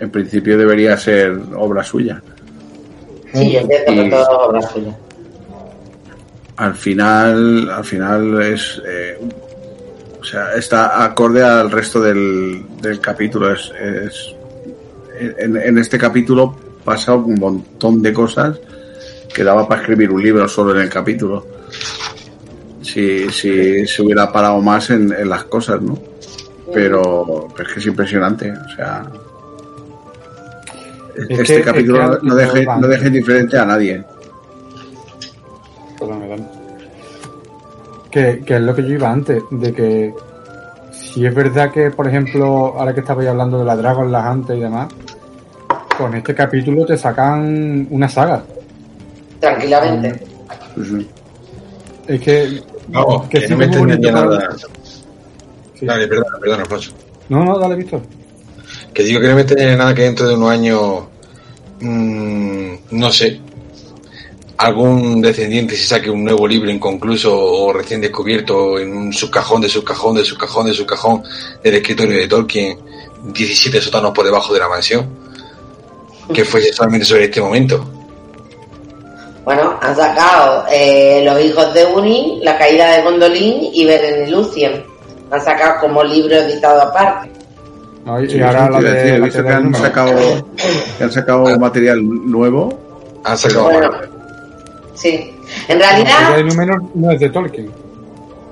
en 0.00 0.10
principio, 0.10 0.56
debería 0.58 0.96
ser 0.96 1.38
obra 1.56 1.82
suya. 1.84 2.22
Sí, 3.32 3.52
yo 3.52 3.60
entiendo 3.60 4.02
que 4.04 4.10
todo 4.10 4.20
es 4.22 4.28
obra 4.30 4.62
suya. 4.62 4.96
al 6.56 6.74
final 6.74 7.68
al 7.70 7.84
final 7.84 8.42
es 8.42 8.80
eh, 8.86 9.18
o 10.20 10.24
sea 10.24 10.54
está 10.54 11.02
acorde 11.04 11.42
al 11.42 11.68
resto 11.70 12.00
del, 12.00 12.62
del 12.80 13.00
capítulo 13.00 13.52
es, 13.52 13.72
es- 13.80 14.34
en, 15.38 15.56
en 15.56 15.78
este 15.78 15.96
capítulo 15.98 16.54
pasa 16.84 17.14
un 17.14 17.34
montón 17.40 18.02
de 18.02 18.12
cosas 18.12 18.58
que 19.34 19.42
daba 19.44 19.66
para 19.66 19.80
escribir 19.80 20.10
un 20.12 20.22
libro 20.22 20.46
solo 20.48 20.72
en 20.76 20.82
el 20.82 20.88
capítulo 20.90 21.44
si, 22.82 23.28
si 23.30 23.86
se 23.86 24.02
hubiera 24.02 24.30
parado 24.32 24.60
más 24.60 24.90
en, 24.90 25.12
en 25.12 25.28
las 25.28 25.44
cosas 25.44 25.80
no 25.82 25.98
pero 26.72 27.48
es 27.58 27.68
que 27.72 27.80
es 27.80 27.86
impresionante 27.86 28.52
o 28.52 28.76
sea 28.76 29.06
Es 31.16 31.30
este 31.30 31.44
que- 31.44 31.56
es 31.60 31.64
capítulo 31.64 31.98
que 31.98 32.04
no- 32.04 32.18
no 32.22 32.34
deje, 32.34 32.64
van- 32.64 32.80
no 32.80 32.88
deje 32.88 33.06
indiferente 33.08 33.58
a 33.58 33.64
nadie 33.64 34.04
Perdón, 35.98 36.20
perdón. 36.20 36.48
Que, 38.10 38.42
que 38.44 38.54
es 38.56 38.60
lo 38.60 38.74
que 38.74 38.82
yo 38.82 38.94
iba 38.94 39.10
antes, 39.10 39.42
de 39.50 39.72
que 39.72 40.14
si 40.92 41.24
es 41.26 41.34
verdad 41.34 41.70
que, 41.72 41.90
por 41.90 42.06
ejemplo, 42.06 42.74
ahora 42.78 42.92
que 42.94 43.00
estabais 43.00 43.28
hablando 43.28 43.58
de 43.58 43.64
la 43.64 43.76
Dragon 43.76 44.10
Las 44.12 44.24
antes 44.24 44.56
y 44.56 44.60
demás, 44.60 44.88
con 45.98 46.14
este 46.14 46.34
capítulo 46.34 46.84
te 46.84 46.96
sacan 46.96 47.86
una 47.90 48.08
saga. 48.08 48.42
Tranquilamente. 49.40 50.24
Pues, 50.74 50.88
sí. 50.88 51.08
Es 52.06 52.20
que. 52.20 52.62
No, 52.88 53.26
que, 53.28 53.40
sí 53.40 53.50
no 53.52 53.56
me 53.56 53.70
que 53.70 53.78
bonito, 53.78 54.12
nada. 54.12 54.48
Sí. 55.74 55.86
Dale, 55.86 56.06
perdona, 56.06 56.38
perdona, 56.40 56.62
Alfonso. 56.62 56.92
No, 57.28 57.44
no, 57.44 57.58
dale, 57.58 57.76
Víctor. 57.76 58.00
Que 58.94 59.02
digo 59.02 59.20
que 59.20 59.28
no 59.28 59.34
me 59.34 59.76
nada 59.76 59.94
que 59.94 60.02
dentro 60.02 60.28
de 60.28 60.34
unos 60.34 60.50
años, 60.50 61.02
mm, 61.80 62.74
no 62.92 63.12
sé, 63.12 63.40
algún 64.56 65.20
descendiente 65.20 65.76
se 65.76 65.86
saque 65.86 66.08
un 66.08 66.24
nuevo 66.24 66.46
libro 66.46 66.70
inconcluso 66.70 67.36
o 67.36 67.72
recién 67.72 68.00
descubierto 68.00 68.78
en 68.78 68.96
un 68.96 69.12
subcajón 69.12 69.60
de 69.60 69.68
subcajón 69.68 70.14
de 70.14 70.24
subcajón 70.24 70.66
de 70.66 70.74
subcajón 70.74 71.22
del 71.62 71.74
escritorio 71.74 72.16
de 72.16 72.28
Tolkien, 72.28 72.78
17 73.24 73.80
sótanos 73.80 74.12
por 74.12 74.24
debajo 74.24 74.54
de 74.54 74.60
la 74.60 74.68
mansión, 74.68 75.08
que 76.32 76.44
fuese 76.44 76.72
solamente 76.72 77.04
sobre 77.04 77.24
este 77.24 77.40
momento. 77.40 77.84
Bueno, 79.44 79.78
han 79.82 79.94
sacado 79.94 80.64
eh, 80.70 81.22
Los 81.24 81.38
hijos 81.42 81.74
de 81.74 81.84
Unin, 81.84 82.42
La 82.42 82.56
caída 82.56 82.92
de 82.92 83.02
Gondolin 83.02 83.70
y 83.74 83.84
Beren 83.84 84.26
y 84.26 84.30
Lucien. 84.30 84.86
Han 85.30 85.44
sacado 85.44 85.80
como 85.80 86.02
libro 86.02 86.34
editado 86.36 86.80
aparte. 86.80 87.33
No, 88.04 88.20
y, 88.22 88.28
Sí, 88.30 88.36
y 88.38 88.42
ahora 88.42 88.68
la 88.70 88.80
de. 88.80 88.90
decir, 88.92 89.14
he 89.14 89.20
visto 89.20 89.42
que 89.42 89.48
han 89.50 89.64
número. 89.64 89.84
sacado, 89.84 90.12
que 90.98 91.04
han 91.04 91.12
sacado 91.12 91.58
material 91.58 92.00
nuevo. 92.04 92.78
Han 93.24 93.38
sacado 93.38 93.64
Bueno, 93.64 93.90
sí. 94.94 95.30
En 95.68 95.78
realidad, 95.78 96.36
de 96.36 96.44
número 96.44 96.90
no 96.94 97.10
es 97.10 97.20
de 97.20 97.30
Tolkien. 97.30 97.70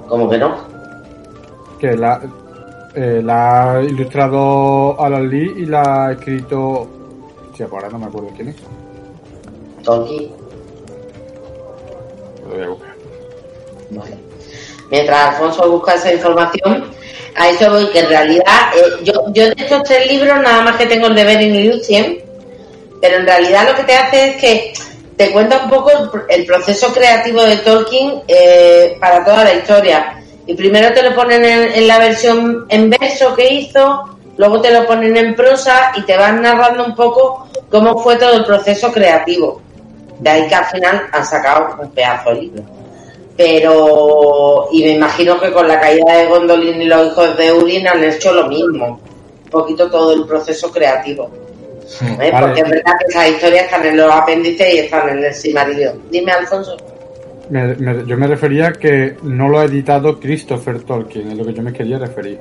como 0.09 0.29
que 0.31 0.39
no. 0.39 0.57
Que 1.79 1.97
la, 1.97 2.21
eh, 2.95 3.21
la 3.25 3.73
ha 3.75 3.83
ilustrado 3.83 5.01
Alan 5.01 5.29
Lee 5.29 5.53
y 5.59 5.67
la 5.67 6.07
ha 6.07 6.13
escrito. 6.13 6.89
Hostia, 7.51 7.67
pues 7.67 7.73
ahora 7.85 7.89
no 7.91 7.99
me 7.99 8.07
acuerdo 8.07 8.31
quién 8.37 8.49
es. 8.49 8.57
Tolkien. 9.83 10.31
Lo 12.49 12.55
voy 12.55 12.63
a 12.65 12.69
buscar. 12.69 12.95
Vale. 13.91 14.17
Mientras 14.91 15.35
Alfonso 15.35 15.71
busca 15.71 15.95
esa 15.95 16.13
información, 16.15 16.85
a 17.37 17.49
eso 17.49 17.71
voy 17.71 17.87
que 17.91 18.01
en 18.01 18.09
realidad, 18.09 18.45
eh, 18.75 19.05
yo, 19.05 19.13
yo 19.33 19.47
de 19.47 19.55
estos 19.57 19.83
tres 19.85 20.11
libros 20.11 20.41
nada 20.41 20.63
más 20.63 20.77
que 20.77 20.87
tengo 20.87 21.07
el 21.09 21.15
de 21.15 21.25
Beren 21.25 21.55
y 21.55 21.65
Lucien, 21.65 22.19
pero 23.01 23.17
en 23.17 23.27
realidad 23.27 23.69
lo 23.69 23.77
que 23.77 23.85
te 23.85 23.95
hace 23.95 24.29
es 24.31 24.37
que 24.37 24.73
te 25.17 25.33
cuenta 25.33 25.65
un 25.65 25.71
poco 25.71 25.91
el, 25.91 26.41
el 26.41 26.47
proceso 26.47 26.93
creativo 26.93 27.43
de 27.43 27.57
Tolkien 27.59 28.23
eh, 28.29 28.97
para 29.01 29.25
toda 29.25 29.45
la 29.45 29.55
historia. 29.55 30.19
Y 30.47 30.55
primero 30.55 30.93
te 30.93 31.03
lo 31.03 31.15
ponen 31.15 31.45
en, 31.45 31.73
en 31.73 31.87
la 31.87 31.99
versión 31.99 32.67
en 32.69 32.91
verso 32.91 33.35
que 33.35 33.53
hizo, 33.53 34.19
luego 34.37 34.61
te 34.61 34.71
lo 34.71 34.87
ponen 34.87 35.17
en 35.17 35.35
prosa 35.35 35.93
y 35.95 36.03
te 36.03 36.17
van 36.17 36.43
narrando 36.43 36.85
un 36.85 36.95
poco 36.95 37.49
cómo 37.71 37.99
fue 37.99 38.17
todo 38.17 38.35
el 38.35 38.45
proceso 38.45 38.93
creativo. 38.93 39.63
De 40.19 40.31
ahí 40.31 40.49
que 40.49 40.55
al 40.55 40.67
final 40.67 41.09
han 41.13 41.27
sacado 41.27 41.77
un 41.81 41.91
pedazo 41.91 42.31
de 42.31 42.41
libro 42.43 42.82
pero 43.37 44.69
y 44.73 44.83
me 44.85 44.91
imagino 44.93 45.39
que 45.41 45.51
con 45.53 45.67
la 45.69 45.81
caída 45.81 46.19
de 46.19 46.27
Gondolin 46.27 46.83
y 46.83 46.85
los 46.87 47.07
hijos 47.09 47.37
de 47.37 47.53
Urin 47.53 47.89
han 47.89 48.03
hecho 48.05 48.33
lo 48.33 48.47
mismo 48.49 49.01
un 49.45 49.51
poquito 49.51 49.91
todo 49.91 50.13
el 50.13 50.25
proceso 50.27 50.71
creativo 50.71 51.31
¿eh? 52.21 52.31
Vale. 52.33 52.47
porque 52.47 52.61
es 52.61 52.69
verdad 52.71 52.93
que 52.99 53.07
esas 53.09 53.29
historias 53.31 53.65
están 53.65 53.85
en 53.87 53.97
los 53.97 54.11
apéndices 54.13 54.75
y 54.75 54.79
están 54.79 55.09
en 55.11 55.25
el 55.25 55.35
Silmarillion 55.35 56.03
dime 56.11 56.33
Alfonso 56.33 56.77
Me- 57.51 57.75
me- 57.77 58.07
yo 58.07 58.17
me 58.17 58.27
refería 58.27 58.73
que 58.73 59.17
no 59.23 59.49
lo 59.49 59.59
ha 59.59 59.65
editado 59.65 60.19
Christopher 60.19 60.83
Tolkien, 60.85 61.33
es 61.33 61.37
lo 61.39 61.45
que 61.45 61.53
yo 61.53 61.63
me 61.63 61.73
quería 61.73 61.99
referir. 61.99 62.39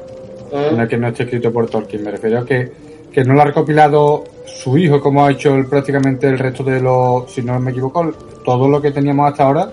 ¿Mm? 0.51 0.77
No 0.77 0.83
es 0.83 0.89
que 0.89 0.97
no 0.97 1.07
esté 1.09 1.23
escrito 1.23 1.51
por 1.51 1.69
Tolkien, 1.69 2.03
me 2.03 2.11
refería 2.11 2.39
a 2.39 2.45
que, 2.45 2.71
que 3.11 3.23
no 3.25 3.33
lo 3.33 3.41
ha 3.41 3.45
recopilado 3.45 4.23
su 4.45 4.77
hijo, 4.77 5.01
como 5.01 5.25
ha 5.25 5.31
hecho 5.31 5.53
el- 5.55 5.65
prácticamente 5.65 6.27
el 6.27 6.39
resto 6.39 6.63
de 6.63 6.79
los, 6.79 7.29
si 7.29 7.41
no 7.41 7.59
me 7.59 7.71
equivoco, 7.71 8.09
todo 8.45 8.69
lo 8.69 8.81
que 8.81 8.91
teníamos 8.91 9.29
hasta 9.31 9.43
ahora, 9.43 9.69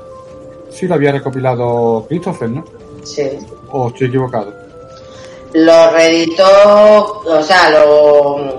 sí 0.71 0.87
lo 0.87 0.95
había 0.95 1.13
recopilado 1.13 2.07
Christopher, 2.09 2.51
¿no? 2.51 2.65
sí 3.03 3.23
¿O 3.71 3.89
estoy 3.89 4.09
equivocado? 4.09 4.53
lo 5.55 5.91
reeditó 5.93 7.23
o 7.25 7.43
sea 7.43 7.71
lo 7.71 8.57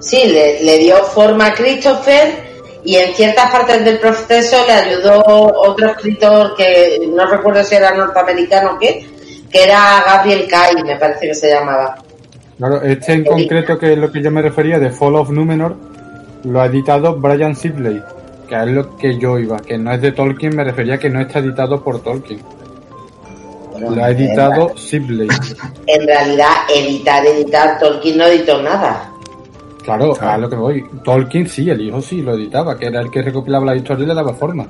sí 0.00 0.26
le, 0.26 0.62
le 0.62 0.78
dio 0.78 0.96
forma 1.04 1.46
a 1.46 1.54
Christopher 1.54 2.52
y 2.84 2.96
en 2.96 3.14
ciertas 3.14 3.50
partes 3.50 3.84
del 3.84 3.98
proceso 3.98 4.56
le 4.66 4.72
ayudó 4.72 5.22
otro 5.26 5.86
escritor 5.88 6.54
que 6.56 7.00
no 7.08 7.24
recuerdo 7.26 7.64
si 7.64 7.76
era 7.76 7.94
norteamericano 7.94 8.72
o 8.74 8.78
qué 8.78 9.06
que 9.50 9.64
era 9.64 10.02
Gabriel 10.06 10.46
Kai 10.48 10.82
me 10.84 10.96
parece 10.96 11.28
que 11.28 11.34
se 11.34 11.50
llamaba 11.50 11.96
Claro, 12.58 12.80
este 12.82 13.14
en 13.14 13.24
concreto, 13.24 13.76
que 13.76 13.92
es 13.94 13.98
lo 13.98 14.12
que 14.12 14.22
yo 14.22 14.30
me 14.30 14.40
refería, 14.40 14.78
de 14.78 14.90
Fall 14.90 15.16
of 15.16 15.30
Numenor, 15.30 15.74
lo 16.44 16.60
ha 16.60 16.66
editado 16.66 17.16
Brian 17.16 17.56
Sibley, 17.56 18.00
que 18.48 18.54
es 18.54 18.66
lo 18.68 18.96
que 18.96 19.18
yo 19.18 19.38
iba, 19.38 19.58
que 19.58 19.78
no 19.78 19.92
es 19.92 20.00
de 20.00 20.12
Tolkien, 20.12 20.56
me 20.56 20.64
refería 20.64 20.98
que 20.98 21.10
no 21.10 21.20
está 21.20 21.38
editado 21.38 21.82
por 21.82 22.00
Tolkien. 22.00 22.40
Lo 23.78 24.02
ha 24.02 24.10
editado 24.10 24.76
Sibley. 24.76 25.28
En 25.86 26.06
realidad, 26.06 26.52
editar, 26.74 27.26
editar, 27.26 27.78
Tolkien 27.78 28.18
no 28.18 28.26
editó 28.26 28.62
nada. 28.62 29.10
Claro, 29.82 30.14
a 30.20 30.38
lo 30.38 30.48
que 30.48 30.56
voy. 30.56 30.84
Tolkien 31.02 31.48
sí, 31.48 31.68
el 31.68 31.80
hijo 31.80 32.00
sí 32.00 32.22
lo 32.22 32.34
editaba, 32.34 32.78
que 32.78 32.86
era 32.86 33.00
el 33.00 33.10
que 33.10 33.22
recopilaba 33.22 33.66
la 33.66 33.76
historia 33.76 34.04
y 34.04 34.08
le 34.08 34.14
daba 34.14 34.32
forma. 34.34 34.68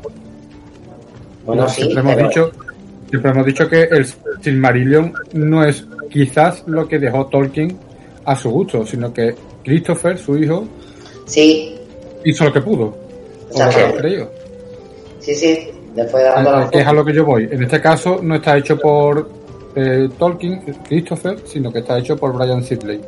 Bueno, 1.44 1.68
sí, 1.68 1.82
siempre 1.82 2.00
hemos 2.00 2.28
dicho, 2.28 2.50
siempre 3.10 3.30
hemos 3.30 3.46
dicho 3.46 3.68
que 3.68 3.82
el 3.82 4.06
Silmarillion 4.40 5.12
no 5.34 5.64
es 5.64 5.86
quizás 6.10 6.62
lo 6.66 6.88
que 6.88 6.98
dejó 6.98 7.26
Tolkien 7.26 7.76
a 8.24 8.36
su 8.36 8.50
gusto, 8.50 8.86
sino 8.86 9.12
que 9.12 9.34
Christopher, 9.62 10.16
su 10.16 10.36
hijo, 10.38 10.66
Sí, 11.26 11.74
hizo 12.24 12.44
lo 12.44 12.52
que 12.52 12.60
pudo. 12.60 12.96
Sí, 15.20 15.34
sí. 15.34 15.70
Después 15.94 16.24
dando 16.24 16.50
la 16.52 16.70
que 16.70 16.80
es 16.80 16.86
a 16.86 16.92
lo 16.92 17.04
que 17.04 17.12
yo 17.12 17.24
voy. 17.24 17.48
En 17.50 17.62
este 17.62 17.80
caso 17.80 18.18
no 18.22 18.36
está 18.36 18.56
hecho 18.56 18.78
por 18.78 19.28
eh, 19.76 20.08
Tolkien, 20.18 20.60
Christopher, 20.88 21.38
sino 21.44 21.70
que 21.72 21.80
está 21.80 21.98
hecho 21.98 22.16
por 22.16 22.32
Brian 22.32 22.62
Sibley. 22.64 23.00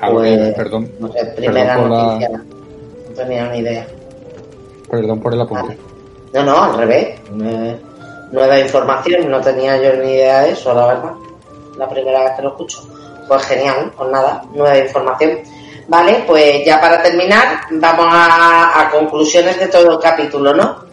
Ah, 0.00 0.10
Pues, 0.10 0.38
eh, 0.38 0.52
perdón, 0.56 0.90
No 0.98 1.10
sé, 1.12 1.24
primera 1.36 1.74
Perdón 1.74 1.88
por 1.88 1.96
la- 1.98 2.04
noticia. 2.04 2.28
No 3.08 3.14
tenía 3.16 3.48
ni 3.50 3.58
idea. 3.58 3.86
perdón 4.90 5.20
por 5.20 5.32
el 5.32 5.40
apunte. 5.40 5.78
No, 6.34 6.42
no, 6.44 6.62
al 6.62 6.76
revés. 6.78 7.20
Nueva 7.30 8.58
información, 8.60 9.30
no 9.30 9.40
tenía 9.40 9.76
yo 9.76 10.02
ni 10.02 10.12
idea 10.12 10.40
de 10.42 10.50
eso, 10.52 10.74
la 10.74 10.86
verdad. 10.86 11.12
La 11.78 11.88
primera 11.88 12.24
vez 12.24 12.32
que 12.36 12.42
lo 12.42 12.48
escucho. 12.50 12.78
Pues 13.28 13.42
genial, 13.44 13.90
pues 13.96 14.10
nada, 14.10 14.42
nueva 14.54 14.78
información. 14.78 15.30
Vale, 15.88 16.24
pues 16.26 16.64
ya 16.64 16.80
para 16.80 17.02
terminar, 17.02 17.62
vamos 17.72 18.06
a, 18.08 18.88
conclusiones 18.92 19.58
de 19.58 19.68
todo 19.68 19.92
el 19.92 19.98
capítulo, 19.98 20.54
¿no? 20.54 20.84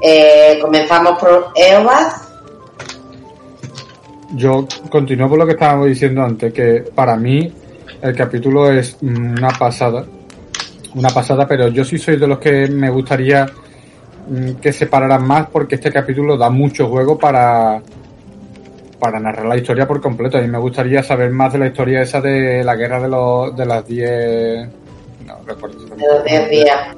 Eh, 0.00 0.58
comenzamos 0.60 1.18
por 1.18 1.52
Eobad. 1.54 2.12
Yo 4.34 4.66
continúo 4.90 5.28
por 5.28 5.38
lo 5.38 5.46
que 5.46 5.52
estábamos 5.52 5.86
diciendo 5.86 6.22
antes, 6.22 6.52
que 6.52 6.84
para 6.94 7.16
mí 7.16 7.52
el 8.00 8.14
capítulo 8.14 8.70
es 8.70 8.96
una 9.02 9.50
pasada. 9.50 10.04
Una 10.94 11.10
pasada, 11.10 11.46
pero 11.46 11.68
yo 11.68 11.84
sí 11.84 11.98
soy 11.98 12.16
de 12.16 12.26
los 12.26 12.38
que 12.38 12.68
me 12.68 12.90
gustaría 12.90 13.46
mm, 14.28 14.52
que 14.54 14.72
separaran 14.72 15.26
más 15.26 15.48
porque 15.50 15.74
este 15.74 15.92
capítulo 15.92 16.36
da 16.36 16.48
mucho 16.48 16.88
juego 16.88 17.18
para 17.18 17.82
para 18.98 19.20
narrar 19.20 19.46
la 19.46 19.56
historia 19.56 19.86
por 19.86 20.00
completo. 20.00 20.38
A 20.38 20.40
mí 20.40 20.48
me 20.48 20.58
gustaría 20.58 21.02
saber 21.02 21.30
más 21.30 21.52
de 21.52 21.58
la 21.58 21.66
historia 21.66 22.02
esa 22.02 22.20
de 22.20 22.64
la 22.64 22.76
guerra 22.76 23.00
de 23.00 23.08
los 23.08 23.56
de 23.56 23.66
las 23.66 23.86
10 23.86 24.68
no 25.26 25.34
recuerdo 25.46 25.78
de 25.84 26.06
los 26.06 26.24
10 26.24 26.50
días. 26.50 26.96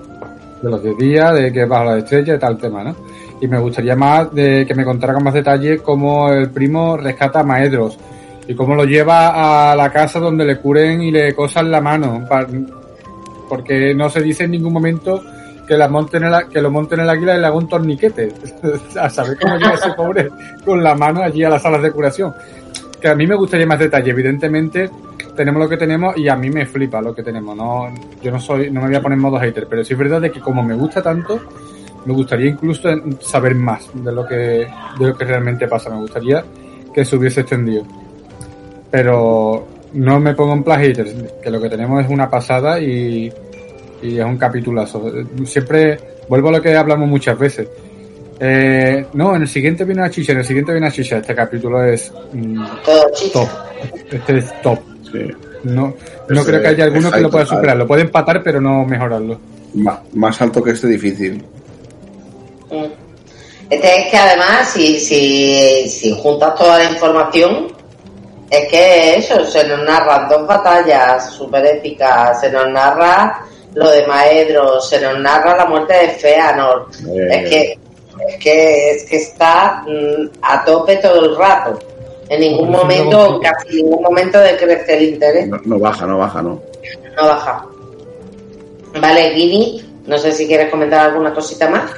de 0.62 0.70
los 0.70 0.82
de 0.82 0.94
día, 0.94 1.32
de 1.32 1.52
que 1.52 1.64
bajo 1.64 1.84
la 1.84 1.98
estrella 1.98 2.34
y 2.34 2.38
tal 2.38 2.58
tema, 2.58 2.84
¿no? 2.84 2.94
Y 3.40 3.48
me 3.48 3.58
gustaría 3.58 3.96
más 3.96 4.32
de 4.34 4.66
que 4.66 4.74
me 4.74 4.84
contara 4.84 5.14
con 5.14 5.24
más 5.24 5.34
detalle 5.34 5.78
cómo 5.78 6.30
el 6.30 6.50
primo 6.50 6.96
rescata 6.96 7.40
a 7.40 7.42
Maedros 7.42 7.98
y 8.46 8.54
cómo 8.54 8.74
lo 8.74 8.84
lleva 8.84 9.72
a 9.72 9.76
la 9.76 9.90
casa 9.90 10.18
donde 10.18 10.44
le 10.44 10.58
curen 10.58 11.00
y 11.00 11.10
le 11.10 11.34
cosan 11.34 11.70
la 11.70 11.80
mano, 11.80 12.26
porque 13.48 13.94
no 13.94 14.10
se 14.10 14.20
dice 14.20 14.44
en 14.44 14.50
ningún 14.50 14.72
momento 14.72 15.22
que, 15.70 15.76
la 15.76 15.86
monten 15.86 16.24
el, 16.24 16.48
que 16.48 16.60
lo 16.60 16.68
monten 16.68 16.98
el 16.98 17.08
águila 17.08 17.36
y 17.36 17.40
le 17.40 17.46
haga 17.46 17.54
un 17.54 17.68
torniquete. 17.68 18.32
a 19.00 19.08
saber 19.08 19.38
cómo 19.40 19.56
llega 19.56 19.74
ese 19.74 19.92
pobre 19.92 20.28
con 20.64 20.82
la 20.82 20.96
mano 20.96 21.22
allí 21.22 21.44
a 21.44 21.48
las 21.48 21.62
salas 21.62 21.80
de 21.80 21.92
curación. 21.92 22.34
Que 23.00 23.06
a 23.06 23.14
mí 23.14 23.24
me 23.24 23.36
gustaría 23.36 23.66
más 23.66 23.78
detalle, 23.78 24.10
evidentemente 24.10 24.90
tenemos 25.36 25.62
lo 25.62 25.68
que 25.68 25.76
tenemos 25.76 26.18
y 26.18 26.28
a 26.28 26.34
mí 26.34 26.50
me 26.50 26.66
flipa 26.66 27.00
lo 27.00 27.14
que 27.14 27.22
tenemos. 27.22 27.56
No, 27.56 27.88
yo 28.20 28.32
no 28.32 28.40
soy, 28.40 28.68
no 28.72 28.80
me 28.80 28.88
voy 28.88 28.96
a 28.96 29.00
poner 29.00 29.16
en 29.16 29.22
modo 29.22 29.38
hater, 29.38 29.68
pero 29.68 29.84
sí 29.84 29.92
es 29.92 29.98
verdad 29.98 30.20
de 30.20 30.32
que 30.32 30.40
como 30.40 30.60
me 30.60 30.74
gusta 30.74 31.00
tanto, 31.00 31.40
me 32.04 32.14
gustaría 32.14 32.50
incluso 32.50 32.88
saber 33.20 33.54
más 33.54 33.88
de 33.94 34.10
lo 34.10 34.26
que, 34.26 34.34
de 34.98 35.06
lo 35.06 35.16
que 35.16 35.24
realmente 35.24 35.68
pasa. 35.68 35.88
Me 35.88 36.00
gustaría 36.00 36.44
que 36.92 37.04
se 37.04 37.14
hubiese 37.14 37.42
extendido. 37.42 37.84
Pero 38.90 39.68
no 39.92 40.18
me 40.18 40.34
pongo 40.34 40.54
en 40.54 40.64
plan 40.64 40.82
que 40.82 41.50
lo 41.50 41.60
que 41.60 41.68
tenemos 41.68 42.04
es 42.04 42.10
una 42.10 42.28
pasada 42.28 42.80
y, 42.80 43.32
y 44.02 44.18
es 44.18 44.24
un 44.24 44.36
capitulazo. 44.38 45.12
Siempre 45.44 45.98
vuelvo 46.28 46.48
a 46.48 46.52
lo 46.52 46.62
que 46.62 46.74
hablamos 46.76 47.08
muchas 47.08 47.38
veces. 47.38 47.68
Eh, 48.38 49.06
no, 49.12 49.36
en 49.36 49.42
el 49.42 49.48
siguiente 49.48 49.84
viene 49.84 50.00
una 50.02 50.10
chicha, 50.10 50.32
en 50.32 50.38
el 50.38 50.44
siguiente 50.44 50.72
viene 50.72 50.86
una 50.86 50.94
chicha. 50.94 51.18
Este 51.18 51.34
capítulo 51.34 51.84
es 51.84 52.10
mm, 52.32 52.64
Todo 52.84 53.10
chicha. 53.14 53.32
top. 53.40 53.48
Este 54.10 54.38
es 54.38 54.62
top. 54.62 54.78
Sí. 55.12 55.26
No, 55.64 55.94
no 56.28 56.44
creo 56.44 56.60
que 56.62 56.68
haya 56.68 56.84
alguno 56.84 57.10
que 57.10 57.20
lo 57.20 57.30
pueda 57.30 57.44
superar. 57.44 57.76
Lo 57.76 57.86
puede 57.86 58.02
empatar, 58.02 58.42
pero 58.42 58.60
no 58.60 58.84
mejorarlo. 58.84 59.38
Ma- 59.74 60.02
más 60.14 60.40
alto 60.40 60.62
que 60.62 60.70
este 60.70 60.86
difícil. 60.86 61.44
Mm. 62.70 62.84
Este 63.68 63.98
es 64.00 64.10
que 64.10 64.16
además, 64.16 64.68
si, 64.72 64.98
si, 64.98 65.88
si 65.88 66.10
juntas 66.20 66.54
toda 66.56 66.78
la 66.78 66.90
información, 66.90 67.68
es 68.50 68.68
que 68.68 69.16
eso, 69.16 69.44
se 69.44 69.68
nos 69.68 69.84
narran 69.84 70.28
dos 70.28 70.44
batallas 70.46 71.32
súper 71.32 71.64
épicas, 71.66 72.40
se 72.40 72.50
nos 72.50 72.68
narra 72.70 73.44
lo 73.74 73.90
de 73.90 74.06
Maedro, 74.06 74.80
se 74.80 75.00
nos 75.00 75.18
narra 75.18 75.56
la 75.56 75.66
muerte 75.66 75.94
de 75.94 76.08
Feanor. 76.10 76.86
Eh, 77.08 77.28
Es 77.30 77.48
que, 77.50 77.78
es 78.28 78.36
que, 78.42 78.90
es 78.90 79.04
que 79.04 79.16
está 79.16 79.82
mm, 79.86 80.28
a 80.42 80.64
tope 80.64 80.96
todo 80.96 81.24
el 81.24 81.36
rato. 81.36 81.78
En 82.28 82.40
ningún 82.40 82.70
momento, 82.70 83.16
luego- 83.28 83.40
casi 83.40 83.82
ningún 83.82 84.02
momento 84.02 84.38
decrece 84.38 84.96
el 84.96 85.02
interés. 85.14 85.48
no, 85.48 85.58
no 85.64 85.78
baja, 85.78 86.06
no 86.06 86.18
baja, 86.18 86.40
no. 86.42 86.60
No 87.16 87.26
baja. 87.26 87.64
Vale, 89.00 89.30
Guini, 89.30 89.84
no 90.06 90.18
sé 90.18 90.32
si 90.32 90.46
quieres 90.46 90.70
comentar 90.70 91.06
alguna 91.10 91.32
cosita 91.34 91.68
más. 91.68 91.90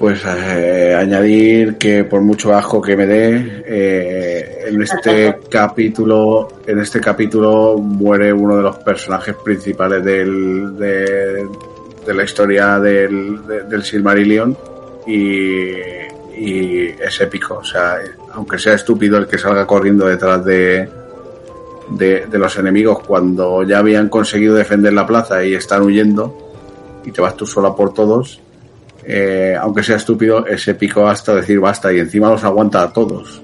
Pues 0.00 0.22
eh, 0.26 0.94
añadir 0.98 1.76
que 1.76 2.04
por 2.04 2.22
mucho 2.22 2.54
asco 2.54 2.80
que 2.80 2.96
me 2.96 3.06
dé, 3.06 3.62
eh, 3.66 4.64
en 4.68 4.80
este 4.80 5.36
capítulo, 5.50 6.48
en 6.66 6.78
este 6.80 7.00
capítulo 7.00 7.76
muere 7.76 8.32
uno 8.32 8.56
de 8.56 8.62
los 8.62 8.76
personajes 8.78 9.36
principales 9.44 10.02
del, 10.02 10.74
de, 10.78 11.46
de 12.06 12.14
la 12.14 12.24
historia 12.24 12.78
del, 12.80 13.46
de- 13.46 13.62
del 13.64 13.82
Silmarillion 13.84 14.56
y, 15.06 15.68
y 16.34 16.86
es 16.98 17.20
épico. 17.20 17.58
O 17.58 17.64
sea, 17.64 17.98
aunque 18.32 18.58
sea 18.58 18.72
estúpido 18.72 19.18
el 19.18 19.26
que 19.26 19.36
salga 19.36 19.66
corriendo 19.66 20.06
detrás 20.06 20.42
de, 20.46 20.88
de, 21.90 22.24
de 22.24 22.38
los 22.38 22.56
enemigos 22.56 23.00
cuando 23.00 23.64
ya 23.64 23.80
habían 23.80 24.08
conseguido 24.08 24.54
defender 24.54 24.94
la 24.94 25.06
plaza 25.06 25.44
y 25.44 25.52
están 25.54 25.82
huyendo 25.82 26.34
y 27.04 27.10
te 27.10 27.20
vas 27.20 27.36
tú 27.36 27.46
sola 27.46 27.74
por 27.76 27.92
todos, 27.92 28.40
eh, 29.12 29.56
aunque 29.60 29.82
sea 29.82 29.96
estúpido, 29.96 30.46
es 30.46 30.68
épico 30.68 31.08
hasta 31.08 31.34
decir 31.34 31.58
basta 31.58 31.92
y 31.92 31.98
encima 31.98 32.30
los 32.30 32.44
aguanta 32.44 32.80
a 32.80 32.92
todos. 32.92 33.42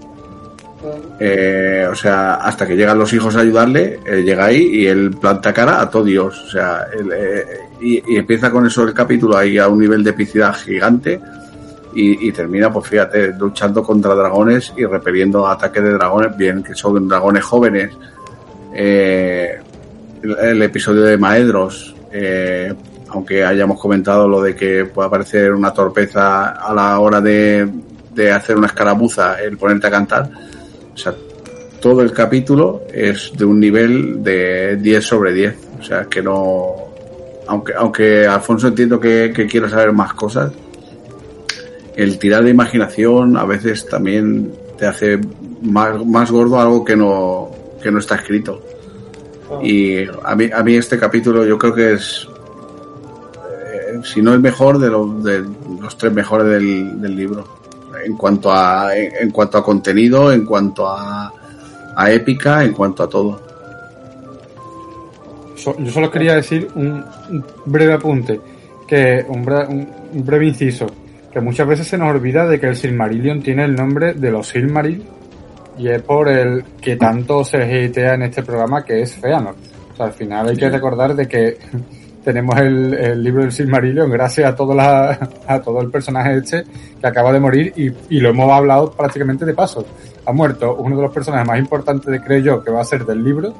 Eh, 1.18 1.84
o 1.90 1.94
sea, 1.96 2.34
hasta 2.34 2.68
que 2.68 2.76
llegan 2.76 2.96
los 2.96 3.12
hijos 3.12 3.34
a 3.34 3.40
ayudarle, 3.40 3.98
él 4.06 4.24
llega 4.24 4.44
ahí 4.44 4.62
y 4.62 4.86
él 4.86 5.10
planta 5.20 5.52
cara 5.52 5.80
a 5.80 5.90
todo 5.90 6.04
Dios. 6.04 6.40
O 6.46 6.50
sea, 6.50 6.86
eh, 6.92 7.44
y, 7.80 8.16
empieza 8.16 8.48
con 8.52 8.64
eso 8.64 8.84
el 8.84 8.94
capítulo 8.94 9.36
ahí 9.36 9.58
a 9.58 9.66
un 9.66 9.80
nivel 9.80 10.04
de 10.04 10.10
epicidad 10.10 10.54
gigante 10.54 11.20
y, 11.92 12.30
termina, 12.30 12.72
pues 12.72 12.88
fíjate, 12.88 13.32
luchando 13.32 13.82
contra 13.82 14.14
dragones 14.14 14.72
y 14.76 14.84
repeliendo 14.84 15.48
ataques 15.48 15.82
de 15.82 15.94
dragones, 15.94 16.36
bien 16.36 16.62
que 16.62 16.76
son 16.76 17.08
dragones 17.08 17.42
jóvenes. 17.42 17.90
Eh, 18.72 19.58
el, 20.22 20.38
el 20.38 20.62
episodio 20.62 21.02
de 21.02 21.16
Maedros, 21.16 21.96
eh, 22.12 22.72
aunque 23.08 23.44
hayamos 23.44 23.80
comentado 23.80 24.28
lo 24.28 24.42
de 24.42 24.54
que 24.54 24.84
puede 24.86 25.08
aparecer 25.08 25.52
una 25.52 25.72
torpeza 25.72 26.50
a 26.50 26.74
la 26.74 26.98
hora 26.98 27.20
de, 27.20 27.68
de 28.14 28.32
hacer 28.32 28.56
una 28.56 28.66
escaramuza, 28.66 29.40
el 29.40 29.56
ponerte 29.56 29.86
a 29.86 29.90
cantar, 29.90 30.30
o 30.92 30.96
sea, 30.96 31.14
todo 31.80 32.02
el 32.02 32.12
capítulo 32.12 32.82
es 32.92 33.32
de 33.36 33.44
un 33.44 33.60
nivel 33.60 34.22
de 34.22 34.76
10 34.76 35.04
sobre 35.04 35.32
10. 35.32 35.56
O 35.78 35.82
sea, 35.82 36.04
que 36.06 36.22
no. 36.22 36.74
Aunque, 37.46 37.74
aunque 37.74 38.26
Alfonso 38.26 38.68
entiendo 38.68 38.98
que, 38.98 39.32
que 39.34 39.46
quiere 39.46 39.68
saber 39.68 39.92
más 39.92 40.14
cosas, 40.14 40.52
el 41.94 42.18
tirar 42.18 42.42
de 42.42 42.50
imaginación 42.50 43.36
a 43.36 43.44
veces 43.44 43.86
también 43.86 44.52
te 44.76 44.86
hace 44.86 45.20
más, 45.62 46.04
más 46.04 46.30
gordo 46.30 46.60
algo 46.60 46.84
que 46.84 46.96
no, 46.96 47.50
que 47.80 47.90
no 47.90 47.98
está 47.98 48.16
escrito. 48.16 48.62
Y 49.62 50.04
a 50.24 50.34
mí, 50.34 50.50
a 50.52 50.62
mí 50.64 50.74
este 50.74 50.98
capítulo 50.98 51.46
yo 51.46 51.56
creo 51.56 51.72
que 51.72 51.92
es, 51.92 52.26
si 54.12 54.22
no 54.22 54.32
el 54.32 54.40
mejor, 54.40 54.78
de, 54.78 54.88
los 54.88 55.22
de 55.24 55.44
los 55.80 55.96
tres 55.98 56.12
mejores 56.12 56.46
del, 56.48 57.00
del 57.00 57.16
libro. 57.16 57.44
En 58.04 58.16
cuanto 58.16 58.52
a, 58.52 58.94
en, 58.96 59.30
cuanto 59.30 59.58
a 59.58 59.64
contenido, 59.64 60.30
en 60.32 60.44
cuanto 60.44 60.86
a, 60.88 61.32
a 61.96 62.10
épica, 62.10 62.62
en 62.62 62.72
cuanto 62.72 63.02
a 63.02 63.08
todo. 63.08 63.40
So- 65.56 65.76
yo 65.78 65.90
solo 65.90 66.10
quería 66.10 66.34
decir 66.34 66.68
un, 66.74 67.04
un 67.30 67.44
breve 67.64 67.94
apunte, 67.94 68.40
que 68.86 69.24
un, 69.28 69.44
bre- 69.44 69.68
un- 69.68 69.88
un 70.12 70.24
breve 70.24 70.46
inciso, 70.46 70.86
que 71.32 71.40
muchas 71.40 71.66
veces 71.66 71.86
se 71.88 71.98
nos 71.98 72.10
olvida 72.10 72.46
de 72.46 72.60
que 72.60 72.66
el 72.68 72.76
Silmarillion 72.76 73.42
tiene 73.42 73.64
el 73.64 73.74
nombre 73.74 74.14
de 74.14 74.30
los 74.30 74.48
Silmaril 74.48 75.02
y 75.78 75.88
es 75.88 76.00
por 76.02 76.28
el 76.28 76.64
que 76.80 76.96
tanto 76.96 77.44
se 77.44 77.56
hatea 77.62 78.14
en 78.14 78.22
este 78.22 78.42
programa 78.42 78.84
que 78.84 79.02
es 79.02 79.14
Feanor. 79.14 79.54
O 79.92 79.96
sea, 79.96 80.06
al 80.06 80.12
final 80.12 80.48
hay 80.48 80.56
que 80.56 80.68
recordar 80.70 81.14
de 81.16 81.26
que 81.26 81.56
tenemos 82.26 82.58
el, 82.58 82.92
el 82.92 83.22
libro 83.22 83.42
del 83.42 83.52
Silmarillion 83.52 84.10
gracias 84.10 84.46
a 84.52 85.18
a 85.46 85.60
todo 85.62 85.80
el 85.80 85.90
personaje 85.90 86.38
este 86.38 86.64
que 87.00 87.06
acaba 87.06 87.32
de 87.32 87.38
morir 87.38 87.72
y, 87.76 87.92
y 88.16 88.18
lo 88.18 88.30
hemos 88.30 88.50
hablado 88.50 88.90
prácticamente 88.90 89.44
de 89.44 89.54
paso. 89.54 89.86
Ha 90.26 90.32
muerto 90.32 90.74
uno 90.74 90.96
de 90.96 91.02
los 91.02 91.12
personajes 91.12 91.46
más 91.46 91.56
importantes, 91.60 92.10
de, 92.10 92.20
creo 92.20 92.40
yo, 92.40 92.64
que 92.64 92.72
va 92.72 92.80
a 92.80 92.84
ser 92.84 93.06
del 93.06 93.22
libro 93.22 93.54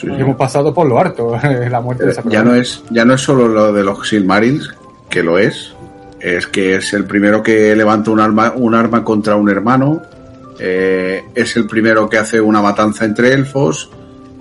Sí, 0.00 0.08
y 0.08 0.20
hemos 0.20 0.34
pasado 0.34 0.74
por 0.74 0.88
lo 0.88 0.98
harto, 0.98 1.38
la 1.70 1.80
muerte 1.80 2.06
de 2.06 2.10
esa 2.10 2.22
ya 2.22 2.28
persona. 2.30 2.50
no 2.50 2.54
es 2.56 2.82
ya 2.90 3.04
no 3.04 3.14
es 3.14 3.20
solo 3.20 3.46
lo 3.46 3.72
de 3.72 3.84
los 3.84 4.08
Silmarils 4.08 4.74
que 5.08 5.22
lo 5.22 5.38
es 5.38 5.72
es 6.18 6.48
que 6.48 6.74
es 6.74 6.92
el 6.94 7.04
primero 7.04 7.40
que 7.40 7.76
levanta 7.76 8.10
un 8.10 8.18
arma 8.18 8.52
un 8.56 8.74
arma 8.74 9.04
contra 9.04 9.36
un 9.36 9.48
hermano 9.48 10.02
eh, 10.58 11.22
es 11.36 11.56
el 11.56 11.68
primero 11.68 12.08
que 12.08 12.18
hace 12.18 12.40
una 12.40 12.60
matanza 12.60 13.04
entre 13.04 13.32
elfos 13.32 13.90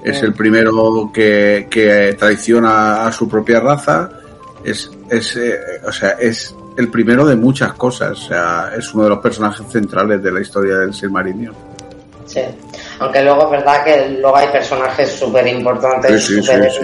es 0.03 0.21
el 0.23 0.33
primero 0.33 1.11
que, 1.13 1.67
que 1.69 2.15
traiciona 2.17 3.05
a 3.05 3.11
su 3.11 3.27
propia 3.27 3.59
raza 3.59 4.09
es 4.63 4.89
es 5.09 5.35
eh, 5.35 5.59
o 5.85 5.91
sea 5.91 6.11
es 6.11 6.55
el 6.77 6.89
primero 6.89 7.25
de 7.25 7.35
muchas 7.35 7.73
cosas 7.73 8.11
o 8.11 8.27
sea 8.27 8.71
es 8.77 8.93
uno 8.93 9.03
de 9.05 9.09
los 9.09 9.19
personajes 9.19 9.65
centrales 9.69 10.21
de 10.21 10.31
la 10.31 10.41
historia 10.41 10.77
del 10.77 10.93
Silmarillion 10.93 11.71
Sí. 12.25 12.41
Aunque 12.99 13.21
luego 13.23 13.43
es 13.45 13.51
verdad 13.51 13.83
que 13.83 14.09
luego 14.09 14.37
hay 14.37 14.47
personajes 14.47 15.11
súper 15.11 15.47
importantes, 15.47 16.23
Sí, 16.23 16.35
sí, 16.35 16.41
súper 16.41 16.71
sí, 16.71 16.79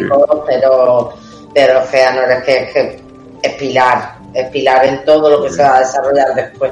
pero, 0.46 1.14
pero 1.54 1.80
es 1.80 2.44
que, 2.44 2.64
es 2.64 2.74
que 2.74 3.00
es 3.42 3.54
pilar, 3.54 4.18
es 4.34 4.50
pilar 4.50 4.86
en 4.86 5.06
todo 5.06 5.30
lo 5.30 5.44
que 5.44 5.50
se 5.50 5.64
va 5.64 5.78
a 5.78 5.80
desarrollar 5.80 6.34
después. 6.36 6.72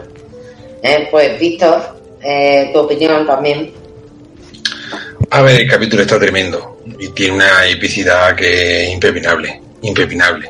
Eh, 0.81 1.07
pues 1.09 1.39
Víctor, 1.39 1.81
eh, 2.21 2.71
tu 2.73 2.79
opinión 2.79 3.25
también. 3.25 3.71
A 5.31 5.41
ver, 5.41 5.61
el 5.61 5.69
capítulo 5.69 6.01
está 6.03 6.19
tremendo 6.19 6.81
y 6.99 7.09
tiene 7.09 7.33
una 7.35 7.65
epicidad 7.67 8.35
que 8.35 8.83
es 8.85 8.93
impepinable, 8.93 9.61
impepinable. 9.81 10.49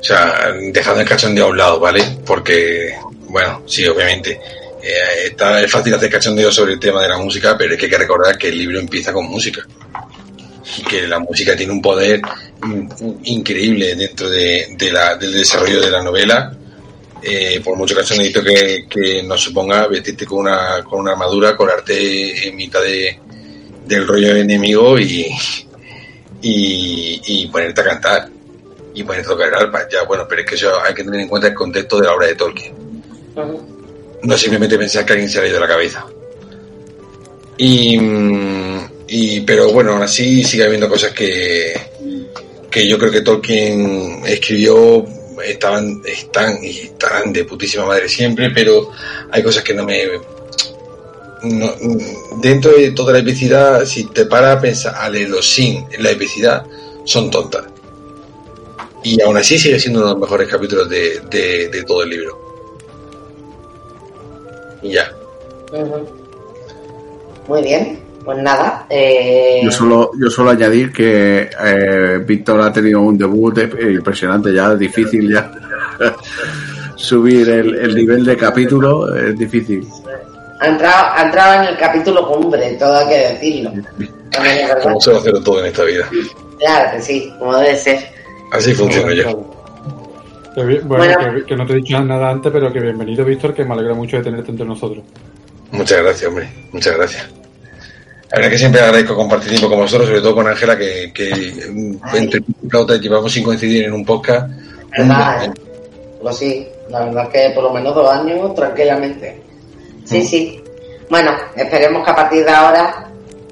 O 0.00 0.02
sea, 0.04 0.52
dejando 0.72 1.00
el 1.00 1.08
cachondeo 1.08 1.46
a 1.46 1.48
un 1.48 1.58
lado, 1.58 1.80
¿vale? 1.80 2.02
Porque, 2.24 2.94
bueno, 3.28 3.62
sí, 3.66 3.86
obviamente, 3.86 4.40
eh, 4.82 5.26
está, 5.26 5.62
es 5.62 5.70
fácil 5.70 5.94
hacer 5.94 6.10
cachondeo 6.10 6.52
sobre 6.52 6.74
el 6.74 6.80
tema 6.80 7.02
de 7.02 7.08
la 7.08 7.18
música, 7.18 7.56
pero 7.58 7.74
es 7.74 7.78
que 7.80 7.86
hay 7.86 7.90
que 7.90 7.98
recordar 7.98 8.38
que 8.38 8.48
el 8.48 8.58
libro 8.58 8.78
empieza 8.78 9.12
con 9.12 9.26
música. 9.26 9.66
Y 10.78 10.82
que 10.82 11.06
la 11.06 11.18
música 11.18 11.56
tiene 11.56 11.72
un 11.72 11.82
poder 11.82 12.20
increíble 13.24 13.94
dentro 13.94 14.28
de, 14.28 14.68
de 14.76 14.92
la- 14.92 15.16
del 15.16 15.32
desarrollo 15.32 15.80
de 15.80 15.90
la 15.90 16.02
novela. 16.02 16.52
Eh, 17.22 17.60
por 17.64 17.76
mucho 17.76 17.96
cachondeito 17.96 18.42
que, 18.44 18.86
que 18.88 19.22
nos 19.22 19.40
suponga 19.40 19.88
vestirte 19.88 20.26
con 20.26 20.40
una, 20.40 20.84
con 20.84 21.00
una 21.00 21.12
armadura, 21.12 21.56
colarte 21.56 22.46
en 22.46 22.54
mitad 22.54 22.80
de, 22.82 23.18
del 23.86 24.06
rollo 24.06 24.36
enemigo 24.36 24.98
y, 24.98 25.26
y, 26.42 27.20
y 27.26 27.46
ponerte 27.48 27.80
a 27.80 27.84
cantar. 27.84 28.28
y 28.94 29.02
bueno, 29.02 29.22
tocar 29.22 29.48
el 29.48 29.54
arpa, 29.54 29.86
ya 29.90 30.04
bueno, 30.04 30.26
pero 30.28 30.40
es 30.40 30.48
que 30.48 30.54
eso 30.54 30.72
hay 30.82 30.94
que 30.94 31.04
tener 31.04 31.20
en 31.20 31.28
cuenta 31.28 31.48
el 31.48 31.54
contexto 31.54 31.98
de 32.00 32.06
la 32.06 32.14
obra 32.14 32.26
de 32.28 32.34
Tolkien. 32.34 32.74
No 34.22 34.36
simplemente 34.38 34.78
pensar 34.78 35.04
que 35.04 35.12
alguien 35.12 35.28
se 35.28 35.38
le 35.40 35.46
ha 35.46 35.50
ido 35.50 35.60
la 35.60 35.68
cabeza. 35.68 36.06
Y, 37.58 37.98
y 39.08 39.40
pero 39.42 39.70
bueno, 39.70 39.92
aún 39.92 40.02
así 40.02 40.42
sigue 40.44 40.64
habiendo 40.64 40.88
cosas 40.88 41.12
que, 41.12 41.74
que 42.70 42.88
yo 42.88 42.98
creo 42.98 43.12
que 43.12 43.20
Tolkien 43.20 44.22
escribió 44.26 45.04
estaban, 45.44 46.00
están 46.06 46.58
y 46.62 46.70
estarán 46.70 47.32
de 47.32 47.44
putísima 47.44 47.84
madre 47.84 48.08
siempre, 48.08 48.50
pero 48.50 48.90
hay 49.30 49.42
cosas 49.42 49.62
que 49.62 49.74
no 49.74 49.84
me 49.84 50.04
no, 51.42 51.72
dentro 52.40 52.72
de 52.72 52.90
toda 52.92 53.12
la 53.12 53.18
epicidad, 53.20 53.84
si 53.84 54.04
te 54.04 54.26
paras 54.26 54.56
a 54.56 54.60
pensar 54.60 54.94
a 54.96 55.08
leerlo 55.08 55.42
sin 55.42 55.84
la 55.98 56.10
epicidad, 56.10 56.64
son 57.04 57.30
tontas. 57.30 57.64
Y 59.04 59.20
aún 59.22 59.36
así 59.36 59.58
sigue 59.58 59.78
siendo 59.78 60.00
uno 60.00 60.08
de 60.08 60.14
los 60.14 60.20
mejores 60.22 60.48
capítulos 60.48 60.88
de, 60.88 61.20
de, 61.30 61.68
de 61.68 61.82
todo 61.84 62.02
el 62.02 62.10
libro. 62.10 62.38
Y 64.82 64.92
ya. 64.92 65.12
Muy 67.48 67.62
bien, 67.62 68.00
pues 68.24 68.38
nada. 68.38 68.86
eh, 68.90 69.60
Yo 69.62 69.70
solo, 69.70 70.10
yo 70.20 70.28
solo 70.30 70.50
añadir 70.50 70.92
que 70.92 71.48
eh, 71.64 72.20
Víctor 72.26 72.60
ha 72.62 72.72
tenido 72.72 73.00
un 73.00 73.16
debut 73.16 73.56
eh, 73.58 73.92
impresionante, 73.92 74.52
ya 74.52 74.74
difícil 74.74 75.32
ya. 75.32 75.52
Subir 76.96 77.48
el, 77.50 77.74
el 77.76 77.94
nivel 77.94 78.24
de 78.24 78.36
capítulo 78.36 79.14
es 79.14 79.38
difícil. 79.38 79.86
Ha, 80.60 80.66
entrado, 80.68 81.06
ha 81.14 81.22
entrado 81.22 81.62
en 81.62 81.68
el 81.68 81.76
capítulo 81.76 82.28
cumbre, 82.28 82.72
todo 82.78 82.96
hay 82.96 83.08
que 83.08 83.18
decirlo. 83.34 83.72
Es. 84.00 84.72
Como 84.82 85.00
se 85.00 85.10
va 85.10 85.16
a 85.16 85.20
hacer 85.20 85.44
todo 85.44 85.60
en 85.60 85.66
esta 85.66 85.84
vida. 85.84 86.08
Claro 86.58 86.90
que 86.92 87.02
sí, 87.02 87.32
como 87.38 87.56
debe 87.56 87.76
ser. 87.76 88.08
Así 88.52 88.74
funciona 88.74 89.12
yo. 89.14 89.52
Bueno, 90.54 90.80
Bueno. 90.84 91.34
Que, 91.34 91.44
que 91.44 91.56
no 91.56 91.66
te 91.66 91.74
he 91.74 91.76
dicho 91.76 92.00
nada 92.00 92.30
antes, 92.30 92.50
pero 92.50 92.72
que 92.72 92.80
bienvenido, 92.80 93.24
Víctor, 93.24 93.52
que 93.54 93.64
me 93.64 93.74
alegra 93.74 93.94
mucho 93.94 94.16
de 94.16 94.22
tenerte 94.24 94.50
entre 94.50 94.66
nosotros. 94.66 95.04
Muchas 95.70 96.02
gracias, 96.02 96.28
hombre. 96.28 96.48
Muchas 96.72 96.96
gracias. 96.96 97.28
La 98.30 98.36
verdad 98.38 98.50
que 98.50 98.58
siempre 98.58 98.80
agradezco 98.80 99.14
compartir 99.14 99.50
tiempo 99.50 99.68
con 99.68 99.78
vosotros, 99.78 100.08
sobre 100.08 100.20
todo 100.20 100.34
con 100.34 100.48
Ángela, 100.48 100.76
que, 100.76 101.12
que 101.14 101.30
entre 102.14 102.42
flautas 102.68 103.00
llevamos 103.00 103.32
sin 103.32 103.44
coincidir 103.44 103.84
en 103.84 103.92
un 103.92 104.04
podcast. 104.04 104.50
¿Verdad? 104.96 105.44
eh? 105.44 105.52
Pues 106.20 106.36
sí, 106.36 106.66
la 106.90 107.04
verdad 107.04 107.28
que 107.30 107.52
por 107.54 107.64
lo 107.64 107.72
menos 107.72 107.94
dos 107.94 108.10
años 108.10 108.54
tranquilamente. 108.54 109.42
Sí, 110.06 110.24
sí. 110.24 110.62
Bueno, 111.10 111.32
esperemos 111.54 112.04
que 112.04 112.10
a 112.10 112.14
partir 112.16 112.44
de 112.44 112.50
ahora, 112.50 113.08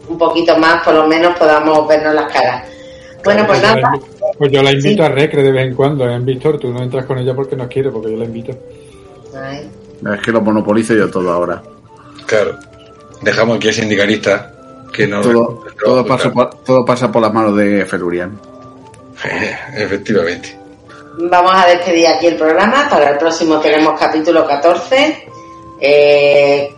un 0.09 0.19
poquito 0.19 0.57
más, 0.59 0.83
por 0.85 0.95
lo 0.95 1.07
menos 1.07 1.37
podamos 1.39 1.87
vernos 1.87 2.15
las 2.15 2.33
caras. 2.33 2.65
Bueno, 3.25 3.47
pues 3.47 3.63
la 3.63 3.75
nada. 3.77 3.93
pues 4.37 4.53
yo 4.53 4.63
la 4.63 4.73
invito 4.73 5.03
Sí. 5.03 5.03
a 5.03 5.09
Recre 5.09 5.43
de 5.43 5.53
vez 5.53 5.67
en 5.67 5.75
cuando, 5.75 6.09
¿eh, 6.09 6.19
Víctor? 6.21 6.59
Tú 6.59 6.73
no 6.73 6.83
entras 6.83 7.07
con 7.07 7.19
ella 7.19 7.35
porque 7.35 7.57
no 7.57 7.69
quieres, 7.69 7.93
porque 7.93 8.11
yo 8.11 8.19
la 8.19 8.25
invito. 8.25 8.53
Ay, 9.35 9.69
Es 10.15 10.21
que 10.21 10.31
lo 10.33 10.41
monopolizo 10.43 10.95
yo 10.95 11.11
todo 11.11 11.33
ahora. 11.33 11.63
Claro. 12.27 12.59
Dejamos 13.23 13.57
aquí 13.57 13.69
a 13.69 13.73
sindicalista 13.73 14.53
que 14.93 15.07
no. 15.07 15.21
Todo, 15.23 15.65
todo, 15.83 16.05
pasa 16.07 16.31
por, 16.31 16.51
todo 16.63 16.85
pasa 16.85 17.11
por 17.11 17.23
las 17.23 17.33
manos 17.33 17.57
de 17.57 17.85
Felurian. 17.87 18.39
Efectivamente. 19.75 20.59
Vamos 21.17 21.53
a 21.55 21.67
despedir 21.67 22.07
aquí 22.09 22.27
el 22.27 22.37
programa. 22.37 22.89
Para 22.91 23.11
el 23.13 23.19
próximo 23.19 23.59
tenemos 23.61 23.99
capítulo 23.99 24.47
14. 24.47 25.29
Eh, 25.81 26.75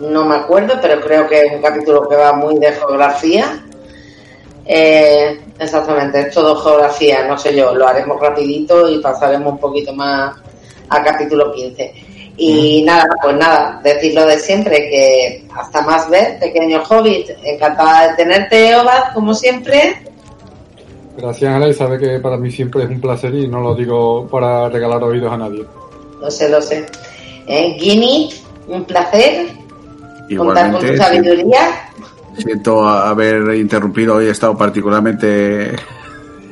no 0.00 0.24
me 0.24 0.36
acuerdo, 0.36 0.74
pero 0.80 1.00
creo 1.00 1.26
que 1.28 1.46
es 1.46 1.52
un 1.52 1.62
capítulo 1.62 2.08
que 2.08 2.16
va 2.16 2.32
muy 2.32 2.58
de 2.58 2.72
geografía. 2.72 3.64
Eh, 4.66 5.40
exactamente, 5.58 6.20
es 6.20 6.34
todo 6.34 6.56
geografía, 6.56 7.26
no 7.26 7.36
sé 7.36 7.54
yo, 7.54 7.74
lo 7.74 7.86
haremos 7.86 8.18
rapidito 8.18 8.88
y 8.88 8.98
pasaremos 8.98 9.52
un 9.52 9.58
poquito 9.58 9.92
más 9.92 10.34
a 10.88 11.02
capítulo 11.02 11.52
15. 11.52 11.94
Y 12.36 12.82
nada, 12.82 13.04
pues 13.22 13.36
nada, 13.36 13.80
decir 13.84 14.14
lo 14.14 14.26
de 14.26 14.38
siempre, 14.38 14.76
que 14.88 15.46
hasta 15.54 15.82
más 15.82 16.10
ver, 16.10 16.38
pequeño 16.40 16.82
hobbit, 16.88 17.30
encantada 17.44 18.08
de 18.08 18.16
tenerte, 18.16 18.74
Obad, 18.74 19.14
como 19.14 19.34
siempre. 19.34 20.02
Gracias, 21.16 21.68
y 21.68 21.74
sabe 21.74 21.98
que 21.98 22.18
para 22.18 22.36
mí 22.36 22.50
siempre 22.50 22.82
es 22.82 22.90
un 22.90 23.00
placer 23.00 23.32
y 23.34 23.46
no 23.46 23.60
lo 23.60 23.74
digo 23.76 24.26
para 24.26 24.68
regalar 24.68 25.02
oídos 25.04 25.32
a 25.32 25.36
nadie. 25.36 25.64
Lo 26.20 26.28
sé, 26.28 26.48
lo 26.48 26.60
sé. 26.60 26.84
Eh, 27.46 27.76
Guinea, 27.78 28.28
un 28.68 28.84
placer 28.84 29.48
contar 30.36 30.70
con 30.72 30.80
tu 30.80 30.86
Igualmente, 30.86 30.96
sabiduría. 30.96 31.58
siento 32.38 32.88
haber 32.88 33.54
interrumpido 33.54 34.16
hoy, 34.16 34.26
he 34.26 34.30
estado 34.30 34.56
particularmente 34.56 35.72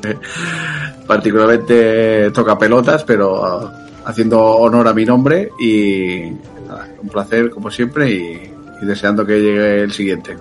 particularmente 1.07 2.31
toca 2.31 2.59
pelotas, 2.59 3.05
pero 3.05 3.45
ah, 3.45 3.73
haciendo 4.05 4.41
honor 4.41 4.89
a 4.89 4.95
mi 4.95 5.05
nombre 5.05 5.51
y 5.59 6.31
nada, 6.69 6.89
un 7.03 7.09
placer 7.09 7.51
como 7.51 7.71
siempre 7.71 8.11
y, 8.11 8.53
y 8.83 8.87
deseando 8.87 9.25
que 9.25 9.41
llegue 9.41 9.83
el 9.83 9.93
siguiente. 9.93 10.37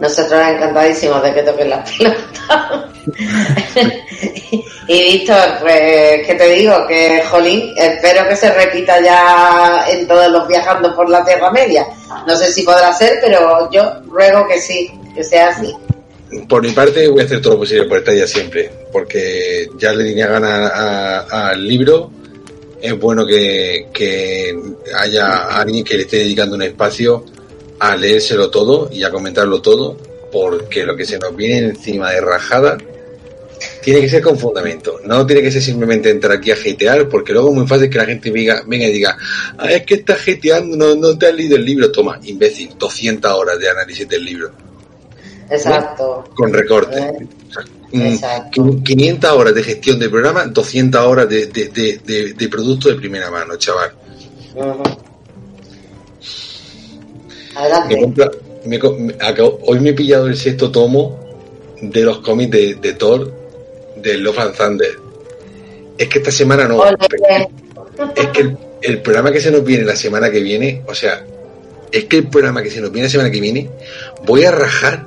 Nosotros 0.00 0.40
encantadísimos 0.46 1.22
de 1.22 1.34
que 1.34 1.42
toquen 1.42 1.70
las 1.70 1.90
pelotas. 1.90 2.86
y 4.88 5.02
Víctor, 5.02 5.58
pues, 5.60 6.26
¿qué 6.26 6.34
te 6.36 6.50
digo? 6.50 6.86
Que, 6.86 7.22
jolín, 7.22 7.72
espero 7.76 8.28
que 8.28 8.36
se 8.36 8.52
repita 8.52 9.00
ya 9.00 9.86
en 9.88 10.06
todos 10.06 10.30
los 10.30 10.46
viajando 10.48 10.94
por 10.94 11.08
la 11.08 11.24
Tierra 11.24 11.50
Media. 11.50 11.86
No 12.26 12.36
sé 12.36 12.52
si 12.52 12.62
podrá 12.62 12.92
ser, 12.92 13.18
pero 13.20 13.70
yo 13.70 14.00
ruego 14.08 14.46
que 14.46 14.60
sí, 14.60 14.90
que 15.14 15.24
sea 15.24 15.48
así. 15.48 15.74
Por 16.48 16.62
mi 16.62 16.72
parte, 16.72 17.08
voy 17.08 17.22
a 17.22 17.24
hacer 17.24 17.40
todo 17.40 17.54
lo 17.54 17.60
posible 17.60 17.86
por 17.86 17.98
estar 17.98 18.14
ya 18.14 18.26
siempre, 18.26 18.70
porque 18.92 19.68
ya 19.78 19.92
le 19.92 20.04
tenía 20.04 20.26
ganas 20.26 20.72
al 21.30 21.66
libro. 21.66 22.10
Es 22.82 22.98
bueno 22.98 23.26
que, 23.26 23.88
que 23.92 24.54
haya 24.94 25.46
alguien 25.46 25.82
que 25.84 25.94
le 25.96 26.02
esté 26.02 26.18
dedicando 26.18 26.56
un 26.56 26.62
espacio 26.62 27.24
a 27.78 27.96
leérselo 27.96 28.50
todo 28.50 28.88
y 28.92 29.02
a 29.04 29.10
comentarlo 29.10 29.60
todo, 29.62 29.96
porque 30.32 30.84
lo 30.84 30.96
que 30.96 31.04
se 31.04 31.18
nos 31.18 31.34
viene 31.36 31.68
encima 31.68 32.10
de 32.12 32.20
rajada 32.20 32.78
tiene 33.82 34.00
que 34.00 34.08
ser 34.08 34.22
con 34.22 34.38
fundamento. 34.38 35.00
No 35.04 35.24
tiene 35.26 35.42
que 35.42 35.50
ser 35.50 35.62
simplemente 35.62 36.10
entrar 36.10 36.36
aquí 36.38 36.50
a 36.50 36.54
hatear, 36.54 37.08
porque 37.08 37.32
luego 37.32 37.48
es 37.50 37.54
muy 37.54 37.66
fácil 37.66 37.88
que 37.88 37.98
la 37.98 38.04
gente 38.06 38.30
venga, 38.30 38.62
venga 38.66 38.86
y 38.86 38.92
diga, 38.92 39.16
ah, 39.58 39.70
es 39.72 39.84
que 39.86 39.94
estás 39.94 40.18
hateando, 40.28 40.76
no, 40.76 40.94
no 40.94 41.16
te 41.16 41.26
has 41.26 41.34
leído 41.34 41.56
el 41.56 41.64
libro. 41.64 41.90
Toma, 41.92 42.18
imbécil, 42.24 42.70
200 42.78 43.32
horas 43.32 43.58
de 43.58 43.70
análisis 43.70 44.06
del 44.08 44.24
libro 44.24 44.50
Exacto. 45.50 46.24
con 46.34 46.52
recortes. 46.52 47.00
Eh, 47.00 47.26
mm, 47.92 48.00
Exacto. 48.02 48.62
qu- 48.62 48.82
500 48.82 49.30
horas 49.32 49.54
de 49.54 49.62
gestión 49.62 49.98
del 49.98 50.10
programa, 50.10 50.44
200 50.46 51.00
horas 51.02 51.28
de, 51.28 51.46
de, 51.46 51.68
de, 51.68 52.00
de- 52.04 52.32
de 52.34 52.48
producto 52.48 52.88
de 52.88 52.96
primera 52.96 53.30
mano, 53.30 53.56
chaval. 53.56 53.92
Adelante. 57.56 57.96
compra- 58.00 58.30
me 58.64 58.78
co- 58.78 58.96
me- 58.98 59.14
acabo- 59.20 59.58
hoy 59.66 59.80
me 59.80 59.90
he 59.90 59.94
pillado 59.94 60.26
el 60.26 60.36
sexto 60.36 60.70
tomo 60.70 61.18
de 61.80 62.02
los 62.02 62.18
cómics 62.18 62.50
de, 62.50 62.74
de 62.74 62.92
Thor, 62.94 63.32
de 63.96 64.18
Love 64.18 64.38
and 64.38 64.56
Thunder. 64.56 64.98
Es 65.98 66.08
que 66.08 66.18
esta 66.18 66.30
semana 66.30 66.68
no. 66.68 66.82
Es 68.16 68.26
que 68.28 68.40
el, 68.42 68.56
el 68.82 69.02
programa 69.02 69.32
que 69.32 69.40
se 69.40 69.50
nos 69.50 69.64
viene 69.64 69.84
la 69.84 69.96
semana 69.96 70.30
que 70.30 70.40
viene, 70.40 70.82
o 70.86 70.94
sea, 70.94 71.24
es 71.92 72.04
que 72.04 72.18
el 72.18 72.28
programa 72.28 72.62
que 72.62 72.70
se 72.70 72.80
nos 72.80 72.90
viene 72.92 73.06
la 73.06 73.10
semana 73.12 73.30
que 73.30 73.40
viene, 73.40 73.70
voy 74.24 74.44
a 74.44 74.50
rajar 74.50 75.06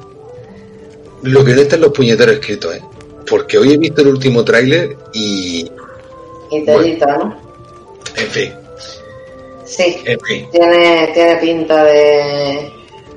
lo 1.21 1.43
que 1.43 1.53
no 1.53 1.61
está 1.61 1.75
en 1.75 1.81
los 1.81 1.91
puñeteros 1.91 2.35
escritos, 2.35 2.75
¿eh? 2.75 2.81
Porque 3.29 3.57
hoy 3.59 3.73
he 3.73 3.77
visto 3.77 4.01
el 4.01 4.07
último 4.07 4.43
tráiler 4.43 4.95
y, 5.13 5.69
Y 6.49 6.65
telita, 6.65 7.17
¿no? 7.17 7.37
en 8.15 8.27
fin, 8.27 8.53
Sí, 9.69 9.97
en 10.05 10.19
fin. 10.21 10.47
tiene, 10.51 11.11
tiene 11.13 11.35
pinta 11.37 11.83
de... 11.83 12.71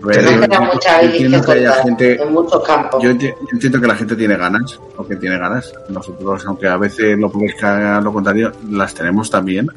Yo- 0.05 0.61
mucha 0.73 1.01
entiendo 1.01 1.41
que 1.45 1.53
haya 1.53 1.73
gente, 1.75 2.21
en 2.21 2.33
muchos 2.33 2.63
campos. 2.65 3.01
yo 3.03 3.11
enti- 3.11 3.33
yo 3.41 3.49
entiendo 3.53 3.81
que 3.81 3.87
la 3.87 3.95
gente 3.95 4.17
tiene 4.17 4.37
ganas, 4.37 4.79
o 4.97 5.07
que 5.07 5.15
tiene 5.17 5.39
ganas. 5.39 5.73
Nosotros, 5.89 6.45
aunque 6.47 6.67
a 6.67 6.77
veces 6.77 7.17
lo 7.17 7.31
parezca 7.31 8.01
lo 8.01 8.13
contrario, 8.13 8.51
las 8.69 8.93
tenemos 8.95 9.31
también. 9.31 9.69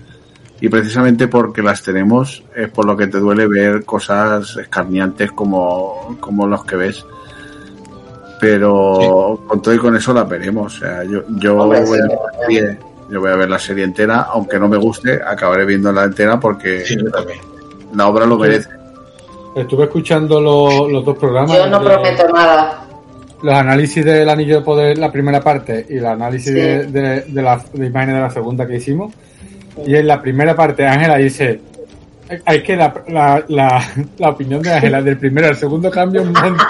Y 0.60 0.68
precisamente 0.70 1.28
porque 1.28 1.62
las 1.62 1.84
tenemos 1.84 2.44
es 2.56 2.70
por 2.70 2.86
lo 2.86 2.98
que 2.98 3.06
te 3.08 3.20
duele 3.20 3.46
ver 3.48 3.86
cosas 3.86 4.58
escarniantes 4.58 5.32
como, 5.32 6.18
como 6.20 6.48
los 6.48 6.66
que 6.66 6.76
ves. 6.76 7.06
Pero 8.42 9.40
con 9.48 9.62
todo 9.62 9.74
y 9.74 9.78
con 9.78 9.96
eso 9.96 10.14
las 10.14 10.28
veremos. 10.28 10.76
O 10.76 10.80
sea, 10.80 11.04
yo, 11.04 11.22
yo, 11.38 11.58
Hombre, 11.58 11.86
sí, 11.86 12.58
yo 13.16 13.22
voy 13.22 13.32
a 13.32 13.36
ver 13.38 13.50
la 13.50 13.58
serie 13.60 13.86
entera, 13.86 14.28
aunque 14.30 14.60
no 14.60 14.68
me 14.68 14.76
guste, 14.76 15.22
acabaré 15.26 15.64
viendo 15.66 15.90
la 15.94 16.04
entera 16.04 16.38
porque 16.38 16.86
Sí, 16.86 16.98
yo 17.02 17.10
también. 17.10 17.40
la 17.96 18.08
obra 18.08 18.26
lo 18.26 18.38
merece. 18.38 18.68
Estuve 19.56 19.86
escuchando 19.86 20.42
lo- 20.42 20.90
los 20.90 21.06
dos 21.06 21.18
programas. 21.18 21.56
Yo 21.58 21.66
no 21.68 21.80
de- 21.80 21.86
prometo 21.86 22.28
nada. 22.34 22.82
Los 23.42 23.54
análisis 23.54 24.04
del 24.04 24.28
Anillo 24.28 24.56
de 24.58 24.62
Poder, 24.66 24.98
la 24.98 25.10
primera 25.14 25.40
parte, 25.40 25.86
y 25.90 25.96
el 25.98 26.06
análisis 26.06 26.48
Sí. 26.54 26.60
de, 26.60 26.86
de, 26.88 27.22
de 27.22 27.42
la 27.42 27.64
de 27.72 27.86
imágenes 27.88 28.16
de 28.16 28.22
la 28.22 28.30
segunda 28.32 28.68
que 28.68 28.76
hicimos. 28.76 29.14
Y 29.86 29.96
en 29.96 30.08
la 30.08 30.22
primera 30.22 30.54
parte, 30.58 30.86
Ángela 30.86 31.16
dice: 31.16 31.62
Hay 32.46 32.64
que 32.64 32.76
la, 32.76 32.94
la, 33.08 33.44
la, 33.48 33.82
la 34.18 34.30
opinión 34.30 34.62
de 34.62 34.74
Ángela 34.74 35.02
del 35.02 35.18
primero 35.18 35.48
al 35.48 35.56
segundo 35.56 35.90
cambia 35.90 36.22
un 36.22 36.34
montón. 36.34 36.58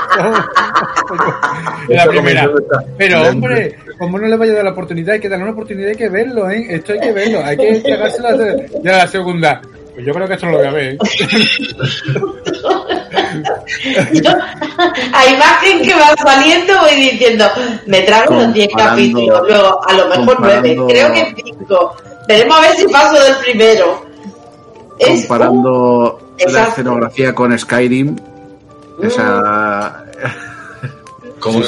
en 1.89 1.95
la 1.97 2.05
primera. 2.05 2.49
Pero 2.97 3.29
hombre, 3.29 3.77
como 3.97 4.19
no 4.19 4.27
le 4.27 4.35
vaya 4.37 4.51
a 4.53 4.55
dar 4.55 4.63
la 4.65 4.71
oportunidad, 4.71 5.15
hay 5.15 5.19
que 5.21 5.29
darle 5.29 5.43
una 5.45 5.53
oportunidad, 5.53 5.89
hay 5.89 5.95
que 5.95 6.09
verlo, 6.09 6.49
¿eh? 6.49 6.65
Esto 6.69 6.93
hay 6.93 6.99
que 6.99 7.11
verlo, 7.11 7.41
hay 7.43 7.57
que 7.57 7.79
tragárselo 7.81 8.27
a 8.29 8.33
ya 8.83 8.91
la 8.97 9.07
segunda. 9.07 9.61
Pues 9.93 10.05
yo 10.05 10.13
creo 10.13 10.27
que 10.27 10.33
esto 10.33 10.45
no 10.47 10.51
lo 10.53 10.57
voy 10.57 10.67
a 10.67 10.71
ver. 10.71 10.93
¿eh? 10.93 10.97
Yo, 14.13 14.31
a 15.13 15.25
imagen 15.25 15.81
que 15.81 15.93
va 15.93 16.13
saliendo 16.17 16.73
voy 16.81 16.95
diciendo, 16.95 17.45
me 17.87 18.01
trago 18.01 18.35
los 18.35 18.53
10 18.53 18.67
Comparando- 18.69 18.89
capítulos, 18.95 19.41
luego 19.47 19.87
a 19.87 19.93
lo 19.93 20.07
mejor 20.09 20.37
9, 20.39 20.75
comparando- 20.75 20.87
creo 20.87 21.13
que 21.13 21.35
5. 21.43 21.95
Veremos 22.27 22.57
a 22.57 22.61
ver 22.61 22.75
si 22.75 22.87
paso 22.87 23.23
del 23.23 23.35
primero. 23.37 24.05
Es 24.99 25.21
Comparando 25.27 26.19
la 26.37 26.43
Exacto. 26.43 26.69
escenografía 26.71 27.33
con 27.35 27.57
Skyrim, 27.57 28.15
esa... 29.01 30.03
Sí, 31.51 31.59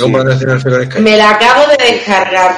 que 0.89 0.91
sí. 0.97 1.01
Me 1.01 1.17
la 1.17 1.31
acabo 1.31 1.63
de 1.77 1.77
descargar. 1.93 2.55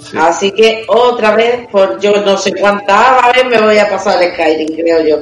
sí. 0.00 0.16
Así 0.18 0.50
que 0.52 0.84
otra 0.88 1.34
vez, 1.36 1.66
por 1.70 1.98
yo 2.00 2.12
no 2.24 2.36
sé 2.36 2.52
cuántas 2.54 3.32
vez 3.34 3.44
me 3.46 3.60
voy 3.60 3.78
a 3.78 3.88
pasar 3.88 4.22
el 4.22 4.32
Skyrim, 4.32 4.74
creo 4.76 5.06
yo. 5.06 5.20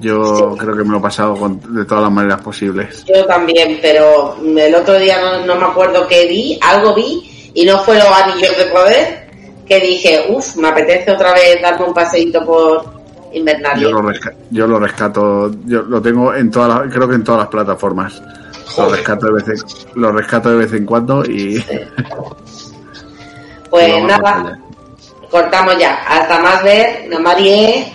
Yo 0.00 0.54
creo 0.56 0.76
que 0.76 0.84
me 0.84 0.90
lo 0.92 0.98
he 0.98 1.02
pasado 1.02 1.34
con- 1.36 1.74
de 1.74 1.84
todas 1.84 2.04
las 2.04 2.12
maneras 2.12 2.40
posibles. 2.40 3.04
Yo 3.06 3.26
también, 3.26 3.78
pero 3.82 4.36
el 4.56 4.74
otro 4.74 4.98
día 4.98 5.18
no, 5.20 5.44
no 5.44 5.56
me 5.56 5.64
acuerdo 5.66 6.06
qué 6.06 6.26
vi, 6.26 6.58
algo 6.62 6.94
vi, 6.94 7.50
y 7.54 7.64
no 7.64 7.78
fue 7.80 7.96
los 7.96 8.06
anillos 8.06 8.56
de 8.56 8.64
poder, 8.66 9.30
que 9.66 9.80
dije, 9.80 10.26
uff, 10.28 10.54
me 10.56 10.68
apetece 10.68 11.10
otra 11.10 11.32
vez 11.34 11.60
darme 11.60 11.86
un 11.86 11.92
paseíto 11.94 12.44
por 12.46 12.84
Yo 12.84 13.38
Invernalia. 13.38 13.88
lo, 13.88 14.00
resca- 14.02 14.34
yo 14.50 14.66
lo 14.68 14.78
rescato, 14.78 15.50
yo 15.66 15.82
lo 15.82 16.00
tengo 16.00 16.32
en 16.34 16.50
todas 16.52 16.68
las, 16.84 16.94
creo 16.94 17.08
que 17.08 17.16
en 17.16 17.24
todas 17.24 17.40
las 17.40 17.48
plataformas. 17.48 18.22
Lo 18.76 18.88
rescato 18.88 19.26
de 19.26 19.32
vez 19.32 19.48
en, 19.48 20.00
lo 20.00 20.12
rescato 20.12 20.50
de 20.50 20.56
vez 20.56 20.72
en 20.72 20.86
cuando 20.86 21.24
y 21.24 21.64
Pues 23.70 23.88
y 23.88 24.02
nada, 24.02 24.58
cortamos 25.30 25.78
ya. 25.78 25.94
Hasta 26.08 26.40
más 26.40 26.62
ver, 26.64 27.08
no 27.08 27.20
Marie. 27.20 27.92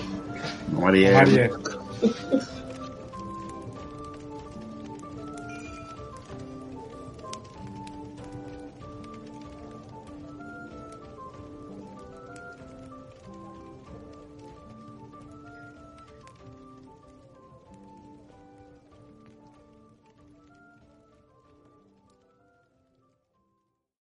María, 0.72 1.14
Marie. 1.14 1.52